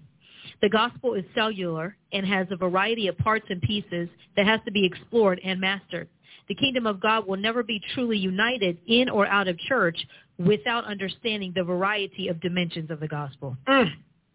The 0.63 0.69
gospel 0.69 1.15
is 1.15 1.25
cellular 1.35 1.97
and 2.13 2.25
has 2.25 2.47
a 2.51 2.57
variety 2.57 3.09
of 3.09 3.19
parts 3.19 3.47
and 3.51 3.61
pieces 3.61 4.09
that 4.37 4.47
has 4.47 4.61
to 4.65 4.71
be 4.71 4.85
explored 4.85 5.41
and 5.45 5.61
mastered. 5.61 6.09
The 6.49 6.55
kingdom 6.55 6.87
of 6.87 7.01
God 7.01 7.27
will 7.27 7.37
never 7.37 7.63
be 7.63 7.81
truly 7.95 8.17
united 8.17 8.79
in 8.87 9.09
or 9.09 9.27
out 9.27 9.49
of 9.49 9.59
church 9.59 9.97
without 10.39 10.85
understanding 10.85 11.53
the 11.55 11.65
variety 11.65 12.29
of 12.29 12.41
dimensions 12.41 12.91
of 12.91 13.01
the 13.01 13.09
gospel. 13.09 13.57
Mm. 13.69 13.91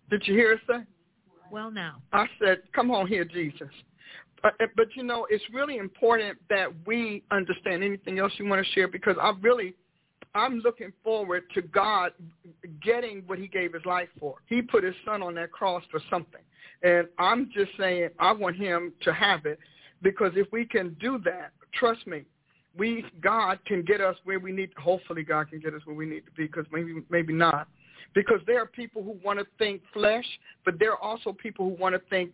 Did 0.09 0.23
you 0.25 0.33
hear 0.33 0.53
us 0.53 0.59
say? 0.67 0.83
Well, 1.51 1.71
now. 1.71 2.01
I 2.13 2.27
said, 2.39 2.61
"Come 2.73 2.91
on 2.91 3.07
here, 3.07 3.25
Jesus." 3.25 3.69
But, 4.41 4.53
but 4.75 4.87
you 4.95 5.03
know, 5.03 5.25
it's 5.29 5.43
really 5.51 5.77
important 5.77 6.37
that 6.49 6.67
we 6.85 7.23
understand 7.31 7.83
anything 7.83 8.19
else 8.19 8.31
you 8.37 8.47
want 8.47 8.63
to 8.63 8.71
share 8.73 8.87
because 8.87 9.15
I 9.19 9.33
really, 9.41 9.73
I'm 10.35 10.59
looking 10.59 10.93
forward 11.03 11.43
to 11.55 11.61
God 11.63 12.11
getting 12.83 13.23
what 13.25 13.39
He 13.39 13.47
gave 13.47 13.73
His 13.73 13.85
life 13.85 14.09
for. 14.19 14.35
He 14.45 14.61
put 14.61 14.83
His 14.83 14.95
Son 15.05 15.23
on 15.23 15.33
that 15.35 15.51
cross 15.51 15.83
for 15.89 15.99
something, 16.09 16.41
and 16.83 17.07
I'm 17.17 17.49
just 17.53 17.71
saying 17.79 18.09
I 18.19 18.31
want 18.31 18.57
Him 18.57 18.93
to 19.03 19.13
have 19.13 19.45
it 19.45 19.59
because 20.01 20.33
if 20.35 20.47
we 20.51 20.65
can 20.65 20.95
do 20.99 21.19
that, 21.25 21.51
trust 21.73 22.05
me, 22.05 22.23
we 22.77 23.05
God 23.21 23.59
can 23.65 23.81
get 23.83 24.01
us 24.01 24.15
where 24.23 24.39
we 24.39 24.51
need. 24.51 24.71
Hopefully, 24.77 25.23
God 25.23 25.49
can 25.49 25.59
get 25.59 25.73
us 25.73 25.81
where 25.85 25.95
we 25.95 26.05
need 26.05 26.25
to 26.25 26.31
be 26.31 26.45
because 26.45 26.65
maybe 26.71 27.03
maybe 27.09 27.33
not. 27.33 27.67
Because 28.13 28.39
there 28.47 28.61
are 28.61 28.65
people 28.65 29.03
who 29.03 29.17
want 29.23 29.39
to 29.39 29.45
think 29.57 29.81
flesh, 29.93 30.25
but 30.65 30.79
there 30.79 30.91
are 30.91 31.01
also 31.01 31.33
people 31.33 31.69
who 31.69 31.75
want 31.75 31.93
to 31.93 32.01
think 32.09 32.31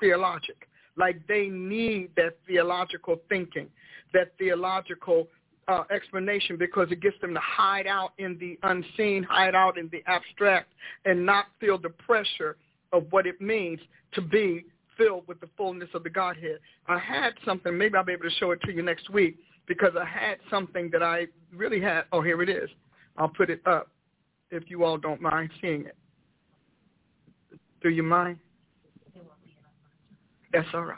theologic. 0.00 0.68
Like 0.96 1.20
they 1.26 1.48
need 1.48 2.10
that 2.16 2.38
theological 2.46 3.20
thinking, 3.28 3.68
that 4.14 4.32
theological 4.38 5.28
uh, 5.68 5.84
explanation 5.90 6.56
because 6.56 6.88
it 6.90 7.00
gets 7.00 7.20
them 7.20 7.34
to 7.34 7.40
hide 7.40 7.86
out 7.86 8.12
in 8.18 8.38
the 8.38 8.58
unseen, 8.62 9.22
hide 9.22 9.54
out 9.54 9.76
in 9.76 9.88
the 9.92 10.02
abstract, 10.06 10.72
and 11.04 11.24
not 11.24 11.46
feel 11.60 11.78
the 11.78 11.90
pressure 11.90 12.56
of 12.92 13.04
what 13.10 13.26
it 13.26 13.40
means 13.40 13.78
to 14.12 14.22
be 14.22 14.64
filled 14.96 15.26
with 15.28 15.38
the 15.40 15.48
fullness 15.56 15.88
of 15.94 16.02
the 16.02 16.10
Godhead. 16.10 16.58
I 16.88 16.98
had 16.98 17.34
something, 17.44 17.76
maybe 17.76 17.96
I'll 17.96 18.04
be 18.04 18.12
able 18.12 18.24
to 18.24 18.36
show 18.40 18.50
it 18.52 18.60
to 18.62 18.72
you 18.72 18.82
next 18.82 19.10
week 19.10 19.36
because 19.68 19.92
I 20.00 20.06
had 20.06 20.38
something 20.50 20.90
that 20.90 21.02
I 21.02 21.26
really 21.54 21.80
had. 21.80 22.04
Oh, 22.10 22.22
here 22.22 22.42
it 22.42 22.48
is. 22.48 22.70
I'll 23.16 23.28
put 23.28 23.50
it 23.50 23.60
up 23.66 23.90
if 24.50 24.70
you 24.70 24.82
all 24.82 24.96
don't 24.96 25.20
mind 25.20 25.50
seeing 25.60 25.84
it. 25.84 25.96
Do 27.82 27.90
you 27.90 28.02
mind? 28.02 28.38
That's 30.52 30.66
all 30.72 30.84
right. 30.84 30.96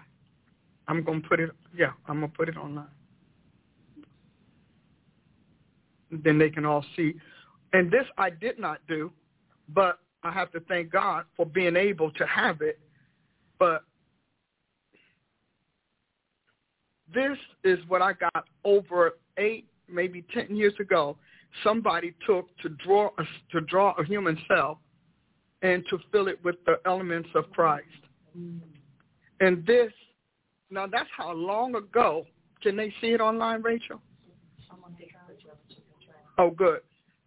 I'm 0.87 1.03
going 1.03 1.23
to 1.23 1.29
put 1.29 1.41
it, 1.41 1.51
yeah, 1.77 1.93
I'm 2.07 2.21
going 2.21 2.31
to 2.31 2.37
put 2.37 2.49
it 2.49 2.57
online. 2.57 2.87
Then 6.11 6.39
they 6.39 6.51
can 6.51 6.65
all 6.65 6.85
see. 6.97 7.15
And 7.73 7.91
this 7.91 8.05
I 8.19 8.31
did 8.31 8.59
not 8.59 8.81
do, 8.89 9.13
but 9.69 9.99
I 10.23 10.33
have 10.33 10.51
to 10.53 10.61
thank 10.61 10.91
God 10.91 11.25
for 11.37 11.47
being 11.47 11.77
able 11.77 12.11
to 12.13 12.27
have 12.27 12.61
it. 12.63 12.79
But 13.59 13.85
this 17.15 17.37
is 17.65 17.79
what 17.89 18.03
I 18.03 18.13
got 18.13 18.47
over 18.65 19.13
eight, 19.37 19.67
maybe 19.89 20.25
ten 20.35 20.55
years 20.55 20.75
ago. 20.81 21.17
Somebody 21.65 22.15
took 22.27 22.47
to 22.59 22.69
draw 22.69 23.11
a, 23.19 23.25
to 23.53 23.61
draw 23.63 23.93
a 23.99 24.05
human 24.05 24.39
cell 24.47 24.81
and 25.63 25.85
to 25.91 25.99
fill 26.13 26.29
it 26.29 26.43
with 26.45 26.57
the 26.67 26.79
elements 26.87 27.29
of 27.35 27.51
Christ. 27.51 27.87
And 29.41 29.67
this, 29.67 29.93
now 30.71 30.87
that's 30.87 31.09
how 31.17 31.33
long 31.33 31.75
ago. 31.75 32.27
Can 32.63 32.77
they 32.77 32.93
see 33.01 33.09
it 33.09 33.21
online, 33.21 33.63
Rachel? 33.63 34.01
Oh, 36.39 36.51
good. 36.51 36.81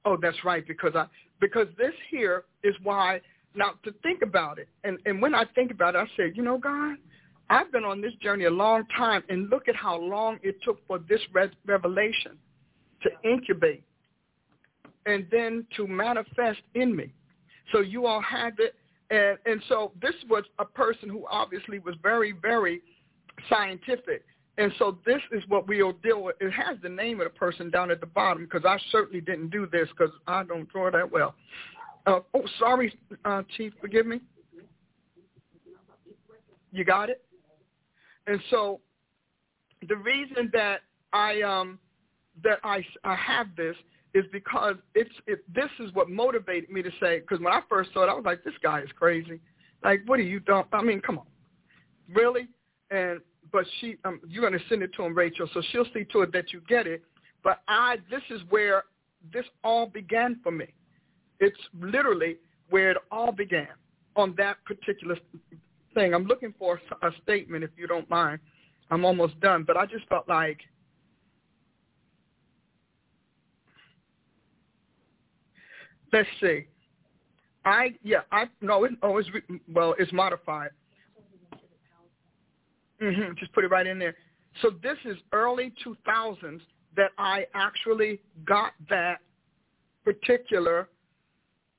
Oh, 0.05 0.17
that's 0.21 0.37
right. 0.43 0.65
Because 0.67 0.95
I 0.95 1.05
because 1.39 1.67
this 1.77 1.93
here 2.09 2.45
is 2.63 2.75
why. 2.83 3.21
Now 3.55 3.71
to 3.83 3.91
think 4.01 4.21
about 4.23 4.57
it, 4.57 4.67
and 4.83 4.97
and 5.05 5.21
when 5.21 5.35
I 5.35 5.45
think 5.53 5.69
about 5.71 5.95
it, 5.95 5.99
I 5.99 6.05
say, 6.17 6.31
you 6.33 6.41
know, 6.43 6.57
God, 6.57 6.95
I've 7.53 7.71
been 7.71 7.83
on 7.83 8.01
this 8.01 8.13
journey 8.15 8.45
a 8.45 8.49
long 8.49 8.83
time, 8.97 9.23
and 9.29 9.47
look 9.51 9.67
at 9.67 9.75
how 9.75 9.95
long 9.95 10.39
it 10.41 10.55
took 10.63 10.79
for 10.87 10.97
this 10.97 11.21
re- 11.33 11.51
revelation 11.67 12.31
to 13.03 13.09
incubate 13.23 13.83
and 15.05 15.27
then 15.29 15.67
to 15.77 15.85
manifest 15.85 16.61
in 16.73 16.95
me. 16.95 17.13
So 17.71 17.81
you 17.81 18.07
all 18.07 18.21
have 18.21 18.53
it, 18.57 18.73
and 19.11 19.37
and 19.45 19.61
so 19.69 19.91
this 20.01 20.15
was 20.27 20.43
a 20.57 20.65
person 20.65 21.09
who 21.09 21.27
obviously 21.29 21.77
was 21.77 21.93
very 22.01 22.31
very 22.31 22.81
scientific. 23.49 24.23
And 24.57 24.71
so 24.79 24.97
this 25.05 25.21
is 25.31 25.43
what 25.47 25.67
we'll 25.67 25.93
deal 25.93 26.23
with. 26.23 26.35
It 26.39 26.51
has 26.51 26.77
the 26.81 26.89
name 26.89 27.21
of 27.21 27.25
the 27.25 27.37
person 27.37 27.69
down 27.69 27.91
at 27.91 27.99
the 27.99 28.07
bottom 28.07 28.45
because 28.45 28.65
I 28.65 28.77
certainly 28.91 29.21
didn't 29.21 29.49
do 29.49 29.67
this 29.71 29.87
because 29.89 30.13
I 30.27 30.43
don't 30.43 30.69
draw 30.69 30.89
that 30.89 31.11
well. 31.11 31.35
Uh, 32.07 32.19
oh, 32.33 32.43
sorry, 32.59 32.93
uh, 33.25 33.43
Chief, 33.57 33.73
forgive 33.79 34.05
me. 34.05 34.21
You 36.71 36.83
got 36.83 37.09
it? 37.09 37.23
And 38.27 38.39
so 38.49 38.79
the 39.87 39.95
reason 39.95 40.49
that 40.53 40.81
I 41.11 41.41
um 41.41 41.79
that 42.43 42.59
I 42.63 42.83
I 43.03 43.15
have 43.15 43.47
this 43.55 43.75
is 44.13 44.25
because 44.31 44.75
it's 44.95 45.13
it 45.27 45.43
this 45.53 45.69
is 45.79 45.93
what 45.93 46.09
motivated 46.09 46.69
me 46.69 46.81
to 46.81 46.91
say 46.99 47.19
because 47.19 47.39
when 47.39 47.53
I 47.53 47.61
first 47.69 47.91
saw 47.93 48.03
it 48.03 48.09
I 48.09 48.13
was 48.13 48.25
like 48.25 48.43
this 48.43 48.53
guy 48.61 48.81
is 48.81 48.89
crazy. 48.97 49.39
Like 49.83 50.01
what 50.05 50.19
are 50.19 50.23
you 50.23 50.39
doing? 50.39 50.63
I 50.71 50.81
mean, 50.81 51.01
come 51.01 51.19
on. 51.19 51.25
Really? 52.13 52.47
And 52.91 53.19
but 53.51 53.65
she 53.79 53.97
um 54.05 54.19
you're 54.27 54.47
going 54.47 54.59
to 54.59 54.67
send 54.69 54.83
it 54.83 54.91
to 54.95 55.03
him 55.03 55.15
Rachel 55.15 55.49
so 55.53 55.61
she'll 55.71 55.85
see 55.93 56.05
to 56.11 56.21
it 56.21 56.31
that 56.33 56.53
you 56.53 56.61
get 56.67 56.87
it. 56.87 57.03
But 57.43 57.61
I 57.67 57.97
this 58.09 58.23
is 58.29 58.41
where 58.49 58.83
this 59.31 59.45
all 59.63 59.87
began 59.87 60.39
for 60.43 60.51
me. 60.51 60.67
It's 61.39 61.59
literally 61.79 62.37
where 62.69 62.91
it 62.91 62.97
all 63.11 63.31
began 63.31 63.67
on 64.15 64.33
that 64.37 64.57
particular 64.65 65.15
thing. 65.93 66.13
I'm 66.13 66.25
looking 66.25 66.53
for 66.57 66.79
a 67.01 67.11
statement, 67.23 67.63
if 67.63 67.71
you 67.77 67.87
don't 67.87 68.09
mind. 68.09 68.39
I'm 68.91 69.05
almost 69.05 69.39
done, 69.39 69.63
but 69.63 69.77
I 69.77 69.85
just 69.85 70.07
felt 70.07 70.27
like 70.27 70.59
let's 76.11 76.27
see. 76.41 76.67
I 77.65 77.95
yeah 78.03 78.21
I 78.31 78.45
no 78.61 78.83
it 78.83 78.91
oh 79.01 79.17
it's 79.17 79.29
well 79.73 79.95
it's 79.97 80.11
modified. 80.13 80.71
hmm 82.99 83.33
Just 83.39 83.53
put 83.53 83.63
it 83.63 83.69
right 83.69 83.87
in 83.87 83.97
there. 83.97 84.15
So 84.61 84.71
this 84.83 84.97
is 85.05 85.17
early 85.31 85.73
2000s 85.83 86.61
that 86.95 87.11
I 87.17 87.45
actually 87.55 88.19
got 88.45 88.73
that 88.89 89.17
particular 90.03 90.89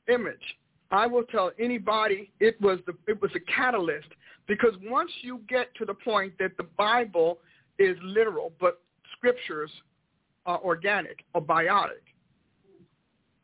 image. 0.09 0.57
I 0.95 1.09
will 1.09 1.25
tell 1.25 1.51
anybody 1.59 2.31
it 2.39 2.59
was 2.61 2.79
the 2.87 2.95
it 3.09 3.21
was 3.21 3.33
a 3.35 3.41
catalyst 3.41 4.07
because 4.47 4.75
once 4.85 5.11
you 5.23 5.41
get 5.49 5.75
to 5.75 5.85
the 5.85 5.95
point 5.95 6.35
that 6.39 6.57
the 6.57 6.63
Bible 6.79 7.39
is 7.79 7.97
literal, 8.03 8.53
but 8.61 8.81
scriptures 9.17 9.71
are 10.47 10.61
organic 10.61 11.25
or 11.35 11.43
biotic. 11.43 12.05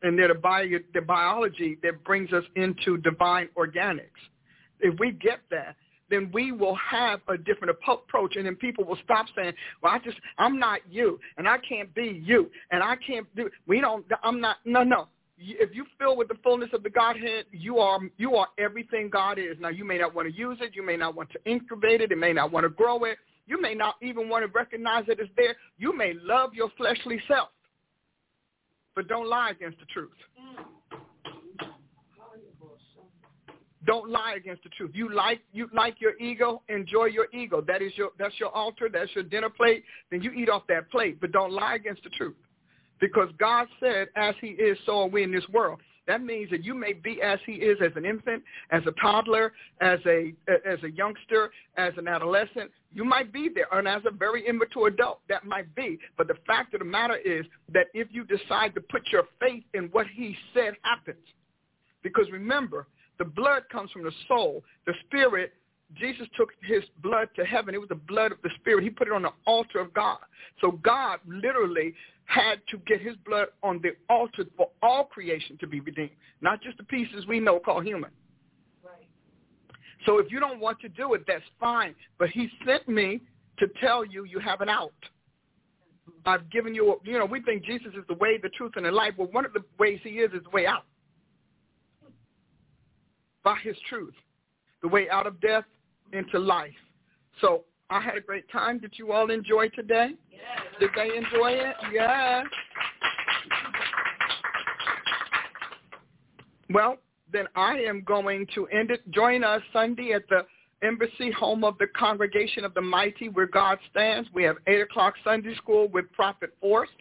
And 0.03 0.17
they're 0.17 0.29
the, 0.29 0.35
bio, 0.35 0.65
the 0.93 1.01
biology 1.01 1.77
that 1.83 2.03
brings 2.03 2.31
us 2.33 2.43
into 2.55 2.97
divine 2.97 3.49
organics. 3.55 4.09
If 4.79 4.99
we 4.99 5.11
get 5.11 5.41
that, 5.51 5.75
then 6.09 6.31
we 6.33 6.51
will 6.51 6.75
have 6.75 7.19
a 7.27 7.37
different 7.37 7.75
approach 7.85 8.35
and 8.35 8.45
then 8.45 8.55
people 8.55 8.83
will 8.83 8.97
stop 9.03 9.25
saying, 9.35 9.53
well, 9.81 9.93
I 9.93 9.99
just, 9.99 10.17
I'm 10.37 10.57
not 10.57 10.79
you 10.89 11.19
and 11.37 11.47
I 11.47 11.57
can't 11.57 11.93
be 11.93 12.21
you 12.23 12.49
and 12.71 12.81
I 12.81 12.95
can't 12.95 13.27
do, 13.35 13.49
we 13.67 13.81
don't, 13.81 14.05
I'm 14.23 14.41
not, 14.41 14.57
no, 14.65 14.83
no. 14.83 15.07
If 15.43 15.73
you 15.73 15.85
fill 15.97 16.15
with 16.15 16.27
the 16.27 16.37
fullness 16.43 16.69
of 16.73 16.83
the 16.83 16.89
Godhead, 16.89 17.45
you 17.51 17.79
are 17.79 17.99
you 18.17 18.35
are 18.35 18.47
everything 18.59 19.09
God 19.09 19.39
is. 19.39 19.57
Now 19.59 19.69
you 19.69 19.83
may 19.83 19.97
not 19.97 20.13
want 20.13 20.27
to 20.27 20.33
use 20.33 20.59
it, 20.61 20.75
you 20.75 20.85
may 20.85 20.95
not 20.95 21.15
want 21.15 21.29
to 21.31 21.39
incubate 21.49 22.01
it, 22.01 22.11
you 22.11 22.17
may 22.17 22.31
not 22.31 22.51
want 22.51 22.63
to 22.63 22.69
grow 22.69 23.03
it, 23.05 23.17
you 23.47 23.59
may 23.59 23.73
not 23.73 23.95
even 24.01 24.29
want 24.29 24.45
to 24.45 24.51
recognize 24.51 25.05
that 25.07 25.19
it's 25.19 25.31
there. 25.35 25.55
You 25.77 25.97
may 25.97 26.13
love 26.21 26.53
your 26.53 26.69
fleshly 26.77 27.19
self, 27.27 27.49
but 28.95 29.07
don't 29.07 29.27
lie 29.27 29.49
against 29.49 29.79
the 29.79 29.85
truth. 29.85 30.11
Don't 33.87 34.11
lie 34.11 34.35
against 34.37 34.61
the 34.61 34.69
truth. 34.69 34.91
You 34.93 35.11
like 35.11 35.41
you 35.51 35.67
like 35.73 35.95
your 35.99 36.15
ego, 36.19 36.61
enjoy 36.69 37.05
your 37.05 37.25
ego. 37.33 37.61
That 37.61 37.81
is 37.81 37.91
your 37.95 38.09
that's 38.19 38.39
your 38.39 38.49
altar, 38.49 38.89
that's 38.93 39.09
your 39.15 39.23
dinner 39.23 39.49
plate. 39.49 39.83
Then 40.11 40.21
you 40.21 40.31
eat 40.31 40.49
off 40.49 40.63
that 40.67 40.91
plate, 40.91 41.19
but 41.19 41.31
don't 41.31 41.51
lie 41.51 41.75
against 41.75 42.03
the 42.03 42.11
truth. 42.11 42.35
Because 43.01 43.29
God 43.37 43.67
said, 43.79 44.07
as 44.15 44.35
he 44.39 44.49
is, 44.49 44.77
so 44.85 45.01
are 45.01 45.07
we 45.07 45.23
in 45.23 45.31
this 45.31 45.47
world. 45.51 45.79
That 46.07 46.23
means 46.23 46.49
that 46.51 46.63
you 46.63 46.73
may 46.73 46.93
be 46.93 47.21
as 47.21 47.39
he 47.45 47.53
is 47.53 47.77
as 47.83 47.91
an 47.95 48.05
infant, 48.05 48.43
as 48.71 48.81
a 48.87 48.91
toddler, 48.99 49.53
as 49.81 49.99
a 50.05 50.33
as 50.67 50.81
a 50.83 50.89
youngster, 50.89 51.51
as 51.77 51.93
an 51.97 52.07
adolescent. 52.07 52.71
You 52.91 53.05
might 53.05 53.31
be 53.31 53.49
there, 53.53 53.67
and 53.71 53.87
as 53.87 54.01
a 54.05 54.11
very 54.11 54.47
immature 54.47 54.87
adult, 54.87 55.19
that 55.29 55.45
might 55.45 55.73
be. 55.75 55.99
But 56.17 56.27
the 56.27 56.37
fact 56.47 56.73
of 56.73 56.79
the 56.79 56.85
matter 56.85 57.17
is 57.17 57.45
that 57.71 57.87
if 57.93 58.07
you 58.11 58.25
decide 58.25 58.73
to 58.75 58.81
put 58.81 59.03
your 59.11 59.23
faith 59.39 59.63
in 59.73 59.85
what 59.91 60.07
he 60.07 60.35
said 60.53 60.73
happens, 60.81 61.25
because 62.03 62.25
remember, 62.31 62.87
the 63.19 63.25
blood 63.25 63.63
comes 63.71 63.91
from 63.91 64.03
the 64.03 64.11
soul. 64.27 64.63
The 64.87 64.93
spirit, 65.05 65.53
Jesus 65.95 66.27
took 66.37 66.49
his 66.63 66.83
blood 67.01 67.29
to 67.35 67.45
heaven. 67.45 67.75
It 67.75 67.79
was 67.79 67.89
the 67.89 67.95
blood 67.95 68.31
of 68.31 68.41
the 68.43 68.49
spirit. 68.59 68.83
He 68.83 68.89
put 68.89 69.07
it 69.07 69.13
on 69.13 69.23
the 69.23 69.33
altar 69.45 69.79
of 69.79 69.93
God. 69.93 70.17
So 70.59 70.71
God 70.83 71.19
literally 71.27 71.93
had 72.25 72.61
to 72.69 72.77
get 72.87 73.01
his 73.01 73.15
blood 73.25 73.47
on 73.61 73.81
the 73.81 73.91
altar 74.09 74.45
for 74.55 74.69
all 74.81 75.05
creation 75.05 75.57
to 75.59 75.67
be 75.67 75.79
redeemed, 75.81 76.11
not 76.41 76.61
just 76.61 76.77
the 76.77 76.83
pieces 76.83 77.25
we 77.27 77.39
know 77.39 77.59
called 77.59 77.85
human. 77.85 78.11
Right. 78.83 79.07
So 80.05 80.19
if 80.19 80.31
you 80.31 80.39
don't 80.39 80.59
want 80.59 80.79
to 80.81 80.89
do 80.89 81.13
it, 81.13 81.23
that's 81.27 81.43
fine. 81.59 81.93
But 82.17 82.29
he 82.29 82.49
sent 82.65 82.87
me 82.87 83.21
to 83.59 83.67
tell 83.81 84.05
you 84.05 84.23
you 84.23 84.39
have 84.39 84.61
an 84.61 84.69
out. 84.69 84.93
I've 86.25 86.49
given 86.51 86.73
you, 86.73 86.93
a, 86.93 86.95
you 87.03 87.17
know, 87.17 87.25
we 87.25 87.41
think 87.41 87.65
Jesus 87.65 87.93
is 87.97 88.03
the 88.07 88.15
way, 88.15 88.37
the 88.37 88.49
truth, 88.49 88.73
and 88.75 88.85
the 88.85 88.91
life. 88.91 89.13
Well, 89.17 89.29
one 89.31 89.45
of 89.45 89.53
the 89.53 89.63
ways 89.79 89.99
he 90.03 90.11
is 90.11 90.31
is 90.33 90.43
the 90.43 90.49
way 90.51 90.65
out 90.65 90.85
by 93.43 93.57
his 93.63 93.75
truth, 93.89 94.13
the 94.81 94.87
way 94.87 95.09
out 95.09 95.25
of 95.25 95.41
death 95.41 95.63
into 96.13 96.39
life. 96.39 96.71
So 97.39 97.63
I 97.89 97.99
had 97.99 98.15
a 98.17 98.21
great 98.21 98.49
time. 98.51 98.79
Did 98.79 98.93
you 98.95 99.11
all 99.11 99.29
enjoy 99.31 99.69
today? 99.69 100.11
Yes. 100.31 100.41
Did 100.79 100.89
they 100.95 101.15
enjoy 101.15 101.51
it? 101.51 101.75
Yeah. 101.93 102.43
Well, 106.73 106.97
then 107.31 107.47
I 107.55 107.79
am 107.79 108.03
going 108.03 108.47
to 108.55 108.67
end 108.67 108.91
it. 108.91 109.09
Join 109.11 109.43
us 109.43 109.61
Sunday 109.73 110.13
at 110.13 110.27
the 110.29 110.45
Embassy, 110.83 111.31
home 111.31 111.63
of 111.63 111.77
the 111.77 111.87
Congregation 111.95 112.65
of 112.65 112.73
the 112.73 112.81
Mighty, 112.81 113.29
where 113.29 113.45
God 113.45 113.77
stands. 113.91 114.27
We 114.33 114.43
have 114.43 114.57
8 114.67 114.81
o'clock 114.81 115.13
Sunday 115.23 115.55
school 115.55 115.87
with 115.89 116.11
Prophet 116.11 116.51
Forrest. 116.59 116.93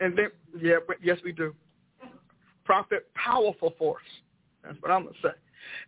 And 0.00 0.16
then, 0.16 0.28
yeah, 0.60 0.76
yes, 1.02 1.18
we 1.24 1.32
do. 1.32 1.54
Prophet 2.64 3.08
Powerful 3.14 3.74
Force. 3.78 4.02
That's 4.62 4.76
what 4.80 4.92
I'm 4.92 5.04
going 5.04 5.14
to 5.14 5.28
say. 5.28 5.34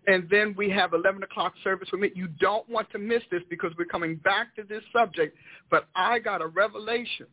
And 0.06 0.28
then 0.30 0.54
we 0.56 0.70
have 0.70 0.92
11 0.92 1.22
o'clock 1.22 1.54
service 1.62 1.88
with 1.92 2.00
me. 2.00 2.10
You 2.14 2.28
don't 2.40 2.68
want 2.68 2.90
to 2.90 2.98
miss 2.98 3.22
this 3.30 3.42
because 3.50 3.72
we're 3.78 3.84
coming 3.86 4.16
back 4.16 4.54
to 4.56 4.62
this 4.62 4.82
subject. 4.92 5.36
But 5.70 5.88
I 5.94 6.18
got 6.18 6.42
a 6.42 6.46
revelation 6.46 7.26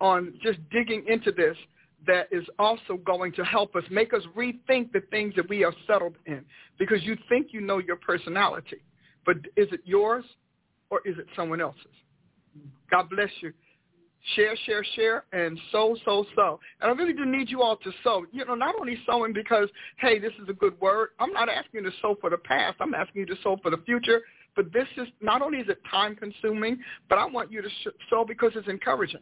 on 0.00 0.34
just 0.42 0.58
digging 0.70 1.04
into 1.08 1.32
this 1.32 1.56
that 2.06 2.28
is 2.30 2.44
also 2.58 2.98
going 3.04 3.32
to 3.32 3.44
help 3.44 3.74
us 3.74 3.84
make 3.90 4.12
us 4.12 4.22
rethink 4.36 4.92
the 4.92 5.02
things 5.10 5.34
that 5.36 5.48
we 5.48 5.64
are 5.64 5.72
settled 5.86 6.14
in. 6.26 6.44
Because 6.78 7.02
you 7.02 7.16
think 7.28 7.48
you 7.50 7.60
know 7.60 7.78
your 7.78 7.96
personality, 7.96 8.78
but 9.24 9.36
is 9.56 9.68
it 9.72 9.80
yours 9.84 10.24
or 10.90 11.00
is 11.04 11.18
it 11.18 11.26
someone 11.34 11.60
else's? 11.60 11.86
God 12.90 13.08
bless 13.10 13.30
you 13.40 13.52
share, 14.34 14.56
share, 14.64 14.84
share, 14.94 15.24
and 15.32 15.58
sow, 15.70 15.96
sow, 16.04 16.24
sow. 16.34 16.58
And 16.80 16.90
I 16.90 16.94
really 16.94 17.12
do 17.12 17.24
need 17.24 17.50
you 17.50 17.62
all 17.62 17.76
to 17.76 17.92
sow. 18.02 18.24
You 18.32 18.44
know, 18.44 18.54
not 18.54 18.74
only 18.78 18.98
sowing 19.06 19.32
because, 19.32 19.68
hey, 19.98 20.18
this 20.18 20.32
is 20.42 20.48
a 20.48 20.52
good 20.52 20.78
word. 20.80 21.10
I'm 21.20 21.32
not 21.32 21.48
asking 21.48 21.84
you 21.84 21.90
to 21.90 21.96
sow 22.02 22.16
for 22.20 22.30
the 22.30 22.38
past. 22.38 22.76
I'm 22.80 22.94
asking 22.94 23.20
you 23.20 23.26
to 23.26 23.42
sow 23.42 23.58
for 23.62 23.70
the 23.70 23.78
future. 23.78 24.22
But 24.54 24.72
this 24.72 24.88
is 24.96 25.06
not 25.20 25.42
only 25.42 25.58
is 25.58 25.68
it 25.68 25.80
time 25.90 26.16
consuming, 26.16 26.78
but 27.08 27.18
I 27.18 27.26
want 27.26 27.52
you 27.52 27.62
to 27.62 27.68
sow 28.10 28.24
because 28.24 28.52
it's 28.54 28.68
encouraging. 28.68 29.20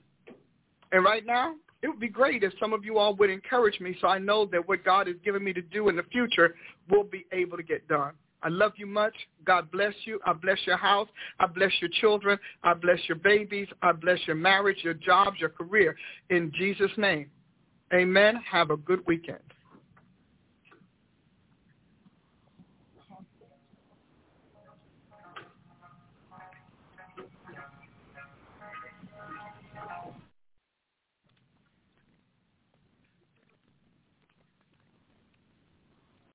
And 0.93 1.05
right 1.05 1.27
now, 1.27 1.55
it 1.83 1.89
would 1.89 2.01
be 2.01 2.09
great 2.09 2.43
if 2.43 2.53
some 2.59 2.73
of 2.73 2.85
you 2.85 2.99
all 2.99 3.15
would 3.17 3.29
encourage 3.29 3.79
me 3.81 3.97
so 4.01 4.07
I 4.07 4.19
know 4.19 4.47
that 4.47 4.67
what 4.67 4.85
God 4.85 5.07
has 5.07 5.17
given 5.25 5.45
me 5.45 5.53
to 5.53 5.61
do 5.61 5.89
in 5.89 5.97
the 5.97 6.05
future 6.05 6.55
will 6.89 7.05
be 7.05 7.27
able 7.33 7.57
to 7.57 7.63
get 7.63 7.87
done. 7.89 8.13
I 8.45 8.49
love 8.49 8.73
you 8.77 8.87
much. 8.87 9.15
God 9.45 9.71
bless 9.71 9.95
you. 10.05 10.21
I 10.27 10.35
bless 10.35 10.59
your 10.67 10.77
house. 10.77 11.09
I 11.41 11.47
bless 11.47 11.73
your 11.81 11.91
children. 12.01 12.39
I 12.63 12.75
bless 12.75 12.99
your 13.09 13.17
babies. 13.17 13.69
I 13.83 13.93
bless 13.93 14.19
your 14.27 14.37
marriage, 14.37 14.79
your 14.83 14.95
jobs, 14.95 15.41
your 15.41 15.49
career. 15.49 15.97
In 16.29 16.53
Jesus' 16.57 16.91
name. 16.99 17.31
Amen. 17.93 18.37
Have 18.51 18.71
a 18.71 18.77
good 18.77 19.01
weekend. 19.07 19.39